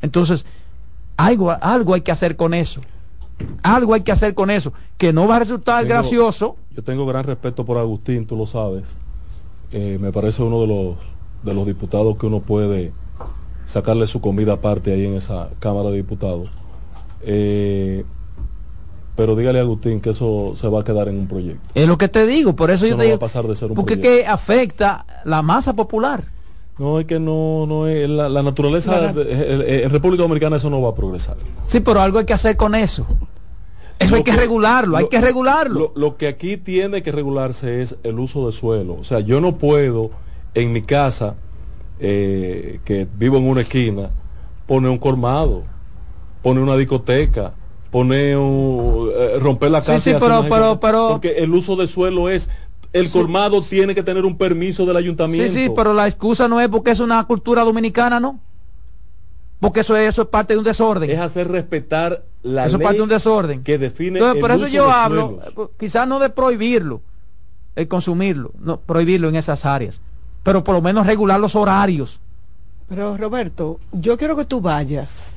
Entonces, 0.00 0.46
algo, 1.16 1.50
algo 1.60 1.94
hay 1.94 2.02
que 2.02 2.12
hacer 2.12 2.36
con 2.36 2.54
eso. 2.54 2.80
Algo 3.64 3.94
hay 3.94 4.02
que 4.02 4.12
hacer 4.12 4.34
con 4.34 4.48
eso. 4.48 4.72
Que 4.96 5.12
no 5.12 5.26
va 5.26 5.36
a 5.36 5.38
resultar 5.40 5.84
gracioso. 5.86 6.56
Yo 6.70 6.84
tengo 6.84 7.04
gran 7.04 7.24
respeto 7.24 7.66
por 7.66 7.78
Agustín, 7.78 8.26
tú 8.26 8.36
lo 8.36 8.46
sabes. 8.46 8.84
Eh, 9.72 9.98
me 10.00 10.12
parece 10.12 10.40
uno 10.40 10.60
de 10.60 10.66
los, 10.68 10.96
de 11.42 11.54
los 11.54 11.66
diputados 11.66 12.16
que 12.16 12.26
uno 12.26 12.40
puede 12.40 12.92
sacarle 13.66 14.06
su 14.06 14.20
comida 14.20 14.54
aparte 14.54 14.92
ahí 14.92 15.06
en 15.06 15.14
esa 15.14 15.48
Cámara 15.58 15.90
de 15.90 15.96
Diputados. 15.96 16.48
Eh, 17.22 18.04
pero 19.16 19.36
dígale 19.36 19.58
a 19.58 19.62
Agustín 19.62 20.00
que 20.00 20.10
eso 20.10 20.52
se 20.54 20.66
va 20.68 20.80
a 20.80 20.84
quedar 20.84 21.08
en 21.08 21.18
un 21.18 21.26
proyecto. 21.26 21.68
Es 21.74 21.86
lo 21.86 21.98
que 21.98 22.08
te 22.08 22.26
digo, 22.26 22.54
por 22.56 22.70
eso, 22.70 22.86
yo 22.86 22.92
no 22.92 22.98
te 22.98 23.04
va 23.04 23.04
digo. 23.12 23.16
a 23.16 23.20
pasar 23.20 23.46
de 23.46 23.54
ser 23.54 23.70
un 23.70 23.74
porque 23.76 23.96
proyecto. 23.96 24.22
que 24.24 24.26
afecta 24.26 25.04
la 25.24 25.42
masa 25.42 25.74
popular. 25.74 26.24
No, 26.78 26.98
es 26.98 27.04
que 27.06 27.20
no, 27.20 27.66
no 27.66 27.86
es 27.86 28.08
la, 28.08 28.30
la 28.30 28.42
naturaleza 28.42 28.98
La 28.98 29.12
nat- 29.12 29.14
de- 29.14 29.80
eh, 29.80 29.84
en 29.84 29.90
República 29.90 30.22
Dominicana 30.22 30.56
eso 30.56 30.70
no 30.70 30.80
va 30.80 30.90
a 30.90 30.94
progresar. 30.94 31.36
Sí, 31.64 31.80
pero 31.80 32.00
algo 32.00 32.18
hay 32.18 32.24
que 32.24 32.32
hacer 32.32 32.56
con 32.56 32.74
eso. 32.74 33.04
Eso 33.98 34.14
hay 34.14 34.22
que 34.22 34.32
regularlo, 34.32 34.96
hay 34.96 35.08
que 35.08 35.20
regularlo. 35.20 35.92
Lo, 35.94 36.00
lo 36.00 36.16
que 36.16 36.26
aquí 36.26 36.56
tiene 36.56 37.02
que 37.02 37.12
regularse 37.12 37.82
es 37.82 37.96
el 38.02 38.18
uso 38.18 38.46
de 38.46 38.52
suelo. 38.52 38.94
O 38.98 39.04
sea, 39.04 39.20
yo 39.20 39.42
no 39.42 39.56
puedo 39.58 40.10
en 40.54 40.72
mi 40.72 40.82
casa, 40.82 41.36
eh, 41.98 42.80
que 42.84 43.06
vivo 43.16 43.36
en 43.38 43.48
una 43.48 43.60
esquina, 43.62 44.10
poner 44.66 44.90
un 44.90 44.98
colmado, 44.98 45.64
poner 46.42 46.62
una 46.62 46.76
discoteca, 46.76 47.52
poner 47.90 48.36
un, 48.36 49.10
eh, 49.14 49.38
romper 49.38 49.70
la 49.70 49.80
Sí, 49.80 49.86
casa. 49.88 49.98
sí, 50.00 50.10
hacer 50.10 50.28
pero- 50.28 50.44
pero- 50.48 50.80
pero- 50.80 51.08
porque 51.10 51.30
el 51.38 51.52
uso 51.54 51.76
de 51.76 51.86
suelo 51.86 52.28
es 52.28 52.48
el 52.92 53.08
Sí. 53.08 53.12
colmado 53.18 53.60
tiene 53.62 53.94
que 53.94 54.02
tener 54.02 54.24
un 54.24 54.36
permiso 54.36 54.84
del 54.86 54.96
Sí, 54.96 55.02
ayuntamiento. 55.04 55.52
sí, 55.52 55.70
pero 55.74 55.92
la 55.94 56.06
excusa 56.06 56.48
no 56.48 56.60
es 56.60 56.68
porque 56.68 56.90
es 56.90 57.00
una 57.00 57.22
cultura 57.24 57.62
dominicana, 57.64 58.18
¿no? 58.18 58.40
Porque 59.60 59.80
eso 59.80 59.94
es, 59.96 60.08
eso 60.08 60.22
es 60.22 60.28
parte 60.28 60.54
de 60.54 60.58
un 60.58 60.64
desorden. 60.64 61.10
es 61.10 61.18
hacer 61.18 61.46
respetar 61.48 62.24
la 62.42 62.66
eso 62.66 62.78
es 62.78 62.82
parte 62.82 62.96
de 62.96 63.02
un 63.02 63.08
desorden. 63.10 63.62
que 63.62 63.76
define 63.78 64.18
Entonces, 64.18 64.36
el 64.36 64.40
por 64.40 64.50
eso 64.52 64.64
uso 64.64 64.72
yo 64.74 64.90
hablo, 64.90 65.38
quizás 65.78 66.08
no 66.08 66.18
de 66.18 66.30
prohibirlo, 66.30 67.02
el 67.76 67.86
consumirlo, 67.86 68.52
no, 68.58 68.80
prohibirlo 68.80 69.28
en 69.28 69.36
esas 69.36 69.66
áreas, 69.66 70.00
pero 70.42 70.64
por 70.64 70.74
lo 70.74 70.82
menos 70.82 71.06
regular 71.06 71.38
los 71.40 71.54
horarios, 71.56 72.20
Pero 72.88 73.16
Roberto, 73.16 73.78
yo 73.92 74.18
quiero 74.18 74.34
que 74.36 74.44
tú 74.44 74.60
vayas. 74.60 75.36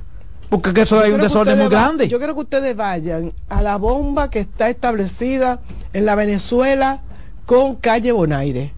porque 0.50 0.74
que 0.74 0.82
eso 0.82 0.96
Yo 0.98 1.04
hay 1.04 1.12
un 1.12 1.20
desorden 1.22 1.58
muy 1.58 1.66
va- 1.68 1.70
grande. 1.82 2.08
Yo 2.08 2.18
quiero 2.18 2.34
que 2.36 2.42
ustedes 2.42 2.76
vayan 2.76 3.32
a 3.50 3.62
la 3.62 3.78
bomba 3.78 4.30
que 4.30 4.40
está 4.40 4.70
establecida 4.70 5.60
en 5.94 6.06
la 6.06 6.16
Venezuela 6.16 7.02
con 7.46 7.76
calle 7.76 8.12
Bonaire. 8.12 8.74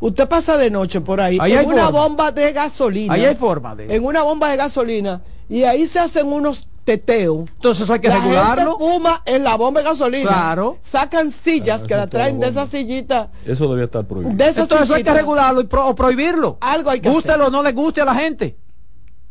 Usted 0.00 0.28
pasa 0.28 0.56
de 0.56 0.70
noche 0.70 1.00
por 1.00 1.20
ahí, 1.20 1.38
Ahí 1.40 1.52
en 1.54 1.66
una 1.66 1.84
forma. 1.86 1.90
bomba 1.90 2.30
de 2.32 2.52
gasolina. 2.52 3.14
Ahí 3.14 3.24
hay 3.24 3.34
forma 3.36 3.74
de... 3.74 3.94
En 3.94 4.04
una 4.04 4.22
bomba 4.22 4.48
de 4.50 4.56
gasolina. 4.56 5.22
Y 5.48 5.62
ahí 5.62 5.86
se 5.86 5.98
hacen 6.00 6.26
unos 6.32 6.68
teteos. 6.84 7.48
Entonces 7.50 7.84
eso 7.84 7.92
hay 7.94 8.00
que 8.00 8.08
la 8.08 8.16
regularlo. 8.20 8.78
gente 8.78 8.92
fuma 8.94 9.22
en 9.24 9.42
la 9.44 9.56
bomba 9.56 9.80
de 9.80 9.88
gasolina. 9.88 10.28
Claro. 10.30 10.78
Sacan 10.82 11.30
sillas 11.30 11.82
Ah, 11.82 11.86
que 11.86 11.96
la 11.96 12.06
traen 12.06 12.38
de 12.40 12.48
esas 12.48 12.68
sillitas. 12.68 13.28
Eso 13.46 13.68
debía 13.68 13.84
estar 13.86 14.04
prohibido. 14.06 14.36
De 14.36 14.46
Entonces 14.48 14.80
eso 14.82 14.94
hay 14.94 15.02
que 15.02 15.12
regularlo 15.14 15.60
y 15.60 15.64
pro- 15.64 15.86
o 15.88 15.94
prohibirlo. 15.94 16.58
Algo 16.60 16.90
hay 16.90 17.00
que 17.00 17.08
Gústelo 17.10 17.46
o 17.46 17.50
no 17.50 17.62
le 17.62 17.72
guste 17.72 18.00
a 18.02 18.04
la 18.04 18.14
gente. 18.14 18.56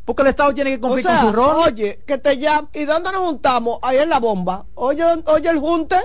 Porque 0.05 0.23
el 0.23 0.27
Estado 0.29 0.53
tiene 0.53 0.71
que 0.71 0.77
O 0.77 0.81
cumplir 0.81 1.05
sea, 1.05 1.19
con 1.21 1.29
su 1.29 1.35
rol. 1.35 1.55
oye, 1.67 2.01
que 2.05 2.17
te 2.17 2.37
llaman, 2.37 2.67
¿y 2.73 2.83
dónde 2.85 3.11
nos 3.11 3.21
juntamos? 3.21 3.79
Ahí 3.83 3.97
en 3.99 4.09
la 4.09 4.19
bomba. 4.19 4.65
Oye, 4.75 5.03
oye 5.27 5.49
el 5.49 5.59
junte. 5.59 5.95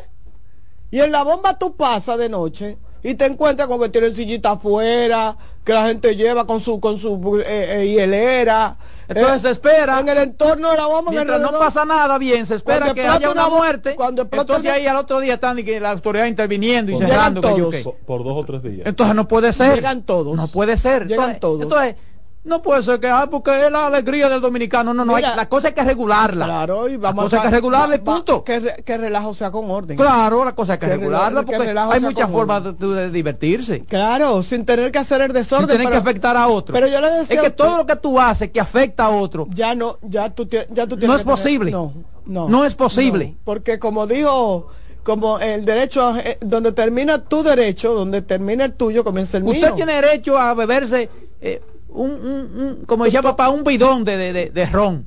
Y 0.90 1.00
en 1.00 1.10
la 1.10 1.22
bomba 1.24 1.58
tú 1.58 1.74
pasas 1.76 2.16
de 2.18 2.28
noche 2.28 2.78
y 3.02 3.14
te 3.14 3.26
encuentras 3.26 3.68
con 3.68 3.80
que 3.80 3.88
tienen 3.88 4.14
sillita 4.14 4.52
afuera, 4.52 5.36
que 5.64 5.72
la 5.72 5.86
gente 5.88 6.14
lleva 6.14 6.46
con 6.46 6.60
su 6.60 6.78
con 6.80 6.96
su 6.98 7.40
eh, 7.44 7.80
eh, 7.82 7.88
hielera. 7.88 8.76
Entonces 9.08 9.36
Eh, 9.36 9.40
se 9.40 9.50
espera. 9.52 10.00
En 10.00 10.08
el 10.08 10.18
entorno 10.18 10.70
de 10.70 10.76
la 10.76 10.86
bomba, 10.86 11.10
en 11.10 11.16
Mientras 11.16 11.40
no 11.40 11.58
pasa 11.58 11.84
nada 11.84 12.18
bien, 12.18 12.44
se 12.44 12.56
espera 12.56 12.78
Cuando 12.80 12.94
que 12.94 13.08
haya 13.08 13.30
una 13.30 13.48
muerte. 13.48 13.94
cuando 13.94 14.22
Entonces 14.30 14.64
una- 14.66 14.74
ahí 14.74 14.86
al 14.86 14.96
otro 14.98 15.20
día 15.20 15.34
están 15.34 15.58
y 15.58 15.64
que 15.64 15.80
la 15.80 15.90
autoridad 15.92 16.26
interviniendo 16.26 16.92
y 16.92 16.96
cerrando. 16.98 17.40
que 17.40 17.48
yo 17.48 17.56
todos. 17.56 17.74
qué. 17.74 17.82
por, 17.84 17.94
por 17.96 18.24
dos 18.24 18.34
o 18.36 18.44
tres 18.44 18.62
días. 18.62 18.86
Entonces 18.86 19.16
no 19.16 19.26
puede 19.26 19.52
ser. 19.52 19.76
Llegan 19.76 20.02
todos. 20.02 20.36
No 20.36 20.46
puede 20.48 20.76
ser. 20.76 21.06
Llegan 21.06 21.30
entonces, 21.30 21.40
todos. 21.40 21.62
entonces, 21.62 21.94
no 22.44 22.62
puede 22.62 22.82
ser 22.82 22.98
que, 23.00 23.08
ah, 23.08 23.28
porque 23.30 23.66
es 23.66 23.70
la 23.70 23.86
alegría 23.88 24.28
del 24.28 24.40
dominicano. 24.40 24.94
No, 24.94 25.04
no, 25.04 25.14
hay- 25.16 25.22
la 25.22 25.48
cosa 25.48 25.68
hay 25.68 25.74
que 25.74 25.82
regularla. 25.82 26.46
Claro, 26.46 26.88
y 26.88 26.96
vamos 26.96 27.24
cosa 27.24 27.36
hay 27.42 27.42
que 27.42 27.54
regularla 27.56 27.96
va- 27.98 28.04
punto. 28.04 28.42
Que, 28.44 28.60
re- 28.60 28.82
que 28.84 28.96
relajo 28.96 29.34
sea 29.34 29.50
con 29.50 29.70
orden. 29.70 29.96
Claro, 29.96 30.44
la 30.44 30.54
cosa 30.54 30.74
hay 30.74 30.78
que, 30.78 30.86
Que 30.86 30.92
regularla 30.96 31.40
que 31.44 31.46
porque 31.56 31.68
hay 31.78 32.00
muchas 32.00 32.30
formas 32.30 32.62
de, 32.78 33.10
divertirse. 33.10 33.80
Claro, 33.80 34.42
sin 34.42 34.64
tener 34.64 34.90
que 34.90 34.98
hacer 34.98 35.20
el 35.20 35.26
Sin 35.28 35.34
desorden. 35.34 35.78
que 35.78 35.84
pero- 35.84 35.98
afectar 35.98 36.36
a 36.36 36.48
otro. 36.48 36.72
Pero 36.72 36.86
yo 36.86 37.00
le 37.00 37.08
decía 37.10 37.22
es 37.22 37.28
que 37.28 37.36
a 37.38 37.42
usted- 37.42 37.54
todo 37.56 37.76
lo 37.78 37.86
que 37.86 37.96
tú 37.96 38.18
haces 38.18 38.50
que 38.50 38.60
afecta 38.60 39.04
a 39.06 39.10
otro 39.10 39.46
ya 39.50 39.74
no, 39.74 39.98
ya 40.02 40.30
tú, 40.30 40.46
ya 40.48 40.64
tú 40.86 40.96
tienes 40.96 41.00
no 41.00 41.14
que 41.14 41.16
es 41.16 41.22
tener- 41.22 41.24
posible. 41.26 41.70
no, 41.70 41.92
no. 42.26 42.48
No 42.48 42.64
es 42.64 42.74
posible. 42.74 43.26
no, 43.30 43.36
porque 43.44 43.78
como 43.78 44.06
dijo, 44.06 44.68
como 45.02 45.38
el 45.38 45.64
derecho, 45.64 46.16
eh, 46.16 46.38
donde 46.40 46.72
termina 46.72 47.18
tu 47.24 47.42
derecho, 47.42 47.94
donde 47.94 48.22
termina 48.22 48.64
el 48.64 48.72
tuyo, 48.74 49.02
comienza 49.04 49.38
el 49.38 49.44
Usted 49.44 49.58
mío. 49.68 49.74
tiene 49.74 49.94
derecho 50.00 50.38
a 50.38 50.52
beberse, 50.54 51.08
eh, 51.40 51.62
un, 51.88 52.10
un- 52.10 52.62
un- 52.62 52.84
como 52.86 53.04
decía 53.04 53.22
papá, 53.22 53.48
un 53.48 53.64
bidón 53.64 54.04
de, 54.04 54.16
de, 54.16 54.32
de- 54.32 54.50
de 54.50 54.66
ron, 54.66 55.06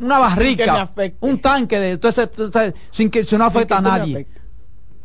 una 0.00 0.18
barrica, 0.18 0.88
un 1.20 1.40
tanque 1.40 1.78
de, 1.78 1.90
entonces, 1.92 2.28
entonces, 2.38 2.74
sin 2.90 3.10
que 3.10 3.24
se 3.24 3.38
no 3.38 3.44
afecta 3.44 3.78
a 3.78 3.80
nadie. 3.80 4.26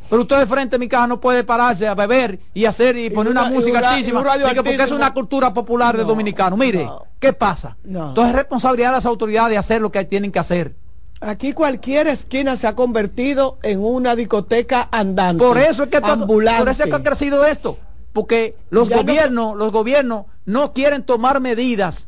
Pero 0.09 0.23
usted 0.23 0.39
de 0.39 0.45
frente 0.45 0.75
a 0.75 0.79
mi 0.79 0.89
casa 0.89 1.07
no 1.07 1.21
puede 1.21 1.45
pararse 1.45 1.87
a 1.87 1.95
beber 1.95 2.37
y 2.53 2.65
hacer 2.65 2.97
y, 2.97 3.09
poner 3.09 3.31
una- 3.31 3.49
música 3.49 3.79
y 3.79 3.83
altísima, 3.85 4.19
un 4.19 4.27
y 4.27 4.55
porque 4.55 4.75
es 4.83 4.91
una 4.91 5.13
cultura 5.13 5.53
popular 5.53 5.95
de 5.95 6.03
No, 6.03 6.09
dominicano. 6.09 6.57
Mire, 6.57 6.83
no. 6.83 7.05
¿qué 7.17 7.31
pasa? 7.31 7.77
No. 7.85 8.09
Entonces 8.09 8.31
es 8.31 8.35
responsabilidad 8.35 8.89
de 8.89 8.95
las 8.97 9.05
autoridades 9.05 9.57
hacer 9.57 9.81
lo 9.81 9.89
que 9.89 10.03
tienen 10.03 10.31
que 10.33 10.39
hacer. 10.39 10.75
Aquí 11.21 11.53
cualquier 11.53 12.07
esquina 12.07 12.57
se 12.57 12.67
ha 12.67 12.75
convertido 12.75 13.57
en 13.63 13.79
una 13.81 14.15
discoteca 14.17 14.89
andante. 14.91 15.41
Por 15.41 15.57
eso 15.57 15.83
es 15.83 15.89
que 15.89 16.01
todo- 16.01 16.11
ambulante. 16.11 16.59
por 16.59 16.69
eso 16.69 16.83
es 16.83 16.89
que 16.89 16.95
ha 16.95 17.03
crecido 17.03 17.45
esto, 17.45 17.77
porque 18.13 18.55
los 18.69 18.89
Ya 18.89 18.97
no- 18.97 19.01
gobiernos, 19.03 19.55
los 19.57 19.71
gobiernos 19.71 20.25
no 20.45 20.73
quieren 20.73 21.03
tomar 21.03 21.39
medidas, 21.39 22.07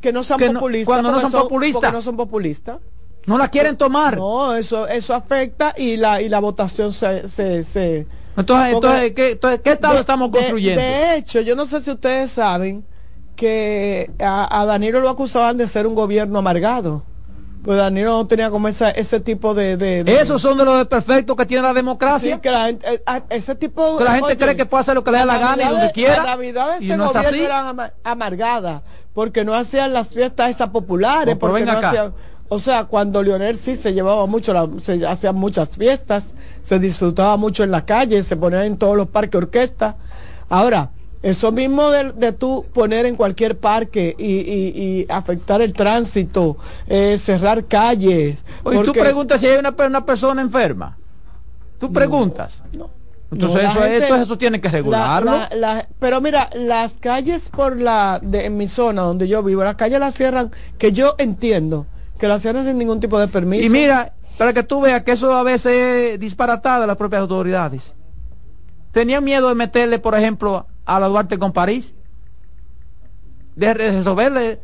que 0.00 0.12
no 0.12 0.24
sean 0.24 0.38
que 0.38 0.48
no- 0.48 0.54
populistas. 0.60 0.86
cuando 0.86 1.12
no 1.12 1.20
son 1.20 1.30
populistas. 1.32 1.92
no 1.92 2.02
son 2.02 2.16
populistas. 2.16 2.78
no 3.26 3.38
la 3.38 3.46
quieren 3.48 3.76
tomar. 3.76 4.16
No, 4.16 4.54
eso, 4.56 4.88
eso 4.88 5.14
afecta 5.14 5.74
y 5.76 5.96
la, 5.96 6.20
y 6.20 6.28
la 6.28 6.40
votación 6.40 6.92
se, 6.92 7.28
se, 7.28 7.62
se- 7.62 8.06
Entonces, 8.36 8.74
entonces, 8.74 9.12
¿qué, 9.12 9.30
entonces, 9.32 9.60
¿qué 9.62 9.70
estado 9.72 9.94
de- 9.94 10.00
estamos 10.00 10.32
de- 10.32 10.38
construyendo? 10.38 10.82
De, 10.82 11.16
hecho, 11.16 11.40
yo 11.40 11.54
no 11.54 11.66
sé 11.66 11.80
si 11.82 11.90
ustedes 11.92 12.32
saben 12.32 12.84
que 13.36 14.10
a, 14.18 14.60
a 14.60 14.66
Danilo 14.66 15.00
lo 15.00 15.08
acusaban 15.08 15.56
de 15.56 15.68
ser 15.68 15.86
un 15.86 15.94
gobierno 15.94 16.38
amargado. 16.40 17.04
Pues 17.64 17.78
Danilo 17.78 18.10
no 18.10 18.26
tenía 18.26 18.50
como 18.50 18.66
esa, 18.66 18.90
ese 18.90 19.20
tipo 19.20 19.54
de... 19.54 19.76
de- 19.76 20.02
de- 20.02 20.20
Esos 20.20 20.42
son 20.42 20.58
de 20.58 20.64
los 20.64 20.78
desperfectos 20.78 21.36
que 21.36 21.46
tiene 21.46 21.62
la 21.62 21.72
democracia. 21.72 22.34
Sí, 22.34 22.40
que 22.40 22.50
la 22.50 22.64
gente, 22.66 22.92
eh, 22.94 23.02
ah, 23.06 23.22
ese 23.30 23.54
tipo 23.54 23.98
Que 23.98 24.04
la 24.04 24.10
gente 24.14 24.26
oye, 24.26 24.36
cree 24.36 24.56
que 24.56 24.66
puede 24.66 24.80
hacer 24.80 24.94
lo 24.96 25.04
que 25.04 25.12
le 25.12 25.18
da 25.18 25.24
la 25.24 25.38
gana 25.38 25.62
y 25.62 25.68
donde 25.68 25.86
de- 25.86 25.92
quiera, 25.92 26.16
La 26.18 26.24
Navidad 26.24 26.78
de 26.78 26.84
ese 26.84 26.96
no 26.96 27.04
es 27.04 27.12
gobierno 27.12 27.28
así. 27.28 27.40
eran 27.44 27.66
ama- 27.66 27.92
amargadas 28.02 28.82
porque 29.14 29.44
no 29.44 29.54
hacían 29.54 29.92
las 29.92 30.08
fiestas 30.08 30.50
esas 30.50 30.70
populares. 30.70 31.34
No, 31.34 31.38
pero 31.38 31.52
porque 31.52 31.64
no 31.64 31.72
acá. 31.72 31.90
hacían- 31.90 32.14
o 32.48 32.58
sea, 32.58 32.84
cuando 32.84 33.22
Leonel 33.22 33.56
sí 33.56 33.76
se 33.76 33.92
llevaba 33.94 34.26
mucho, 34.26 34.52
la- 34.52 34.68
se 34.82 35.06
hacían 35.06 35.36
muchas 35.36 35.68
fiestas, 35.70 36.24
se 36.62 36.78
disfrutaba 36.80 37.36
mucho 37.36 37.62
en 37.62 37.70
la 37.70 37.84
calle, 37.86 38.24
se 38.24 38.36
ponían 38.36 38.62
en 38.64 38.76
todos 38.76 38.96
los 38.96 39.06
parques 39.08 39.36
orquestas. 39.40 39.94
Ahora, 40.48 40.90
eso 41.22 41.52
mismo 41.52 41.90
de, 41.90 42.12
de 42.12 42.32
tú 42.32 42.66
poner 42.72 43.06
en 43.06 43.14
cualquier 43.16 43.56
parque 43.58 44.14
y, 44.18 44.24
y- 44.24 44.72
y 45.00 45.06
afectar 45.08 45.62
el 45.62 45.72
tránsito, 45.72 46.56
eh, 46.86 47.18
cerrar 47.18 47.64
calles. 47.66 48.42
Oye, 48.64 48.82
tú 48.84 48.92
preguntas 48.92 49.40
si 49.40 49.46
hay 49.46 49.56
una, 49.58 49.74
una 49.86 50.04
persona 50.04 50.42
enferma. 50.42 50.98
Tú 51.78 51.92
preguntas. 51.92 52.62
no. 52.76 52.90
Entonces 53.30 53.62
No, 53.62 53.70
eso, 53.70 53.80
gente- 53.80 53.96
eso, 54.04 54.16
eso 54.16 54.36
tiene 54.36 54.60
que 54.60 54.68
regularlo. 54.68 55.30
La- 55.30 55.48
la- 55.52 55.56
la- 55.76 55.88
pero 55.98 56.20
mira, 56.20 56.50
las 56.54 56.92
calles 56.94 57.48
por 57.48 57.80
la 57.80 58.18
de 58.22 58.44
en 58.44 58.58
mi 58.58 58.68
zona 58.68 59.02
donde 59.02 59.26
yo 59.26 59.42
vivo, 59.42 59.64
las 59.64 59.76
calles 59.76 59.98
las 60.00 60.14
cierran, 60.14 60.50
que 60.76 60.92
yo 60.92 61.14
entiendo 61.16 61.86
que 62.18 62.28
las 62.28 62.42
cierran 62.42 62.66
sin 62.66 62.76
ningún 62.76 63.00
tipo 63.00 63.18
de 63.18 63.28
permiso. 63.28 63.64
Y 63.64 63.70
mira, 63.70 64.12
para 64.36 64.52
que 64.52 64.62
tú 64.62 64.82
veas 64.82 65.02
que 65.02 65.12
eso 65.12 65.34
a 65.34 65.42
veces 65.44 66.12
es 66.12 66.20
disparatado 66.20 66.82
de 66.82 66.86
las 66.88 66.96
propias 66.98 67.22
autoridades. 67.22 67.94
Tenían 68.92 69.24
miedo 69.24 69.48
de 69.48 69.54
meterle, 69.54 69.98
por 69.98 70.14
ejemplo, 70.14 70.66
a 70.84 71.00
la 71.00 71.08
Duarte 71.08 71.38
con 71.38 71.52
París. 71.52 71.94
De 73.56 73.74
re- 73.74 73.90
resolverle. 73.92 74.60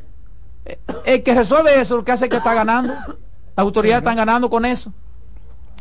Eh, 0.64 0.78
El 1.04 1.22
que 1.22 1.34
resuelve 1.34 1.80
eso, 1.80 1.96
lo 1.96 2.04
que 2.04 2.12
hace 2.12 2.26
es 2.26 2.30
que 2.30 2.36
está 2.36 2.54
ganando. 2.54 2.92
Las 2.94 3.64
autoridades 3.64 4.02
están 4.02 4.16
ganando 4.16 4.48
con 4.50 4.64
eso. 4.64 4.92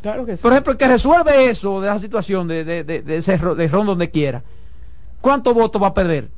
Claro 0.02 0.26
que 0.26 0.36
sí. 0.38 0.42
Por 0.44 0.52
ejemplo, 0.52 0.72
el 0.72 0.78
que 0.78 0.88
resuelve 0.88 1.50
eso, 1.50 1.82
de 1.82 1.88
esa 1.90 2.00
situación, 2.00 2.48
de, 2.48 2.64
de, 2.64 2.84
de, 2.84 3.02
de 3.02 3.18
ese 3.18 3.38
de 3.38 3.68
ron 3.68 3.86
donde 3.86 4.10
quiera, 4.10 4.44
¿cuántos 5.22 5.54
votos 5.54 5.82
va 5.82 5.88
a 5.88 5.94
perder? 5.94 6.30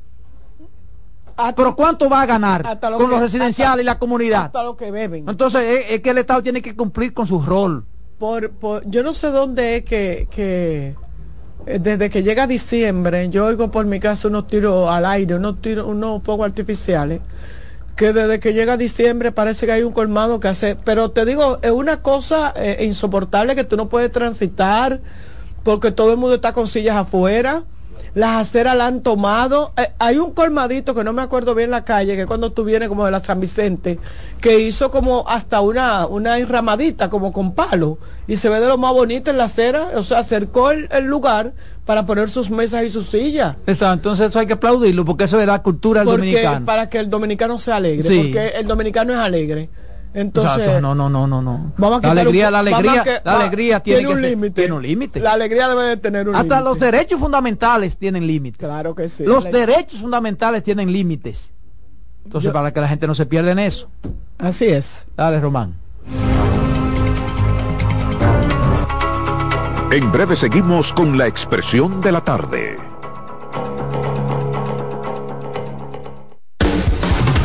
Pero 1.56 1.74
¿cuánto 1.74 2.10
va 2.10 2.20
a 2.22 2.26
ganar 2.26 2.62
lo 2.82 2.96
con 2.98 3.06
que- 3.06 3.12
los 3.12 3.20
residenciales 3.20 3.82
y 3.82 3.86
la 3.86 3.98
comunidad? 3.98 4.46
hasta 4.46 4.62
lo 4.62 4.76
que 4.76 4.90
beben. 4.90 5.26
Entonces 5.28 5.62
es, 5.86 5.92
es 5.92 6.00
que 6.00 6.10
el 6.10 6.18
Estado 6.18 6.42
tiene 6.42 6.60
que 6.60 6.74
cumplir 6.76 7.14
con 7.14 7.26
su 7.26 7.40
rol. 7.40 7.86
por, 8.18 8.50
por- 8.50 8.84
yo 8.90 9.02
no 9.02 9.12
sé 9.14 9.28
dónde 9.30 9.76
es 9.76 9.84
que, 9.84 10.28
que 10.30 10.88
eh, 10.88 10.96
desde 11.66 12.10
que 12.10 12.22
llega 12.22 12.46
diciembre 12.46 13.28
yo 13.30 13.46
oigo 13.46 13.70
por 13.70 13.86
mi 13.86 14.00
casa 14.00 14.28
unos 14.28 14.48
tiros 14.48 14.90
al 14.90 15.06
aire, 15.06 15.34
unos 15.34 15.60
tiros, 15.60 15.86
unos 15.86 16.22
fuegos 16.22 16.46
artificiales 16.46 17.20
que 17.96 18.12
desde 18.14 18.40
que 18.40 18.54
llega 18.54 18.78
diciembre 18.78 19.30
parece 19.30 19.66
que 19.66 19.72
hay 19.72 19.82
un 19.82 19.92
colmado 19.92 20.40
que 20.40 20.48
hace, 20.48 20.74
pero 20.74 21.10
te 21.10 21.26
digo, 21.26 21.58
es 21.62 21.70
una 21.70 21.98
cosa 22.00 22.52
eh, 22.56 22.84
insoportable 22.86 23.54
que 23.54 23.64
tú 23.64 23.76
no 23.76 23.90
puedes 23.90 24.10
transitar 24.10 25.02
porque 25.62 25.92
todo 25.92 26.12
el 26.12 26.16
mundo 26.16 26.36
está 26.36 26.54
con 26.54 26.66
sillas 26.66 26.96
afuera. 26.96 27.64
Las 28.14 28.36
aceras 28.48 28.76
la 28.76 28.86
han 28.86 29.02
tomado. 29.02 29.72
Eh, 29.76 29.88
hay 29.98 30.18
un 30.18 30.32
colmadito 30.32 30.94
que 30.94 31.04
no 31.04 31.12
me 31.12 31.22
acuerdo 31.22 31.54
bien 31.54 31.70
la 31.70 31.84
calle, 31.84 32.16
que 32.16 32.26
cuando 32.26 32.50
tú 32.52 32.64
vienes 32.64 32.88
como 32.88 33.04
de 33.04 33.10
la 33.12 33.20
San 33.20 33.40
Vicente, 33.40 33.98
que 34.40 34.58
hizo 34.60 34.90
como 34.90 35.24
hasta 35.28 35.60
una, 35.60 36.06
una 36.06 36.38
enramadita, 36.38 37.08
como 37.10 37.32
con 37.32 37.54
palo, 37.54 37.98
y 38.26 38.36
se 38.36 38.48
ve 38.48 38.58
de 38.60 38.66
lo 38.68 38.78
más 38.78 38.92
bonito 38.92 39.30
en 39.30 39.38
la 39.38 39.44
acera, 39.44 39.90
o 39.94 40.02
sea, 40.02 40.18
acercó 40.18 40.70
el, 40.72 40.88
el 40.90 41.04
lugar 41.04 41.52
para 41.86 42.04
poner 42.06 42.28
sus 42.30 42.50
mesas 42.50 42.84
y 42.84 42.88
sus 42.88 43.06
sillas. 43.08 43.56
Exacto, 43.66 43.94
entonces 43.94 44.30
eso 44.30 44.38
hay 44.38 44.46
que 44.46 44.52
aplaudirlo 44.54 45.04
porque 45.04 45.24
eso 45.24 45.40
es 45.40 45.46
la 45.46 45.60
cultura 45.62 46.00
del 46.00 46.08
Porque, 46.08 46.26
dominicano. 46.26 46.66
para 46.66 46.88
que 46.88 46.98
el 46.98 47.10
dominicano 47.10 47.58
sea 47.58 47.76
alegre, 47.76 48.08
Sí. 48.08 48.18
porque 48.24 48.48
el 48.56 48.66
dominicano 48.66 49.12
es 49.12 49.18
alegre. 49.18 49.68
Entonces, 50.12 50.82
no, 50.82 50.94
no, 50.94 51.08
no, 51.08 51.26
no, 51.28 51.40
no. 51.40 51.72
Vamos 51.76 52.02
a 52.02 52.06
la 52.14 52.20
alegría, 52.22 52.46
un- 52.48 52.52
la 52.54 52.58
alegría, 52.60 52.82
vamos 52.90 53.00
a 53.00 53.04
que- 53.04 53.20
la 53.24 53.32
va- 53.34 53.40
alegría 53.42 53.80
tiene, 53.80 54.08
un 54.08 54.14
que 54.16 54.20
ser- 54.22 54.30
límite. 54.30 54.60
tiene 54.62 54.74
un 54.74 54.82
límite. 54.82 55.20
La 55.20 55.32
alegría 55.34 55.68
debe 55.68 55.84
de 55.84 55.96
tener 55.98 56.28
un 56.28 56.34
Hasta 56.34 56.56
límite. 56.56 56.64
los 56.64 56.80
derechos 56.80 57.20
fundamentales 57.20 57.96
tienen 57.96 58.26
límites. 58.26 58.58
Claro 58.58 58.94
que 58.94 59.08
sí. 59.08 59.24
Los 59.24 59.44
derechos 59.44 60.00
fundamentales 60.00 60.64
tienen 60.64 60.92
límites. 60.92 61.52
Entonces, 62.24 62.48
Yo- 62.48 62.52
para 62.52 62.72
que 62.72 62.80
la 62.80 62.88
gente 62.88 63.06
no 63.06 63.14
se 63.14 63.26
pierda 63.26 63.52
en 63.52 63.60
eso. 63.60 63.88
Así 64.38 64.66
es. 64.66 65.04
Dale, 65.16 65.40
Román. 65.40 65.74
En 69.92 70.12
breve 70.12 70.36
seguimos 70.36 70.92
con 70.92 71.18
la 71.18 71.26
expresión 71.26 72.00
de 72.00 72.12
la 72.12 72.20
tarde. 72.20 72.76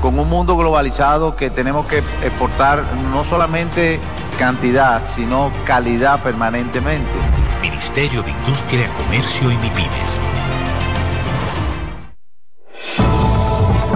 con 0.00 0.18
un 0.18 0.28
mundo 0.28 0.56
globalizado 0.56 1.36
que 1.36 1.50
tenemos 1.50 1.86
que 1.86 1.98
exportar 1.98 2.82
no 3.12 3.22
solamente 3.24 4.00
cantidad, 4.38 5.02
sino 5.14 5.52
calidad 5.64 6.22
permanentemente. 6.22 7.10
Ministerio 7.60 8.22
de 8.22 8.30
Industria, 8.30 8.88
Comercio 8.96 9.50
y 9.50 9.56
MIPIMES. 9.56 10.20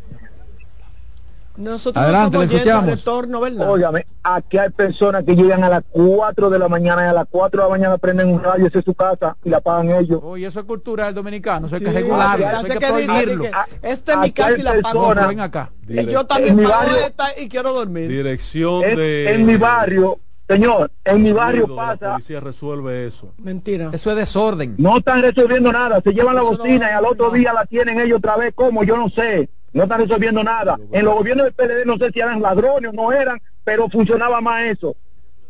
Nosotros 1.57 2.01
Adelante, 2.03 2.37
le 2.37 2.43
estamos 2.43 2.61
escuchamos. 2.67 2.95
retorno, 2.99 3.39
¿verdad? 3.41 3.69
Óigame, 3.71 4.05
aquí 4.23 4.59
hay 4.59 4.69
personas 4.69 5.23
que 5.23 5.35
llegan 5.35 5.63
a 5.63 5.69
las 5.69 5.83
4 5.89 6.49
de 6.51 6.59
la 6.59 6.69
mañana 6.69 7.03
y 7.05 7.07
a 7.09 7.13
las 7.13 7.25
4 7.31 7.63
de 7.63 7.67
la 7.67 7.69
mañana 7.71 7.97
prenden 7.97 8.29
un 8.29 8.43
radio, 8.43 8.67
esa 8.67 8.77
es 8.79 8.85
su 8.85 8.93
casa 8.93 9.35
y 9.43 9.49
la 9.49 9.59
pagan 9.59 9.89
ellos. 9.91 10.19
Oye, 10.23 10.45
eso 10.45 10.59
es 10.59 10.65
cultura 10.67 11.05
del 11.07 11.15
dominicano, 11.15 11.65
eso 11.65 11.75
hay 11.75 11.79
Sí, 11.79 11.85
que 11.85 11.91
regularlo, 11.91 12.45
eso 12.47 12.57
hay 12.57 12.63
sé 12.63 12.73
que 12.73 12.79
que 12.79 12.85
dice 12.93 13.05
prohibirlo. 13.07 13.43
que 13.43 13.51
Esta 13.89 14.11
es 14.13 14.17
mi 14.19 14.23
Aquí 14.25 14.31
casa 14.33 14.49
hay 14.53 14.59
y 14.59 14.63
la 14.63 14.71
pago. 14.81 14.83
personas- 15.07 15.27
Ven 15.29 15.39
acá. 15.41 15.71
Y 15.89 16.05
yo 16.05 16.25
también 16.27 16.49
En 16.51 16.55
mi 16.57 16.63
pago 16.63 16.75
barrio- 16.77 17.05
esta 17.07 17.39
y 17.41 17.49
quiero 17.49 17.73
dormir. 17.73 18.07
dirección 18.07 18.83
En, 18.83 18.95
de... 18.95 19.33
en 19.33 19.45
mi 19.47 19.55
barrio, 19.57 20.19
señor, 20.47 20.91
en 21.03 21.23
mi 21.23 21.31
barrio 21.31 21.65
ruido, 21.65 21.75
La 21.75 21.93
pasa, 21.93 22.11
policía 22.13 22.39
resuelve 22.39 23.07
eso. 23.07 23.33
Mentira. 23.37 23.89
Eso 23.93 24.11
es 24.11 24.15
desorden. 24.17 24.75
no 24.77 24.97
están 24.97 25.21
resolviendo 25.21 25.71
nada, 25.71 26.01
se 26.01 26.13
llevan 26.13 26.35
la 26.35 26.41
Eso 26.41 26.57
bocina 26.57 26.89
y 26.89 26.93
al 26.93 27.05
otro 27.05 27.29
día 27.31 27.53
la 27.53 27.65
tienen 27.65 27.99
ellos 27.99 28.17
otra 28.19 28.37
vez, 28.37 28.53
como 28.53 28.83
yo 28.83 28.97
no 28.97 29.09
sé, 29.09 29.49
no 29.73 29.83
están 29.83 30.01
resolviendo 30.01 30.43
nada. 30.43 30.79
En 30.91 31.05
los 31.05 31.15
gobiernos 31.15 31.45
del 31.45 31.53
PLD 31.53 31.85
no 31.85 31.97
sé 31.97 32.11
si 32.11 32.19
eran 32.19 32.41
ladrones 32.41 32.91
o 32.91 32.93
no 32.93 33.11
eran, 33.11 33.39
pero 33.63 33.89
funcionaba 33.89 34.41
más 34.41 34.63
eso, 34.63 34.95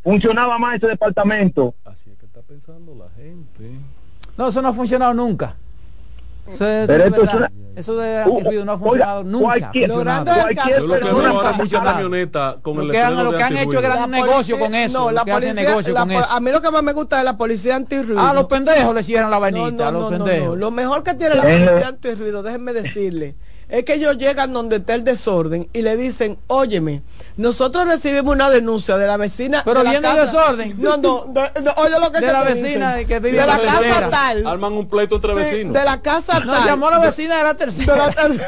funcionaba 0.03 0.57
más 0.57 0.77
ese 0.77 0.87
departamento. 0.87 1.75
Así 1.85 2.09
es 2.09 2.17
que 2.17 2.25
está 2.25 2.41
pensando 2.41 2.95
la 2.95 3.09
gente. 3.15 3.71
No, 4.37 4.47
eso 4.47 4.61
no 4.61 4.69
ha 4.69 4.73
funcionado 4.73 5.13
nunca. 5.13 5.55
Eso, 6.47 6.65
es- 6.67 6.87
Pero 6.87 7.03
es 7.03 7.09
esto 7.09 7.21
es 7.21 7.31
verdad. 7.33 7.35
una- 7.37 7.51
Eso 7.77 7.95
de 7.95 8.23
Uh, 8.25 8.37
antirruido 8.37 8.65
no 8.65 8.71
ha 8.71 8.75
oiga, 8.75 8.85
funcionado 8.87 9.23
nunca. 9.23 9.45
cualquier- 9.45 9.91
Funcionado. 9.91 10.25
Logrando- 10.25 10.41
Cualquier 10.55 10.79
Yo 10.79 10.87
lo 10.87 10.95
que 10.95 11.57
mucha 11.57 11.83
camioneta 11.83 12.57
con 12.63 12.79
el 12.81 12.89
que 12.91 12.97
han- 12.99 13.09
letrero 13.11 13.23
lo 13.23 13.31
de 13.31 13.37
que 13.37 13.43
han 13.43 13.57
hecho 13.57 13.71
es 13.77 13.81
gran 13.83 14.09
negocio 14.11 14.59
con 14.59 14.73
eso. 14.75 14.97
No, 14.99 15.11
la 15.11 15.19
lo 15.21 15.25
que 15.25 15.31
hacen 15.31 15.49
policía, 15.49 15.69
negocio 15.69 15.93
la 15.93 15.99
con 15.99 16.11
eso. 16.11 16.25
a 16.31 16.39
mí 16.39 16.51
lo 16.51 16.61
que 16.63 16.71
más 16.71 16.81
me 16.83 16.93
gusta 16.93 17.19
es 17.19 17.23
la 17.23 17.37
policía 17.37 17.75
antirruido. 17.75 18.19
A 18.19 18.33
los 18.33 18.47
pendejos 18.47 18.95
le 18.95 19.03
cierran 19.03 19.29
la 19.29 19.35
No, 19.37 19.41
vainita, 19.41 19.83
no, 19.83 19.87
a 19.89 19.91
los 19.91 20.01
no, 20.11 20.17
no, 20.17 20.25
pendejos. 20.25 20.49
no. 20.49 20.55
Lo 20.55 20.71
mejor 20.71 21.03
que 21.03 21.13
tiene 21.13 21.35
la 21.35 21.43
la- 21.43 21.49
policía 21.67 21.87
antirruido, 21.89 22.41
déjenme 22.41 22.73
decirle, 22.73 23.35
es 23.69 23.83
que 23.83 23.95
ellos 23.95 24.17
llegan 24.17 24.53
donde 24.53 24.77
está 24.77 24.95
el 24.95 25.03
desorden 25.03 25.67
y 25.73 25.81
le 25.81 25.97
dicen, 25.97 26.37
óyeme, 26.47 27.01
nosotros 27.35 27.85
recibimos 27.85 28.33
una 28.33 28.49
denuncia 28.49 28.97
de 28.97 29.05
la 29.07 29.17
vecina. 29.17 29.61
Pero 29.65 29.79
de 29.79 29.83
la 29.83 29.91
viene 29.91 30.07
el 30.09 30.15
casa- 30.15 30.31
desorden. 30.39 30.75
No, 30.81 30.95
no, 30.97 31.25
de- 31.27 31.61
no, 31.61 31.71
oye 31.77 31.99
lo 31.99 32.11
que 32.11 32.19
De 32.21 32.31
la 32.31 32.45
dicen. 32.45 32.63
vecina 32.63 32.97
que 33.03 33.19
vive 33.19 33.39
de 33.41 33.45
la 33.45 33.57
la 33.57 33.63
casa 33.63 33.79
tercera. 33.79 34.09
tal. 34.09 34.47
Arman 34.47 34.73
un 34.73 34.87
pleito 34.89 35.15
entre 35.15 35.31
Sí, 35.31 35.37
vecinos. 35.37 35.73
de 35.73 35.83
la 35.83 36.01
casa 36.01 36.39
No, 36.39 36.53
tal. 36.53 36.65
llamó 36.65 36.87
a 36.87 36.91
la 36.91 36.99
vecina 36.99 37.37
de 37.37 37.43
la 37.43 37.53
de 37.53 37.59
tercera. 37.59 37.95
la 37.97 38.09
ter- 38.13 38.41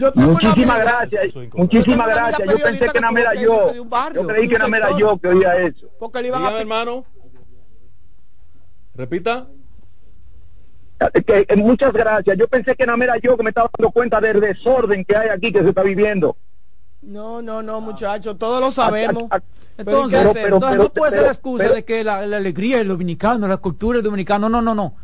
Yo 0.00 0.10
Muchísimas 0.16 0.78
gracias, 0.80 1.34
muchísimas 1.54 2.08
gracias. 2.08 2.48
Yo 2.50 2.58
pensé 2.58 2.88
que 2.88 3.00
nada 3.00 3.20
era 3.20 3.34
yo. 3.34 3.70
de 3.72 3.80
barrio, 3.80 4.22
Yo 4.22 4.26
creí 4.28 4.46
de 4.48 4.52
que 4.54 4.58
nada 4.58 4.76
era 4.76 4.98
yo 4.98 5.16
que 5.16 5.28
oía 5.28 5.56
eso. 5.58 5.86
Porque 5.98 6.20
le 6.22 6.28
iban 6.28 6.42
a 6.42 6.46
Dígame, 6.48 6.60
hermano. 6.62 7.04
Repita. 8.94 9.46
Que, 11.26 11.46
eh, 11.48 11.56
muchas 11.56 11.92
gracias. 11.92 12.36
Yo 12.36 12.46
pensé 12.48 12.76
que 12.76 12.84
nada 12.84 12.96
más 12.98 13.08
era 13.08 13.16
yo 13.18 13.36
que 13.36 13.42
me 13.42 13.50
estaba 13.50 13.70
dando 13.78 13.90
cuenta 13.90 14.20
del 14.20 14.40
desorden 14.40 15.04
que 15.04 15.16
hay 15.16 15.28
aquí 15.30 15.50
que 15.52 15.62
se 15.62 15.68
está 15.70 15.82
viviendo. 15.82 16.36
No, 17.02 17.40
no, 17.40 17.62
no, 17.62 17.80
muchachos, 17.80 18.36
todos 18.38 18.60
lo 18.60 18.70
sabemos. 18.70 19.24
Entonces, 19.78 19.78
Pero, 19.78 20.06
¿y 20.06 20.10
qué 20.10 20.16
hacer? 20.16 20.44
entonces 20.52 20.70
pero- 20.70 20.82
no 20.82 20.92
puede 20.92 21.12
ser 21.12 21.22
la 21.22 21.28
excusa 21.28 21.64
pero- 21.64 21.74
de 21.74 21.84
que 21.86 22.04
la, 22.04 22.26
la 22.26 22.36
alegría 22.36 22.76
del 22.76 22.88
dominicano, 22.88 23.48
la 23.48 23.56
cultura 23.56 23.96
del 23.96 24.04
dominicano, 24.04 24.50
no, 24.50 24.60
no, 24.60 24.74
no. 24.74 24.94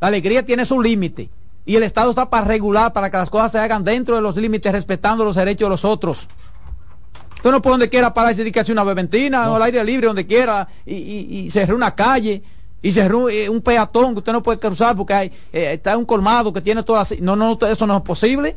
La 0.00 0.08
alegría 0.08 0.44
tiene 0.44 0.64
su 0.64 0.82
límite. 0.82 1.30
Y 1.64 1.76
el 1.76 1.84
Estado 1.84 2.10
está 2.10 2.28
para 2.28 2.44
regular, 2.46 2.92
para 2.92 3.10
que 3.10 3.18
las 3.18 3.30
cosas 3.30 3.52
se 3.52 3.58
hagan 3.60 3.84
dentro 3.84 4.16
de 4.16 4.22
los 4.22 4.36
límites, 4.36 4.72
respetando 4.72 5.24
los 5.24 5.36
derechos 5.36 5.66
de 5.66 5.70
los 5.70 5.84
otros. 5.84 6.28
Usted 7.36 7.50
no 7.52 7.62
puede 7.62 7.74
donde 7.74 7.88
quiera 7.88 8.12
pararse 8.12 8.42
y 8.42 8.50
que 8.50 8.58
hace 8.58 8.72
una 8.72 8.82
beventina 8.82 9.48
o 9.50 9.54
al 9.56 9.62
aire 9.62 9.84
libre, 9.84 10.08
donde 10.08 10.26
quiera, 10.26 10.66
y, 10.84 10.94
y, 10.96 11.38
y 11.46 11.50
cerrar 11.52 11.76
una 11.76 11.94
calle, 11.94 12.42
y 12.80 12.92
cerrar 12.92 13.30
eh, 13.30 13.48
un 13.48 13.60
peatón 13.60 14.12
que 14.14 14.18
usted 14.20 14.32
no 14.32 14.42
puede 14.42 14.58
cruzar 14.58 14.96
porque 14.96 15.14
hay, 15.14 15.26
eh, 15.52 15.72
está 15.72 15.96
un 15.96 16.04
colmado 16.04 16.52
que 16.52 16.60
tiene 16.60 16.82
todas 16.82 17.10
las... 17.10 17.20
No, 17.20 17.34
no, 17.36 17.58
eso 17.66 17.86
no 17.86 17.96
es 17.96 18.02
posible. 18.02 18.56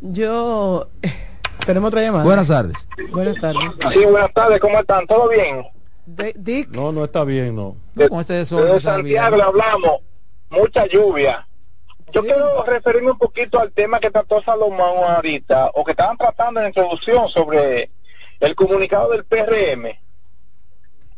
Yo... 0.00 0.88
Tenemos 1.66 1.88
otra 1.88 2.02
llamada. 2.02 2.24
Buenas 2.24 2.48
tardes. 2.48 2.76
Buenas 3.10 3.36
tardes. 3.36 3.62
Sí, 3.92 4.04
buenas 4.04 4.32
tardes, 4.34 4.60
¿cómo 4.60 4.78
están? 4.78 5.06
¿Todo 5.06 5.28
bien? 5.28 5.64
De- 6.04 6.34
Dick, 6.36 6.68
No, 6.70 6.92
no 6.92 7.04
está 7.04 7.24
bien, 7.24 7.56
no. 7.56 7.76
No, 7.94 8.08
con 8.08 8.20
este 8.20 8.34
desorden, 8.34 8.76
esa 8.76 8.94
Santiago 8.96 9.36
le 9.36 9.42
hablamos, 9.42 10.00
mucha 10.50 10.86
lluvia. 10.86 11.46
Yo 12.12 12.22
quiero 12.22 12.62
referirme 12.64 13.12
un 13.12 13.18
poquito 13.18 13.58
al 13.58 13.72
tema 13.72 13.98
que 13.98 14.10
trató 14.10 14.42
Salomón 14.42 14.98
ahorita, 15.08 15.70
o 15.74 15.84
que 15.84 15.92
estaban 15.92 16.18
tratando 16.18 16.60
en 16.60 16.64
la 16.64 16.68
introducción 16.68 17.28
sobre 17.30 17.90
el 18.40 18.54
comunicado 18.54 19.10
del 19.12 19.24
PRM. 19.24 19.86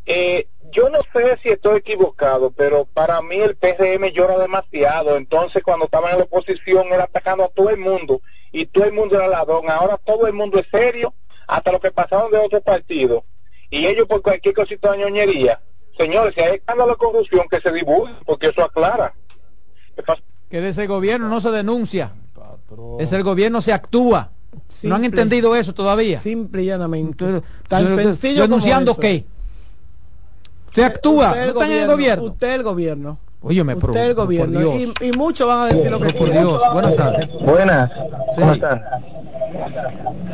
Eh, 0.06 0.46
yo 0.72 0.90
no 0.90 0.98
sé 1.12 1.38
si 1.42 1.48
estoy 1.50 1.78
equivocado, 1.78 2.50
pero 2.50 2.84
para 2.84 3.20
mí 3.22 3.36
el 3.36 3.56
PRM 3.56 4.10
llora 4.12 4.38
demasiado. 4.38 5.16
Entonces, 5.16 5.62
cuando 5.62 5.86
estaban 5.86 6.12
en 6.12 6.18
la 6.18 6.24
oposición, 6.24 6.86
era 6.88 7.04
atacando 7.04 7.44
a 7.44 7.48
todo 7.48 7.70
el 7.70 7.78
mundo, 7.78 8.20
y 8.52 8.66
todo 8.66 8.84
el 8.84 8.92
mundo 8.92 9.16
era 9.16 9.28
ladrón. 9.28 9.68
Ahora 9.70 9.98
todo 9.98 10.26
el 10.26 10.32
mundo 10.32 10.58
es 10.58 10.66
serio, 10.70 11.14
hasta 11.46 11.72
lo 11.72 11.80
que 11.80 11.90
pasaron 11.90 12.30
de 12.30 12.38
otros 12.38 12.62
partidos. 12.62 13.22
Y 13.70 13.86
ellos 13.86 14.06
por 14.06 14.22
cualquier 14.22 14.54
cosita 14.54 14.92
de 14.92 14.98
ñoñería. 14.98 15.60
Señores, 15.98 16.34
si 16.34 16.40
hay 16.42 16.56
escándalo 16.56 16.92
de 16.92 16.96
corrupción, 16.98 17.46
que 17.50 17.60
se 17.60 17.72
divulgue, 17.72 18.14
porque 18.24 18.48
eso 18.48 18.62
aclara. 18.62 19.14
Que 20.50 20.60
de 20.60 20.68
ese 20.70 20.86
gobierno 20.86 21.28
no 21.28 21.40
se 21.40 21.50
denuncia. 21.50 22.12
Ese 22.98 23.16
el 23.16 23.22
gobierno 23.22 23.60
se 23.60 23.72
actúa. 23.72 24.30
No 24.82 24.94
han 24.94 25.04
entendido 25.04 25.54
eso 25.56 25.72
todavía. 25.74 26.20
simple 26.20 26.62
y 26.62 26.66
llanamente. 26.66 27.24
Entonces, 27.24 27.50
Tan 27.68 27.86
yo- 27.88 27.96
sencillo 27.96 28.34
como 28.42 28.42
¿Denunciando 28.48 28.90
eso. 28.92 29.00
qué? 29.00 29.24
Usted 30.76 30.82
actúa, 30.88 31.28
Usted 31.30 31.40
no 31.40 31.48
está 31.62 31.64
en 31.66 31.72
el 31.72 31.86
gobierno. 31.86 32.24
Usted 32.26 32.54
el 32.54 32.62
gobierno. 32.62 33.18
Óyeme, 33.40 33.76
pero- 33.76 33.92
Usted 33.92 34.04
el 34.10 34.14
por 34.14 34.24
gobierno. 34.26 34.60
Dios. 34.60 34.94
Y, 35.00 35.06
y 35.06 35.12
muchos 35.12 35.48
van 35.48 35.60
a 35.62 35.66
decir 35.68 35.90
lo 35.90 35.98
que 35.98 36.12
por. 36.12 36.30
Dios, 36.30 36.60
buenas 36.74 36.96
tardes. 36.96 37.30
Buenas, 37.40 37.90
¿cómo 38.34 38.52
Sí. 38.52 38.60
están? 38.60 38.82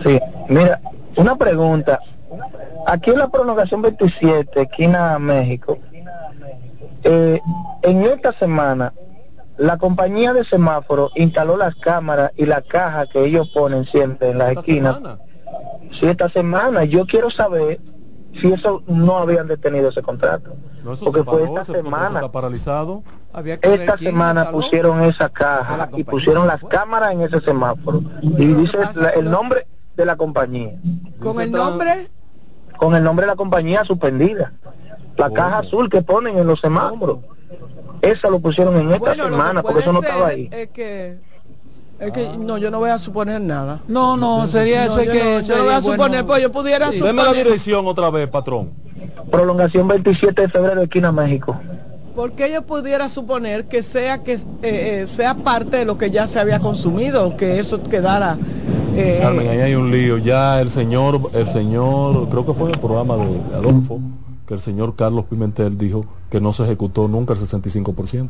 Sí, 0.05 0.21
mira, 0.49 0.81
una 1.17 1.37
pregunta. 1.37 2.01
Aquí 2.89 3.11
en 3.11 3.19
la 3.21 3.29
prolongación 3.29 3.83
27, 3.83 4.63
esquina 4.63 5.17
México, 5.21 5.79
eh, 7.05 7.39
en 7.83 8.03
esta 8.03 8.33
semana, 8.41 8.93
la 9.59 9.77
compañía 9.79 10.33
de 10.33 10.45
semáforos 10.45 11.13
instaló 11.15 11.57
las 11.57 11.77
cámaras 11.77 12.33
y 12.37 12.47
la 12.47 12.63
caja 12.63 13.07
que 13.07 13.25
ellos 13.25 13.49
ponen 13.51 13.85
siempre 13.85 14.31
en 14.31 14.39
las 14.39 14.53
esquinas. 14.57 14.97
semana. 14.97 15.19
Sí, 16.01 16.07
esta 16.07 16.29
semana. 16.31 16.83
Yo 16.83 17.07
quiero 17.07 17.31
saber 17.31 17.79
si 18.41 18.53
eso 18.53 18.83
no 18.87 19.19
habían 19.19 19.47
detenido 19.47 19.91
ese 19.91 20.03
contrato. 20.03 20.55
No, 20.83 20.95
eso 20.95 21.05
Porque 21.05 21.21
se 21.21 21.25
fue 21.25 21.45
esta 21.45 21.65
semana. 21.65 22.21
está 22.21 22.33
paralizado. 22.33 23.03
Había 23.33 23.59
que 23.59 23.75
Esta 23.75 23.97
semana 23.99 24.51
pusieron 24.51 25.03
esa 25.03 25.29
caja 25.29 25.89
y 25.97 26.05
pusieron 26.05 26.47
las 26.47 26.61
cámaras 26.65 27.13
en 27.13 27.23
ese 27.23 27.41
semáforo. 27.41 28.03
Y 28.23 28.47
dice 28.47 28.79
la- 28.97 29.11
el 29.11 29.31
nombre 29.31 29.67
de 29.97 30.05
la 30.07 30.17
compañía. 30.17 30.73
Con 31.21 31.41
el 31.41 31.51
nombre, 31.53 32.09
Con 32.79 32.95
el 32.97 33.05
nombre 33.05 33.27
de 33.27 33.31
la 33.33 33.37
compañía 33.37 33.85
suspendida. 33.85 34.53
La 35.17 35.27
¿Cómo? 35.27 35.35
caja 35.35 35.59
azul 35.59 35.89
que 35.89 36.03
ponen 36.03 36.37
en 36.39 36.47
los 36.47 36.59
semáforos. 36.61 37.19
Esa 38.01 38.29
lo 38.29 38.41
pusieron 38.41 38.75
en 38.77 38.89
esta 38.91 38.99
bueno, 38.99 39.25
semana 39.25 39.63
porque 39.63 39.81
eso 39.81 39.93
no 39.93 40.01
estaba 40.01 40.29
ahí. 40.29 40.49
Es 40.51 40.69
que, 40.71 41.21
es 42.03 42.13
que 42.13 42.29
no, 42.39 42.59
yo 42.59 42.71
no 42.71 42.79
voy 42.81 42.91
a 42.91 42.99
suponer 42.99 43.41
nada. 43.41 43.81
No, 43.89 44.17
no, 44.17 44.47
sería 44.49 44.87
No, 44.87 44.93
eso 44.93 45.03
yo 45.05 45.13
que 45.13 45.19
no, 45.25 45.41
yo 45.41 45.57
no 45.57 45.65
voy 45.65 45.73
a 45.73 45.81
bueno. 45.81 45.93
suponer, 46.03 46.27
pues 46.27 46.43
yo 46.43 46.53
pudiera 46.53 46.91
Deme 46.91 47.13
la 47.15 47.23
suponer. 47.23 47.45
dirección 47.45 47.87
otra 47.87 48.11
vez, 48.11 48.29
patrón. 48.29 48.71
Prolongación 49.31 49.89
27 49.89 50.43
de 50.43 50.49
febrero, 50.49 50.83
esquina 50.83 51.13
México. 51.13 51.59
Porque 52.15 52.53
yo 52.53 52.63
pudiera 52.63 53.09
suponer 53.09 53.65
que 53.69 53.83
sea 53.83 54.23
que 54.23 54.35
eh, 54.35 54.41
eh, 54.63 55.05
sea 55.07 55.35
parte 55.35 55.79
de 55.79 55.85
lo 55.87 55.97
que 55.97 56.11
ya 56.11 56.27
se 56.27 56.39
había 56.39 56.61
consumido, 56.61 57.37
que 57.39 57.59
eso 57.59 57.83
quedara. 57.85 58.37
eh, 58.95 59.19
Carmen, 59.23 59.49
ahí 59.49 59.61
hay 59.61 59.75
un 59.75 59.91
lío. 59.91 60.19
Ya 60.19 60.61
el 60.61 60.69
señor, 60.69 61.31
el 61.33 61.49
señor, 61.49 62.29
creo 62.29 62.45
que 62.45 62.53
fue 62.53 62.69
en 62.69 62.75
el 62.75 62.81
programa 62.81 63.17
de 63.17 63.41
Adolfo, 63.55 63.99
que 64.47 64.53
el 64.55 64.61
señor 64.61 64.95
Carlos 64.95 65.25
Pimentel 65.31 65.79
dijo 65.79 66.05
que 66.29 66.39
no 66.41 66.53
se 66.53 66.65
ejecutó 66.65 67.09
nunca 67.09 67.33
el 67.33 67.41
65%. 67.41 68.29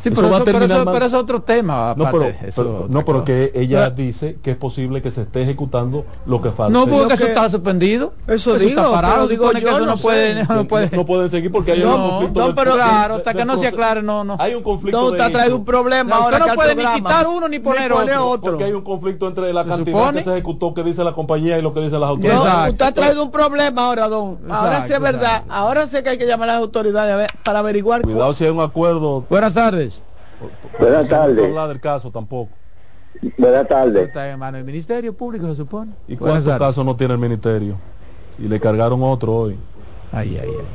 Sí, 0.00 0.08
Eso 0.10 0.16
pero 0.16 0.28
va 0.28 0.34
a 0.36 0.36
eso, 0.38 0.44
pero 0.44 0.64
eso- 0.64 0.84
pero 0.84 1.06
eso 1.06 1.16
es 1.16 1.22
otro 1.22 1.42
tema. 1.42 1.94
No, 1.96 2.04
aparte, 2.06 2.36
pero, 2.36 2.48
eso 2.48 2.62
pero- 2.64 2.84
es 2.84 2.90
no, 2.90 3.04
pero 3.04 3.24
que 3.24 3.52
ella 3.54 3.84
Pero- 3.84 3.94
dice 3.96 4.36
que 4.42 4.50
es 4.50 4.56
posible 4.56 5.00
que 5.00 5.10
se 5.10 5.22
esté 5.22 5.42
ejecutando 5.42 6.04
lo 6.26 6.42
que 6.42 6.50
falta. 6.50 6.72
No, 6.78 6.86
porque 6.86 7.14
eso 7.14 7.22
que- 7.24 7.28
está 7.30 7.48
suspendido. 7.48 8.12
Eso 8.26 8.56
está 8.56 8.66
digo, 8.68 8.92
parado. 8.92 9.14
pero 9.14 9.24
se 9.24 9.30
digo 9.30 9.44
supone 9.46 9.60
que 9.60 9.64
yo, 9.66 9.70
eso 9.76 9.80
no, 9.80 9.86
no 9.86 9.96
puede, 9.96 10.44
sé. 10.44 10.52
no 10.54 10.68
puede. 10.68 10.90
no 10.96 11.06
pueden 11.06 11.30
seguir 11.30 11.50
porque 11.52 11.72
hay 11.72 11.80
No, 11.80 11.94
un 11.94 12.10
conflicto 12.10 12.48
no, 12.48 12.54
pero- 12.54 12.74
claro, 12.74 13.14
de- 13.14 13.18
hasta 13.20 13.32
de 13.32 13.38
que 13.38 13.44
no 13.46 13.56
se 13.56 13.66
aclare, 13.68 14.02
no, 14.02 14.24
no. 14.24 14.36
Hay 14.38 14.54
un 14.54 14.62
conflicto 14.62 14.98
no, 15.00 15.06
usted 15.06 15.18
de 15.18 15.24
ha 15.24 15.30
traído 15.30 15.48
hecho, 15.54 15.58
un 15.60 15.64
problema 15.64 16.10
No, 16.16 16.22
ahora 16.22 16.36
usted 16.38 16.48
no 16.50 16.54
puede 16.54 16.74
ni 16.74 16.84
quitar 16.94 17.26
uno 17.28 17.48
ni 17.48 17.58
poner 17.60 17.92
otro. 17.92 18.40
porque 18.40 18.64
hay 18.64 18.72
un 18.72 18.82
conflicto 18.82 19.26
entre 19.28 19.52
la 19.54 19.62
¿Se 19.62 19.68
cantidad 19.70 19.96
supone? 19.98 20.18
que 20.18 20.24
se 20.24 20.32
ejecutó 20.32 20.74
que 20.74 20.82
dice 20.82 21.02
la 21.04 21.12
compañía 21.12 21.58
y 21.58 21.62
lo 21.62 21.72
que 21.72 21.80
dice 21.80 21.92
las 21.92 22.02
No, 22.02 22.06
autoridades. 22.08 22.72
Usted 22.72 22.84
ha 22.86 22.92
traído 22.92 23.22
un 23.22 23.30
problema 23.30 23.86
ahora, 23.86 24.08
don. 24.08 24.38
ahora 24.50 24.86
sí 24.86 24.92
es 24.92 25.00
verdad. 25.00 25.44
Ahora 25.48 25.86
sí 25.86 26.02
que 26.02 26.10
hay 26.10 26.18
que 26.18 26.26
llamar 26.26 26.50
a 26.50 26.54
las 26.54 26.62
autoridades 26.62 27.12
a 27.12 27.16
ver- 27.16 27.30
para 27.42 27.60
averiguar. 27.60 28.02
Cuidado 28.02 28.34
si 28.34 28.44
hay 28.44 28.50
un 28.50 28.60
acuerdo. 28.60 29.24
Buenas 29.30 29.51
tardes. 29.54 30.02
Buenas 30.78 31.04
No 31.04 31.08
tardes. 31.16 31.44
hablar 31.44 31.68
del 31.68 31.80
caso 31.80 32.10
tampoco. 32.10 32.50
Buenas 33.38 33.68
tardes. 33.68 34.08
Está 34.08 34.30
en 34.30 34.38
mano 34.38 34.56
del 34.56 34.66
Ministerio 34.66 35.12
Público, 35.12 35.46
se 35.48 35.54
supone. 35.56 35.92
¿Y 36.08 36.16
Buenas 36.16 36.44
cuántos 36.44 36.58
casos 36.66 36.84
no 36.84 36.96
tiene 36.96 37.14
el 37.14 37.20
ministerio? 37.20 37.76
Y 38.38 38.48
le 38.48 38.58
cargaron 38.58 39.02
otro 39.02 39.34
hoy, 39.34 39.58
Ay, 40.10 40.38
ay, 40.42 40.48
ay. 40.48 40.66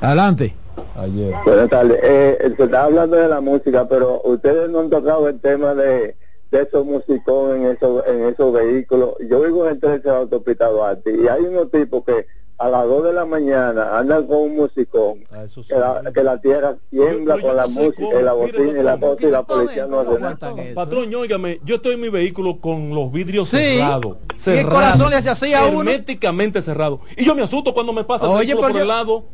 Adelante. 0.00 0.54
ayer. 0.94 1.34
Buenas 1.44 1.68
tardes. 1.68 1.98
Eh, 2.02 2.54
se 2.56 2.62
está 2.64 2.84
hablando 2.84 3.16
de 3.16 3.28
la 3.28 3.40
música, 3.40 3.88
pero 3.88 4.20
ustedes 4.24 4.70
no 4.70 4.80
han 4.80 4.90
tocado 4.90 5.28
el 5.28 5.40
tema 5.40 5.74
de, 5.74 6.16
de 6.50 6.62
esos 6.62 6.84
musicón 6.84 7.56
en 7.56 7.66
esos, 7.72 8.06
en 8.06 8.24
esos 8.26 8.52
vehículos. 8.52 9.14
Yo 9.28 9.40
vivo 9.40 9.64
en 9.66 9.72
el 9.72 9.80
13 9.80 9.98
de 10.00 10.10
la 10.10 10.18
autopista 10.18 10.68
Duarte 10.68 11.10
y 11.16 11.26
hay 11.26 11.42
unos 11.42 11.70
tipos 11.70 12.04
que 12.04 12.26
a 12.60 12.68
las 12.68 12.84
2 12.86 13.04
de 13.04 13.12
la 13.12 13.24
mañana 13.24 13.96
andan 13.98 14.26
con 14.26 14.38
un 14.38 14.56
musicón 14.56 15.22
Ah, 15.30 15.44
sí. 15.46 15.62
que 15.62 15.76
la, 15.76 16.02
que 16.12 16.22
la 16.24 16.40
tierra 16.40 16.76
tiembla 16.90 17.36
yo 17.36 17.42
con 17.42 17.56
la 17.56 17.62
no 17.62 17.68
sé 17.68 17.80
música 17.80 18.02
cómo, 18.02 18.18
y 18.18 18.22
la 18.24 18.34
mire, 18.34 18.52
bocina 18.58 18.80
y 18.80 18.82
la 18.82 18.98
cosa 18.98 19.26
y 19.26 19.30
la 19.30 19.42
policía 19.44 19.86
no 19.86 20.00
hace 20.00 20.18
nada. 20.20 20.54
Patrón, 20.74 21.14
óigame, 21.14 21.60
yo 21.64 21.76
estoy 21.76 21.94
en 21.94 22.00
mi 22.00 22.08
vehículo 22.08 22.58
con 22.60 22.90
los 22.94 23.12
vidrios 23.12 23.48
Sí. 23.48 23.56
cerrados. 23.58 24.16
Y 24.28 24.32
el 24.32 24.38
cerrados, 24.38 24.74
corazón 24.74 25.10
le 25.10 25.16
hace 25.16 25.30
así 25.30 25.54
a 25.54 25.66
uno. 25.66 25.80
Herméticamente 25.90 26.60
cerrado. 26.60 27.00
Y 27.16 27.24
yo 27.24 27.34
me 27.36 27.42
asusto 27.42 27.72
cuando 27.72 27.92
me 27.92 28.02
pasa 28.02 28.26
el 28.26 28.38
vehículo 28.38 28.60
por 28.68 28.70
el 28.72 28.86
yo- 28.88 29.24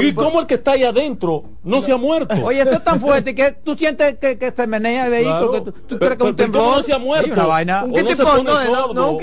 ¿Y 0.00 0.12
cómo 0.14 0.40
el 0.40 0.46
que 0.46 0.54
está 0.54 0.72
ahí 0.72 0.82
adentro 0.82 1.44
no 1.62 1.80
se 1.80 1.92
ha 1.92 1.96
muerto? 1.96 2.34
Oye, 2.44 2.60
esto 2.60 2.76
es 2.76 2.82
tan 2.84 3.00
fuerte 3.00 3.34
que 3.34 3.52
tú 3.52 3.74
sientes 3.74 4.16
que, 4.18 4.36
que 4.36 4.50
se 4.50 4.66
menea 4.66 5.04
el 5.06 5.10
vehículo, 5.12 5.36
Claro. 5.36 5.52
que 5.52 5.60
tú, 5.60 5.72
tú 5.72 5.96
Pero- 5.96 5.98
crees 5.98 6.16
que 6.18 6.24
es 6.24 6.30
un 6.30 6.36
pero 6.36 6.52
¿cómo 6.52 6.62
temblor. 6.64 6.76
no 6.78 6.82
se 6.82 6.92
ha 6.92 6.98
muerto? 6.98 7.32
Una 7.32 7.46
vaina. 7.46 7.84
Un 7.84 7.90
no 7.92 7.96
kitipón, 7.96 8.26
pone 8.26 8.42
no, 8.44 8.52
no, 8.64 8.94
no, 8.94 9.10
un 9.12 9.16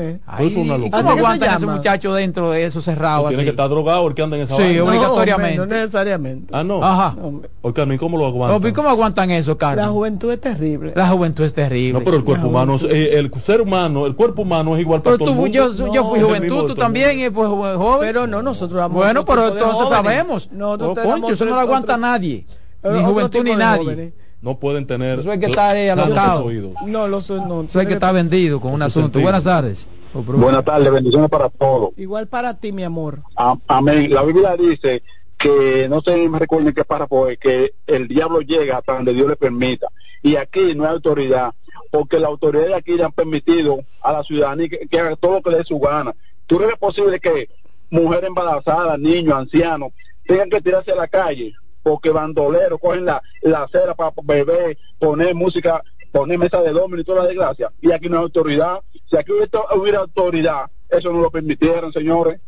eh. 0.00 0.18
Eso 0.38 0.46
es 0.48 0.56
una 0.56 0.74
Ay, 0.74 0.80
locura. 0.80 1.02
¿Cómo 1.02 1.14
que 1.14 1.18
aguantan 1.20 1.56
ese 1.56 1.66
muchacho 1.66 2.14
dentro 2.14 2.50
de 2.50 2.64
esos 2.64 2.84
cerrados 2.84 3.28
Tiene 3.28 3.42
así? 3.42 3.44
que 3.44 3.50
estar 3.50 3.68
drogado 3.68 4.08
el 4.08 4.14
que 4.14 4.22
anda 4.22 4.36
en 4.36 4.42
esa 4.42 4.56
Sí, 4.56 4.62
vaina. 4.62 4.82
obligado. 4.84 5.14
obligatoriamente. 5.14 5.56
No, 5.58 5.66
no 5.66 5.74
necesariamente. 5.76 6.46
Ah, 6.52 6.64
no. 6.64 6.82
Ajá. 6.84 7.16
Oye, 7.62 7.74
Carmen, 7.74 7.98
¿cómo 7.98 8.18
lo 8.18 8.26
aguantan? 8.26 8.70
¿y 8.70 8.72
¿Cómo 8.72 8.88
aguantan 8.88 9.30
eso, 9.30 9.52
La 9.52 9.58
Carlos? 9.58 9.88
juventud 9.88 10.32
es 10.32 10.40
terrible. 10.40 10.92
La 10.96 11.08
juventud 11.08 11.44
es 11.44 11.54
terrible. 11.54 11.98
No, 11.98 12.04
pero 12.04 12.16
el 12.16 12.24
cuerpo 12.24 12.44
La 12.46 12.50
humano, 12.50 12.76
eh, 12.88 13.10
el 13.14 13.30
ser 13.42 13.60
humano, 13.60 14.06
el 14.06 14.16
cuerpo 14.16 14.42
humano 14.42 14.74
es 14.74 14.80
igual 14.82 15.02
para 15.02 15.16
Pero 15.16 15.26
todo 15.26 15.36
tú, 15.36 15.46
el 15.46 15.52
yo, 15.52 15.68
mundo. 15.68 15.92
yo 15.94 16.04
fui 16.10 16.20
juventud, 16.20 16.66
tú 16.68 16.74
también, 16.74 17.20
y 17.20 17.30
pues 17.30 17.48
jo- 17.48 17.78
joven. 17.78 18.00
Pero 18.00 18.26
no, 18.26 18.42
nosotros 18.42 18.78
vamos 18.80 18.96
bueno, 18.96 19.24
pero 19.24 19.48
entonces. 19.48 19.99
Sabemos. 20.02 20.50
Nosotros 20.52 20.98
Oh, 20.98 21.02
concho, 21.10 21.32
eso 21.34 21.44
no 21.44 21.50
lo 21.52 21.56
otro- 21.56 21.66
aguanta 21.68 21.96
nadie. 21.96 22.46
otro 22.82 22.96
Ni 22.98 23.04
juventud 23.04 23.44
ni 23.44 23.54
nadie. 23.54 23.84
jóvenes. 23.84 24.12
no 24.42 24.58
pueden 24.58 24.86
tener 24.86 25.18
Eso 25.20 25.30
hay 25.30 25.38
que 25.38 25.46
estar 25.46 25.76
ahí 25.76 25.88
sanos 25.88 26.06
alocado. 26.06 26.38
los 26.40 26.46
oídos. 26.48 26.72
No, 26.86 27.08
los 27.08 27.28
no. 27.30 27.62
Eso 27.62 27.78
hay 27.78 27.86
que 27.86 27.92
estar 27.94 28.14
vendido 28.14 28.58
con 28.60 28.72
un 28.72 28.80
asunto. 28.82 29.06
sentido. 29.08 29.22
Buenas 29.24 29.44
tardes. 29.44 29.86
Oh, 30.14 30.22
Buenas 30.22 30.64
tardes, 30.64 30.90
bendiciones 30.90 31.28
para 31.30 31.48
todos. 31.50 31.90
Igual 31.96 32.26
para 32.26 32.54
ti, 32.58 32.72
mi 32.72 32.82
amor. 32.82 33.20
A- 33.36 33.56
Amén. 33.68 34.12
La 34.12 34.22
Biblia 34.22 34.56
dice 34.56 35.02
que, 35.36 35.86
no 35.88 36.00
sé, 36.00 36.28
me 36.28 36.38
recuerden 36.38 36.74
qué 36.74 36.84
párrafo 36.84 37.28
es, 37.28 37.38
que 37.38 37.74
el 37.86 38.08
diablo 38.08 38.40
llega 38.40 38.78
hasta 38.78 38.94
donde 38.94 39.12
Dios 39.14 39.28
le 39.28 39.36
permita. 39.36 39.86
Y 40.22 40.36
aquí 40.36 40.74
no 40.74 40.84
hay 40.84 40.90
autoridad, 40.90 41.52
porque 41.90 42.18
la 42.18 42.28
autoridad 42.28 42.66
de 42.66 42.74
aquí 42.74 42.92
le 42.94 43.04
han 43.04 43.12
permitido 43.12 43.80
a 44.02 44.12
la 44.12 44.22
ciudadanía 44.24 44.68
que, 44.68 44.78
que 44.88 44.98
haga 45.00 45.16
todo 45.16 45.34
lo 45.34 45.42
que 45.42 45.50
le 45.50 45.58
dé 45.58 45.64
su 45.64 45.78
gana. 45.78 46.14
¿Tú 46.46 46.58
crees 46.58 46.76
posible 46.76 47.20
que 47.20 47.48
mujeres 47.90 48.28
embarazadas, 48.28 48.98
niños, 48.98 49.34
ancianos, 49.34 49.92
tengan 50.26 50.50
que 50.50 50.60
tirarse 50.60 50.92
a 50.92 50.96
la 50.96 51.08
calle? 51.08 51.52
Porque 51.82 52.10
bandoleros 52.10 52.78
cogen 52.80 53.04
la, 53.04 53.22
la 53.42 53.62
acera 53.62 53.94
para 53.94 54.12
beber, 54.22 54.76
poner 54.98 55.34
música, 55.34 55.82
poner 56.12 56.38
mesa 56.38 56.60
de 56.60 56.72
domino 56.72 57.00
y 57.00 57.04
toda 57.04 57.22
la 57.22 57.28
desgracia. 57.28 57.72
Y 57.80 57.92
aquí 57.92 58.08
no 58.08 58.18
hay 58.18 58.22
autoridad. 58.24 58.80
Si 59.10 59.16
aquí 59.16 59.32
hubiera, 59.32 59.60
hubiera 59.74 59.98
autoridad, 60.00 60.70
eso 60.88 61.12
no 61.12 61.20
lo 61.20 61.30
permitieron, 61.30 61.92
señores. 61.92 62.40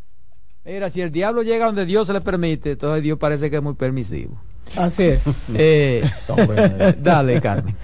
Mira, 0.64 0.90
si 0.90 1.00
el 1.00 1.10
diablo 1.10 1.42
llega 1.42 1.66
donde 1.66 1.86
Dios 1.86 2.06
se 2.06 2.12
le 2.12 2.20
permite, 2.20 2.72
entonces 2.72 3.02
Dios 3.02 3.18
parece 3.18 3.50
que 3.50 3.56
es 3.56 3.62
muy 3.62 3.74
permisivo. 3.74 4.40
Así 4.76 5.04
es. 5.04 5.24
Eh, 5.56 6.08
dale, 7.00 7.40
Carmen. 7.40 7.76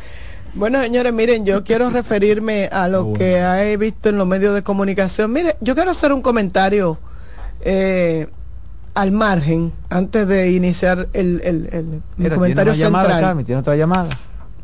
Bueno, 0.54 0.82
señores, 0.82 1.12
miren, 1.12 1.44
yo 1.44 1.62
quiero 1.62 1.90
referirme 1.90 2.68
a 2.72 2.88
lo 2.88 3.12
que 3.12 3.36
he 3.36 3.76
visto 3.76 4.08
en 4.08 4.16
los 4.16 4.26
medios 4.26 4.54
de 4.54 4.62
comunicación. 4.62 5.32
Mire, 5.32 5.56
yo 5.60 5.74
quiero 5.74 5.90
hacer 5.90 6.12
un 6.12 6.22
comentario 6.22 6.98
eh, 7.60 8.26
al 8.94 9.12
margen, 9.12 9.72
antes 9.90 10.26
de 10.26 10.50
iniciar 10.50 11.08
el, 11.12 11.40
el, 11.44 11.68
el- 11.72 12.02
Mira, 12.16 12.34
comentario 12.34 12.72
tiene 12.72 12.88
una 12.88 12.98
llamada, 13.02 13.14
central. 13.20 13.44
Tiene 13.44 13.60
otra 13.60 13.76
llamada. 13.76 14.08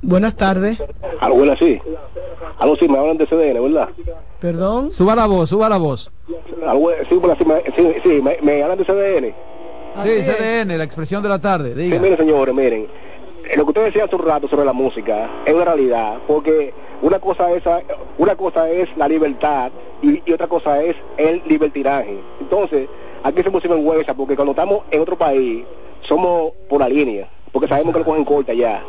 Buenas 0.03 0.35
tardes. 0.37 0.83
Algo 1.21 1.57
sí. 1.57 1.81
Algo 2.59 2.77
sí, 2.77 2.89
me 2.89 2.99
hablan 2.99 3.17
de 3.17 3.27
CDN, 3.27 3.61
¿verdad? 3.63 3.89
Perdón. 4.41 4.91
Suba 4.93 5.15
la 5.15 5.27
voz, 5.27 5.49
suba 5.51 5.69
la 5.69 5.77
voz. 5.77 6.11
Algo, 6.67 6.91
sí, 7.09 7.15
me, 7.47 7.63
sí, 7.77 7.95
sí, 8.03 8.23
me, 8.23 8.37
me 8.43 8.63
hablan 8.63 8.79
de 8.79 8.85
CDN. 8.85 9.35
Sí, 10.03 10.23
CDN, 10.23 10.77
la 10.79 10.85
expresión 10.85 11.23
de 11.23 11.29
la 11.29 11.41
tarde. 11.41 11.75
Sí, 11.75 11.99
miren, 11.99 12.17
señores, 12.17 12.55
miren. 12.55 12.83
eh, 13.49 13.57
Lo 13.57 13.65
que 13.65 13.71
ustedes 13.71 13.87
decían 13.89 14.07
hace 14.07 14.17
un 14.17 14.27
rato 14.27 14.49
sobre 14.49 14.65
la 14.65 14.73
música 14.73 15.31
es 15.47 15.55
una 15.55 15.65
realidad, 15.65 16.19
porque 16.27 16.75
una 17.05 17.19
cosa 17.19 17.53
es, 17.53 17.63
una 18.17 18.35
cosa 18.35 18.71
es 18.71 18.89
la 18.97 19.07
libertad 19.07 19.71
y, 20.01 20.33
otra 20.33 20.47
cosa 20.47 20.83
es 20.83 20.97
el 21.19 21.43
libertinaje. 21.47 22.19
Entonces, 22.41 22.89
aquí 23.23 23.43
se 23.43 23.51
en 23.51 23.87
huesa, 23.87 24.15
porque 24.15 24.35
cuando 24.35 24.53
estamos 24.53 24.85
en 24.91 25.03
otro 25.03 25.19
país, 25.19 25.65
somos 26.01 26.53
por 26.67 26.81
la 26.81 26.89
línea, 26.89 27.29
porque 27.55 27.69
sabemos 27.69 27.93
que 27.93 28.01
lo 28.01 28.05
cogen 28.05 28.25
corta 28.25 28.53
ya 28.53 28.83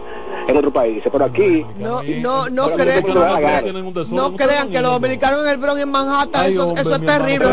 en 0.48 0.58
otro 0.58 0.74
país. 0.74 1.04
Pero 1.10 1.24
aquí, 1.26 1.64
No, 1.78 2.02
no, 2.02 2.50
no, 2.50 2.66
Pero 2.66 2.78
crean, 2.78 3.04
no 4.10 4.36
crean- 4.36 4.70
que 4.72 4.82
los 4.82 4.92
dominicanos 4.92 5.42
en 5.46 5.50
el 5.52 5.58
Bronx 5.58 5.82
en 5.82 5.90
Manhattan, 5.92 6.42
Ay, 6.46 6.54
eso, 6.54 6.68
hombre, 6.70 6.82
eso 6.82 6.96
es 6.96 7.06
terrible. 7.06 7.46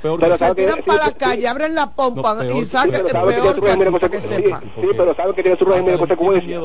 Peor 0.00 0.38
se 0.38 0.54
tiran 0.54 0.78
para 0.86 1.04
la 1.06 1.12
calle, 1.12 1.46
abren 1.48 1.74
la 1.74 1.90
pompa 1.90 2.32
No, 2.32 2.40
peor 2.40 2.62
y 2.62 2.64
sacan 2.64 2.90
pero 2.90 2.98
el 2.98 3.04
que 3.04 3.12
peor 3.60 4.10
que 4.10 4.20
sepa. 4.22 4.60
sí, 4.60 4.70
sí, 4.80 4.86
pero 4.96 5.14
sabe 5.14 5.34
que 5.34 5.42
tiene 5.42 5.58
su 5.58 5.64
régimen 5.66 5.92
de 5.92 5.98
consecuencias. 5.98 6.62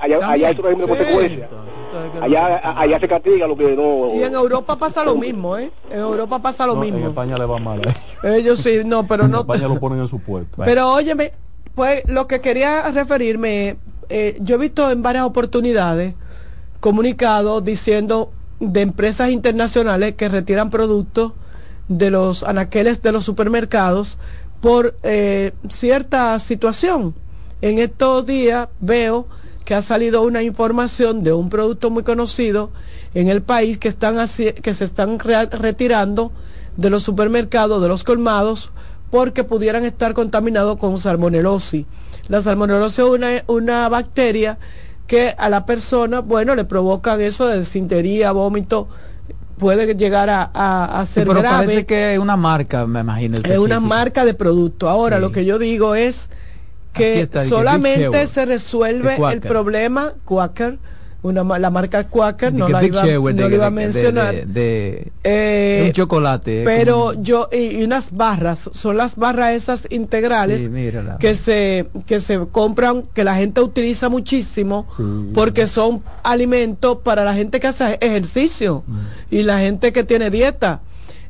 Allá, 0.00 0.28
hay 0.28 0.56
su 0.56 0.62
régimen 0.62 0.86
de 0.86 0.88
consecuencias. 0.96 1.50
Allá, 2.20 2.60
allá 2.80 2.98
se 2.98 3.06
castiga 3.08 3.46
lo 3.46 3.56
que 3.56 3.76
no. 3.76 4.12
Y 4.12 4.24
en 4.24 4.34
Europa 4.34 4.74
pasa 4.76 5.04
lo 5.04 5.14
mismo, 5.14 5.56
¿eh? 5.56 5.70
En 5.88 6.00
Europa 6.00 6.40
pasa 6.40 6.66
lo 6.66 6.74
No, 6.74 6.82
en 6.82 6.94
mismo. 6.94 7.08
España 7.10 7.38
le 7.38 7.46
va 7.46 7.58
mal. 7.58 7.80
¿eh? 7.86 8.38
Ellos 8.38 8.58
sí, 8.58 8.80
no, 8.84 9.06
pero 9.06 9.26
En 9.26 9.30
no. 9.30 9.40
España 9.42 9.68
lo 9.68 9.78
ponen 9.78 10.00
en 10.00 10.08
su 10.08 10.18
puesto. 10.18 10.62
Pero 10.64 10.92
óyeme, 10.92 11.32
pues 11.78 12.02
lo 12.08 12.26
que 12.26 12.40
quería 12.40 12.90
referirme, 12.90 13.76
eh, 14.08 14.36
yo 14.40 14.56
he 14.56 14.58
visto 14.58 14.90
en 14.90 15.00
varias 15.00 15.22
oportunidades 15.24 16.14
comunicados 16.80 17.64
diciendo 17.64 18.32
de 18.58 18.80
empresas 18.80 19.30
internacionales 19.30 20.14
que 20.16 20.28
retiran 20.28 20.70
productos 20.70 21.34
de 21.86 22.10
los 22.10 22.42
anaqueles 22.42 23.00
de 23.00 23.12
los 23.12 23.22
supermercados 23.24 24.18
por 24.60 24.96
eh, 25.04 25.52
cierta 25.68 26.36
situación. 26.40 27.14
En 27.62 27.78
estos 27.78 28.26
días 28.26 28.66
veo 28.80 29.28
que 29.64 29.76
ha 29.76 29.82
salido 29.82 30.22
una 30.24 30.42
información 30.42 31.22
de 31.22 31.32
un 31.32 31.48
producto 31.48 31.90
muy 31.90 32.02
conocido 32.02 32.72
en 33.14 33.28
el 33.28 33.40
país 33.42 33.78
que 33.78 33.86
están 33.86 34.16
haci- 34.16 34.52
que 34.54 34.74
se 34.74 34.84
están 34.84 35.20
retirando 35.20 36.32
de 36.76 36.90
los 36.90 37.04
supermercados, 37.04 37.80
de 37.80 37.86
los 37.86 38.02
colmados, 38.02 38.72
porque 39.10 39.44
pudieran 39.44 39.84
estar 39.84 40.12
contaminados 40.14 40.78
con 40.78 40.98
salmonelosis. 40.98 41.86
La 42.28 42.42
salmonelosis 42.42 42.98
es 42.98 43.04
una, 43.04 43.28
una 43.46 43.88
bacteria 43.88 44.58
que 45.06 45.34
a 45.38 45.48
la 45.48 45.64
persona, 45.64 46.20
bueno, 46.20 46.54
le 46.54 46.64
provocan 46.64 47.20
eso 47.20 47.46
de 47.46 47.58
desintería, 47.58 48.32
vómito, 48.32 48.88
puede 49.56 49.94
llegar 49.96 50.28
a, 50.28 50.50
a, 50.52 51.00
a 51.00 51.06
Sí, 51.06 51.14
ser 51.14 51.26
pero 51.26 51.40
grave. 51.40 51.66
parece 51.66 51.86
que 51.86 52.12
es 52.14 52.18
una 52.18 52.36
marca, 52.36 52.86
me 52.86 53.00
imagino. 53.00 53.38
Es 53.42 53.58
una 53.58 53.80
marca 53.80 54.24
de 54.24 54.34
producto. 54.34 54.88
Ahora, 54.88 55.18
lo 55.18 55.32
que 55.32 55.44
yo 55.44 55.58
digo 55.58 55.94
es 55.94 56.28
que 56.92 57.22
está, 57.22 57.44
solamente 57.46 58.26
se 58.26 58.44
resuelve 58.44 59.12
el 59.14 59.18
Quaker. 59.18 59.40
problema 59.40 60.12
Quaker, 60.24 60.78
una, 61.20 61.42
la 61.58 61.70
marca 61.70 62.04
Quaker, 62.04 62.52
no 62.54 62.68
la 62.68 62.84
iba, 62.84 63.02
no 63.04 63.32
de- 63.48 63.54
iba 63.54 63.66
a 63.66 63.70
mencionar. 63.70 64.34
de- 64.34 64.46
de- 64.46 65.12
Eh, 65.24 65.82
un 65.86 65.92
chocolate. 65.92 66.62
pero 66.64 67.08
como- 67.08 67.22
yo, 67.22 67.48
y, 67.52 67.80
y 67.80 67.82
unas 67.82 68.12
barras, 68.12 68.70
son 68.72 68.96
las 68.96 69.16
barras 69.16 69.52
esas 69.54 69.86
integrales 69.90 70.60
Sí, 70.62 70.90
que 71.18 71.34
se, 71.34 71.88
que 72.06 72.20
se 72.20 72.38
compran, 72.52 73.02
que 73.12 73.24
la 73.24 73.34
gente 73.34 73.60
utiliza 73.60 74.08
muchísimo, 74.08 74.86
porque 75.34 75.66
son 75.66 76.02
alimentos 76.22 76.98
para 77.02 77.24
la 77.24 77.34
gente 77.34 77.58
que 77.58 77.66
hace 77.66 77.98
ejercicio 78.00 78.84
Mm. 78.86 78.98
y 79.30 79.42
la 79.42 79.58
gente 79.58 79.92
que 79.92 80.04
tiene 80.04 80.30
dieta. 80.30 80.82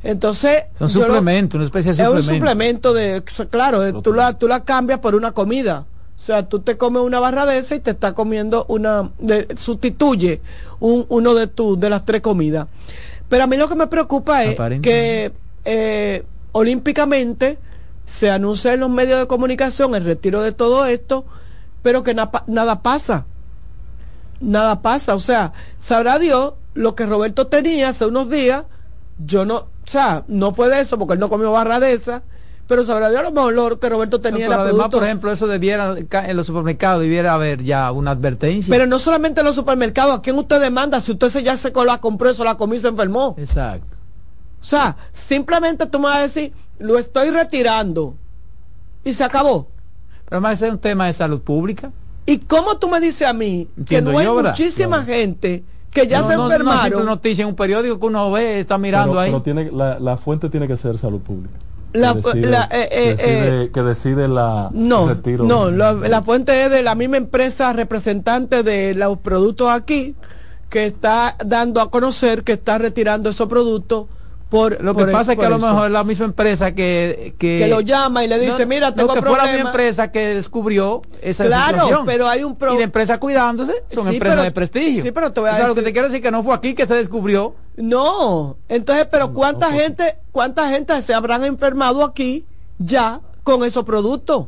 Entonces, 0.02 0.64
Son 0.78 0.86
lo- 0.86 1.06
suplementos, 1.06 1.56
una 1.56 1.64
especie 1.64 1.92
de 1.94 2.02
es 2.02 2.08
un 2.08 2.22
suplemento. 2.22 2.34
suplemento 2.46 2.94
de, 2.94 3.22
claro, 3.50 3.86
eh, 3.86 3.92
tú 4.02 4.12
la, 4.12 4.32
tú 4.34 4.46
la 4.46 4.64
cambias 4.64 5.00
por 5.00 5.14
una 5.14 5.32
comida. 5.32 5.86
O 6.18 6.20
sea, 6.20 6.48
tú 6.48 6.58
te 6.60 6.76
comes 6.76 7.02
una 7.02 7.20
barra 7.20 7.46
de 7.46 7.58
esa 7.58 7.76
y 7.76 7.80
te 7.80 7.92
está 7.92 8.12
comiendo 8.12 8.66
una, 8.68 9.10
de- 9.18 9.46
sustituye 9.56 10.40
un, 10.80 11.06
uno 11.08 11.34
de 11.34 11.46
tus, 11.46 11.78
de 11.78 11.88
las 11.90 12.04
tres 12.04 12.20
comidas. 12.22 12.66
Pero 13.28 13.44
a 13.44 13.46
mí 13.46 13.56
lo 13.56 13.68
que 13.68 13.76
me 13.76 13.86
preocupa 13.86 14.42
es 14.44 14.50
que 14.82 15.32
eh, 15.64 16.24
olímpicamente 16.52 17.58
se 18.06 18.30
anuncia 18.30 18.72
en 18.74 18.80
los 18.80 18.90
medios 18.90 19.20
de 19.20 19.26
comunicación 19.26 19.94
el 19.94 20.04
retiro 20.04 20.42
de 20.42 20.52
todo 20.52 20.86
esto, 20.86 21.24
pero 21.82 22.02
que 22.02 22.14
na- 22.14 22.30
nada 22.46 22.82
pasa. 22.82 23.26
Nada 24.40 24.82
pasa. 24.82 25.14
O 25.14 25.18
sea, 25.20 25.52
sabrá 25.80 26.18
Dios 26.18 26.54
lo 26.74 26.94
que 26.94 27.06
Roberto 27.06 27.46
tenía 27.46 27.88
hace 27.90 28.06
unos 28.06 28.30
días. 28.30 28.64
Yo 29.24 29.44
no, 29.44 29.56
o 29.56 29.68
sea, 29.86 30.24
no 30.28 30.54
fue 30.54 30.68
de 30.68 30.80
eso 30.80 30.98
porque 30.98 31.14
él 31.14 31.20
no 31.20 31.28
comió 31.28 31.50
barra 31.52 31.80
de 31.80 31.92
esa, 31.92 32.22
pero 32.68 32.84
sabrá 32.84 33.08
Dios 33.08 33.20
a 33.20 33.30
lo 33.30 33.32
mejor 33.32 33.78
que 33.78 33.88
Roberto 33.88 34.20
tenía 34.20 34.44
No, 34.46 34.50
pero 34.50 34.60
además, 34.60 34.74
producto. 34.74 34.98
por 34.98 35.06
ejemplo, 35.06 35.32
eso 35.32 35.46
debiera, 35.46 35.96
en 35.98 36.36
los 36.36 36.46
supermercados 36.46 37.00
debiera 37.00 37.32
haber 37.32 37.64
ya 37.64 37.90
una 37.92 38.10
advertencia. 38.10 38.70
Pero 38.70 38.86
no 38.86 38.98
solamente 38.98 39.40
en 39.40 39.46
los 39.46 39.54
supermercados, 39.54 40.18
¿a 40.18 40.22
quién 40.22 40.38
usted 40.38 40.60
demanda? 40.60 41.00
Si 41.00 41.12
usted 41.12 41.30
se 41.30 41.42
ya 41.42 41.56
se 41.56 41.72
la 41.72 41.98
compró, 41.98 42.28
eso 42.28 42.44
la 42.44 42.56
comió 42.56 42.76
y 42.76 42.80
se 42.80 42.88
enfermó. 42.88 43.34
Exacto. 43.38 43.96
O 44.60 44.64
sea, 44.64 44.96
simplemente 45.12 45.86
tú 45.86 45.98
me 45.98 46.04
vas 46.04 46.18
a 46.18 46.22
decir, 46.22 46.52
lo 46.78 46.98
estoy 46.98 47.30
retirando. 47.30 48.14
Y 49.02 49.14
se 49.14 49.24
acabó. 49.24 49.68
Pero 50.26 50.36
además 50.36 50.54
ese 50.54 50.66
es 50.66 50.72
un 50.72 50.78
tema 50.78 51.06
de 51.06 51.14
salud 51.14 51.40
pública. 51.40 51.90
¿Y 52.26 52.36
cómo 52.36 52.76
tú 52.76 52.88
me 52.88 53.00
dices 53.00 53.26
a 53.26 53.32
mí 53.32 53.66
Entiendo 53.78 54.10
que 54.10 54.24
no 54.26 54.38
hay 54.38 54.42
muchísima 54.44 55.04
gente 55.04 55.64
que 55.90 56.06
ya 56.06 56.20
no, 56.20 56.28
se 56.28 56.34
no, 56.34 56.38
no, 56.40 56.52
enfermaron? 56.52 57.06
noticia 57.06 57.42
en 57.44 57.48
un 57.48 57.54
periódico 57.54 57.98
que 57.98 58.04
uno 58.06 58.30
ve, 58.30 58.60
está 58.60 58.76
mirando 58.76 59.12
pero, 59.12 59.20
ahí. 59.20 59.30
pero 59.30 59.42
tiene, 59.42 59.70
la, 59.72 59.98
la 59.98 60.18
fuente 60.18 60.50
tiene 60.50 60.68
que 60.68 60.76
ser 60.76 60.98
salud 60.98 61.20
pública. 61.20 61.54
La- 61.92 62.14
que 62.14 62.20
decide, 62.20 62.46
la- 62.50 62.68
eh, 62.70 62.88
eh, 62.90 63.16
que 63.16 63.22
decide- 63.22 63.62
eh, 63.64 63.70
que 63.72 63.82
decide 63.82 64.28
la 64.28 64.70
No, 64.72 65.08
retiro. 65.08 65.44
no, 65.44 65.70
la, 65.70 65.92
la 65.94 66.22
fuente 66.22 66.64
es 66.64 66.70
de 66.70 66.82
la 66.82 66.94
misma 66.94 67.16
empresa 67.16 67.72
representante 67.72 68.62
de 68.62 68.94
los 68.94 69.18
productos 69.18 69.70
aquí 69.70 70.14
que 70.68 70.84
está 70.86 71.34
dando 71.44 71.80
a 71.80 71.90
conocer 71.90 72.44
que 72.44 72.52
está 72.52 72.76
retirando 72.78 73.30
esos 73.30 73.48
productos 73.48 74.06
por 74.48 74.82
Lo 74.82 74.94
que 74.94 75.04
por- 75.04 75.12
pasa 75.12 75.32
es 75.32 75.38
que 75.38 75.44
a 75.44 75.50
lo 75.50 75.58
mejor 75.58 75.86
es 75.86 75.92
la 75.92 76.04
misma 76.04 76.24
empresa 76.24 76.72
que... 76.74 77.34
Que, 77.38 77.58
Que 77.58 77.68
lo 77.68 77.80
llama 77.82 78.24
y 78.24 78.28
le 78.28 78.38
dice, 78.38 78.64
"Mira, 78.64 78.94
tengo 78.94 79.08
Lo 79.08 79.14
que 79.14 79.20
fuera 79.20 79.42
mi 79.44 79.48
problema". 79.50 79.68
empresa 79.70 80.10
que 80.10 80.34
descubrió 80.34 81.02
esa 81.20 81.44
Claro, 81.44 81.72
situación. 81.74 82.06
pero 82.06 82.28
hay 82.28 82.44
un 82.44 82.56
pro- 82.56 82.72
Y 82.74 82.78
la 82.78 82.84
empresa 82.84 83.20
cuidándose 83.20 83.84
son 83.90 84.08
Sí, 84.08 84.14
empresas 84.14 84.36
pero- 84.36 84.42
de 84.44 84.50
prestigio. 84.52 85.02
sí, 85.02 85.12
pero 85.12 85.32
te 85.32 85.40
voy 85.40 85.50
a 85.50 85.52
O 85.52 85.56
sea, 85.56 85.68
lo 85.68 85.74
que 85.74 85.82
te 85.82 85.92
quiero 85.92 86.08
decir 86.08 86.22
que 86.22 86.30
no 86.30 86.42
fue 86.42 86.54
aquí 86.54 86.74
que 86.74 86.86
se 86.86 86.94
descubrió. 86.94 87.54
No, 87.76 88.56
entonces, 88.70 89.06
pero 89.10 89.34
¿cuánta 89.34 89.70
gente, 89.70 90.16
cuánta 90.32 90.70
gente 90.70 91.00
se 91.02 91.12
habrán 91.12 91.44
enfermado 91.44 92.02
aquí 92.02 92.46
ya 92.78 93.20
con 93.44 93.64
esos 93.64 93.84
productos? 93.84 94.46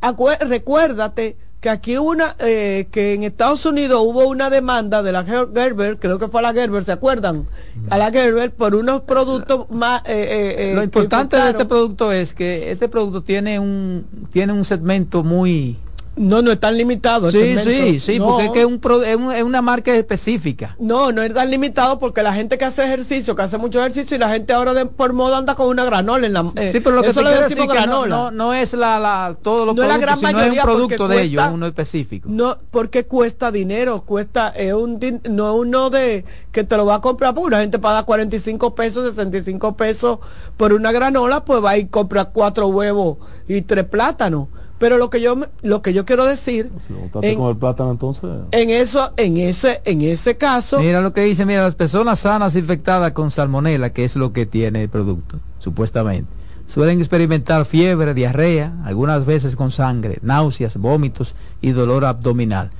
Acue- 0.00 0.38
recuérdate 0.40 1.36
que 1.60 1.70
aquí 1.70 1.96
una, 1.96 2.36
eh, 2.38 2.86
que 2.92 3.14
en 3.14 3.24
Estados 3.24 3.66
Unidos 3.66 4.00
hubo 4.04 4.28
una 4.28 4.48
demanda 4.48 5.02
de 5.02 5.10
la 5.10 5.24
Ger- 5.26 5.52
Gerber, 5.52 5.98
creo 5.98 6.18
que 6.18 6.28
fue 6.28 6.38
a 6.40 6.42
la 6.42 6.52
Gerber, 6.52 6.84
¿se 6.84 6.92
acuerdan? 6.92 7.48
A 7.90 7.98
la 7.98 8.12
Gerber 8.12 8.52
por 8.52 8.74
unos 8.76 9.00
productos 9.00 9.68
más... 9.70 10.02
eh, 10.02 10.12
eh, 10.12 10.70
eh, 10.70 10.74
Lo 10.76 10.82
importante 10.84 11.36
de 11.36 11.50
este 11.50 11.64
producto 11.64 12.12
es 12.12 12.32
que 12.34 12.70
este 12.70 12.88
producto 12.88 13.22
tiene 13.22 13.58
un 13.58 14.06
tiene 14.32 14.52
un 14.52 14.64
segmento 14.64 15.24
muy 15.24 15.76
No, 16.18 16.42
no 16.42 16.50
es 16.52 16.60
tan 16.60 16.76
limitado. 16.76 17.30
Sí, 17.30 17.56
sí, 17.58 18.00
sí, 18.00 18.18
No. 18.18 18.26
porque 18.26 18.44
es, 18.46 18.50
que 18.52 18.60
es, 18.60 18.66
un 18.66 18.78
pro- 18.80 19.02
es, 19.02 19.16
un- 19.16 19.32
es 19.32 19.42
una 19.42 19.62
marca 19.62 19.94
específica. 19.94 20.76
No, 20.78 21.12
no 21.12 21.22
es 21.22 21.32
tan 21.32 21.50
limitado 21.50 21.98
porque 21.98 22.22
la 22.22 22.32
gente 22.34 22.58
que 22.58 22.64
hace 22.64 22.82
ejercicio, 22.84 23.34
que 23.36 23.42
hace 23.42 23.58
mucho 23.58 23.78
ejercicio 23.80 24.16
y 24.16 24.20
la 24.20 24.28
gente 24.28 24.52
ahora 24.52 24.74
de, 24.74 24.86
por 24.86 25.12
moda 25.12 25.38
anda 25.38 25.54
con 25.54 25.68
una 25.68 25.84
granola 25.84 26.26
en 26.26 26.32
la 26.32 26.44
eh, 26.56 26.70
sí, 26.72 26.80
pero 26.80 26.96
lo 26.96 27.02
que 27.02 27.10
eso 27.10 27.20
te 27.20 27.24
le 27.24 27.30
quiero 27.32 27.48
decimos 27.48 27.68
decir 27.68 27.80
que 27.82 27.86
no, 27.88 28.00
granola. 28.02 28.16
no, 28.16 28.30
no 28.30 28.54
es 28.54 28.72
la, 28.74 28.98
la, 28.98 29.36
todos 29.42 29.66
los 29.66 29.74
No 29.76 29.82
es 29.82 29.88
la 29.88 29.98
gran 29.98 30.16
sino 30.18 30.28
es 30.30 30.34
mayoría 30.34 30.62
un 30.62 30.66
producto 30.66 31.08
de 31.08 31.22
ellos, 31.22 31.44
uno 31.52 31.66
específico. 31.66 32.28
No, 32.30 32.56
porque 32.70 33.06
cuesta 33.06 33.50
dinero, 33.52 34.02
cuesta, 34.02 34.48
es 34.50 34.72
un, 34.74 34.98
din- 35.00 35.20
no 35.28 35.52
es 35.54 35.60
uno 35.60 35.90
de 35.90 36.24
que 36.52 36.64
te 36.64 36.76
lo 36.76 36.86
va 36.86 36.96
a 36.96 37.00
comprar, 37.00 37.34
porque 37.34 37.48
una 37.48 37.60
gente 37.60 37.78
paga 37.78 38.02
45 38.02 38.74
pesos, 38.74 39.08
65 39.14 39.76
pesos 39.76 40.18
por 40.56 40.72
una 40.72 40.92
granola, 40.92 41.44
pues 41.44 41.62
va 41.64 41.76
y 41.76 41.86
compra 41.86 42.26
cuatro 42.26 42.66
huevos 42.68 43.18
y 43.46 43.62
tres 43.62 43.84
plátanos. 43.84 44.48
Pero 44.78 44.96
lo 44.96 45.10
que 45.10 45.20
yo, 45.20 45.34
me- 45.36 45.48
lo 45.62 45.82
que 45.82 45.92
yo 45.92 46.04
quiero 46.04 46.24
decir, 46.24 46.70
Estate 47.04 47.32
en, 47.32 47.38
con 47.38 47.50
el 47.50 47.56
plátano 47.56 47.90
entonces. 47.90 48.30
en 48.52 48.70
eso, 48.70 49.12
en 49.16 49.36
ese, 49.38 49.80
en 49.84 50.02
ese 50.02 50.36
caso, 50.36 50.78
Mira 50.78 51.00
lo 51.00 51.12
que 51.12 51.22
dice, 51.22 51.44
mira, 51.44 51.62
las 51.62 51.74
personas 51.74 52.20
sanas 52.20 52.54
infectadas 52.54 53.12
con 53.12 53.30
salmonela, 53.30 53.90
que 53.90 54.04
es 54.04 54.14
lo 54.16 54.32
que 54.32 54.46
tiene 54.46 54.82
el 54.84 54.88
producto, 54.88 55.40
supuestamente, 55.58 56.30
suelen 56.68 56.98
experimentar 57.00 57.64
fiebre, 57.64 58.14
diarrea, 58.14 58.72
algunas 58.84 59.26
veces 59.26 59.56
con 59.56 59.70
sangre, 59.72 60.18
náuseas, 60.22 60.76
vómitos 60.76 61.34
y 61.60 61.70
dolor 61.72 62.04
abdominal. 62.04 62.70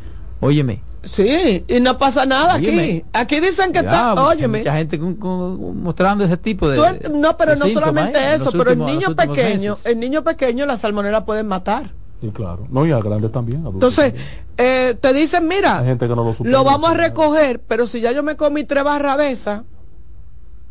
Óyeme. 0.40 0.82
Sí, 1.10 1.64
y 1.68 1.80
no 1.80 1.98
pasa 1.98 2.26
nada 2.26 2.56
Óyeme. 2.56 2.82
aquí. 2.82 3.04
Aquí 3.12 3.40
dicen 3.40 3.72
que 3.72 3.78
está, 3.80 4.14
óyeme. 4.14 4.58
Mucha 4.58 4.74
gente 4.76 4.98
con- 4.98 5.14
con- 5.16 5.82
mostrando 5.82 6.24
ese 6.24 6.36
tipo 6.36 6.68
de. 6.68 6.76
No, 7.10 7.36
pero 7.36 7.52
de 7.52 7.58
no 7.58 7.64
síntomas, 7.66 7.72
solamente 7.72 8.18
¿eh? 8.18 8.34
eso, 8.34 8.50
pero 8.52 8.70
últimos- 8.70 8.90
el 8.90 8.98
niño 8.98 9.16
pequeño, 9.16 9.70
meses. 9.72 9.86
el 9.86 10.00
niño 10.00 10.22
pequeño 10.24 10.66
la 10.66 10.76
salmonela 10.76 11.24
pueden 11.24 11.46
matar. 11.48 11.94
Y 12.20 12.30
claro. 12.30 12.66
No, 12.70 12.84
y 12.84 12.90
a 12.92 12.98
grandes 12.98 13.30
también. 13.30 13.64
Entonces, 13.66 14.12
eh, 14.56 14.96
te 15.00 15.12
dicen, 15.12 15.46
mira, 15.46 15.78
Hay 15.78 15.86
gente 15.86 16.08
que 16.08 16.14
no 16.16 16.24
lo 16.24 16.34
lo 16.50 16.64
vamos 16.64 16.90
a 16.90 16.94
recoger, 16.94 17.60
pero 17.60 17.86
si 17.86 18.00
ya 18.00 18.10
yo 18.12 18.22
me 18.22 18.36
comí 18.36 18.64
tres 18.64 18.82
barras 18.84 19.16
de 19.18 19.30
esas, 19.30 19.62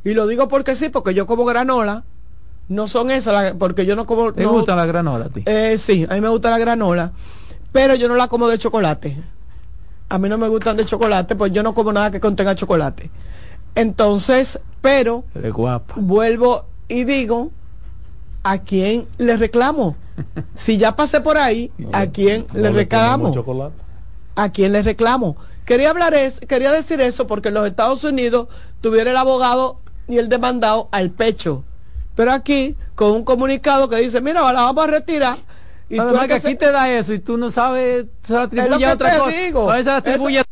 y 0.03 0.13
lo 0.13 0.27
digo 0.27 0.47
porque 0.47 0.75
sí, 0.75 0.89
porque 0.89 1.13
yo 1.13 1.25
como 1.25 1.45
granola, 1.45 2.03
no 2.67 2.87
son 2.87 3.11
esas, 3.11 3.53
porque 3.53 3.85
yo 3.85 3.95
no 3.95 4.05
como... 4.05 4.33
¿Te 4.33 4.43
no- 4.43 4.51
gusta 4.51 4.75
la 4.75 4.85
granola 4.85 5.25
a 5.25 5.29
ti? 5.29 5.43
Eh, 5.45 5.77
sí, 5.79 6.05
a 6.09 6.13
mí 6.15 6.21
me 6.21 6.27
gusta 6.29 6.49
la 6.49 6.57
granola, 6.59 7.13
pero 7.71 7.95
yo 7.95 8.09
no 8.09 8.15
la 8.15 8.27
como 8.27 8.49
de 8.49 8.57
chocolate. 8.57 9.17
A 10.09 10.17
mí 10.17 10.29
no 10.29 10.37
me 10.37 10.47
gustan 10.47 10.77
de 10.77 10.85
chocolate, 10.85 11.35
pues 11.35 11.51
yo 11.51 11.63
no 11.63 11.73
como 11.73 11.91
nada 11.91 12.11
que 12.11 12.19
contenga 12.19 12.55
chocolate. 12.55 13.09
Entonces, 13.75 14.59
pero 14.81 15.23
guapa. 15.53 15.95
vuelvo 15.97 16.65
y 16.87 17.03
digo, 17.03 17.51
¿a 18.43 18.59
quién 18.59 19.07
le 19.17 19.37
reclamo? 19.37 19.95
Si 20.55 20.77
ya 20.77 20.95
pasé 20.95 21.21
por 21.21 21.37
ahí, 21.37 21.71
¿a 21.93 22.07
quién 22.07 22.47
No 22.53 22.61
le 22.61 22.71
reclamo? 22.71 23.25
ponemos 23.25 23.35
chocolate. 23.35 23.75
¿A 24.35 24.49
quién 24.49 24.71
le 24.71 24.81
reclamo? 24.81 25.35
Quería 25.65 25.91
hablar 25.91 26.13
es, 26.15 26.39
quería 26.39 26.71
decir 26.71 26.99
eso 27.01 27.27
porque 27.27 27.49
en 27.49 27.53
los 27.55 27.67
Estados 27.67 28.03
Unidos 28.03 28.47
tuviera 28.81 29.11
el 29.11 29.17
abogado 29.17 29.79
y 30.07 30.17
el 30.17 30.29
demandado 30.29 30.87
al 30.91 31.11
pecho. 31.11 31.63
Pero 32.15 32.31
aquí, 32.31 32.75
con 32.95 33.11
un 33.11 33.23
comunicado 33.23 33.89
que 33.89 33.97
dice, 33.97 34.21
mira, 34.21 34.41
la 34.53 34.61
vamos 34.61 34.85
a 34.85 34.87
retirar. 34.87 35.37
Y 35.89 35.95
tú 35.95 36.01
Además 36.01 36.23
el 36.23 36.27
que 36.29 36.33
que 36.35 36.41
se- 36.41 36.47
aquí 36.49 36.57
te 36.57 36.71
da 36.71 36.91
eso 36.91 37.13
y 37.13 37.19
tú 37.19 37.37
no 37.37 37.49
sabes, 37.51 38.05
se 38.23 38.33
lo 38.33 38.39
atribuye 38.41 38.85
a 38.85 38.93
otra 38.93 39.17
cosa. 39.17 39.37
digo. 39.37 39.69
A 39.71 39.75
veces 39.75 39.85
se 39.85 39.97
atribuye 39.97 40.43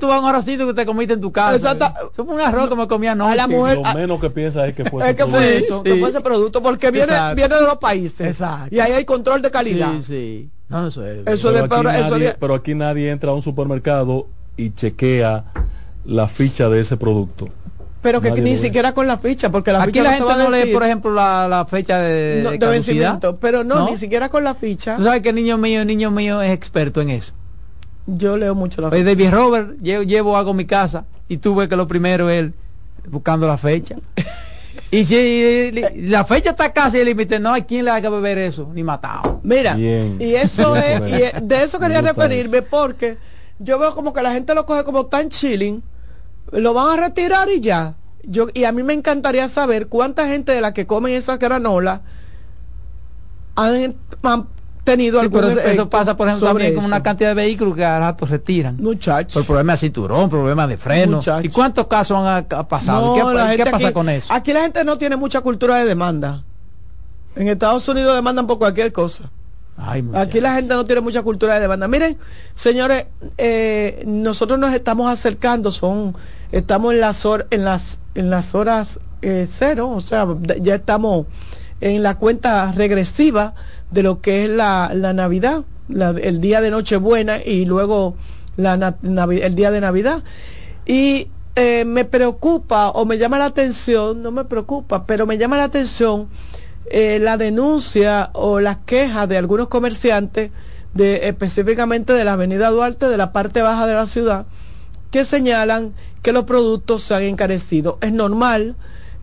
tú 0.00 0.10
a 0.10 0.18
un 0.18 0.28
arrocito 0.28 0.66
que 0.66 0.74
te 0.74 0.84
comiste 0.86 1.14
en 1.14 1.20
tu 1.20 1.30
casa. 1.30 1.54
Exacta- 1.54 1.94
Eso 2.12 2.24
fue 2.24 2.34
un 2.34 2.40
arroz 2.40 2.68
que 2.68 2.74
me 2.74 2.88
comí 2.88 3.06
anoche. 3.06 3.32
A 3.32 3.36
la 3.36 3.46
mujer- 3.46 3.76
Lo 3.78 3.94
menos 3.94 4.20
que 4.20 4.30
piensa 4.30 4.66
es 4.66 4.74
que 4.74 4.84
fue 4.84 5.08
es 5.08 5.14
que 5.14 5.24
fue 5.26 5.38
producto. 5.40 5.64
eso, 5.66 5.82
que 5.84 5.94
fue 5.96 6.08
ese 6.08 6.20
producto, 6.20 6.62
porque 6.62 6.90
viene, 6.90 7.12
Exacto. 7.12 7.36
viene 7.36 7.54
de 7.54 7.60
los 7.62 7.78
países. 7.78 8.26
Exacto. 8.26 8.74
Y 8.74 8.80
ahí 8.80 8.92
hay 8.92 9.04
control 9.04 9.42
de 9.42 9.50
calidad. 9.50 9.92
Sí, 9.98 10.02
sí. 10.02 10.50
No, 10.68 10.88
eso 10.88 11.04
es. 11.06 11.18
Eso 11.26 11.48
pero, 11.48 11.52
de 11.52 11.58
aquí 11.60 11.68
peor- 11.68 11.86
eso 11.94 12.10
nadie, 12.10 12.24
de- 12.28 12.34
pero 12.34 12.54
aquí 12.54 12.74
nadie 12.74 13.10
entra 13.10 13.30
a 13.30 13.34
un 13.34 13.42
supermercado 13.42 14.26
y 14.56 14.70
chequea 14.70 15.44
la 16.04 16.26
ficha 16.26 16.68
de 16.68 16.80
ese 16.80 16.96
producto. 16.96 17.48
Pero 18.02 18.20
que 18.20 18.30
Nadie 18.30 18.42
ni 18.42 18.56
siquiera 18.56 18.92
con 18.94 19.06
la 19.06 19.16
ficha, 19.16 19.50
porque 19.50 19.70
la 19.72 19.80
Aquí 19.82 19.92
ficha 19.92 20.02
la 20.02 20.10
no 20.18 20.26
gente 20.26 20.42
va 20.42 20.44
no 20.44 20.50
lee, 20.56 20.72
por 20.72 20.82
ejemplo, 20.82 21.14
la, 21.14 21.46
la 21.48 21.64
fecha 21.66 21.98
de, 21.98 22.40
no, 22.42 22.50
de 22.50 22.54
de 22.54 22.58
caducidad. 22.58 22.70
vencimiento. 22.72 23.36
Pero 23.36 23.62
no, 23.62 23.76
¿No? 23.76 23.90
ni 23.90 23.96
siquiera 23.96 24.28
con 24.28 24.42
la 24.42 24.54
ficha. 24.54 24.96
Tú 24.96 25.04
sabes 25.04 25.22
que 25.22 25.28
el 25.28 25.36
niño 25.36 25.56
mío, 25.56 25.80
el 25.82 25.86
niño 25.86 26.10
mío 26.10 26.42
es 26.42 26.50
experto 26.52 27.00
en 27.00 27.10
eso. 27.10 27.32
Yo 28.06 28.36
leo 28.36 28.56
mucho 28.56 28.80
la 28.80 28.88
Oye, 28.88 28.98
ficha. 28.98 29.08
David 29.10 29.30
Robert, 29.30 29.70
llevo, 29.80 30.02
llevo 30.02 30.36
algo 30.36 30.50
a 30.50 30.54
mi 30.54 30.64
casa 30.64 31.04
y 31.28 31.36
tuve 31.36 31.68
que 31.68 31.76
lo 31.76 31.86
primero 31.86 32.28
es 32.28 32.40
él 32.40 32.54
buscando 33.08 33.46
la 33.46 33.56
fecha. 33.56 33.94
y 34.90 35.04
si 35.04 35.70
la 36.08 36.24
fecha 36.24 36.50
está 36.50 36.72
casi 36.72 36.98
el 36.98 37.06
límite, 37.06 37.38
no 37.38 37.52
hay 37.52 37.62
quien 37.62 37.84
le 37.84 37.92
haga 37.92 38.10
beber 38.10 38.36
eso, 38.38 38.68
ni 38.74 38.82
matado. 38.82 39.38
Mira, 39.44 39.74
Bien. 39.76 40.16
y 40.20 40.34
eso 40.34 40.74
es, 40.74 41.00
y 41.08 41.44
de 41.46 41.62
eso 41.62 41.78
quería 41.78 42.00
referirme 42.00 42.62
porque 42.62 43.16
yo 43.60 43.78
veo 43.78 43.94
como 43.94 44.12
que 44.12 44.22
la 44.22 44.32
gente 44.32 44.54
lo 44.56 44.66
coge 44.66 44.82
como 44.82 45.06
tan 45.06 45.28
chilling, 45.28 45.82
lo 46.52 46.74
van 46.74 46.98
a 46.98 47.02
retirar 47.02 47.48
y 47.50 47.60
ya. 47.60 47.94
Yo, 48.24 48.46
y 48.54 48.64
a 48.64 48.72
mí 48.72 48.82
me 48.84 48.92
encantaría 48.92 49.48
saber 49.48 49.88
cuánta 49.88 50.26
gente 50.28 50.52
de 50.52 50.60
la 50.60 50.72
que 50.72 50.86
comen 50.86 51.12
esas 51.14 51.38
granolas 51.40 52.02
han, 53.56 53.94
han 54.22 54.46
tenido 54.84 55.18
Sí, 55.18 55.24
algún 55.24 55.40
pero 55.40 55.60
eso, 55.60 55.90
pasa, 55.90 56.16
por 56.16 56.28
ejemplo, 56.28 56.48
también 56.48 56.74
con 56.74 56.84
una 56.84 57.02
cantidad 57.02 57.30
de 57.30 57.34
vehículos 57.34 57.74
que 57.74 57.84
a 57.84 57.98
ratos 57.98 58.30
retiran. 58.30 58.76
Muchachos. 58.80 59.34
Por 59.34 59.46
problemas 59.46 59.80
de 59.80 59.86
cinturón, 59.86 60.28
problemas 60.30 60.68
de 60.68 60.76
freno. 60.78 61.16
Muchachos. 61.18 61.44
¿Y 61.44 61.48
cuántos 61.48 61.86
casos 61.86 62.16
han 62.18 62.26
ha- 62.26 62.58
ha 62.58 62.68
pasado? 62.68 63.16
No, 63.16 63.28
¿Qué, 63.28 63.34
la 63.34 63.50
qué 63.50 63.56
gente 63.56 63.70
pasa 63.70 63.86
aquí- 63.88 63.94
con 63.94 64.08
eso? 64.08 64.32
Aquí 64.32 64.52
la 64.52 64.62
gente 64.62 64.84
no 64.84 64.98
tiene 64.98 65.16
mucha 65.16 65.40
cultura 65.40 65.76
de 65.76 65.84
demanda. 65.84 66.44
En 67.34 67.48
Estados 67.48 67.88
Unidos 67.88 68.14
demandan 68.14 68.46
por 68.46 68.58
cualquier 68.58 68.92
cosa. 68.92 69.30
Ay, 69.76 70.02
muchacho. 70.02 70.22
Aquí 70.28 70.40
la 70.40 70.54
gente 70.54 70.74
no 70.74 70.84
tiene 70.84 71.00
mucha 71.00 71.22
cultura 71.22 71.54
de 71.54 71.60
demanda. 71.60 71.88
Miren, 71.88 72.18
señores, 72.54 73.06
eh, 73.38 74.02
nosotros 74.06 74.58
nos 74.58 74.72
estamos 74.74 75.10
acercando, 75.10 75.70
son, 75.72 76.14
estamos 76.52 76.94
en 76.94 77.00
las 77.00 77.26
horas, 77.26 77.46
en 77.50 77.64
las, 77.64 77.98
en 78.14 78.30
las 78.30 78.54
horas 78.54 79.00
eh, 79.22 79.46
cero, 79.50 79.90
o 79.90 80.00
sea, 80.00 80.26
ya 80.60 80.76
estamos 80.76 81.26
en 81.80 82.02
la 82.02 82.16
cuenta 82.16 82.70
regresiva 82.72 83.54
de 83.90 84.02
lo 84.02 84.20
que 84.20 84.44
es 84.44 84.50
la, 84.50 84.92
la 84.94 85.12
Navidad, 85.12 85.64
el 85.88 86.40
día 86.40 86.60
de 86.60 86.70
Nochebuena 86.70 87.42
y 87.44 87.64
luego 87.64 88.14
la, 88.56 88.94
el 89.02 89.54
día 89.54 89.70
de 89.70 89.80
Navidad. 89.80 90.22
Y 90.86 91.28
eh, 91.54 91.84
me 91.84 92.04
preocupa 92.04 92.90
o 92.90 93.04
me 93.04 93.18
llama 93.18 93.38
la 93.38 93.46
atención, 93.46 94.22
no 94.22 94.30
me 94.30 94.44
preocupa, 94.44 95.06
pero 95.06 95.26
me 95.26 95.38
llama 95.38 95.56
la 95.56 95.64
atención 95.64 96.28
eh, 96.90 97.18
la 97.20 97.36
denuncia 97.36 98.30
o 98.32 98.60
las 98.60 98.78
quejas 98.78 99.28
de 99.28 99.38
algunos 99.38 99.68
comerciantes, 99.68 100.50
de, 100.94 101.28
específicamente 101.28 102.12
de 102.12 102.24
la 102.24 102.34
Avenida 102.34 102.70
Duarte, 102.70 103.06
de 103.08 103.16
la 103.16 103.32
parte 103.32 103.62
baja 103.62 103.86
de 103.86 103.94
la 103.94 104.06
ciudad, 104.06 104.46
que 105.10 105.24
señalan 105.24 105.92
que 106.22 106.32
los 106.32 106.44
productos 106.44 107.02
se 107.02 107.14
han 107.14 107.22
encarecido. 107.22 107.98
Es 108.00 108.12
normal, 108.12 108.76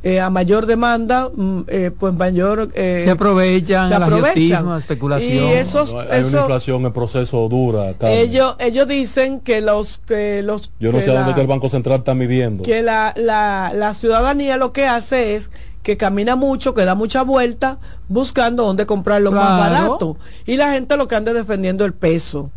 eh, 0.04 0.20
a 0.20 0.30
mayor 0.30 0.66
demanda, 0.66 1.30
mm, 1.34 1.62
eh, 1.68 1.92
pues 1.98 2.14
mayor... 2.14 2.70
eh, 2.74 3.02
se 3.04 3.12
aprovechan 3.12 3.90
se 3.90 3.96
aprovechan. 3.96 4.78
especulación. 4.78 5.46
Y 5.48 5.52
esos- 5.54 5.94
No, 5.94 6.00
hay 6.02 6.22
eso- 6.22 6.30
una 6.30 6.40
inflación 6.42 6.86
en 6.86 6.94
proceso 6.94 7.48
dura. 7.50 7.94
Carmen. 8.00 8.18
ellos, 8.18 8.56
ellos 8.60 8.88
dicen 8.88 9.40
que 9.40 9.62
los... 9.62 9.98
Que 10.06 10.42
los 10.44 10.72
Yo 10.80 10.92
no 10.92 11.00
que 11.00 11.04
sé 11.06 11.12
a 11.12 11.16
dónde 11.20 11.34
que 11.34 11.42
el 11.42 11.48
Banco 11.48 11.68
Central 11.70 12.00
está 12.00 12.14
midiendo. 12.14 12.64
que 12.64 12.82
la, 12.82 13.14
la, 13.18 13.72
la 13.76 13.94
ciudadanía 13.94 14.58
lo 14.58 14.72
que 14.74 14.86
hace 14.86 15.36
es 15.36 15.50
que 15.84 15.96
camina 15.98 16.36
mucho, 16.36 16.74
que 16.74 16.84
da 16.86 16.94
mucha 16.96 17.24
vuelta 17.24 17.80
buscando 18.10 18.66
dónde 18.66 18.86
comprar 18.86 19.22
lo 19.22 19.32
más 19.32 19.58
barato. 19.60 20.18
Y 20.46 20.58
la 20.58 20.74
gente 20.74 20.98
lo 20.98 21.08
que 21.08 21.16
anda 21.16 21.34
defendiendo 21.34 21.86
el 21.86 21.94
peso. 21.94 22.52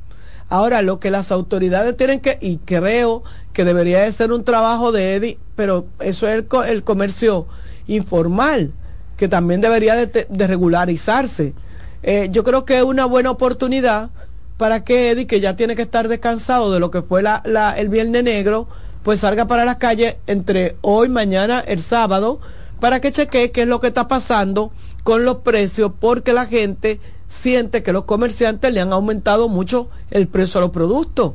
Ahora, 0.52 0.82
lo 0.82 1.00
que 1.00 1.10
las 1.10 1.32
autoridades 1.32 1.96
tienen 1.96 2.20
que, 2.20 2.36
y 2.42 2.58
creo 2.58 3.22
que 3.54 3.64
debería 3.64 4.00
de 4.02 4.12
ser 4.12 4.32
un 4.32 4.44
trabajo 4.44 4.92
de 4.92 5.14
Eddie, 5.14 5.38
pero 5.56 5.86
eso 5.98 6.28
es 6.28 6.34
el, 6.34 6.46
co- 6.46 6.62
el 6.62 6.84
comercio 6.84 7.46
informal, 7.86 8.70
que 9.16 9.28
también 9.28 9.62
debería 9.62 9.94
de, 9.94 10.26
regularizarse. 10.46 11.54
Eh, 12.02 12.28
yo 12.30 12.44
creo 12.44 12.66
que 12.66 12.76
es 12.76 12.82
una 12.82 13.06
buena 13.06 13.30
oportunidad 13.30 14.10
para 14.58 14.84
que 14.84 15.12
Eddie, 15.12 15.26
que 15.26 15.40
ya 15.40 15.56
tiene 15.56 15.74
que 15.74 15.80
estar 15.80 16.06
descansado 16.08 16.70
de 16.70 16.80
lo 16.80 16.90
que 16.90 17.00
fue 17.00 17.22
la, 17.22 17.40
la- 17.46 17.72
el 17.78 17.88
Viernes 17.88 18.22
Negro, 18.22 18.68
pues 19.02 19.20
salga 19.20 19.46
para 19.46 19.64
las 19.64 19.76
calles 19.76 20.16
entre 20.26 20.76
hoy, 20.82 21.08
mañana, 21.08 21.60
el 21.66 21.80
sábado, 21.80 22.40
para 22.78 23.00
que 23.00 23.10
chequee 23.10 23.52
qué 23.52 23.62
es 23.62 23.68
lo 23.68 23.80
que 23.80 23.86
está 23.86 24.06
pasando 24.06 24.70
con 25.02 25.24
los 25.24 25.36
precios, 25.38 25.92
porque 25.98 26.34
la 26.34 26.44
gente 26.44 27.00
siente 27.32 27.82
que 27.82 27.92
los 27.92 28.04
comerciantes 28.04 28.72
le 28.72 28.80
han 28.80 28.92
aumentado 28.92 29.48
mucho 29.48 29.88
el 30.10 30.28
precio 30.28 30.58
a 30.58 30.62
los 30.62 30.70
productos. 30.70 31.32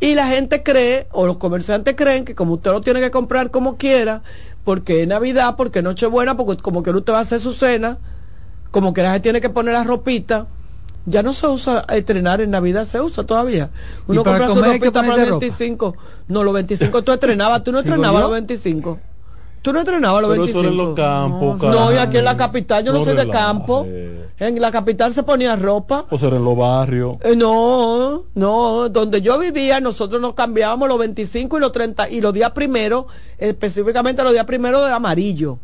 Y 0.00 0.14
la 0.14 0.26
gente 0.26 0.62
cree, 0.62 1.06
o 1.12 1.26
los 1.26 1.38
comerciantes 1.38 1.94
creen 1.96 2.24
que 2.24 2.34
como 2.34 2.54
usted 2.54 2.72
lo 2.72 2.80
tiene 2.80 3.00
que 3.00 3.10
comprar 3.10 3.50
como 3.50 3.76
quiera, 3.76 4.22
porque 4.64 5.02
es 5.02 5.08
Navidad, 5.08 5.54
porque 5.56 5.78
es 5.78 5.84
Nochebuena, 5.84 6.36
porque 6.36 6.60
como 6.60 6.82
que 6.82 6.90
usted 6.90 7.12
va 7.12 7.18
a 7.18 7.22
hacer 7.22 7.40
su 7.40 7.52
cena, 7.52 7.98
como 8.70 8.92
que 8.92 9.02
la 9.02 9.12
gente 9.12 9.22
tiene 9.22 9.40
que 9.40 9.50
poner 9.50 9.74
la 9.74 9.84
ropita, 9.84 10.48
ya 11.06 11.22
no 11.22 11.32
se 11.32 11.46
usa 11.46 11.84
estrenar 11.90 12.40
en 12.40 12.50
Navidad, 12.50 12.84
se 12.84 13.00
usa 13.00 13.24
todavía. 13.24 13.70
Uno 14.08 14.24
compra 14.24 14.48
su 14.48 14.62
ropita 14.62 14.90
para 14.90 15.06
el 15.06 15.12
ponerse 15.12 15.30
ropa? 15.30 15.40
25. 15.40 15.96
No, 16.28 16.42
los 16.42 16.54
25 16.54 17.02
tú 17.02 17.12
estrenabas, 17.12 17.62
tú 17.62 17.72
no 17.72 17.78
estrenabas 17.78 18.22
los 18.22 18.32
25. 18.32 18.98
Tú 19.64 19.72
no 19.72 19.78
entrenabas 19.80 20.18
a 20.18 20.20
los 20.26 20.30
Pero 20.32 20.44
eso 20.44 20.60
25. 20.60 20.60
era 20.60 20.68
en 20.70 20.76
los 20.76 20.94
campos, 20.94 21.54
no, 21.56 21.58
carajo. 21.58 21.92
y 21.94 21.96
aquí 21.96 22.16
en 22.18 22.24
la 22.26 22.36
capital, 22.36 22.84
yo 22.84 22.92
no, 22.92 22.98
No 22.98 23.04
soy 23.06 23.16
de 23.16 23.30
campo. 23.30 23.86
En 24.38 24.60
la 24.60 24.70
capital 24.70 25.14
se 25.14 25.22
ponía 25.22 25.56
ropa. 25.56 26.04
O 26.10 26.18
sea, 26.18 26.28
en 26.28 26.44
los 26.44 26.54
barrios. 26.54 27.16
Eh, 27.22 27.34
no, 27.34 28.24
no, 28.34 28.90
donde 28.90 29.22
yo 29.22 29.38
vivía 29.38 29.80
nosotros 29.80 30.20
nos 30.20 30.34
cambiábamos 30.34 30.86
los 30.86 30.98
25 30.98 31.56
y 31.56 31.60
los 31.60 31.72
30 31.72 32.10
y 32.10 32.20
los 32.20 32.34
días 32.34 32.50
primeros, 32.50 33.06
específicamente 33.38 34.22
los 34.22 34.32
días 34.34 34.44
primeros 34.44 34.84
de 34.84 34.92
amarillo. 34.92 35.56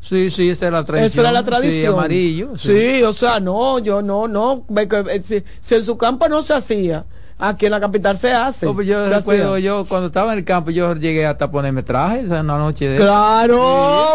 Sí, 0.00 0.30
sí, 0.30 0.48
esa 0.48 0.68
era 0.68 0.78
la 0.78 0.84
tradición. 0.86 1.06
Esa 1.10 1.20
era 1.20 1.32
la 1.32 1.44
tradición. 1.44 1.80
Sí, 1.80 1.86
amarillo. 1.86 2.48
Sí. 2.56 3.02
o 3.02 3.12
sea, 3.12 3.38
no, 3.38 3.80
yo 3.80 4.00
no, 4.00 4.28
no. 4.28 4.64
eh, 4.76 5.22
Si, 5.22 5.44
si 5.60 5.74
en 5.74 5.84
su 5.84 5.98
campo 5.98 6.26
no 6.26 6.40
se 6.40 6.54
hacía, 6.54 7.04
aquí 7.38 7.66
en 7.66 7.72
la 7.72 7.80
capital 7.80 8.16
se 8.16 8.32
hace. 8.32 8.66
Oh, 8.66 8.74
pues 8.74 8.86
yo 8.86 9.04
Se 9.08 9.14
recuerdo, 9.14 9.54
hacía. 9.54 9.64
yo 9.66 9.84
cuando 9.86 10.06
estaba 10.08 10.32
en 10.32 10.38
el 10.38 10.44
campo, 10.44 10.70
yo 10.70 10.94
llegué 10.94 11.26
hasta 11.26 11.50
ponerme 11.50 11.82
traje, 11.82 12.20
esa 12.20 12.40
una 12.40 12.58
noche 12.58 12.88
de 12.88 12.96
Claro, 12.96 13.56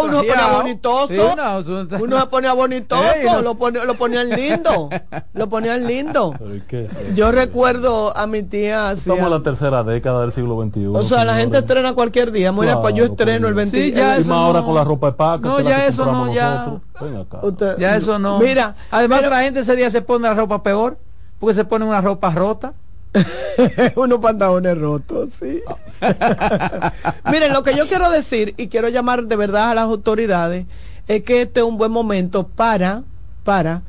Sí, 0.01 0.05
uno 0.07 0.21
se 0.21 0.27
ponía 0.27 0.47
bonitoso. 0.55 1.07
Sí, 1.07 1.19
no, 1.37 1.59
eso- 1.59 1.87
Uno 2.03 2.19
se 2.19 2.25
ponía 2.27 2.53
bonitoso, 2.53 3.03
Ey, 3.15 3.25
no- 3.25 3.41
lo, 3.41 3.55
ponía, 3.55 3.83
lo 3.85 3.95
ponían 3.95 4.29
lindo. 4.29 4.89
lo 5.33 5.49
ponían 5.49 5.85
lindo. 5.87 6.33
¿y 6.71 6.75
eso? 6.75 6.99
Yo 7.15 7.31
recuerdo 7.31 8.15
a 8.17 8.25
mi 8.27 8.43
tía. 8.43 8.91
Estamos 8.93 9.23
en 9.23 9.31
la 9.31 9.43
tercera 9.43 9.83
década 9.83 10.21
del 10.21 10.31
siglo 10.31 10.61
XXI. 10.61 10.85
o 10.87 11.03
sea, 11.03 11.25
la 11.25 11.35
gente 11.35 11.57
estrena 11.59 11.93
cualquier 11.93 12.31
día. 12.31 12.51
Mira, 12.51 12.65
Claro, 12.65 12.81
pues 12.81 12.93
yo 12.95 13.03
estreno 13.05 13.47
el 13.47 13.53
20. 13.53 13.77
Sí, 13.77 13.91
ya 13.91 14.15
el- 14.15 14.25
Y 14.25 14.27
más 14.29 14.37
ahora 14.37 14.61
con 14.61 14.75
la 14.75 14.83
ropa 14.83 15.07
de 15.07 15.13
paca. 15.13 15.47
No, 15.47 15.59
ya 15.59 15.85
eso 15.85 16.05
no, 16.05 16.33
ya. 16.33 16.49
nosotros. 16.65 16.81
Ven 17.01 17.17
acá. 17.17 17.39
Usted- 17.43 17.77
Ya 17.77 17.95
eso 17.95 18.17
no. 18.19 18.39
Mira, 18.39 18.75
además 18.91 19.19
pero- 19.19 19.31
la 19.31 19.41
gente 19.41 19.59
ese 19.61 19.75
día 19.75 19.89
se 19.91 20.01
pone 20.01 20.27
la 20.27 20.33
ropa 20.33 20.63
peor, 20.63 20.97
porque 21.39 21.53
se 21.53 21.65
pone 21.65 21.85
una 21.85 22.01
ropa 22.01 22.31
rota. 22.31 22.73
unos 23.95 24.19
pantalones 24.19 24.77
rotos, 24.77 25.29
sí. 25.39 25.61
Miren, 27.31 27.53
lo 27.53 27.63
que 27.63 27.75
yo 27.75 27.87
quiero 27.87 28.09
decir 28.11 28.53
y 28.57 28.67
quiero 28.67 28.89
llamar 28.89 29.23
de 29.25 29.35
verdad 29.35 29.71
a 29.71 29.75
las 29.75 29.85
autoridades 29.85 30.65
es 31.07 31.23
que 31.23 31.41
este 31.41 31.61
es 31.61 31.65
un 31.65 31.77
buen 31.77 31.91
momento 31.91 32.47
para, 32.47 33.03
para 33.43 33.81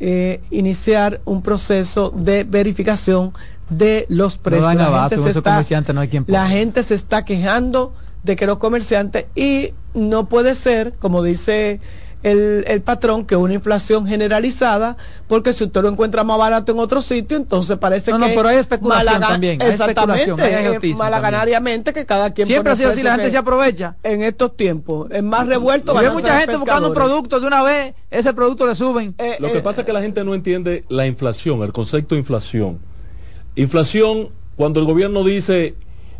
eh, 0.00 0.40
iniciar 0.50 1.20
un 1.24 1.42
proceso 1.42 2.12
de 2.14 2.44
verificación 2.44 3.32
de 3.70 4.06
los 4.08 4.36
No 4.36 4.42
precios. 4.42 4.66
dan 4.66 4.78
La 4.78 4.86
abasto, 4.86 5.16
gente 5.16 5.32
se 5.32 5.38
está- 5.38 5.92
no 5.92 6.00
hay 6.00 6.08
quien 6.08 6.24
la 6.26 6.48
gente 6.48 6.82
se 6.82 6.94
está 6.94 7.24
quejando 7.24 7.94
de 8.22 8.36
que 8.36 8.46
los 8.46 8.58
comerciantes 8.58 9.26
y 9.34 9.72
no 9.94 10.28
puede 10.28 10.54
ser, 10.56 10.94
como 10.98 11.22
dice 11.22 11.80
el, 12.24 12.64
el 12.66 12.80
patrón, 12.82 13.24
que 13.24 13.36
una 13.36 13.54
inflación 13.54 14.06
generalizada, 14.06 14.96
porque 15.28 15.52
si 15.52 15.62
usted 15.64 15.82
lo 15.82 15.88
encuentra 15.88 16.24
más 16.24 16.36
barato 16.38 16.72
en 16.72 16.78
otro 16.80 17.00
sitio, 17.02 17.36
entonces 17.36 17.78
parece 17.78 18.10
No, 18.10 18.18
que 18.18 18.28
no, 18.30 18.34
pero 18.34 18.48
hay 18.48 18.56
especulación 18.56 19.14
malaga- 19.14 19.28
también, 19.28 19.62
hay 19.62 19.68
Exactamente, 19.70 20.22
especulación, 20.22 20.80
hay 20.82 20.90
eh, 20.90 20.94
malaganariamente 20.96 21.92
que 21.92 22.04
cada 22.04 22.32
quien 22.32 22.46
Siempre 22.48 22.72
pone 22.72 22.72
ha 22.72 22.76
sido 22.76 22.90
así, 22.90 23.02
la 23.02 23.14
gente 23.16 23.30
se 23.30 23.36
aprovecha. 23.36 23.96
en 24.02 24.22
estos 24.22 24.56
tiempos. 24.56 25.08
Es 25.12 25.22
más 25.22 25.46
revuelto. 25.46 25.96
Hay 25.96 26.10
mucha 26.10 26.40
gente 26.40 26.56
buscando 26.56 26.88
un 26.88 26.94
producto 26.94 27.38
de 27.38 27.46
una 27.46 27.62
vez, 27.62 27.94
ese 28.10 28.32
producto 28.34 28.66
le 28.66 28.74
suben. 28.74 29.14
Eh, 29.18 29.36
Lo 29.38 29.52
que 29.52 29.60
pasa 29.60 29.82
es 29.82 29.86
que 29.86 29.92
la 29.92 30.00
gente 30.02 30.24
no 30.24 30.34
entiende 30.34 30.84
la 30.88 31.06
inflación, 31.06 31.62
el 31.62 31.72
concepto 31.72 32.14
de 32.16 32.20
inflación. 32.20 32.78
Inflación, 33.56 34.30
cuando 34.56 34.80
el 34.80 34.86
gobierno 34.86 35.24
dice 35.24 35.74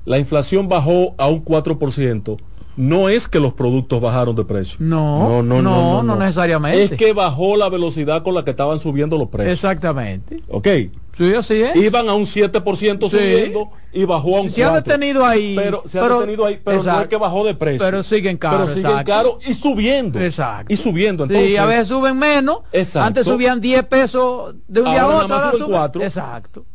la 0.04 0.18
inflación 0.18 0.68
bajó 0.68 1.14
a 1.16 1.28
un 1.28 1.42
4%, 1.44 2.36
no 2.76 3.08
es 3.08 3.28
que 3.28 3.38
los 3.40 3.52
productos 3.54 4.00
bajaron 4.00 4.34
de 4.36 4.44
precio. 4.44 4.76
No, 4.80 5.42
no, 5.42 5.62
no 6.02 6.16
necesariamente. 6.16 6.84
Es 6.84 6.90
que 6.92 7.12
bajó 7.12 7.56
la 7.56 7.68
velocidad 7.68 8.22
con 8.22 8.34
la 8.34 8.44
que 8.44 8.50
estaban 8.50 8.78
subiendo 8.80 9.16
los 9.18 9.28
precios. 9.28 9.52
Exactamente. 9.54 10.40
¿Ok? 10.48 10.68
Sí, 11.16 11.32
así 11.32 11.62
es. 11.62 11.76
Iban 11.76 12.08
a 12.08 12.14
un 12.14 12.24
7% 12.26 13.08
Sí. 13.08 13.16
subiendo 13.16 13.70
y 13.92 14.04
bajó 14.04 14.36
a 14.38 14.40
un 14.40 14.48
4%. 14.48 14.54
Se 14.54 14.64
ha 14.64 14.72
detenido 14.72 15.24
ahí. 15.24 15.54
Pero 15.56 15.82
se 15.86 15.98
ha 16.00 16.02
pero- 16.02 16.14
detenido 16.20 16.44
ahí, 16.46 16.60
pero 16.64 16.82
no 16.82 17.00
es 17.00 17.06
que 17.08 17.16
bajó 17.16 17.44
de 17.44 17.54
precio. 17.54 17.78
Pero 17.86 18.02
siguen 18.02 18.36
caros, 18.36 18.62
Pero 18.62 18.74
siguen 18.74 18.90
exacto. 18.90 19.12
caros 19.12 19.34
y 19.46 19.54
subiendo. 19.54 20.18
Exacto. 20.20 20.72
Y 20.72 20.76
subiendo. 20.76 21.26
Sí, 21.28 21.34
Entonces, 21.34 21.58
a 21.60 21.66
veces 21.66 21.88
suben 21.88 22.18
menos. 22.18 22.58
Exacto. 22.72 23.06
Antes 23.06 23.26
subían 23.26 23.60
10 23.60 23.84
pesos 23.84 24.56
de 24.66 24.80
un 24.80 24.90
día 24.90 25.02
a 25.02 25.04
Ahora 25.04 25.16
otro. 25.18 25.34
ahora 25.36 25.90
suben. 25.92 26.02
Exacto. 26.02 26.66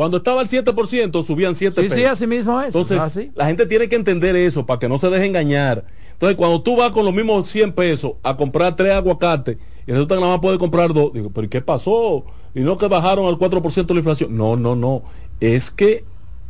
Cuando 0.00 0.16
estaba 0.16 0.40
al 0.40 0.48
7%, 0.48 1.22
subían 1.22 1.54
7 1.54 1.74
Sí, 1.82 1.88
pesos. 1.90 1.98
sí, 1.98 2.04
así 2.06 2.26
mismo 2.26 2.58
es. 2.58 2.68
Entonces, 2.68 2.98
así. 2.98 3.30
la 3.34 3.44
gente 3.44 3.66
tiene 3.66 3.86
que 3.86 3.96
entender 3.96 4.34
eso 4.34 4.64
para 4.64 4.80
que 4.80 4.88
no 4.88 4.96
se 4.96 5.10
deje 5.10 5.26
engañar. 5.26 5.84
Entonces, 6.12 6.38
cuando 6.38 6.62
tú 6.62 6.74
vas 6.74 6.90
con 6.90 7.04
los 7.04 7.12
mismos 7.12 7.50
100 7.50 7.74
pesos 7.74 8.12
a 8.22 8.34
comprar 8.34 8.74
tres 8.76 8.94
aguacates 8.94 9.58
y 9.86 9.92
resulta 9.92 10.14
que 10.14 10.20
nada 10.22 10.32
más 10.32 10.40
puedes 10.40 10.58
comprar 10.58 10.94
dos, 10.94 11.12
digo, 11.12 11.28
¿pero 11.28 11.44
¿y 11.44 11.50
qué 11.50 11.60
pasó? 11.60 12.24
Y 12.54 12.60
no 12.60 12.78
que 12.78 12.88
bajaron 12.88 13.26
al 13.26 13.36
4% 13.36 13.92
la 13.92 13.98
inflación. 13.98 14.34
No, 14.34 14.56
no, 14.56 14.74
no. 14.74 15.02
Es 15.38 15.70
que 15.70 16.06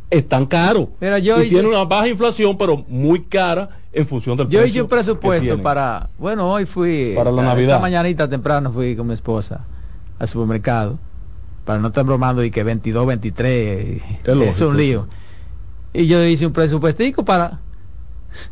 están 0.09 0.45
caros. 0.45 0.87
Mira, 1.01 1.19
yo 1.19 1.37
y 1.41 1.47
hice- 1.47 1.55
tiene 1.55 1.67
una 1.67 1.83
baja 1.83 2.07
inflación, 2.07 2.57
pero 2.57 2.85
muy 2.87 3.23
cara 3.25 3.67
en 3.91 4.07
función 4.07 4.37
del 4.37 4.47
Yo 4.47 4.59
precio. 4.61 4.65
hice 4.69 4.81
un 4.83 4.87
presupuesto 4.87 5.61
para, 5.61 6.09
bueno, 6.17 6.49
hoy 6.49 6.65
fui, 6.65 7.11
Para 7.17 7.31
la 7.31 7.41
esta 7.41 7.53
Navidad. 7.53 7.81
mañanita 7.81 8.29
temprano 8.29 8.71
fui 8.71 8.95
con 8.95 9.07
mi 9.07 9.13
esposa 9.13 9.67
al 10.19 10.29
supermercado, 10.29 10.99
para 11.71 11.81
no 11.81 11.87
estar 11.87 12.03
bromando 12.03 12.43
y 12.43 12.51
que 12.51 12.65
22, 12.65 13.05
23, 13.07 14.01
es 14.25 14.35
lógico, 14.35 14.67
un 14.67 14.75
lío. 14.77 15.07
Y 15.93 16.05
yo 16.05 16.21
hice 16.25 16.45
un 16.45 16.51
presupuestico 16.51 17.23
para, 17.23 17.59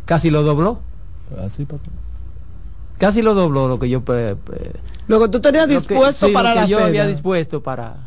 casi 0.05 0.29
lo 0.29 0.41
dobló, 0.43 0.79
Así, 1.45 1.67
casi 2.97 3.21
lo 3.21 3.33
dobló 3.33 3.67
lo 3.67 3.77
que 3.77 3.89
yo, 3.89 4.01
pe- 4.05 4.37
pe- 4.37 4.71
Lo 5.07 5.19
que 5.19 5.27
tú 5.27 5.41
tenías 5.41 5.67
que- 5.67 5.73
dispuesto 5.73 6.27
lo 6.29 6.33
para 6.33 6.53
que 6.53 6.59
la 6.61 6.65
yo 6.67 6.77
cena. 6.77 6.87
había 6.87 7.07
dispuesto 7.07 7.61
para, 7.61 7.97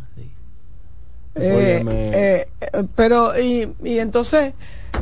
Eh, 1.35 1.83
eh, 1.87 2.49
eh, 2.61 2.85
pero 2.95 3.39
y, 3.39 3.69
y 3.85 3.99
entonces 3.99 4.55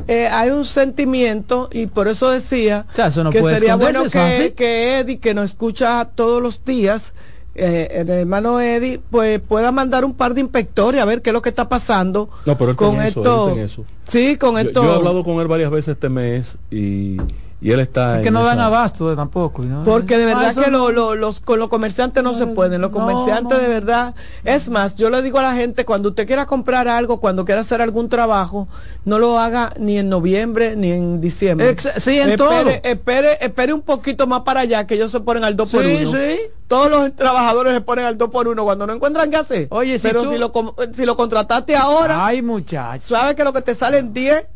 eh, 0.09 0.27
hay 0.29 0.51
un 0.51 0.65
sentimiento 0.65 1.69
y 1.73 1.87
por 1.87 2.09
eso 2.09 2.31
decía 2.31 2.87
O 2.93 2.95
sea, 2.97 3.07
eso 3.09 3.23
no 3.25 3.31
que 3.31 3.43
sería 3.43 3.75
bueno 3.77 4.05
que, 4.05 4.55
que 4.57 4.99
Eddie 5.01 5.19
que 5.19 5.35
nos 5.35 5.51
escucha 5.51 6.05
todos 6.15 6.41
los 6.43 6.65
días 6.65 7.13
eh, 7.55 7.89
el 7.93 8.09
hermano 8.11 8.61
Eddie 8.61 9.01
pues 9.11 9.41
pueda 9.41 9.73
mandar 9.73 10.05
un 10.05 10.15
par 10.15 10.35
de 10.35 10.41
inspectores 10.41 11.01
a 11.01 11.05
ver 11.05 11.21
qué 11.23 11.31
es 11.31 11.35
lo 11.35 11.43
que 11.43 11.49
está 11.49 11.69
pasando 11.69 12.31
No, 12.47 12.57
pero 12.57 12.71
él 12.71 12.77
con 12.77 12.95
eso, 12.95 13.01
él 13.01 13.07
esto 13.07 13.51
en 13.51 13.59
eso. 13.59 13.85
sí 14.07 14.37
con 14.37 14.53
Yo, 14.55 14.59
esto 14.61 14.83
yo 14.85 14.93
he 14.93 14.97
hablado 14.97 15.25
con 15.25 15.41
él 15.41 15.49
varias 15.49 15.71
veces 15.71 15.95
este 15.95 16.09
mes 16.09 16.59
y, 16.71 17.17
y 17.61 17.73
él 17.73 17.81
está 17.81 18.19
es 18.19 18.25
que 18.25 18.31
no 18.31 18.43
dan 18.43 18.59
abasto 18.59 19.15
tampoco 19.15 19.63
¿no? 19.63 19.85
porque 19.85 20.17
de 20.17 20.25
ah, 20.25 20.35
verdad 20.35 20.65
que 20.65 20.71
los 20.71 21.41
con 21.41 21.59
los 21.59 21.69
comerciantes 21.69 22.23
no, 22.23 22.33
se 22.33 22.47
pueden 22.47 22.81
los 22.81 22.91
comerciantes 22.91 23.61
de 23.61 23.69
verdad. 23.69 24.15
Es 24.45 24.69
más 24.71 24.97
yo 24.97 25.11
le 25.11 25.21
digo 25.23 25.39
a 25.39 25.43
la 25.43 25.55
gente 25.55 25.85
cuando 25.85 26.11
usted 26.11 26.27
quiera 26.27 26.47
comprar 26.47 26.89
algo 26.89 27.21
cuando 27.21 27.45
quiera 27.45 27.61
hacer 27.61 27.83
algún 27.83 28.09
trabajo 28.09 28.69
no 29.05 29.19
lo 29.19 29.39
haga 29.39 29.73
ni 29.79 29.99
en 29.99 30.09
noviembre 30.09 30.75
ni 30.77 30.93
en 30.93 31.21
diciembre. 31.21 31.77
Sí 31.99 32.19
en 32.19 32.31
espere, 32.31 32.37
todo. 32.37 32.69
espere 32.83 33.39
espere 33.41 33.73
un 33.75 33.83
poquito 33.83 34.27
más 34.27 34.41
para 34.41 34.61
allá 34.61 34.87
que 34.87 34.95
ellos 34.95 35.11
se 35.11 35.21
ponen 35.21 35.45
al 35.45 35.57
2 35.57 35.69
sí, 35.69 35.77
por 35.77 35.85
1 35.85 36.13
sí. 36.13 36.39
todos 36.67 36.91
los 36.91 37.15
trabajadores 37.15 37.75
se 37.75 37.81
ponen 37.83 38.07
al 38.07 38.17
2 38.17 38.31
por 38.31 38.49
1 38.49 38.65
cuando 38.65 38.87
no 38.87 38.95
encuentran 38.95 39.31
qué 39.31 39.37
hacer. 39.37 39.69
Oye 39.71 39.99
si 39.99 40.07
pero 40.07 40.31
si 40.31 40.39
lo 40.39 40.53
si 40.95 41.05
lo 41.05 41.17
contrataste 41.17 41.77
ahora 41.77 42.25
ay 42.25 42.41
muchachos 42.41 43.09
sabes 43.09 43.35
que 43.35 43.45
lo 43.45 43.53
que 43.53 43.61
te 43.61 43.75
salen 43.75 44.15
10 44.15 44.47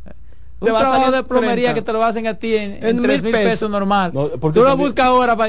te 0.60 0.70
un 0.70 0.74
va 0.74 0.80
trabajo 0.80 1.06
a 1.06 1.10
de 1.10 1.22
plomería 1.24 1.72
30. 1.72 1.74
que 1.74 1.82
te 1.82 1.92
lo 1.92 2.04
hacen 2.04 2.26
a 2.26 2.34
ti 2.34 2.54
en, 2.56 2.84
en 2.84 3.02
3 3.02 3.22
mil 3.22 3.32
pesos, 3.32 3.50
pesos 3.50 3.70
normal. 3.70 4.12
No, 4.14 4.28
Tú 4.28 4.62
lo 4.62 4.76
buscas 4.76 5.06
ahora, 5.06 5.36
pa, 5.36 5.48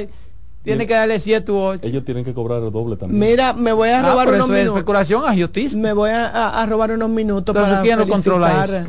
tiene 0.63 0.87
que 0.87 0.93
darle 0.93 1.19
7 1.19 1.51
u 1.51 1.57
8. 1.57 1.81
Ellos 1.85 2.03
tienen 2.03 2.25
que 2.25 2.33
cobrar 2.33 2.61
el 2.63 2.71
doble 2.71 2.97
también. 2.97 3.19
Mira, 3.19 3.53
me 3.53 3.71
voy 3.71 3.89
a 3.89 3.99
ah, 3.99 4.01
robar 4.01 4.27
unos 4.27 4.39
eso 4.39 4.47
minutos. 4.47 4.71
Es 4.71 4.77
especulación, 4.77 5.23
agiotismo. 5.25 5.81
Me 5.81 5.93
voy 5.93 6.09
a, 6.09 6.27
a, 6.27 6.63
a 6.63 6.65
robar 6.65 6.91
unos 6.91 7.09
minutos 7.09 7.55
Entonces, 7.55 7.71
para 7.71 7.83
¿quién 7.83 7.99
lo 7.99 8.07
controla 8.07 8.63
eso? 8.65 8.83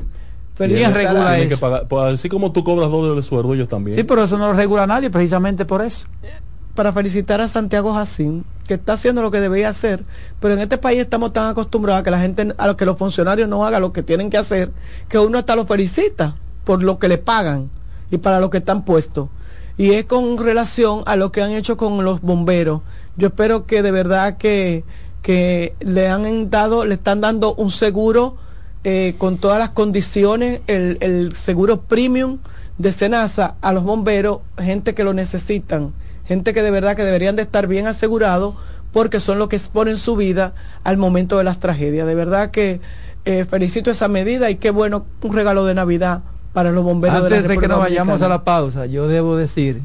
¿Quién 0.56 0.94
regula 0.94 1.38
eso? 1.38 1.48
Que 1.50 1.56
pagar. 1.58 1.86
Pues, 1.86 2.14
así 2.14 2.28
como 2.28 2.50
tú 2.50 2.64
cobras 2.64 2.90
doble 2.90 3.14
el 3.16 3.22
sueldo, 3.22 3.52
ellos 3.54 3.68
también. 3.68 3.96
Sí, 3.96 4.04
pero 4.04 4.24
eso 4.24 4.38
no 4.38 4.48
lo 4.48 4.54
regula 4.54 4.86
nadie, 4.86 5.10
precisamente 5.10 5.66
por 5.66 5.82
eso. 5.82 6.08
Eh, 6.22 6.30
para 6.76 6.92
felicitar 6.92 7.40
a 7.40 7.48
Santiago 7.48 7.92
Jacín, 7.92 8.44
que 8.68 8.74
está 8.74 8.92
haciendo 8.92 9.22
lo 9.22 9.32
que 9.32 9.40
debía 9.40 9.68
hacer, 9.68 10.04
pero 10.38 10.54
en 10.54 10.60
este 10.60 10.78
país 10.78 11.00
estamos 11.00 11.32
tan 11.32 11.48
acostumbrados 11.48 12.00
a 12.00 12.04
que 12.04 12.12
la 12.12 12.20
gente, 12.20 12.54
a 12.56 12.76
que 12.76 12.86
los 12.86 12.96
funcionarios 12.96 13.48
no 13.48 13.66
hagan 13.66 13.82
lo 13.82 13.92
que 13.92 14.04
tienen 14.04 14.30
que 14.30 14.38
hacer, 14.38 14.70
que 15.08 15.18
uno 15.18 15.38
hasta 15.38 15.56
lo 15.56 15.66
felicita 15.66 16.36
por 16.62 16.84
lo 16.84 17.00
que 17.00 17.08
le 17.08 17.18
pagan 17.18 17.70
y 18.12 18.18
para 18.18 18.38
lo 18.38 18.50
que 18.50 18.58
están 18.58 18.84
puestos. 18.84 19.28
Y 19.76 19.92
es 19.92 20.04
con 20.04 20.38
relación 20.38 21.02
a 21.06 21.16
lo 21.16 21.32
que 21.32 21.42
han 21.42 21.50
hecho 21.50 21.76
con 21.76 22.04
los 22.04 22.20
bomberos. 22.20 22.82
Yo 23.16 23.28
espero 23.28 23.66
que 23.66 23.82
de 23.82 23.90
verdad 23.90 24.36
que, 24.36 24.84
que 25.22 25.74
le 25.80 26.08
han 26.08 26.50
dado, 26.50 26.84
le 26.84 26.94
están 26.94 27.20
dando 27.20 27.54
un 27.54 27.70
seguro 27.70 28.36
eh, 28.84 29.16
con 29.18 29.38
todas 29.38 29.58
las 29.58 29.70
condiciones, 29.70 30.60
el, 30.66 30.98
el 31.00 31.34
seguro 31.34 31.80
premium 31.80 32.38
de 32.78 32.92
Senasa 32.92 33.56
a 33.60 33.72
los 33.72 33.84
bomberos, 33.84 34.40
gente 34.58 34.94
que 34.94 35.04
lo 35.04 35.14
necesitan, 35.14 35.92
gente 36.26 36.52
que 36.54 36.62
de 36.62 36.70
verdad 36.70 36.96
que 36.96 37.04
deberían 37.04 37.36
de 37.36 37.42
estar 37.42 37.66
bien 37.66 37.86
asegurados 37.86 38.54
porque 38.92 39.20
son 39.20 39.38
los 39.38 39.48
que 39.48 39.56
exponen 39.56 39.96
su 39.98 40.16
vida 40.16 40.54
al 40.84 40.96
momento 40.96 41.38
de 41.38 41.44
las 41.44 41.58
tragedias. 41.60 42.06
De 42.06 42.14
verdad 42.14 42.50
que 42.50 42.80
eh, 43.24 43.44
felicito 43.44 43.90
esa 43.90 44.08
medida 44.08 44.50
y 44.50 44.56
qué 44.56 44.70
bueno 44.70 45.06
un 45.22 45.32
regalo 45.34 45.64
de 45.64 45.74
Navidad 45.74 46.22
para 46.52 46.70
los 46.72 46.84
bomberos 46.84 47.22
de 47.24 47.30
la 47.30 47.36
Antes 47.36 47.48
de 47.48 47.58
que 47.58 47.68
nos 47.68 47.78
vayamos 47.78 48.22
a 48.22 48.28
la 48.28 48.44
pausa, 48.44 48.86
yo 48.86 49.08
debo 49.08 49.36
decir 49.36 49.82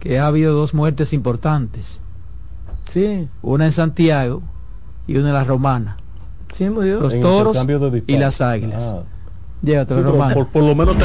que 0.00 0.18
ha 0.18 0.26
habido 0.26 0.54
dos 0.54 0.72
muertes 0.74 1.12
importantes. 1.12 2.00
Sí, 2.88 3.28
Una 3.42 3.64
en 3.66 3.72
Santiago 3.72 4.42
y 5.06 5.16
una 5.16 5.28
en 5.28 5.34
la 5.34 5.44
Romana. 5.44 5.96
sí, 6.52 6.68
murió. 6.70 7.00
Los 7.00 7.14
En 7.14 7.20
toros 7.22 7.58
y 8.06 8.16
las 8.16 8.40
águilas. 8.40 8.84
Ah. 8.84 9.02
Llévatelo, 9.62 10.00
Sí, 10.00 10.06
Romana. 10.10 10.34
por, 10.34 10.48
por 10.48 10.62
lo 10.62 10.74
menos 10.74 10.96
te- 10.96 11.04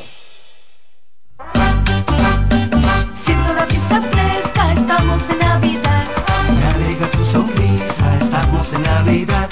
Estamos 5.01 5.29
en 5.31 5.39
Navidad. 5.39 6.05
Me 6.57 6.85
alegra 6.85 7.07
tu 7.07 7.25
sonrisa, 7.25 8.17
estamos 8.21 8.71
en 8.73 8.83
Navidad. 8.83 9.49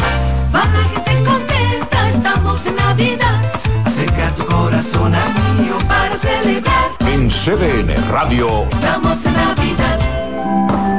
Para 0.52 0.84
gente 0.94 1.24
contenta, 1.24 2.10
estamos 2.10 2.66
en 2.68 2.76
Navidad. 2.76 3.42
Acerca 3.84 4.30
tu 4.38 4.46
corazón 4.46 5.14
a 5.16 5.26
mío 5.60 5.78
para 5.88 6.16
celebrar. 6.16 6.90
En 7.08 7.30
CDN 7.30 7.96
Radio. 8.10 8.68
Estamos 8.72 9.26
en 9.26 9.34
Navidad. 9.34 10.99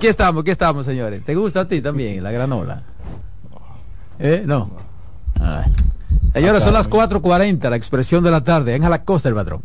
Aquí 0.00 0.06
estamos, 0.06 0.40
aquí 0.40 0.50
estamos, 0.50 0.86
señores. 0.86 1.22
¿Te 1.22 1.34
gusta 1.34 1.60
a 1.60 1.68
ti 1.68 1.82
también 1.82 2.22
la 2.22 2.30
granola? 2.30 2.84
¿Eh? 4.18 4.42
No. 4.46 4.70
Ah. 5.38 5.66
Señores, 6.32 6.64
son 6.64 6.72
las 6.72 6.88
4.40, 6.88 7.68
la 7.68 7.76
expresión 7.76 8.24
de 8.24 8.30
la 8.30 8.42
tarde. 8.42 8.74
En 8.74 8.88
la 8.88 9.04
costa 9.04 9.28
el 9.28 9.34
patrón. 9.34 9.60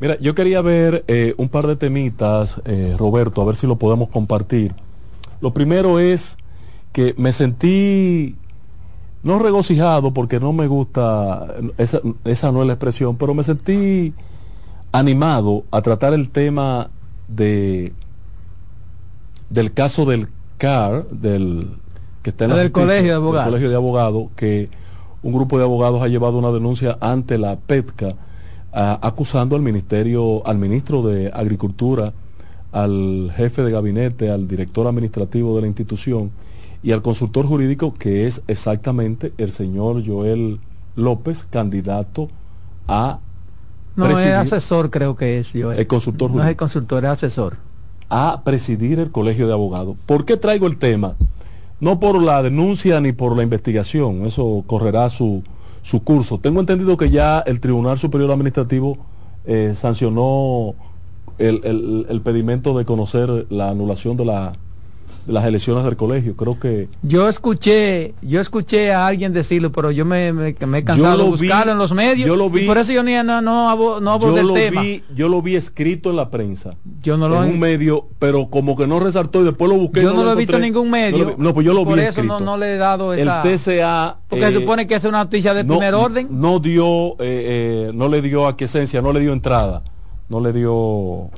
Mira, 0.00 0.16
yo 0.20 0.34
quería 0.34 0.62
ver 0.62 1.04
eh, 1.06 1.34
un 1.36 1.50
par 1.50 1.66
de 1.66 1.76
temitas, 1.76 2.58
eh, 2.64 2.96
Roberto, 2.98 3.42
a 3.42 3.44
ver 3.44 3.56
si 3.56 3.66
lo 3.66 3.76
podemos 3.76 4.08
compartir. 4.08 4.74
Lo 5.42 5.52
primero 5.52 5.98
es 5.98 6.38
que 6.92 7.14
me 7.18 7.34
sentí, 7.34 8.36
no 9.22 9.38
regocijado 9.38 10.14
porque 10.14 10.40
no 10.40 10.54
me 10.54 10.66
gusta, 10.66 11.46
esa, 11.76 12.00
esa 12.24 12.52
no 12.52 12.62
es 12.62 12.68
la 12.68 12.72
expresión, 12.72 13.18
pero 13.18 13.34
me 13.34 13.44
sentí 13.44 14.14
animado 14.92 15.64
a 15.70 15.82
tratar 15.82 16.14
el 16.14 16.30
tema 16.30 16.88
de 17.28 17.92
del 19.50 19.72
caso 19.72 20.04
del 20.04 20.28
CAR, 20.58 21.06
del 21.10 21.68
que 22.22 22.30
está 22.30 22.44
en 22.44 22.52
Ah, 22.52 22.54
la 22.56 22.62
del 22.62 22.68
justicia, 22.72 22.86
colegio 22.86 23.10
de 23.10 23.16
abogados. 23.16 23.44
del 23.46 23.52
colegio 23.52 23.70
de 23.70 23.76
abogados, 23.76 24.24
que 24.36 24.68
un 25.22 25.32
grupo 25.32 25.58
de 25.58 25.64
abogados 25.64 26.02
ha 26.02 26.08
llevado 26.08 26.38
una 26.38 26.50
denuncia 26.50 26.96
ante 27.00 27.38
la 27.38 27.56
PETCA 27.56 28.14
ah, 28.72 28.98
acusando 29.02 29.56
al 29.56 29.62
ministerio, 29.62 30.46
al 30.46 30.58
ministro 30.58 31.02
de 31.02 31.30
Agricultura, 31.32 32.12
al 32.72 33.32
jefe 33.36 33.62
de 33.62 33.70
gabinete, 33.70 34.30
al 34.30 34.46
director 34.46 34.86
administrativo 34.86 35.54
de 35.56 35.62
la 35.62 35.66
institución 35.68 36.30
y 36.82 36.92
al 36.92 37.02
consultor 37.02 37.46
jurídico 37.46 37.94
que 37.94 38.26
es 38.26 38.42
exactamente 38.46 39.32
el 39.38 39.50
señor 39.50 40.04
Joel 40.06 40.60
López, 40.94 41.46
candidato 41.50 42.28
a 42.86 43.20
No, 43.96 44.06
es 44.06 44.26
asesor, 44.26 44.90
creo 44.90 45.16
que 45.16 45.38
es. 45.38 45.54
El 45.54 45.86
consultor 45.86 46.30
No 46.30 46.42
es 46.42 46.48
el 46.48 46.56
consultor, 46.56 47.04
es 47.04 47.10
asesor. 47.10 47.56
A 48.10 48.42
presidir 48.44 48.98
el 48.98 49.10
colegio 49.10 49.46
de 49.46 49.52
abogados. 49.52 49.96
¿Por 50.06 50.24
qué 50.24 50.36
traigo 50.36 50.66
el 50.66 50.78
tema? 50.78 51.14
No 51.80 52.00
por 52.00 52.20
la 52.20 52.42
denuncia 52.42 53.00
ni 53.00 53.12
por 53.12 53.36
la 53.36 53.42
investigación, 53.42 54.26
eso 54.26 54.64
correrá 54.66 55.10
su, 55.10 55.42
su 55.82 56.02
curso. 56.02 56.38
Tengo 56.38 56.60
entendido 56.60 56.96
que 56.96 57.10
ya 57.10 57.40
el 57.40 57.60
Tribunal 57.60 57.98
Superior 57.98 58.30
Administrativo 58.32 58.98
eh, 59.44 59.72
sancionó 59.74 60.74
el, 61.38 62.06
el- 62.08 62.20
pedimento 62.22 62.76
de 62.76 62.84
conocer 62.84 63.46
la 63.50 63.68
anulación 63.70 64.16
de, 64.16 64.24
la, 64.24 64.54
las 65.28 65.44
elecciones 65.44 65.84
del 65.84 65.96
colegio. 65.96 66.34
Creo 66.36 66.58
que 66.58 66.88
Yo 67.02 67.28
escuché, 67.28 68.14
yo 68.22 68.40
escuché 68.40 68.92
a 68.92 69.06
alguien 69.06 69.32
decirlo, 69.32 69.70
pero 69.70 69.90
yo 69.90 70.04
me, 70.04 70.32
me- 70.32 70.54
me 70.66 70.78
he 70.78 70.84
cansado 70.84 71.18
de 71.18 71.24
vi, 71.24 71.30
buscarlo 71.30 71.72
en 71.72 71.78
los 71.78 71.92
medios. 71.92 72.26
yo 72.26 72.34
lo 72.34 72.46
y 72.46 72.60
vi. 72.60 72.66
por 72.66 72.78
eso 72.78 72.92
yo 72.92 73.02
ni 73.02 73.12
no, 73.22 73.40
no, 73.42 73.70
abo- 73.70 74.00
no 74.00 74.12
abordé 74.12 74.36
yo 74.36 74.40
el 74.40 74.46
lo, 74.48 74.54
tema. 74.54 74.80
vi, 74.82 75.02
yo 75.14 75.28
lo 75.28 75.42
vi 75.42 75.56
escrito 75.56 76.10
en 76.10 76.16
la 76.16 76.30
prensa. 76.30 76.76
Yo 77.02 77.16
no 77.16 77.28
lo 77.28 77.42
en 77.44 77.50
he- 77.50 77.52
un 77.52 77.58
medio, 77.60 78.08
pero 78.18 78.48
como 78.48 78.74
que 78.76 78.86
no 78.86 78.98
resaltó 79.00 79.42
y 79.42 79.44
después 79.44 79.70
lo 79.70 79.76
busqué. 79.76 80.00
y 80.00 80.02
Yo 80.04 80.14
no 80.14 80.24
lo 80.24 80.32
he 80.32 80.36
visto 80.36 80.56
en 80.56 80.62
ningún 80.62 80.90
medio. 80.90 81.34
no, 81.38 81.52
pues 81.54 81.64
yo 81.66 81.74
lo 81.74 81.84
por 81.84 81.96
vi 81.98 82.00
eso 82.06 82.22
no, 82.22 82.34
escrito. 82.34 82.50
no 82.50 82.56
le 82.56 82.74
he 82.74 82.76
dado 82.78 83.12
El 83.12 83.20
esa. 83.20 83.42
TCA 83.42 84.16
porque 84.28 84.44
se 84.46 84.50
eh, 84.56 84.60
supone 84.60 84.86
que 84.86 84.94
es 84.94 85.04
una 85.04 85.18
noticia 85.24 85.52
de 85.54 85.64
primer 85.64 85.94
orden. 85.94 86.28
No 86.30 86.58
dio, 86.58 87.12
eh, 87.12 87.16
eh, 87.20 87.90
no 87.94 88.08
le 88.08 88.22
dio 88.22 88.46
aquiescencia, 88.46 89.02
no 89.02 89.12
le 89.12 89.20
dio 89.20 89.32
entrada, 89.32 89.82
no 90.28 90.40
le 90.40 90.52
dio, 90.52 91.30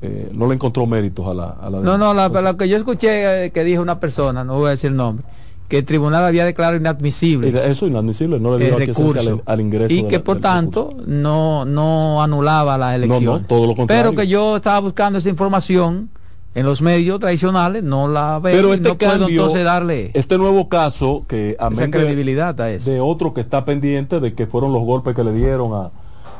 eh, 0.00 0.30
no 0.32 0.46
le 0.46 0.54
encontró 0.54 0.86
méritos 0.86 1.26
a 1.26 1.34
la, 1.34 1.48
a 1.50 1.70
la 1.70 1.80
No, 1.80 1.98
no, 1.98 2.14
la, 2.14 2.28
lo 2.28 2.56
que 2.56 2.68
yo 2.68 2.76
escuché 2.76 3.46
eh, 3.46 3.50
que 3.50 3.64
dijo 3.64 3.82
una 3.82 3.98
persona, 4.00 4.44
no 4.44 4.56
voy 4.58 4.68
a 4.68 4.70
decir 4.70 4.90
el 4.90 4.96
nombre, 4.96 5.24
que 5.68 5.78
el 5.78 5.84
tribunal 5.84 6.24
había 6.24 6.44
declarado 6.44 6.76
inadmisible 6.78 7.50
de- 7.52 7.70
Eso 7.70 7.84
es 7.86 7.90
inadmisible, 7.90 8.38
no 8.40 8.56
le 8.56 8.66
dio 8.66 8.74
aquiescencia 8.76 9.20
recurso 9.22 9.42
al, 9.46 9.52
al 9.54 9.60
ingreso. 9.60 9.92
y 9.94 10.04
que 10.04 10.18
la- 10.18 10.24
por 10.24 10.38
tanto 10.40 10.94
no 11.06 11.64
no 11.64 12.22
anulaba 12.22 12.78
la 12.78 12.94
elección. 12.94 13.24
No, 13.24 13.38
no, 13.40 13.44
todo 13.46 13.66
lo 13.66 13.74
contrario. 13.74 14.10
Pero 14.10 14.16
que 14.22 14.28
yo 14.28 14.56
estaba 14.56 14.78
buscando 14.80 15.18
esa 15.18 15.28
información 15.28 16.10
en 16.54 16.64
los 16.64 16.80
medios 16.80 17.20
tradicionales, 17.20 17.82
no 17.84 18.08
la 18.08 18.38
veo 18.38 18.54
Pero 18.56 18.72
este 18.74 18.88
no 18.88 18.96
puedo 18.96 19.28
entonces 19.28 19.64
darle 19.64 20.10
este 20.14 20.38
nuevo 20.38 20.68
caso 20.68 21.24
que 21.28 21.56
a 21.60 21.68
esa 21.68 21.90
credibilidad 21.90 22.58
a 22.60 22.70
eso. 22.70 22.88
de 22.90 23.00
otro 23.00 23.34
que 23.34 23.40
está 23.42 23.64
pendiente 23.64 24.20
de 24.20 24.32
que 24.34 24.46
fueron 24.46 24.72
los 24.72 24.82
golpes 24.82 25.14
que 25.14 25.22
le 25.24 25.32
dieron 25.32 25.74
a, 25.74 25.90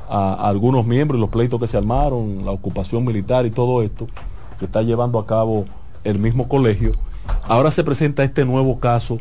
a- 0.09 0.49
algunos 0.49 0.87
miembros 0.87 1.21
los 1.21 1.31
pleitos 1.31 1.61
que 1.61 1.67
se 1.67 1.77
armaron, 1.77 2.45
la 2.45 2.51
ocupación 2.53 3.05
militar 3.05 3.47
y 3.47 3.51
todo 3.51 3.83
esto 3.83 4.07
que 4.59 4.65
está 4.65 4.83
llevando 4.83 5.19
a 5.19 5.27
cabo 5.27 5.67
el 6.05 6.19
mismo 6.19 6.49
colegio. 6.49 6.93
Ahora 7.47 7.71
se 7.71 7.85
presenta 7.85 8.25
este 8.25 8.45
nuevo 8.45 8.79
caso 8.81 9.19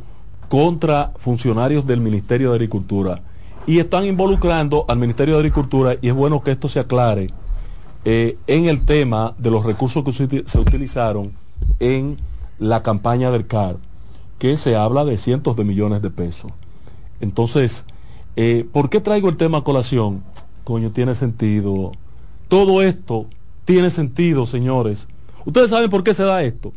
contra 0.49 1.11
funcionarios 1.18 1.85
del 1.85 1.99
Ministerio 2.01 2.49
de 2.49 2.55
Agricultura 2.55 3.22
y 3.65 3.80
están 3.80 4.05
involucrando 4.05 4.85
al 4.88 4.97
Ministerio 4.97 5.34
de 5.35 5.39
Agricultura 5.41 5.95
y 6.01 6.07
es 6.07 6.14
bueno 6.14 6.41
que 6.41 6.51
esto 6.51 6.69
se 6.69 6.80
aclare 6.80 7.31
eh, 8.05 8.38
en 8.47 8.65
el 8.68 8.85
tema 8.85 9.34
de 9.38 9.51
los 9.51 9.65
recursos 9.65 10.03
que 10.05 10.14
se 10.45 10.59
utilizaron 10.59 11.34
en 11.81 12.18
la 12.59 12.81
campaña 12.81 13.30
del 13.30 13.45
CAR, 13.45 13.76
que 14.39 14.55
se 14.55 14.77
habla 14.77 15.03
de 15.03 15.18
cientos 15.18 15.57
de 15.57 15.65
millones 15.65 16.01
de 16.01 16.09
pesos. 16.09 16.51
Entonces, 17.19 17.84
eh, 18.38 18.65
¿por 18.72 18.89
qué 18.89 19.01
traigo 19.01 19.27
el 19.30 19.35
tema 19.35 19.57
a 19.59 19.64
colación? 19.64 20.23
Coño, 20.68 20.91
tiene 20.91 21.15
sentido. 21.15 21.94
Todo 22.49 22.81
esto 22.81 23.27
tiene 23.64 23.89
sentido, 23.89 24.45
señores. 24.45 25.07
Ustedes 25.45 25.69
saben 25.69 25.89
por 25.89 26.03
qué 26.03 26.14
se 26.14 26.23
da 26.23 26.44
esto. 26.44 26.73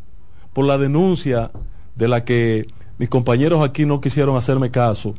Por 0.53 0.65
la 0.65 0.79
denuncia 0.79 1.51
de 1.97 2.07
la 2.07 2.25
que 2.25 2.69
mis 2.99 3.11
compañeros 3.11 3.69
aquí 3.69 3.87
no 3.87 4.01
quisieron 4.01 4.37
hacerme 4.37 4.71
caso, 4.71 5.17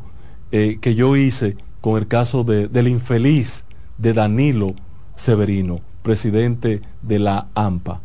eh, 0.54 0.78
que 0.80 0.96
yo 0.96 1.18
hice 1.18 1.58
con 1.82 1.98
el 1.98 2.08
caso 2.08 2.46
de- 2.46 2.70
del 2.70 2.88
infeliz 2.88 3.66
de 3.98 4.14
Danilo 4.14 4.74
Severino. 5.16 5.82
presidente 6.02 6.82
de 7.02 7.20
la 7.20 7.48
AMPA, 7.54 8.00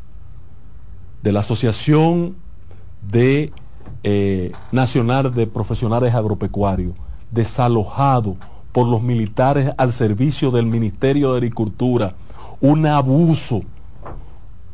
de 1.22 1.30
la 1.32 1.40
Asociación 1.40 2.34
de 3.08 3.52
eh, 4.02 4.50
Nacional 4.72 5.32
de 5.32 5.46
Profesionales 5.46 6.12
Agropecuarios, 6.12 6.92
desalojado 7.30 8.36
por 8.76 8.88
los 8.88 9.02
militares 9.02 9.72
al 9.78 9.90
servicio 9.90 10.50
del 10.50 10.66
Ministerio 10.66 11.30
de 11.30 11.38
Agricultura, 11.38 12.14
un 12.60 12.84
abuso, 12.84 13.62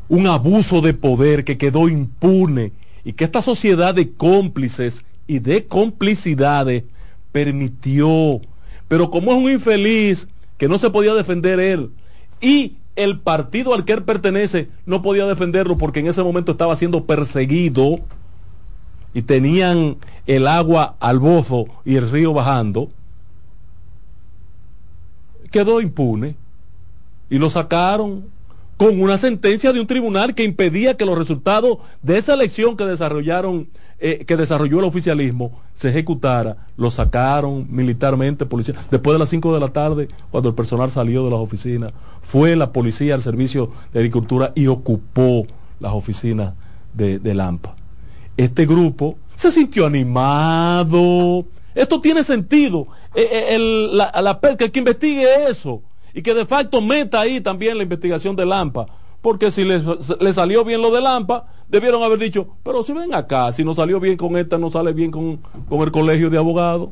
un 0.08 0.26
abuso 0.26 0.80
de 0.80 0.92
poder 0.92 1.44
que 1.44 1.56
quedó 1.56 1.88
impune 1.88 2.72
y 3.04 3.12
que 3.12 3.22
esta 3.22 3.40
sociedad 3.40 3.94
de 3.94 4.10
cómplices 4.10 5.04
y 5.28 5.38
de 5.38 5.68
complicidades 5.68 6.82
permitió. 7.30 8.40
Pero 8.88 9.08
como 9.08 9.30
es 9.30 9.38
un 9.38 9.52
infeliz 9.52 10.26
que 10.56 10.66
no 10.66 10.78
se 10.78 10.90
podía 10.90 11.14
defender 11.14 11.60
él 11.60 11.92
y 12.40 12.78
el 12.96 13.20
partido 13.20 13.72
al 13.72 13.84
que 13.84 13.92
él 13.92 14.02
pertenece 14.02 14.68
no 14.84 15.00
podía 15.00 15.26
defenderlo 15.26 15.78
porque 15.78 16.00
en 16.00 16.08
ese 16.08 16.24
momento 16.24 16.50
estaba 16.50 16.74
siendo 16.74 17.06
perseguido 17.06 18.00
y 19.14 19.22
tenían 19.22 19.98
el 20.26 20.48
agua 20.48 20.96
al 20.98 21.20
bozo 21.20 21.66
y 21.84 21.94
el 21.94 22.10
río 22.10 22.32
bajando, 22.32 22.90
quedó 25.52 25.80
impune 25.80 26.34
y 27.30 27.38
lo 27.38 27.48
sacaron 27.48 28.24
con 28.76 29.00
una 29.00 29.16
sentencia 29.16 29.72
de 29.72 29.80
un 29.80 29.86
tribunal 29.86 30.34
que 30.34 30.42
impedía 30.42 30.96
que 30.96 31.06
los 31.06 31.16
resultados 31.16 31.78
de 32.02 32.18
esa 32.18 32.34
elección 32.34 32.76
que 32.76 32.84
desarrollaron, 32.84 33.68
eh, 34.00 34.24
que 34.26 34.36
desarrolló 34.36 34.80
el 34.80 34.86
oficialismo, 34.86 35.60
se 35.72 35.90
ejecutara. 35.90 36.66
Lo 36.76 36.90
sacaron 36.90 37.66
militarmente, 37.70 38.44
policía. 38.44 38.74
Después 38.90 39.14
de 39.14 39.20
las 39.20 39.28
5 39.28 39.54
de 39.54 39.60
la 39.60 39.68
tarde, 39.68 40.08
cuando 40.32 40.48
el 40.48 40.56
personal 40.56 40.90
salió 40.90 41.24
de 41.24 41.30
las 41.30 41.38
oficinas, 41.38 41.92
fue 42.22 42.56
la 42.56 42.72
policía 42.72 43.14
al 43.14 43.22
servicio 43.22 43.70
de 43.92 44.00
agricultura 44.00 44.50
y 44.56 44.66
ocupó 44.66 45.46
las 45.78 45.92
oficinas 45.92 46.54
de, 46.92 47.20
de 47.20 47.34
Lampa. 47.34 47.76
Este 48.36 48.66
grupo 48.66 49.16
se 49.36 49.52
sintió 49.52 49.86
animado. 49.86 51.44
Esto 51.74 52.00
tiene 52.00 52.22
sentido. 52.22 52.86
Eh, 53.14 53.28
eh, 53.30 53.54
el, 53.54 53.96
la, 53.96 54.12
la, 54.22 54.40
que 54.40 54.78
investigue 54.78 55.26
eso 55.48 55.82
y 56.14 56.22
que 56.22 56.34
de 56.34 56.46
facto 56.46 56.80
meta 56.80 57.20
ahí 57.20 57.40
también 57.40 57.76
la 57.76 57.82
investigación 57.82 58.36
de 58.36 58.46
Lampa. 58.46 58.86
Porque 59.20 59.50
si 59.50 59.64
le, 59.64 59.80
salió 60.32 60.64
bien 60.64 60.82
lo 60.82 60.90
de 60.90 61.00
Lampa, 61.00 61.46
debieron 61.68 62.02
haber 62.02 62.18
dicho, 62.18 62.48
pero 62.64 62.82
si 62.82 62.92
ven 62.92 63.14
acá, 63.14 63.52
si 63.52 63.64
no 63.64 63.72
salió 63.72 64.00
bien 64.00 64.16
con 64.16 64.36
esta, 64.36 64.58
no 64.58 64.70
sale 64.70 64.92
bien 64.92 65.12
con, 65.12 65.36
con 65.68 65.80
el 65.82 65.92
colegio 65.92 66.28
de 66.28 66.38
abogados. 66.38 66.90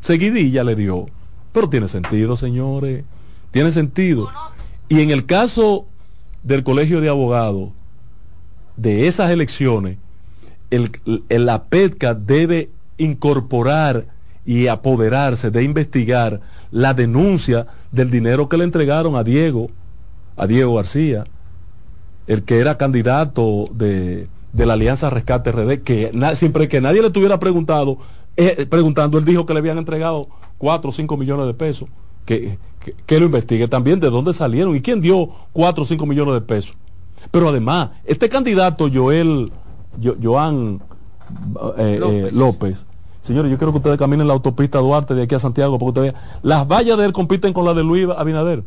Seguidilla 0.00 0.64
le 0.64 0.74
dio. 0.74 1.06
Pero 1.52 1.68
tiene 1.68 1.88
sentido, 1.88 2.36
señores. 2.36 3.04
Tiene 3.50 3.70
sentido. 3.70 4.30
Y 4.88 5.00
en 5.00 5.10
el 5.10 5.26
caso 5.26 5.86
del 6.42 6.64
colegio 6.64 7.02
de 7.02 7.10
abogados, 7.10 7.68
de 8.76 9.06
esas 9.06 9.30
elecciones, 9.30 9.98
el, 10.70 10.90
el, 11.28 11.46
la 11.46 11.64
PETCA 11.64 12.14
debe 12.14 12.70
incorporar 13.00 14.06
y 14.44 14.66
apoderarse 14.68 15.50
de 15.50 15.62
investigar 15.62 16.40
la 16.70 16.94
denuncia 16.94 17.66
del 17.92 18.10
dinero 18.10 18.48
que 18.48 18.56
le 18.56 18.64
entregaron 18.64 19.16
a 19.16 19.24
Diego, 19.24 19.70
a 20.36 20.46
Diego 20.46 20.74
García, 20.74 21.24
el 22.26 22.44
que 22.44 22.58
era 22.58 22.78
candidato 22.78 23.66
de, 23.72 24.28
de 24.52 24.66
la 24.66 24.74
Alianza 24.74 25.10
Rescate 25.10 25.52
RD, 25.52 25.82
que 25.82 26.10
na, 26.12 26.34
siempre 26.34 26.68
que 26.68 26.80
nadie 26.80 27.00
le 27.00 27.08
estuviera 27.08 27.40
preguntado, 27.40 27.98
eh, 28.36 28.66
preguntando, 28.68 29.18
él 29.18 29.24
dijo 29.24 29.46
que 29.46 29.52
le 29.52 29.60
habían 29.60 29.78
entregado 29.78 30.28
4 30.58 30.90
o 30.90 30.92
5 30.92 31.16
millones 31.16 31.46
de 31.46 31.54
pesos. 31.54 31.88
Que, 32.26 32.58
que, 32.78 32.94
que, 33.06 33.18
lo 33.18 33.26
investigue 33.26 33.66
también 33.66 33.98
de 33.98 34.10
dónde 34.10 34.32
salieron 34.32 34.76
y 34.76 34.82
quién 34.82 35.00
dio 35.00 35.30
4 35.52 35.82
o 35.82 35.86
5 35.86 36.06
millones 36.06 36.34
de 36.34 36.40
pesos. 36.42 36.76
Pero 37.30 37.48
además, 37.48 37.90
este 38.04 38.28
candidato 38.28 38.88
Joel, 38.92 39.50
jo, 40.02 40.14
Joan 40.22 40.80
eh, 41.78 41.98
López. 42.00 42.14
Eh, 42.14 42.30
López 42.32 42.86
Señores, 43.22 43.50
yo 43.50 43.58
quiero 43.58 43.72
que 43.72 43.78
ustedes 43.78 43.98
caminen 43.98 44.26
la 44.26 44.32
autopista 44.32 44.78
Duarte 44.78 45.14
de 45.14 45.22
aquí 45.24 45.34
a 45.34 45.38
Santiago, 45.38 45.78
porque 45.78 46.00
ustedes 46.00 46.12
vean, 46.12 46.24
las 46.42 46.66
vallas 46.66 46.96
de 46.96 47.04
él 47.04 47.12
compiten 47.12 47.52
con 47.52 47.64
las 47.64 47.76
de 47.76 47.84
Luis 47.84 48.06
Abinader. 48.16 48.64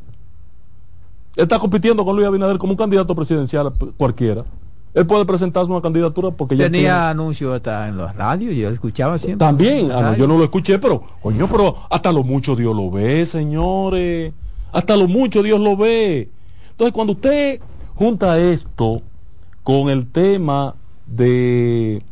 Él 1.35 1.43
está 1.43 1.57
compitiendo 1.57 2.05
con 2.05 2.15
Luis 2.15 2.27
Abinader 2.27 2.57
como 2.57 2.73
un 2.73 2.77
candidato 2.77 3.15
presidencial 3.15 3.73
cualquiera. 3.97 4.45
Él 4.93 5.07
puede 5.07 5.25
presentarse 5.25 5.71
una 5.71 5.81
candidatura 5.81 6.30
porque 6.30 6.55
ya 6.55 6.65
tenía 6.65 6.80
tiene... 6.80 6.95
anuncio 6.95 7.51
hasta 7.51 7.88
en 7.88 7.97
los 7.97 8.15
radios, 8.15 8.55
yo 8.55 8.69
escuchaba 8.69 9.17
siempre. 9.17 9.43
También, 9.43 9.91
ah, 9.91 10.01
no, 10.01 10.15
yo 10.15 10.27
no 10.27 10.38
lo 10.38 10.43
escuché, 10.43 10.77
pero 10.77 11.03
coño, 11.19 11.47
pero 11.51 11.77
hasta 11.89 12.11
lo 12.11 12.23
mucho 12.23 12.55
Dios 12.55 12.75
lo 12.75 12.91
ve, 12.91 13.25
señores. 13.25 14.34
Hasta 14.71 14.95
lo 14.95 15.07
mucho 15.07 15.41
Dios 15.41 15.59
lo 15.59 15.75
ve. 15.75 16.30
Entonces, 16.69 16.93
cuando 16.93 17.13
usted 17.13 17.59
junta 17.95 18.38
esto 18.38 19.01
con 19.63 19.89
el 19.89 20.05
tema 20.11 20.75
de 21.07 22.03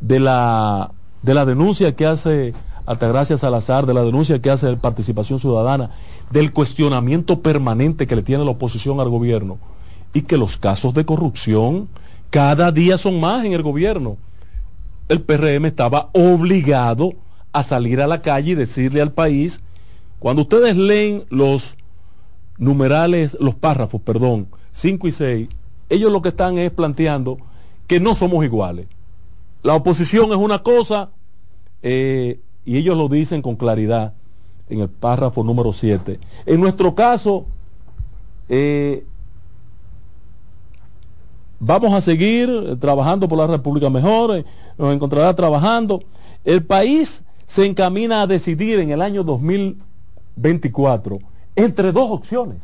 de 0.00 0.18
la 0.18 0.90
de 1.22 1.34
la 1.34 1.44
denuncia 1.44 1.94
que 1.94 2.06
hace 2.06 2.54
Altagracia 2.86 3.36
Salazar, 3.36 3.86
de 3.86 3.94
la 3.94 4.02
denuncia 4.02 4.40
que 4.40 4.50
hace 4.50 4.76
Participación 4.76 5.38
Ciudadana, 5.38 5.90
del 6.30 6.52
cuestionamiento 6.52 7.40
permanente 7.40 8.06
que 8.06 8.16
le 8.16 8.22
tiene 8.22 8.44
la 8.44 8.50
oposición 8.50 9.00
al 9.00 9.08
gobierno 9.08 9.58
y 10.12 10.22
que 10.22 10.38
los 10.38 10.56
casos 10.56 10.94
de 10.94 11.04
corrupción 11.04 11.88
cada 12.30 12.72
día 12.72 12.96
son 12.96 13.20
más 13.20 13.44
en 13.44 13.52
el 13.52 13.62
gobierno. 13.62 14.16
El 15.08 15.22
PRM 15.22 15.66
estaba 15.66 16.10
obligado 16.12 17.12
a 17.52 17.62
salir 17.62 18.00
a 18.00 18.06
la 18.06 18.22
calle 18.22 18.52
y 18.52 18.54
decirle 18.54 19.00
al 19.00 19.12
país, 19.12 19.60
cuando 20.18 20.42
ustedes 20.42 20.76
leen 20.76 21.24
los 21.30 21.76
numerales, 22.58 23.36
los 23.40 23.54
párrafos, 23.54 24.00
perdón, 24.00 24.48
5 24.72 25.08
y 25.08 25.12
6, 25.12 25.48
ellos 25.88 26.12
lo 26.12 26.22
que 26.22 26.28
están 26.28 26.58
es 26.58 26.70
planteando 26.70 27.38
que 27.86 27.98
no 27.98 28.14
somos 28.14 28.44
iguales 28.44 28.86
la 29.62 29.74
oposición 29.74 30.30
es 30.30 30.36
una 30.36 30.60
cosa, 30.60 31.10
eh, 31.82 32.40
y 32.64 32.76
ellos 32.76 32.96
lo 32.96 33.08
dicen 33.08 33.42
con 33.42 33.56
claridad 33.56 34.14
en 34.68 34.80
el 34.80 34.88
párrafo 34.88 35.44
número 35.44 35.72
7. 35.72 36.18
En 36.46 36.60
nuestro 36.60 36.94
caso, 36.94 37.46
eh, 38.48 39.04
vamos 41.58 41.92
a 41.92 42.00
seguir 42.00 42.78
trabajando 42.80 43.28
por 43.28 43.38
la 43.38 43.46
República 43.46 43.90
mejor, 43.90 44.36
eh, 44.36 44.44
nos 44.78 44.94
encontrará 44.94 45.34
trabajando. 45.34 46.02
El 46.44 46.64
país 46.64 47.22
se 47.46 47.66
encamina 47.66 48.22
a 48.22 48.26
decidir 48.26 48.78
en 48.78 48.90
el 48.90 49.02
año 49.02 49.24
2024 49.24 51.18
entre 51.56 51.92
dos 51.92 52.10
opciones, 52.10 52.58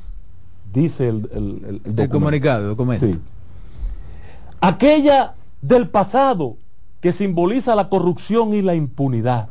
dice 0.72 1.08
el, 1.08 1.28
el, 1.34 1.80
el, 1.84 2.00
el 2.00 2.08
comunicado, 2.08 2.68
documento. 2.68 3.06
Sí. 3.06 3.18
Aquella 4.60 5.34
del 5.60 5.88
pasado 5.88 6.56
que 7.06 7.12
simboliza 7.12 7.76
la 7.76 7.88
corrupción 7.88 8.52
y 8.52 8.62
la 8.62 8.74
impunidad, 8.74 9.50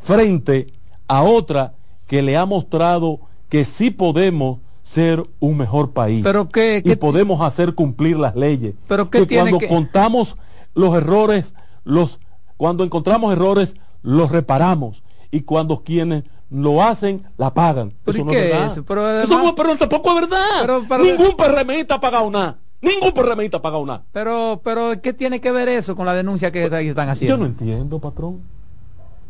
frente 0.00 0.66
a 1.06 1.22
otra 1.22 1.72
que 2.06 2.20
le 2.20 2.36
ha 2.36 2.44
mostrado 2.44 3.20
que 3.48 3.64
sí 3.64 3.90
podemos 3.90 4.58
ser 4.82 5.26
un 5.40 5.56
mejor 5.56 5.92
país 5.92 6.20
pero 6.22 6.50
que, 6.50 6.82
y 6.84 6.96
podemos 6.96 7.40
hacer 7.40 7.74
cumplir 7.74 8.18
las 8.18 8.36
leyes. 8.36 8.74
Pero 8.86 9.08
que 9.08 9.26
cuando 9.26 9.56
que... 9.56 9.66
contamos 9.66 10.36
los 10.74 10.94
errores, 10.94 11.54
los 11.84 12.20
cuando 12.58 12.84
encontramos 12.84 13.32
errores, 13.32 13.74
los 14.02 14.30
reparamos 14.30 15.02
y 15.30 15.40
cuando 15.40 15.82
quienes 15.82 16.24
lo 16.50 16.82
hacen, 16.82 17.24
la 17.38 17.54
pagan. 17.54 17.94
¿Pero 18.04 18.18
eso 18.18 18.24
no 18.26 18.32
es 18.32 18.42
verdad. 18.42 18.72
Eso? 18.72 18.84
Pero, 18.84 19.06
además... 19.06 19.30
eso, 19.30 19.54
pero 19.54 19.74
tampoco 19.78 20.10
es 20.10 20.28
verdad. 20.28 20.84
Pero, 20.86 21.02
Ningún 21.02 21.34
PRMista 21.34 21.94
ha 21.94 22.00
pagado 22.02 22.30
nada. 22.30 22.58
Ningún 22.80 23.12
PRMista 23.12 23.56
ha 23.56 23.62
pagado 23.62 23.84
nada. 23.84 24.04
Pero, 24.12 24.60
pero, 24.62 25.00
¿qué 25.02 25.12
tiene 25.12 25.40
que 25.40 25.50
ver 25.50 25.68
eso 25.68 25.96
con 25.96 26.06
la 26.06 26.14
denuncia 26.14 26.52
que 26.52 26.64
están 26.64 27.08
haciendo? 27.08 27.36
Yo 27.36 27.38
no 27.38 27.46
entiendo, 27.46 27.98
patrón. 27.98 28.40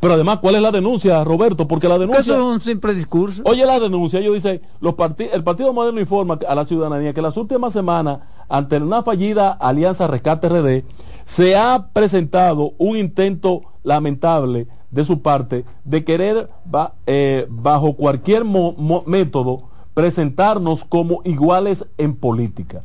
Pero 0.01 0.15
además, 0.15 0.39
¿cuál 0.41 0.55
es 0.55 0.63
la 0.63 0.71
denuncia, 0.71 1.25
Roberto? 1.25 1.67
Porque 1.67 1.89
la 1.89 1.99
denuncia... 1.99 2.21
Eso 2.21 2.35
es 2.35 2.55
un 2.55 2.61
simple 2.61 2.95
discurso. 2.95 3.43
Oye, 3.45 3.67
la 3.67 3.81
denuncia, 3.81 4.21
ellos 4.21 4.35
dicen, 4.35 4.61
los 4.81 4.95
el 5.19 5.43
Partido 5.43 5.73
Moderno 5.73 5.99
informa 5.99 6.39
a 6.47 6.55
la 6.55 6.65
ciudadanía 6.65 7.13
que 7.13 7.23
las 7.23 7.37
últimas 7.37 7.73
semanas, 7.73 8.21
ante 8.49 8.77
una 8.77 9.03
fallida 9.03 9.51
alianza 9.51 10.07
Rescate 10.07 10.49
RD, 10.49 10.85
se 11.25 11.57
ha 11.57 11.89
presentado 11.93 12.75
un 12.79 12.97
intento 12.97 13.63
lamentable 13.83 14.69
de 14.93 15.05
su 15.05 15.21
parte 15.21 15.65
de 15.85 16.05
querer, 16.05 16.49
ba 16.65 16.95
eh, 17.07 17.47
bajo 17.49 17.95
cualquier 17.95 18.45
método, 18.45 19.63
presentarnos 19.95 20.85
como 20.85 21.23
iguales 21.25 21.87
en 21.99 22.15
política 22.15 22.83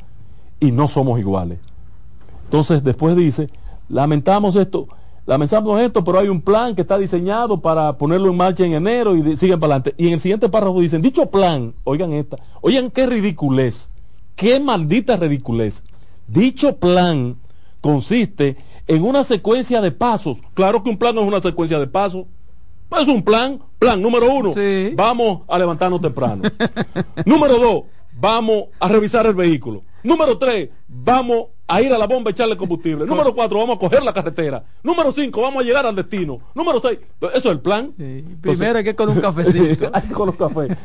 y 0.64 0.72
no 0.72 0.88
somos 0.88 1.20
iguales. 1.20 1.60
Entonces 2.46 2.82
después 2.84 3.18
dice, 3.18 3.50
lamentamos 3.90 4.56
esto, 4.56 4.88
lamentamos 5.26 5.82
esto, 5.82 6.06
pero 6.06 6.20
hay 6.20 6.30
un 6.30 6.40
plan 6.40 6.74
que 6.74 6.84
está 6.84 6.98
diseñado 6.98 7.60
para 7.60 7.98
ponerlo 7.98 8.30
en 8.30 8.38
marcha 8.38 8.66
en 8.66 8.74
enero 8.74 9.14
y 9.14 9.36
siguen 9.36 9.60
para 9.60 9.76
adelante. 9.76 9.94
Y 9.98 10.08
en 10.08 10.14
el 10.14 10.20
siguiente 10.22 10.48
párrafo 10.48 10.80
dicen, 10.80 11.02
dicho 11.02 11.26
plan, 11.26 11.74
oigan 11.84 12.14
esta, 12.14 12.38
oigan 12.62 12.92
qué 12.92 13.06
ridiculez, 13.06 13.90
qué 14.38 14.62
maldita 14.62 15.18
ridiculez. 15.18 15.84
Dicho 16.28 16.78
plan 16.78 17.36
consiste 17.82 18.56
en 18.88 19.04
una 19.04 19.26
secuencia 19.26 19.82
de 19.82 19.92
pasos. 19.92 20.38
Claro 20.54 20.82
que 20.82 20.90
un 20.90 20.98
plan 20.98 21.14
no 21.14 21.22
es 21.22 21.28
una 21.28 21.42
secuencia 21.42 21.78
de 21.78 21.88
pasos. 21.88 22.26
Es 22.98 23.08
un 23.10 23.22
plan, 23.22 23.60
plan 23.80 24.02
número 24.02 24.32
uno, 24.34 24.54
sí. 24.54 24.94
vamos 24.96 25.42
a 25.50 25.60
levantarnos 25.60 26.00
temprano. 26.00 26.44
número 27.26 27.58
dos, 27.58 27.84
vamos 28.14 28.66
a 28.80 28.88
revisar 28.88 29.26
el 29.26 29.34
vehículo. 29.34 29.82
Número 30.04 30.38
tres, 30.38 30.70
vamos 30.88 31.48
a 31.68 31.82
ir 31.82 31.94
a 31.94 31.98
la 31.98 32.08
bomba 32.08 32.30
a 32.30 32.32
echarle 32.32 32.58
combustible. 32.58 33.06
Número 33.06 33.34
cuatro, 33.34 33.60
vamos 33.60 33.78
a 33.78 33.80
coger 33.80 34.04
la 34.04 34.14
carretera. 34.14 34.64
Número 34.84 35.12
cinco, 35.12 35.42
vamos 35.42 35.64
a 35.64 35.66
llegar 35.66 35.86
al 35.86 35.96
destino. 35.96 36.40
Número 36.54 36.82
seis, 36.82 37.00
eso 37.22 37.32
es 37.38 37.46
el 37.46 37.60
plan. 37.62 37.94
Primero 38.42 38.78
hay 38.78 38.84
que 38.84 38.96
con 38.96 39.10
un 39.10 39.22
cafecito. 39.22 39.90
hay 39.94 40.02
que 40.02 40.14
con 40.14 40.28
los 40.28 40.36
cafés. 40.36 40.78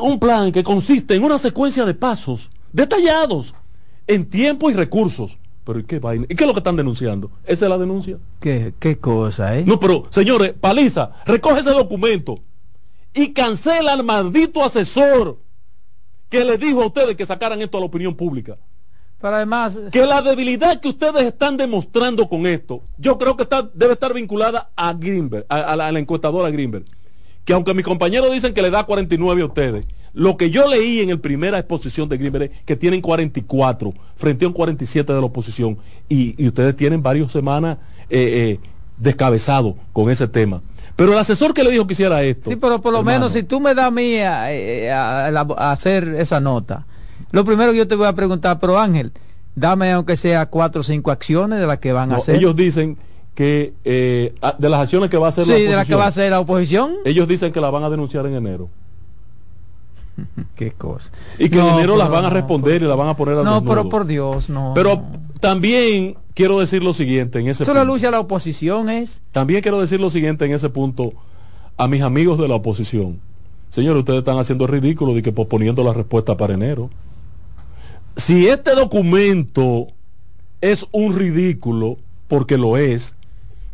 Un 0.00 0.18
plan 0.18 0.52
que 0.52 0.62
consiste 0.62 1.14
en 1.14 1.24
una 1.24 1.38
secuencia 1.38 1.84
de 1.84 1.94
pasos 1.94 2.50
detallados 2.72 3.54
en 4.06 4.28
tiempo 4.28 4.70
y 4.70 4.74
recursos. 4.74 5.38
Pero 5.64 5.78
¿y 5.78 5.84
qué 5.84 5.98
vaina? 5.98 6.26
¿Y 6.28 6.34
qué 6.34 6.44
es 6.44 6.48
lo 6.48 6.54
que 6.54 6.60
están 6.60 6.76
denunciando? 6.76 7.30
¿Esa 7.44 7.66
es 7.66 7.70
la 7.70 7.78
denuncia? 7.78 8.18
¿Qué, 8.40 8.74
qué 8.78 8.98
cosa, 8.98 9.58
eh? 9.58 9.64
No, 9.64 9.78
pero, 9.78 10.06
señores, 10.10 10.54
paliza, 10.58 11.12
recoge 11.26 11.60
ese 11.60 11.70
documento 11.70 12.40
y 13.14 13.32
cancela 13.32 13.92
al 13.92 14.04
maldito 14.04 14.64
asesor 14.64 15.38
que 16.30 16.44
le 16.44 16.56
dijo 16.56 16.82
a 16.82 16.86
ustedes 16.86 17.16
que 17.16 17.26
sacaran 17.26 17.60
esto 17.60 17.76
a 17.76 17.80
la 17.80 17.86
opinión 17.86 18.14
pública. 18.14 18.56
Pero 19.20 19.34
además, 19.34 19.78
Que 19.92 20.06
la 20.06 20.22
debilidad 20.22 20.80
que 20.80 20.88
ustedes 20.88 21.24
están 21.24 21.58
demostrando 21.58 22.26
con 22.26 22.46
esto, 22.46 22.82
yo 22.96 23.18
creo 23.18 23.36
que 23.36 23.42
está, 23.42 23.68
debe 23.74 23.92
estar 23.92 24.14
vinculada 24.14 24.70
a 24.74 24.94
Greenberg, 24.94 25.44
a, 25.48 25.60
a 25.72 25.76
la, 25.76 25.88
a 25.88 25.92
la 25.92 25.98
encuestadora 25.98 26.48
Greenberg. 26.50 26.84
Que 27.44 27.52
aunque 27.52 27.74
mis 27.74 27.84
compañeros 27.84 28.32
dicen 28.32 28.54
que 28.54 28.62
le 28.62 28.70
da 28.70 28.84
49 28.84 29.42
a 29.42 29.46
ustedes, 29.46 29.84
lo 30.12 30.36
que 30.36 30.50
yo 30.50 30.66
leí 30.66 31.00
en 31.00 31.10
la 31.10 31.16
primera 31.18 31.58
exposición 31.58 32.08
de 32.08 32.16
Greenberg 32.16 32.44
es 32.44 32.62
que 32.64 32.76
tienen 32.76 33.00
44 33.00 33.92
frente 34.16 34.44
a 34.44 34.48
un 34.48 34.54
47 34.54 35.12
de 35.12 35.20
la 35.20 35.26
oposición. 35.26 35.76
Y, 36.08 36.42
y 36.42 36.48
ustedes 36.48 36.74
tienen 36.76 37.02
varias 37.02 37.30
semanas 37.30 37.76
eh, 38.08 38.58
eh, 38.58 38.70
descabezados 39.00 39.74
con 39.92 40.10
ese 40.10 40.28
tema. 40.28 40.62
Pero 40.96 41.12
el 41.12 41.18
asesor 41.18 41.54
que 41.54 41.64
le 41.64 41.70
dijo 41.70 41.86
que 41.86 41.94
hiciera 41.94 42.22
esto. 42.22 42.50
Sí, 42.50 42.56
pero 42.56 42.80
por 42.80 42.92
lo 42.92 42.98
hermano, 42.98 43.20
menos 43.20 43.32
si 43.32 43.42
tú 43.42 43.60
me 43.60 43.74
das 43.74 43.86
a 43.86 43.90
mí 43.90 44.16
a, 44.18 44.52
eh, 44.52 44.90
a- 44.92 45.72
hacer 45.72 46.14
esa 46.18 46.40
nota, 46.40 46.86
lo 47.32 47.44
primero 47.44 47.72
que 47.72 47.78
yo 47.78 47.88
te 47.88 47.94
voy 47.94 48.06
a 48.06 48.12
preguntar, 48.12 48.58
pero 48.60 48.78
Ángel, 48.78 49.12
dame 49.54 49.90
aunque 49.92 50.16
sea 50.16 50.46
cuatro 50.46 50.80
o 50.80 50.84
cinco 50.84 51.10
acciones 51.10 51.58
de 51.60 51.66
las 51.66 51.78
que 51.78 51.92
van 51.92 52.12
a 52.12 52.16
hacer. 52.16 52.36
ellos 52.36 52.54
dicen 52.54 52.96
que 53.34 53.72
eh, 53.84 54.34
de 54.58 54.68
las 54.68 54.80
acciones 54.80 55.08
que 55.08 55.16
va 55.16 55.26
a 55.26 55.30
hacer 55.30 55.44
sí, 55.44 55.50
la 55.50 55.56
de 55.56 55.64
las 55.76 55.86
que 55.86 55.94
oposición, 55.94 56.00
va 56.00 56.04
a 56.04 56.08
hacer 56.08 56.30
la 56.30 56.40
oposición. 56.40 56.92
ellos 57.04 57.26
dicen 57.28 57.52
que 57.52 57.60
la 57.60 57.70
van 57.70 57.84
a 57.84 57.90
denunciar 57.90 58.26
en 58.26 58.34
enero. 58.34 58.68
Qué 60.56 60.72
cosa. 60.72 61.10
Y 61.38 61.48
que 61.48 61.56
No, 61.58 61.68
en 61.70 61.74
enero 61.74 61.96
las 61.96 62.08
van 62.10 62.24
a 62.24 62.28
no, 62.28 62.34
responder 62.34 62.82
y 62.82 62.86
las 62.86 62.96
van 62.96 63.08
a 63.08 63.16
poner 63.16 63.36
al 63.38 63.44
No, 63.44 63.54
desnudo. 63.56 63.70
pero 63.74 63.88
por 63.88 64.06
Dios, 64.06 64.48
no. 64.50 64.72
Pero 64.74 65.02
también 65.40 66.16
quiero 66.34 66.60
decir 66.60 66.82
lo 66.82 66.92
siguiente 66.94 67.38
en 67.40 67.48
ese 67.48 67.62
Eso 67.62 67.74
la 67.74 67.80
punto. 67.80 67.94
lucha 67.94 68.08
a 68.08 68.10
la 68.12 68.20
oposición 68.20 68.88
es. 68.90 69.22
También 69.32 69.60
quiero 69.62 69.80
decir 69.80 70.00
lo 70.00 70.10
siguiente 70.10 70.44
en 70.44 70.52
ese 70.52 70.68
punto 70.70 71.12
a 71.76 71.86
mis 71.88 72.02
amigos 72.02 72.38
de 72.38 72.48
la 72.48 72.54
oposición. 72.56 73.20
Señores, 73.70 74.00
ustedes 74.00 74.18
están 74.20 74.38
haciendo 74.38 74.66
ridículo 74.66 75.14
de 75.14 75.22
que 75.22 75.32
posponiendo 75.32 75.84
la 75.84 75.92
respuesta 75.92 76.36
para 76.36 76.54
enero. 76.54 76.90
Si 78.16 78.48
este 78.48 78.74
documento 78.74 79.86
es 80.60 80.86
un 80.92 81.14
ridículo, 81.16 81.96
porque 82.28 82.58
lo 82.58 82.76
es, 82.76 83.14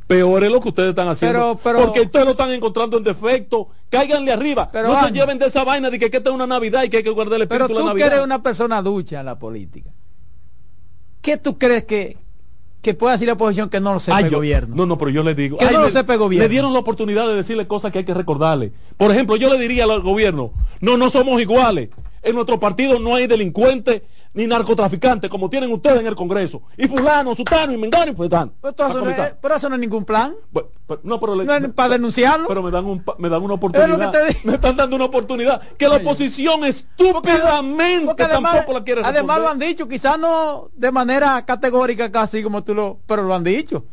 peor 0.07 0.45
es 0.45 0.51
lo 0.53 0.61
que 0.61 0.69
ustedes 0.69 0.91
están 0.91 1.09
haciendo. 1.09 1.39
Pero- 1.39 1.61
pero- 1.63 1.85
porque 1.87 2.01
ustedes 2.03 2.25
lo 2.25 2.33
están 2.33 2.51
encontrando 2.53 2.97
en 2.99 3.05
defecto. 3.05 3.69
Cáiganle 3.91 4.33
arriba. 4.33 4.69
Pero, 4.73 4.89
no 4.89 5.07
se 5.07 5.13
lleven 5.13 5.39
de 5.39 5.47
esa 5.47 5.65
vaina 5.65 5.91
de 5.91 5.99
que, 5.99 6.11
que 6.11 6.17
esta 6.19 6.31
es 6.31 6.35
una 6.35 6.47
Navidad 6.47 6.83
y 6.85 6.89
que 6.89 6.99
hay 6.99 7.03
que 7.03 7.11
guardar 7.11 7.41
el 7.41 7.49
Pero 7.49 7.65
espíritu 7.65 7.79
de 7.79 7.91
tú 7.91 7.95
que 7.97 8.01
Navidad. 8.03 8.13
eres 8.19 8.25
una 8.27 8.43
persona 8.43 8.83
ducha 8.83 9.21
en 9.21 9.27
la 9.27 9.39
política. 9.39 9.91
¿Qué 11.23 11.37
tú 11.37 11.59
crees 11.59 11.85
que, 11.85 12.17
que 12.83 12.95
puede 12.95 13.13
decir 13.15 13.27
la 13.27 13.35
oposición 13.35 13.69
que 13.69 13.81
no 13.81 13.93
lo 13.95 14.01
sepa 14.01 14.21
el 14.21 14.31
gobierno? 14.31 14.77
No, 14.77 14.87
no, 14.87 14.97
pero 14.99 15.11
yo 15.11 15.23
le 15.23 15.35
digo. 15.35 15.59
Que 15.59 15.65
ay, 15.65 15.75
no 15.75 15.81
lo 15.83 15.89
sepa 15.89 16.13
el 16.13 16.19
gobierno. 16.21 16.45
Le 16.45 16.49
dieron 16.49 16.73
la 16.73 16.79
oportunidad 16.79 17.27
de 17.27 17.35
decirle 17.35 17.67
cosas 17.67 17.91
que 17.93 17.99
hay 17.99 18.05
que 18.05 18.15
recordarle. 18.15 18.73
Por 18.97 19.11
ejemplo, 19.11 19.37
yo 19.37 19.53
le 19.53 19.59
diría 19.59 19.85
al 19.85 20.01
gobierno, 20.03 20.53
no, 20.81 20.97
no 20.97 21.11
somos 21.11 21.41
iguales. 21.41 21.89
En 22.23 22.35
nuestro 22.35 22.59
partido 22.61 22.99
no 22.99 23.15
hay 23.15 23.27
delincuentes 23.27 24.03
ni 24.37 24.47
narcotraficantes 24.47 25.29
como 25.31 25.49
tienen 25.51 25.73
ustedes 25.73 25.99
en 26.01 26.07
el 26.07 26.15
Congreso. 26.15 26.63
Y 26.77 26.87
fulano, 26.87 27.35
sutano, 27.35 27.73
y 27.73 27.79
mengano, 27.79 28.13
y 28.13 28.15
fulano. 28.15 28.53
Pero, 28.61 28.73
todo 28.75 28.89
eso 28.89 29.01
no 29.01 29.11
es, 29.11 29.35
pero 29.41 29.55
eso 29.57 29.69
no 29.69 29.75
es 29.75 29.81
ningún 29.81 30.05
plan. 30.05 30.35
Pero- 30.53 30.71
no, 31.03 31.19
pero 31.19 31.35
le- 31.35 31.45
No 31.45 31.55
es 31.55 31.69
para 31.71 31.89
denunciarlo. 31.95 32.47
pero 32.47 32.63
me 32.63 32.71
dan, 32.71 32.85
un, 32.85 33.03
me 33.19 33.29
dan 33.29 33.43
una 33.43 33.55
oportunidad. 33.55 34.13
Me 34.45 34.55
están 34.55 34.77
dando 34.77 34.95
una 34.95 35.07
oportunidad 35.07 35.61
que 35.77 35.89
la 35.89 35.97
oposición 35.97 36.63
estúpidamente 36.65 38.07
Porque 38.07 38.23
además, 38.23 38.53
tampoco 38.57 38.79
la 38.79 38.85
quiere 38.85 39.01
además 39.03 39.39
lo 39.39 39.45
responder. 39.45 39.53
han 39.53 39.59
dicho, 39.71 39.89
quizás 39.89 40.19
no 40.19 40.69
de 40.75 40.93
manera 40.93 41.45
categórica 41.45 42.13
casi 42.13 42.43
como 42.43 42.63
tú 42.63 42.75
lo, 42.75 42.99
pero 43.07 43.23
lo 43.23 43.35
han 43.35 43.43
dicho. 43.45 43.85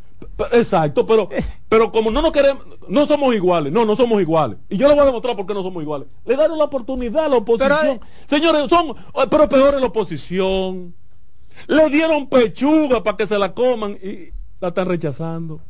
Exacto, 0.52 1.06
pero, 1.06 1.28
pero 1.68 1.92
como 1.92 2.10
no 2.10 2.22
nos 2.22 2.32
queremos, 2.32 2.64
no 2.88 3.06
somos 3.06 3.34
iguales, 3.34 3.72
no, 3.72 3.84
no 3.84 3.96
somos 3.96 4.20
iguales. 4.20 4.58
Y 4.68 4.76
yo 4.76 4.88
le 4.88 4.94
voy 4.94 5.02
a 5.02 5.06
demostrar 5.06 5.36
por 5.36 5.46
qué 5.46 5.54
no 5.54 5.62
somos 5.62 5.82
iguales. 5.82 6.08
Le 6.24 6.36
dieron 6.36 6.58
la 6.58 6.64
oportunidad 6.64 7.26
a 7.26 7.28
la 7.28 7.36
oposición. 7.36 7.78
Pero, 7.80 7.92
eh, 7.92 8.00
Señores, 8.26 8.68
son, 8.68 8.90
eh, 8.90 9.26
pero 9.30 9.48
peor 9.48 9.74
es 9.74 9.80
la 9.80 9.86
oposición. 9.86 10.94
Le 11.66 11.88
dieron 11.90 12.28
pechuga 12.28 13.02
para 13.02 13.16
que 13.16 13.26
se 13.26 13.38
la 13.38 13.52
coman 13.54 13.92
y 14.02 14.30
la 14.60 14.68
están 14.68 14.88
rechazando. 14.88 15.60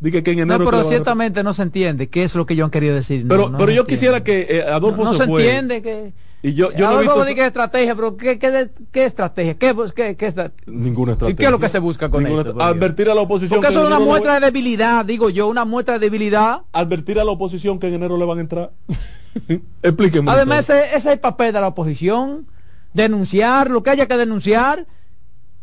Dije 0.00 0.22
que 0.22 0.32
en 0.32 0.38
No, 0.38 0.42
enero 0.42 0.64
que 0.64 0.70
pero 0.70 0.84
ciertamente 0.84 1.42
no 1.42 1.54
se 1.54 1.62
entiende 1.62 2.08
qué 2.08 2.24
es 2.24 2.34
lo 2.34 2.46
que 2.46 2.54
ellos 2.54 2.64
han 2.66 2.70
querido 2.70 2.94
decir. 2.94 3.24
Pero, 3.26 3.48
no 3.48 3.58
pero 3.58 3.70
se 3.70 3.76
yo 3.76 3.86
quisiera 3.86 4.22
que 4.22 4.46
eh, 4.50 4.62
Adolfo 4.62 5.02
no, 5.04 5.14
se 5.14 5.24
entiende 5.24 5.82
que 5.82 6.12
Y 6.46 6.52
yo, 6.52 6.70
yo 6.72 6.90
no 6.90 6.98
he 7.00 7.02
visto 7.04 7.42
estrategia, 7.42 7.94
pero 7.94 8.18
¿qué, 8.18 8.38
qué, 8.38 8.68
qué 8.92 9.06
estrategia? 9.06 9.54
¿Qué, 9.54 9.74
qué, 9.96 10.14
qué 10.14 10.26
estra- 10.26 10.52
ninguna 10.66 11.12
¿Y 11.12 11.14
estrategia. 11.14 11.36
qué 11.38 11.44
es 11.46 11.50
lo 11.50 11.58
que 11.58 11.68
se 11.70 11.78
busca 11.78 12.10
con 12.10 12.22
Ninguna 12.22 12.42
esto? 12.42 12.62
Advertir 12.62 13.08
a 13.08 13.14
la 13.14 13.22
oposición 13.22 13.56
Porque 13.60 13.68
que 13.68 13.72
eso 13.78 13.82
es 13.82 13.86
una 13.88 13.98
muestra 13.98 14.34
de 14.34 14.40
debilidad, 14.40 15.06
digo 15.06 15.30
yo, 15.30 15.48
una 15.48 15.64
muestra 15.64 15.94
de 15.94 16.00
debilidad. 16.00 16.60
advertir 16.72 17.18
a 17.18 17.24
la 17.24 17.30
oposición 17.30 17.78
que 17.78 17.86
en 17.88 17.94
enero 17.94 18.18
le 18.18 18.26
van 18.26 18.36
a 18.36 18.40
entrar. 18.42 18.72
Explíqueme. 19.82 20.30
Además, 20.30 20.68
ese, 20.68 20.84
ese 20.88 20.96
es 20.98 21.06
el 21.06 21.18
papel 21.20 21.54
de 21.54 21.62
la 21.62 21.68
oposición, 21.68 22.46
denunciar 22.92 23.70
lo 23.70 23.82
que 23.82 23.88
haya 23.88 24.06
que 24.06 24.16
denunciar 24.18 24.86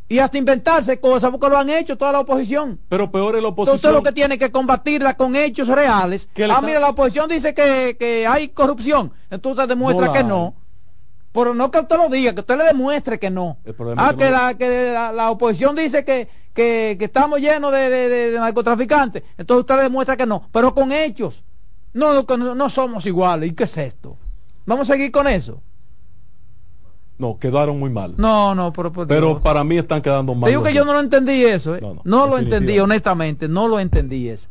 y 0.09 0.17
hasta 0.17 0.39
inventarse 0.39 0.99
cosas, 0.99 1.29
porque 1.29 1.47
lo 1.47 1.59
han 1.59 1.69
hecho 1.69 1.95
toda 1.95 2.11
la 2.11 2.21
oposición. 2.21 2.79
Pero 2.89 3.11
peor 3.11 3.35
es 3.35 3.43
la 3.43 3.49
Entonces 3.49 3.69
oposición. 3.75 3.75
usted 3.75 3.91
lo 3.93 4.01
que 4.03 4.11
tiene 4.13 4.39
que 4.39 4.51
combatirla 4.51 5.13
con 5.15 5.35
hechos 5.35 5.67
reales. 5.67 6.27
Ah, 6.49 6.59
mira, 6.59 6.79
la 6.79 6.89
oposición 6.89 7.29
dice 7.29 7.53
que, 7.53 7.95
que 7.99 8.25
hay 8.25 8.49
corrupción, 8.49 9.11
entonces 9.29 9.67
demuestra 9.67 10.07
No 10.07 10.11
la 10.11 10.17
que 10.17 10.23
no. 10.27 10.55
Pero 11.33 11.53
no 11.53 11.71
que 11.71 11.79
usted 11.79 11.95
lo 11.97 12.09
diga, 12.09 12.33
que 12.33 12.41
usted 12.41 12.57
le 12.57 12.65
demuestre 12.65 13.17
que 13.17 13.29
no. 13.29 13.57
Ah, 13.97 14.13
que 14.17 14.25
no- 14.25 14.31
la, 14.31 14.53
que 14.55 14.91
la, 14.91 15.11
la 15.13 15.31
oposición 15.31 15.75
dice 15.75 16.03
que, 16.03 16.27
que, 16.53 16.97
que 16.99 17.05
estamos 17.05 17.39
llenos 17.39 17.71
de, 17.71 17.89
de- 17.89 18.09
de- 18.09 18.31
de 18.31 18.39
narcotraficantes, 18.39 19.23
entonces 19.37 19.61
usted 19.61 19.75
le 19.77 19.83
demuestra 19.83 20.17
que 20.17 20.25
no, 20.25 20.49
pero 20.51 20.73
con 20.73 20.91
hechos. 20.91 21.43
No, 21.93 22.13
no, 22.23 22.55
no, 22.55 22.69
somos 22.69 23.05
iguales. 23.05 23.49
¿Y 23.49 23.53
qué 23.53 23.63
es 23.65 23.77
esto? 23.77 24.17
Vamos 24.65 24.89
a 24.89 24.93
seguir 24.93 25.11
con 25.11 25.27
eso. 25.27 25.61
No, 27.17 27.37
quedaron 27.37 27.79
muy 27.79 27.89
mal. 27.89 28.15
No, 28.17 28.55
no, 28.55 28.73
pero, 28.73 28.91
por 28.91 29.07
Pero 29.07 29.39
para 29.41 29.63
mí 29.63 29.77
están 29.77 30.01
quedando 30.01 30.33
mal. 30.33 30.45
Te 30.45 30.51
digo 30.51 30.63
que 30.63 30.73
yo 30.73 30.83
no 30.85 30.93
lo 30.93 30.99
entendí 31.01 31.43
eso, 31.45 31.75
¿eh? 31.75 31.79
No, 31.81 31.93
no, 31.95 32.01
no, 32.03 32.27
lo 32.27 32.37
entendí, 32.39 32.79
honestamente, 32.79 33.47
no 33.47 33.67
lo 33.67 33.79
entendí 33.79 34.27
eso. 34.29 34.47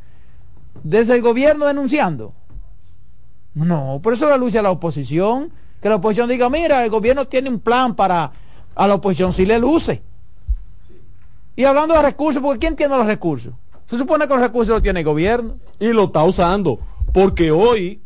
Desde 0.83 1.15
el 1.17 1.23
gobierno 1.23 1.67
denunciando. 1.67 2.33
No, 3.55 3.99
por 4.03 4.13
eso 4.13 4.29
la 4.29 4.37
lucha 4.37 4.61
a 4.61 4.63
la 4.63 4.71
oposición, 4.71 5.51
que 5.81 5.89
la 5.89 5.97
oposición 5.97 6.29
diga, 6.29 6.49
mira, 6.51 6.85
el 6.85 6.91
gobierno 6.91 7.25
tiene 7.25 7.49
un 7.49 7.59
plan 7.61 7.95
para 7.95 8.33
a 8.75 8.87
la 8.87 8.95
oposición 8.95 9.33
si 9.33 9.45
le 9.47 9.59
luce. 9.59 10.03
Y 11.57 11.65
hablando 11.65 11.95
de 11.95 12.03
recursos, 12.03 12.43
porque 12.43 12.59
¿quién 12.59 12.77
tiene 12.77 12.97
los 12.97 13.07
recursos? 13.07 13.53
Se 13.89 13.99
supone 13.99 14.27
que 14.27 14.33
los 14.35 14.43
recursos 14.43 14.75
los 14.75 14.83
tiene 14.83 15.01
el 15.01 15.07
gobierno. 15.07 15.57
Y 15.79 15.93
lo 15.93 16.05
está 16.05 16.23
usando. 16.25 16.79
Porque 17.13 17.51
hoy. 17.51 18.01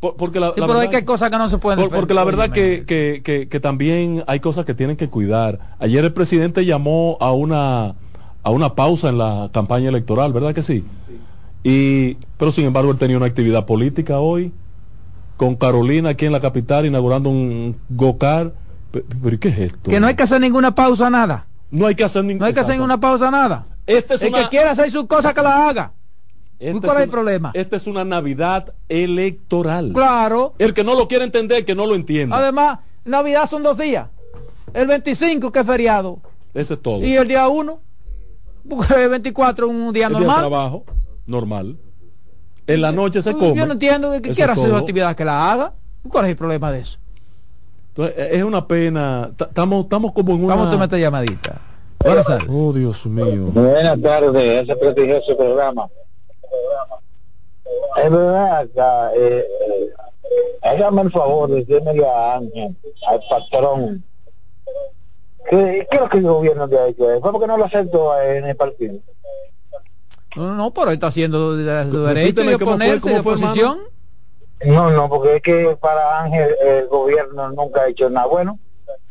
por- 0.00 0.16
porque 0.16 0.38
la, 0.38 0.52
Sí, 0.54 0.60
la 0.60 0.66
pero 0.66 0.78
hay 0.78 0.86
verdad- 0.86 1.00
que 1.00 1.04
cosas 1.06 1.30
que 1.30 1.38
no 1.38 1.48
se 1.48 1.58
pueden 1.58 1.80
por- 1.80 1.90
porque 1.98 2.14
la 2.14 2.24
verdad 2.24 2.50
que, 2.50 2.84
que, 2.86 3.22
que, 3.24 3.48
que 3.48 3.60
también 3.60 4.22
hay 4.26 4.38
cosas 4.40 4.64
que 4.64 4.74
tienen 4.74 4.96
que 4.96 5.08
cuidar. 5.08 5.58
Ayer 5.78 6.04
el 6.04 6.12
presidente 6.12 6.64
llamó 6.64 7.16
a 7.20 7.32
una 7.32 7.94
a 8.42 8.50
una 8.50 8.74
pausa 8.74 9.08
en 9.08 9.16
la 9.16 9.48
campaña 9.52 9.88
electoral, 9.88 10.32
¿verdad 10.34 10.54
que 10.54 10.62
sí? 10.62 10.84
Y 11.62 12.18
pero 12.36 12.52
sin 12.52 12.66
embargo 12.66 12.90
él 12.92 12.98
tenía 12.98 13.16
una 13.16 13.24
actividad 13.26 13.64
política 13.64 14.18
hoy 14.20 14.52
con 15.36 15.56
Carolina 15.56 16.10
aquí 16.10 16.26
en 16.26 16.32
la 16.32 16.40
capital 16.40 16.86
inaugurando 16.86 17.30
un 17.30 17.76
go-kart. 17.88 18.54
Pe- 18.90 19.04
Pero 19.22 19.34
¿y 19.34 19.38
¿qué 19.38 19.48
es 19.48 19.58
esto? 19.58 19.90
Que 19.90 19.98
no 20.00 20.06
hay 20.06 20.14
que 20.14 20.22
hacer 20.22 20.40
ninguna 20.40 20.74
pausa, 20.74 21.10
nada. 21.10 21.46
No 21.70 21.86
hay 21.86 21.94
que 21.94 22.04
hacer 22.04 22.24
ningún 22.24 22.40
No 22.40 22.46
hay 22.46 22.54
que 22.54 22.60
hacer 22.60 22.74
ninguna 22.76 23.00
pausa, 23.00 23.30
nada. 23.30 23.66
Esta 23.86 24.14
es 24.14 24.22
el 24.22 24.28
una- 24.28 24.44
que 24.44 24.48
quiera 24.50 24.70
hacer 24.70 24.90
sus 24.90 25.06
cosas, 25.06 25.34
que 25.34 25.42
la 25.42 25.68
haga. 25.68 25.92
Esta 26.60 26.80
¿Cuál 26.80 26.96
es 26.98 27.02
el 27.02 27.08
una- 27.08 27.12
problema? 27.12 27.50
Esta 27.54 27.76
es 27.76 27.86
una 27.88 28.04
Navidad 28.04 28.72
electoral. 28.88 29.92
Claro. 29.92 30.54
El 30.58 30.72
que 30.72 30.84
no 30.84 30.94
lo 30.94 31.08
quiere 31.08 31.24
entender, 31.24 31.64
que 31.64 31.74
no 31.74 31.86
lo 31.86 31.94
entienda. 31.96 32.36
Además, 32.36 32.78
Navidad 33.04 33.48
son 33.50 33.62
dos 33.62 33.76
días. 33.76 34.08
El 34.72 34.86
25 34.86 35.50
que 35.52 35.58
es 35.60 35.66
feriado 35.66 36.20
Eso 36.54 36.74
es 36.74 36.82
todo. 36.82 37.04
y 37.04 37.14
el 37.16 37.28
día 37.28 37.46
1, 37.48 37.80
porque 38.68 39.02
el 39.04 39.10
24 39.10 39.66
es 39.66 39.72
un 39.72 39.92
día 39.92 40.06
El 40.06 40.12
día 40.12 40.20
de 40.20 40.26
normal. 40.26 40.40
trabajo, 40.48 40.84
normal. 41.26 41.76
En 42.66 42.80
la 42.80 42.92
noche 42.92 43.20
se 43.22 43.32
Yo 43.32 43.38
come. 43.38 43.66
no 43.66 43.72
entiendo 43.72 44.10
que 44.12 44.20
quiera 44.32 44.52
es 44.52 44.58
hacer 44.58 44.64
su 44.64 44.70
todo. 44.70 44.78
actividad 44.80 45.14
que 45.14 45.24
la 45.24 45.52
haga. 45.52 45.72
¿Cuál 46.08 46.24
es 46.26 46.30
el 46.32 46.36
problema 46.36 46.72
de 46.72 46.80
eso? 46.80 46.98
Entonces, 47.88 48.14
es 48.32 48.42
una 48.42 48.66
pena. 48.66 49.30
Ta- 49.36 49.46
Estamos 49.46 49.84
estamos 49.84 50.12
como 50.12 50.34
en 50.34 50.44
una... 50.44 50.54
Vamos 50.54 50.68
a 50.68 50.70
tomar 50.72 50.84
esta 50.86 50.98
llamadita. 50.98 51.60
Buenas 52.02 52.26
tardes. 52.26 52.48
Oh, 52.50 52.72
Dios 52.72 53.06
mío. 53.06 53.46
Buenas 53.52 54.00
tardes, 54.00 54.62
ese 54.62 54.76
prestigioso 54.76 55.36
programa. 55.36 55.88
Es 57.96 58.10
verdad, 58.10 58.58
acá, 58.58 59.10
eh, 59.14 59.46
eh, 59.68 59.88
hágame 60.62 61.02
el 61.02 61.12
favor 61.12 61.48
de 61.50 61.64
decirle 61.64 62.04
a 62.06 62.36
Ángel, 62.36 62.76
al 63.08 63.20
patrón, 63.28 64.04
que 65.48 65.86
creo 65.90 66.08
que 66.08 66.18
el 66.18 66.24
gobierno 66.24 66.66
le 66.66 66.78
ha 66.78 66.86
hecho 66.88 67.10
eso, 67.10 67.20
porque 67.32 67.46
no 67.46 67.56
lo 67.56 67.64
aceptó 67.66 68.20
en 68.20 68.44
el 68.46 68.56
partido. 68.56 68.96
No, 70.34 70.46
no, 70.48 70.54
no, 70.56 70.70
pero 70.72 70.88
él 70.88 70.94
está 70.94 71.08
haciendo 71.08 71.52
su 71.52 72.02
derecho 72.04 72.42
de 72.42 72.54
oponerse 72.56 73.10
de 73.10 73.20
oposición. 73.20 73.78
No, 74.64 74.90
no, 74.90 75.08
porque 75.08 75.36
es 75.36 75.42
que 75.42 75.76
para 75.80 76.22
Ángel 76.22 76.48
el 76.66 76.86
gobierno 76.88 77.50
nunca 77.50 77.82
ha 77.82 77.88
hecho 77.88 78.08
nada 78.08 78.26
bueno. 78.26 78.58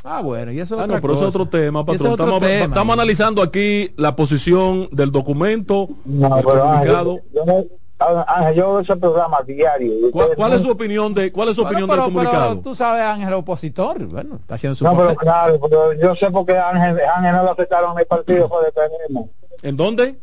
Ah, 0.04 0.22
bueno, 0.22 0.52
y 0.52 0.60
eso 0.60 0.76
es 0.76 0.82
Ah, 0.82 0.88
no, 0.88 1.00
pero 1.00 1.14
es 1.14 1.22
otro 1.22 1.46
tema, 1.48 1.86
patrón. 1.86 1.96
es 1.96 2.02
otro 2.02 2.26
Estamos, 2.26 2.40
tema, 2.42 2.66
estamos 2.66 2.94
analizando 2.94 3.42
aquí 3.42 3.94
la 3.96 4.16
posición 4.16 4.90
del 4.92 5.12
documento, 5.12 5.88
No, 6.04 6.36
del 6.36 6.46
pero 6.46 6.60
comunicado. 6.62 7.12
Ángel, 7.12 7.24
yo, 7.34 7.46
no- 7.46 8.26
Ángel, 8.28 8.56
yo 8.56 8.68
veo 8.72 8.80
ese 8.82 8.96
programa 8.98 9.38
diario. 9.46 9.94
¿Cuál, 10.12 10.54
es 10.54 10.62
su 10.62 10.72
opinión 10.72 11.14
de 11.14 11.32
cuál 11.32 11.50
es 11.50 11.56
su 11.56 11.62
Bueno, 11.62 11.78
opinión 11.78 11.90
pero, 11.90 12.04
del 12.04 12.14
comunicado? 12.14 12.50
pero 12.50 12.62
tú 12.62 12.76
sabes, 12.76 13.02
Ángel, 13.04 13.34
opositor. 13.34 14.06
Bueno, 14.08 14.36
está 14.42 14.56
haciendo 14.56 14.76
su 14.76 14.84
No, 14.84 14.98
pero 14.98 15.16
claro, 15.16 15.58
pero 15.62 15.94
yo 15.94 16.16
sé 16.16 16.30
por 16.32 16.46
qué 16.46 16.58
Ángel, 16.58 16.98
Ángel 17.16 17.32
no 17.32 17.44
lo 17.44 17.52
aceptaron 17.52 17.94
en 17.94 18.00
el 18.00 18.06
partido 18.06 18.50
fue 18.50 18.66
de. 18.66 19.70
¿En 19.70 19.78
dónde? 19.78 20.20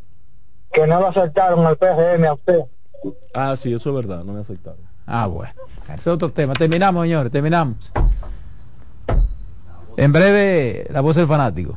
Que 0.72 0.86
no 0.86 1.00
lo 1.00 1.08
aceptaron 1.08 1.66
al 1.66 1.76
PRM 1.76 2.24
a 2.24 2.32
usted. 2.34 2.60
Ah, 3.34 3.56
sí, 3.56 3.72
eso 3.72 3.90
es 3.90 3.96
verdad, 3.96 4.24
no 4.24 4.32
me 4.32 4.40
aceptaron. 4.40 4.80
Ah, 5.06 5.26
bueno. 5.26 5.52
Ese 5.84 5.94
es 5.94 6.06
otro 6.06 6.30
tema. 6.30 6.54
Terminamos, 6.54 7.02
señores, 7.04 7.32
terminamos. 7.32 7.92
En 9.96 10.12
breve, 10.12 10.86
la 10.90 11.00
voz 11.00 11.16
del 11.16 11.26
fanático. 11.26 11.76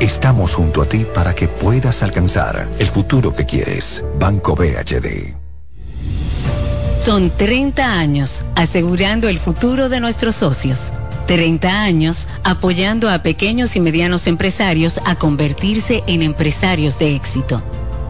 Estamos 0.00 0.52
junto 0.52 0.82
a 0.82 0.86
ti 0.86 1.06
para 1.14 1.34
que 1.34 1.48
puedas 1.48 2.02
alcanzar 2.02 2.68
el 2.78 2.86
futuro 2.86 3.32
que 3.32 3.46
quieres. 3.46 4.04
Banco 4.18 4.54
BHD. 4.54 5.34
Son 7.00 7.30
30 7.30 7.98
años 7.98 8.44
asegurando 8.54 9.26
el 9.26 9.38
futuro 9.38 9.88
de 9.88 10.00
nuestros 10.00 10.36
socios. 10.36 10.92
30 11.26 11.82
años 11.82 12.28
apoyando 12.44 13.08
a 13.08 13.22
pequeños 13.22 13.74
y 13.74 13.80
medianos 13.80 14.26
empresarios 14.26 15.00
a 15.06 15.16
convertirse 15.16 16.02
en 16.06 16.20
empresarios 16.20 16.98
de 16.98 17.16
éxito. 17.16 17.62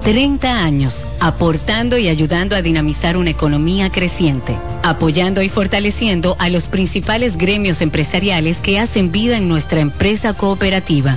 30 0.02 0.64
años 0.64 1.04
aportando 1.20 1.98
y 1.98 2.08
ayudando 2.08 2.56
a 2.56 2.62
dinamizar 2.62 3.16
una 3.16 3.30
economía 3.30 3.90
creciente, 3.90 4.56
apoyando 4.82 5.40
y 5.40 5.48
fortaleciendo 5.48 6.34
a 6.40 6.48
los 6.48 6.66
principales 6.66 7.36
gremios 7.36 7.80
empresariales 7.80 8.58
que 8.58 8.80
hacen 8.80 9.12
vida 9.12 9.36
en 9.36 9.48
nuestra 9.48 9.78
empresa 9.78 10.34
cooperativa. 10.34 11.16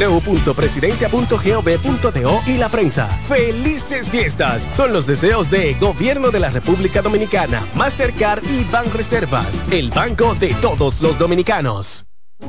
www.presidencia.gov.do 0.00 2.40
y 2.46 2.58
la 2.58 2.68
prensa. 2.68 3.08
¡Felices 3.28 4.08
fiestas! 4.08 4.66
Son 4.74 4.92
los 4.92 5.06
deseos 5.06 5.48
de 5.50 5.74
Gobierno 5.74 6.30
de 6.30 6.38
la 6.40 6.50
República 6.50 7.02
Dominicana, 7.02 7.66
Mastercard 7.74 8.42
y 8.44 8.64
Banreservas, 8.64 9.62
el 9.70 9.90
banco 9.90 10.34
de 10.34 10.54
todos 10.54 11.02
los 11.02 11.18
dominicanos. 11.18 12.06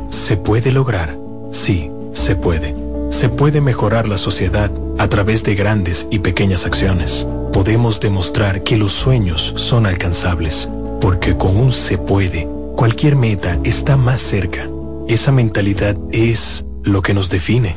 Se 0.09 0.37
puede 0.37 0.71
lograr. 0.71 1.17
Sí, 1.51 1.91
se 2.13 2.35
puede. 2.35 2.73
Se 3.09 3.27
puede 3.27 3.59
mejorar 3.59 4.07
la 4.07 4.17
sociedad 4.17 4.71
a 4.97 5.09
través 5.09 5.43
de 5.43 5.55
grandes 5.55 6.07
y 6.11 6.19
pequeñas 6.19 6.65
acciones. 6.65 7.27
Podemos 7.51 7.99
demostrar 7.99 8.63
que 8.63 8.77
los 8.77 8.93
sueños 8.93 9.53
son 9.57 9.85
alcanzables, 9.85 10.69
porque 11.01 11.35
con 11.35 11.57
un 11.57 11.73
se 11.73 11.97
puede, 11.97 12.47
cualquier 12.77 13.17
meta 13.17 13.59
está 13.65 13.97
más 13.97 14.21
cerca. 14.21 14.69
Esa 15.09 15.33
mentalidad 15.33 15.97
es 16.13 16.63
lo 16.83 17.01
que 17.01 17.13
nos 17.13 17.29
define. 17.29 17.75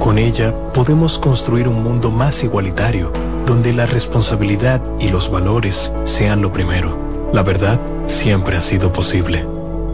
Con 0.00 0.18
ella 0.18 0.54
podemos 0.72 1.18
construir 1.18 1.68
un 1.68 1.82
mundo 1.82 2.10
más 2.10 2.44
igualitario, 2.44 3.12
donde 3.44 3.72
la 3.72 3.86
responsabilidad 3.86 4.82
y 5.00 5.08
los 5.08 5.30
valores 5.30 5.92
sean 6.04 6.42
lo 6.42 6.52
primero. 6.52 7.30
La 7.32 7.42
verdad 7.42 7.80
siempre 8.06 8.56
ha 8.56 8.62
sido 8.62 8.92
posible. 8.92 9.44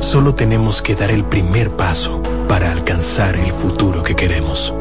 Solo 0.01 0.35
tenemos 0.35 0.83
que 0.83 0.95
dar 0.95 1.11
el 1.11 1.25
primer 1.25 1.71
paso 1.71 2.23
para 2.49 2.73
alcanzar 2.73 3.37
el 3.37 3.53
futuro 3.53 4.03
que 4.03 4.15
queremos. 4.15 4.75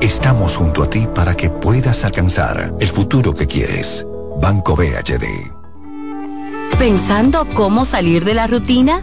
estamos 0.00 0.56
junto 0.56 0.84
a 0.84 0.90
ti 0.90 1.08
para 1.12 1.34
que 1.36 1.50
puedas 1.50 2.04
alcanzar 2.04 2.74
el 2.78 2.88
futuro 2.88 3.34
que 3.34 3.46
quieres. 3.46 4.06
Banco 4.40 4.76
BHD. 4.76 5.24
¿Pensando 6.78 7.44
cómo 7.54 7.84
salir 7.84 8.24
de 8.24 8.34
la 8.34 8.46
rutina? 8.46 9.02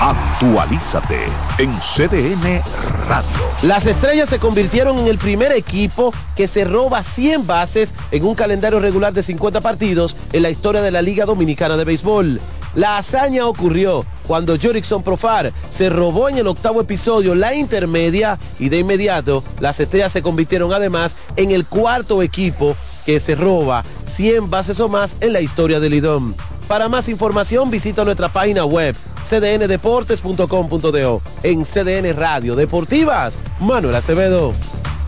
Actualízate 0.00 1.24
en 1.56 1.72
CDN 1.78 2.62
Radio. 3.08 3.26
Las 3.62 3.86
estrellas 3.86 4.28
se 4.28 4.38
convirtieron 4.38 4.98
en 4.98 5.06
el 5.06 5.16
primer 5.16 5.52
equipo 5.52 6.12
que 6.36 6.48
se 6.48 6.64
roba 6.64 7.02
100 7.02 7.46
bases 7.46 7.94
en 8.10 8.26
un 8.26 8.34
calendario 8.34 8.78
regular 8.78 9.14
de 9.14 9.22
50 9.22 9.62
partidos 9.62 10.14
en 10.34 10.42
la 10.42 10.50
historia 10.50 10.82
de 10.82 10.90
la 10.90 11.00
Liga 11.00 11.24
Dominicana 11.24 11.78
de 11.78 11.84
Béisbol. 11.84 12.42
La 12.74 12.98
hazaña 12.98 13.46
ocurrió 13.46 14.04
cuando 14.26 14.58
Jorickson 14.60 15.02
Profar 15.02 15.54
se 15.70 15.88
robó 15.88 16.28
en 16.28 16.36
el 16.36 16.46
octavo 16.46 16.82
episodio 16.82 17.34
la 17.34 17.54
intermedia 17.54 18.38
y 18.58 18.68
de 18.68 18.80
inmediato 18.80 19.42
las 19.60 19.80
estrellas 19.80 20.12
se 20.12 20.20
convirtieron 20.20 20.74
además 20.74 21.16
en 21.36 21.52
el 21.52 21.64
cuarto 21.64 22.22
equipo 22.22 22.76
que 23.06 23.18
se 23.18 23.34
roba 23.34 23.82
100 24.04 24.50
bases 24.50 24.78
o 24.78 24.90
más 24.90 25.16
en 25.20 25.32
la 25.32 25.40
historia 25.40 25.80
del 25.80 25.94
IDOM. 25.94 26.34
Para 26.68 26.88
más 26.88 27.08
información 27.08 27.70
visita 27.70 28.04
nuestra 28.04 28.28
página 28.28 28.64
web 28.64 28.96
cdndeportes.com.do 29.24 31.22
en 31.42 31.64
CDN 31.64 32.16
Radio 32.16 32.56
Deportivas, 32.56 33.38
Manuel 33.60 33.94
Acevedo. 33.94 34.52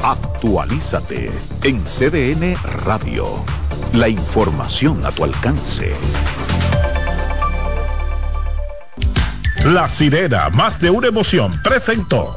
Actualízate 0.02 1.30
en 1.64 1.84
CDN 1.84 2.56
Radio. 2.84 3.26
La 3.92 4.08
información 4.08 5.04
a 5.04 5.10
tu 5.10 5.24
alcance. 5.24 5.94
La 9.64 9.88
sirena, 9.88 10.50
más 10.50 10.80
de 10.80 10.90
una 10.90 11.08
emoción, 11.08 11.52
presentó. 11.64 12.36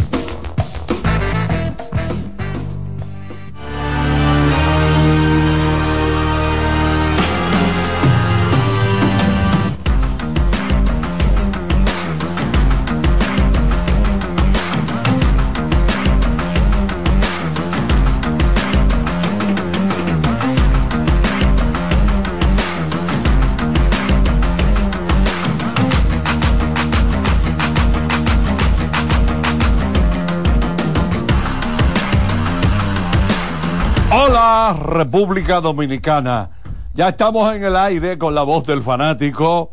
República 34.73 35.61
Dominicana. 35.61 36.49
Ya 36.93 37.09
estamos 37.09 37.53
en 37.55 37.63
el 37.63 37.75
aire 37.75 38.17
con 38.17 38.35
la 38.35 38.43
voz 38.43 38.65
del 38.65 38.81
fanático 38.81 39.71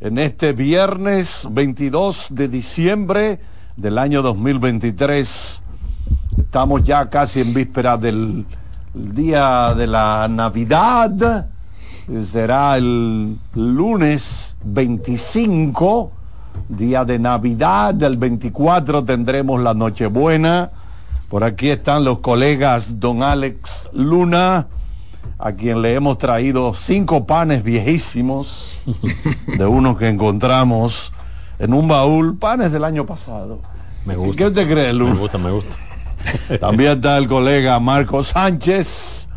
en 0.00 0.18
este 0.18 0.52
viernes 0.52 1.48
22 1.50 2.26
de 2.30 2.48
diciembre 2.48 3.40
del 3.76 3.98
año 3.98 4.22
2023. 4.22 5.62
Estamos 6.38 6.84
ya 6.84 7.08
casi 7.08 7.40
en 7.40 7.54
víspera 7.54 7.96
del 7.96 8.44
día 8.92 9.74
de 9.74 9.86
la 9.86 10.28
Navidad. 10.28 11.46
Será 12.22 12.76
el 12.76 13.38
lunes 13.54 14.54
25, 14.64 16.12
día 16.68 17.04
de 17.04 17.18
Navidad. 17.18 18.02
El 18.02 18.18
24 18.18 19.04
tendremos 19.04 19.60
la 19.60 19.74
Nochebuena. 19.74 20.70
Por 21.34 21.42
aquí 21.42 21.68
están 21.70 22.04
los 22.04 22.20
colegas 22.20 23.00
don 23.00 23.24
Alex 23.24 23.88
Luna, 23.92 24.68
a 25.36 25.50
quien 25.50 25.82
le 25.82 25.94
hemos 25.94 26.16
traído 26.16 26.74
cinco 26.74 27.26
panes 27.26 27.64
viejísimos, 27.64 28.78
de 29.48 29.66
unos 29.66 29.98
que 29.98 30.06
encontramos 30.08 31.12
en 31.58 31.74
un 31.74 31.88
baúl, 31.88 32.38
panes 32.38 32.70
del 32.70 32.84
año 32.84 33.04
pasado. 33.04 33.58
Me 34.04 34.14
gusta. 34.14 34.36
¿Qué 34.36 34.46
usted 34.46 34.70
cree, 34.70 34.92
Luna? 34.92 35.14
Me 35.14 35.18
gusta, 35.18 35.38
me 35.38 35.50
gusta. 35.50 35.76
También 36.60 36.92
está 36.92 37.18
el 37.18 37.26
colega 37.26 37.80
Marco 37.80 38.22
Sánchez. 38.22 39.28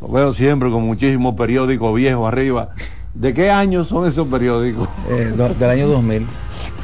Lo 0.00 0.06
veo 0.06 0.32
siempre 0.32 0.70
con 0.70 0.84
muchísimos 0.84 1.34
periódicos 1.34 1.92
viejos 1.96 2.28
arriba. 2.28 2.68
¿De 3.14 3.34
qué 3.34 3.50
año 3.50 3.84
son 3.84 4.06
esos 4.06 4.28
periódicos? 4.28 4.88
Eh, 5.10 5.32
do- 5.36 5.48
del 5.54 5.70
año 5.70 5.88
2000. 5.88 6.24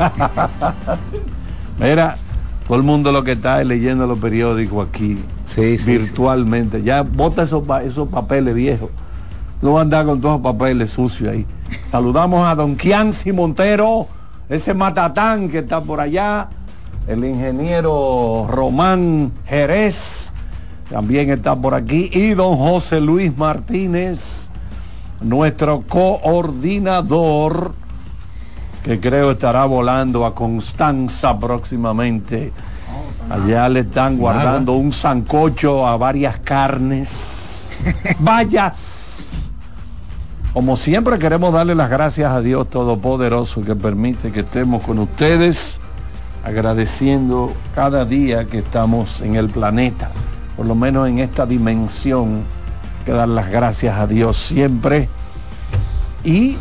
Mira, 1.79 2.17
todo 2.67 2.77
el 2.77 2.83
mundo 2.85 3.13
lo 3.13 3.25
que 3.25 3.33
está 3.33 3.61
es 3.61 3.67
leyendo 3.67 4.07
los 4.07 4.19
periódicos 4.19 4.89
aquí, 4.89 5.19
virtualmente. 5.85 6.83
Ya 6.83 7.03
bota 7.03 7.43
esos, 7.43 7.65
esos 7.85 8.09
papeles 8.09 8.55
viejos. 8.55 8.91
No 9.61 9.75
va 9.75 9.81
a 9.81 9.83
andar 9.83 10.07
con 10.07 10.21
todos 10.21 10.41
los 10.41 10.53
papeles 10.53 10.91
sucios 10.91 11.33
ahí. 11.33 11.47
Saludamos 11.91 12.47
a 12.47 12.55
don 12.55 12.77
Kianci 12.77 13.33
Montero, 13.33 14.07
ese 14.49 14.75
matatán 14.75 15.49
que 15.49 15.59
está 15.59 15.81
por 15.83 16.01
allá, 16.01 16.49
el 17.07 17.25
ingeniero 17.25 18.47
Román 18.49 19.33
Jerez, 19.47 20.33
también 20.89 21.31
está 21.31 21.57
por 21.57 21.75
aquí, 21.75 22.11
y 22.13 22.31
don 22.35 22.57
José 22.57 23.01
Luis 23.01 23.37
Martínez, 23.37 24.49
nuestro 25.21 25.83
coordinador 25.83 27.75
que 28.83 29.01
creo 29.01 29.33
estará 29.33 29.65
volando 29.65 30.27
a 30.27 30.35
Constanza 30.35 31.39
próximamente. 31.39 32.53
Allá 33.31 33.69
le 33.69 33.81
están 33.81 34.19
guardando 34.19 34.73
un 34.73 34.93
sancocho 34.93 35.87
a 35.87 35.97
varias 35.97 36.39
carnes. 36.39 37.79
Vayas. 38.19 39.53
Como 40.53 40.77
siempre 40.77 41.19
queremos 41.19 41.55
darle 41.55 41.75
las 41.75 41.89
gracias 41.89 42.31
a 42.31 42.43
Dios 42.43 42.69
Todopoderoso 42.69 43.63
que 43.63 43.75
permite 43.75 44.33
que 44.33 44.41
estemos 44.41 44.85
con 44.85 44.99
ustedes, 44.99 45.81
agradeciendo 46.45 47.53
cada 47.75 48.05
día 48.05 48.45
que 48.45 48.59
estamos 48.59 49.23
en 49.23 49.37
el 49.37 49.49
planeta, 49.49 50.11
por 50.55 50.67
lo 50.67 50.75
menos 50.75 51.09
en 51.09 51.21
esta 51.21 51.47
dimensión, 51.47 52.43
que 53.07 53.13
dar 53.13 53.29
las 53.29 53.49
gracias 53.49 53.99
a 53.99 54.07
Dios 54.07 54.37
siempre. 54.37 55.09
Y 56.23 56.59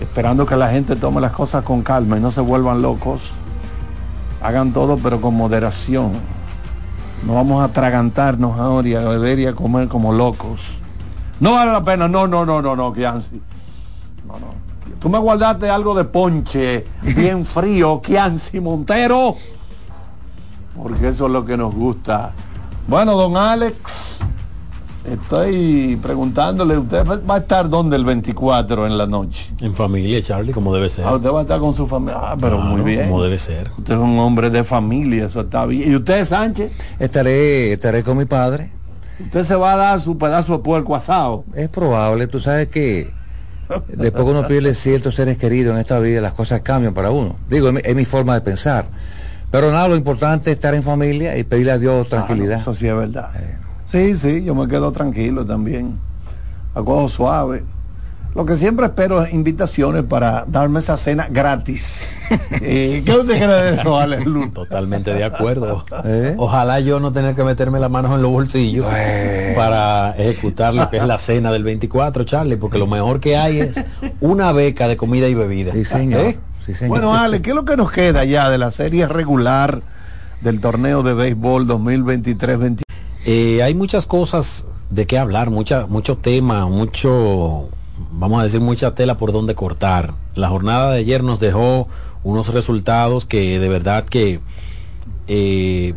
esperando 0.00 0.46
que 0.46 0.56
la 0.56 0.70
gente 0.70 0.96
tome 0.96 1.20
las 1.20 1.32
cosas 1.32 1.64
con 1.64 1.82
calma 1.82 2.16
y 2.16 2.20
no 2.20 2.30
se 2.30 2.40
vuelvan 2.40 2.82
locos. 2.82 3.20
Hagan 4.42 4.72
todo 4.72 4.98
pero 4.98 5.20
con 5.20 5.34
moderación. 5.34 6.12
No 7.26 7.34
vamos 7.34 7.60
a 7.60 7.64
atragantarnos 7.64 8.58
ahora 8.58 8.88
y 8.88 8.94
a 8.94 9.00
beber 9.00 9.38
y 9.40 9.46
a 9.46 9.54
comer 9.54 9.88
como 9.88 10.12
locos. 10.12 10.60
No 11.40 11.52
vale 11.52 11.72
la 11.72 11.84
pena, 11.84 12.08
no, 12.08 12.26
no, 12.26 12.44
no, 12.44 12.62
no, 12.62 12.76
no, 12.76 12.92
Kianci. 12.92 13.40
No, 14.26 14.34
no. 14.34 14.68
Tú 15.00 15.08
me 15.08 15.18
guardaste 15.18 15.68
algo 15.70 15.94
de 15.94 16.04
ponche 16.04 16.86
bien 17.02 17.44
frío, 17.46 18.00
Kianci 18.00 18.60
Montero. 18.60 19.36
Porque 20.76 21.08
eso 21.08 21.26
es 21.26 21.32
lo 21.32 21.44
que 21.44 21.56
nos 21.56 21.74
gusta 21.74 22.32
Bueno, 22.86 23.16
don 23.16 23.36
Alex, 23.36 24.20
estoy 25.12 25.98
preguntándole, 26.02 26.78
¿usted 26.78 27.04
va 27.06 27.34
a 27.34 27.38
estar 27.38 27.68
dónde 27.68 27.96
el 27.96 28.04
24 28.04 28.86
en 28.86 28.98
la 28.98 29.06
noche? 29.06 29.52
En 29.60 29.74
familia, 29.74 30.22
Charlie, 30.22 30.52
como 30.52 30.74
debe 30.74 30.88
ser. 30.88 31.04
Ah, 31.04 31.14
usted 31.14 31.30
va 31.30 31.40
a 31.40 31.42
estar 31.42 31.60
con 31.60 31.74
su 31.74 31.86
familia. 31.86 32.16
Ah, 32.20 32.36
pero 32.38 32.56
Claro, 32.56 32.70
muy 32.70 32.82
bien. 32.82 33.08
como 33.08 33.22
debe 33.22 33.38
ser. 33.38 33.70
Usted 33.78 33.94
es 33.94 34.00
un 34.00 34.18
hombre 34.18 34.50
de 34.50 34.64
familia, 34.64 35.26
eso 35.26 35.40
está 35.42 35.66
bien. 35.66 35.90
¿Y 35.92 35.96
usted, 35.96 36.24
Sánchez? 36.24 36.72
Estaré, 36.98 37.72
estaré 37.72 38.02
con 38.02 38.16
mi 38.18 38.24
padre. 38.24 38.70
Usted 39.20 39.44
se 39.44 39.54
va 39.56 39.72
a 39.72 39.76
dar 39.76 40.00
su 40.00 40.16
pedazo 40.16 40.52
de 40.52 40.58
puerco 40.60 40.94
asado. 40.94 41.44
Es 41.54 41.68
probable, 41.68 42.26
tú 42.28 42.38
sabes 42.40 42.68
que 42.68 43.10
después 43.88 44.24
que 44.24 44.30
uno 44.30 44.46
pierde 44.46 44.74
ciertos 44.74 45.14
seres 45.16 45.36
queridos 45.36 45.74
en 45.74 45.80
esta 45.80 45.98
vida, 45.98 46.20
las 46.20 46.32
cosas 46.34 46.60
cambian 46.62 46.94
para 46.94 47.10
uno. 47.10 47.36
Digo, 47.50 47.68
es 47.68 47.74
mi, 47.74 47.80
es 47.82 47.94
mi 47.96 48.04
forma 48.04 48.34
de 48.34 48.40
pensar. 48.42 48.86
Pero 49.50 49.72
nada, 49.72 49.88
lo 49.88 49.96
importante 49.96 50.50
es 50.50 50.56
estar 50.56 50.74
en 50.74 50.82
familia 50.82 51.36
y 51.38 51.42
pedirle 51.44 51.72
a 51.72 51.78
Dios 51.78 52.08
tranquilidad. 52.08 52.58
Ah, 52.58 52.62
eso 52.62 52.74
sí 52.74 52.86
es 52.86 52.94
verdad. 52.94 53.30
Sí, 53.90 54.14
sí, 54.16 54.44
yo 54.44 54.54
me 54.54 54.68
quedo 54.68 54.92
tranquilo 54.92 55.46
también. 55.46 55.98
Acojo 56.74 57.08
suave. 57.08 57.64
Lo 58.34 58.44
que 58.44 58.56
siempre 58.56 58.84
espero 58.86 59.22
es 59.22 59.32
invitaciones 59.32 60.04
para 60.04 60.44
darme 60.46 60.80
esa 60.80 60.96
cena 60.96 61.26
gratis. 61.30 62.14
Eh, 62.60 63.02
¿Qué 63.06 63.12
usted 63.12 63.36
cree 63.36 63.46
de 63.46 63.80
eso, 63.80 63.98
Alex 63.98 64.26
Luz? 64.26 64.52
Totalmente 64.52 65.14
de 65.14 65.24
acuerdo. 65.24 65.86
¿Eh? 66.04 66.34
Ojalá 66.36 66.78
yo 66.78 67.00
no 67.00 67.10
tener 67.10 67.34
que 67.34 67.42
meterme 67.42 67.80
las 67.80 67.90
manos 67.90 68.14
en 68.14 68.20
los 68.20 68.30
bolsillos 68.30 68.84
para 69.56 70.10
ejecutar 70.10 70.74
lo 70.74 70.90
que 70.90 70.98
es 70.98 71.06
la 71.06 71.16
cena 71.16 71.50
del 71.50 71.64
24, 71.64 72.24
Charlie, 72.24 72.58
porque 72.58 72.76
lo 72.76 72.86
mejor 72.86 73.20
que 73.20 73.38
hay 73.38 73.60
es 73.60 73.82
una 74.20 74.52
beca 74.52 74.88
de 74.88 74.98
comida 74.98 75.26
y 75.26 75.32
bebida. 75.32 75.72
Sí, 75.72 75.86
señor. 75.86 76.34
Bueno, 76.86 77.14
Ale, 77.14 77.40
¿qué 77.40 77.50
es 77.50 77.56
lo 77.56 77.64
que 77.64 77.78
nos 77.78 77.90
queda 77.90 78.26
ya 78.26 78.50
de 78.50 78.58
la 78.58 78.72
serie 78.72 79.08
regular 79.08 79.80
del 80.42 80.60
torneo 80.60 81.02
de 81.02 81.14
béisbol 81.14 81.66
2023-2024? 81.66 82.87
Eh, 83.30 83.62
hay 83.62 83.74
muchas 83.74 84.06
cosas 84.06 84.64
de 84.88 85.06
qué 85.06 85.18
hablar, 85.18 85.50
mucha, 85.50 85.86
mucho 85.86 86.16
tema, 86.16 86.64
mucho, 86.66 87.68
vamos 88.12 88.40
a 88.40 88.44
decir, 88.44 88.60
mucha 88.60 88.94
tela 88.94 89.18
por 89.18 89.32
donde 89.32 89.54
cortar. 89.54 90.14
La 90.34 90.48
jornada 90.48 90.92
de 90.92 91.00
ayer 91.00 91.22
nos 91.22 91.38
dejó 91.38 91.88
unos 92.24 92.52
resultados 92.54 93.26
que 93.26 93.58
de 93.58 93.68
verdad 93.68 94.04
que 94.06 94.40
eh, 95.26 95.92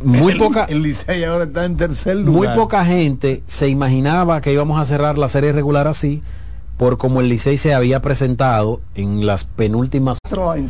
muy 0.00 0.32
El- 0.34 0.38
poca 0.38 0.64
El 0.68 0.82
Licey 0.82 1.24
ahora 1.24 1.44
está 1.44 1.64
en 1.64 1.76
tercer 1.76 2.16
muy 2.18 2.24
lugar. 2.46 2.54
poca 2.54 2.84
gente 2.84 3.42
se 3.48 3.68
imaginaba 3.68 4.40
que 4.40 4.52
íbamos 4.52 4.80
a 4.80 4.84
cerrar 4.84 5.18
la 5.18 5.28
serie 5.28 5.52
regular 5.52 5.88
así 5.88 6.22
por 6.76 6.98
como 6.98 7.20
el 7.20 7.28
Licey 7.30 7.56
se 7.58 7.72
había 7.74 8.00
presentado 8.02 8.80
en 8.94 9.26
las 9.26 9.44
penúltimas 9.44 10.18
En 10.56 10.68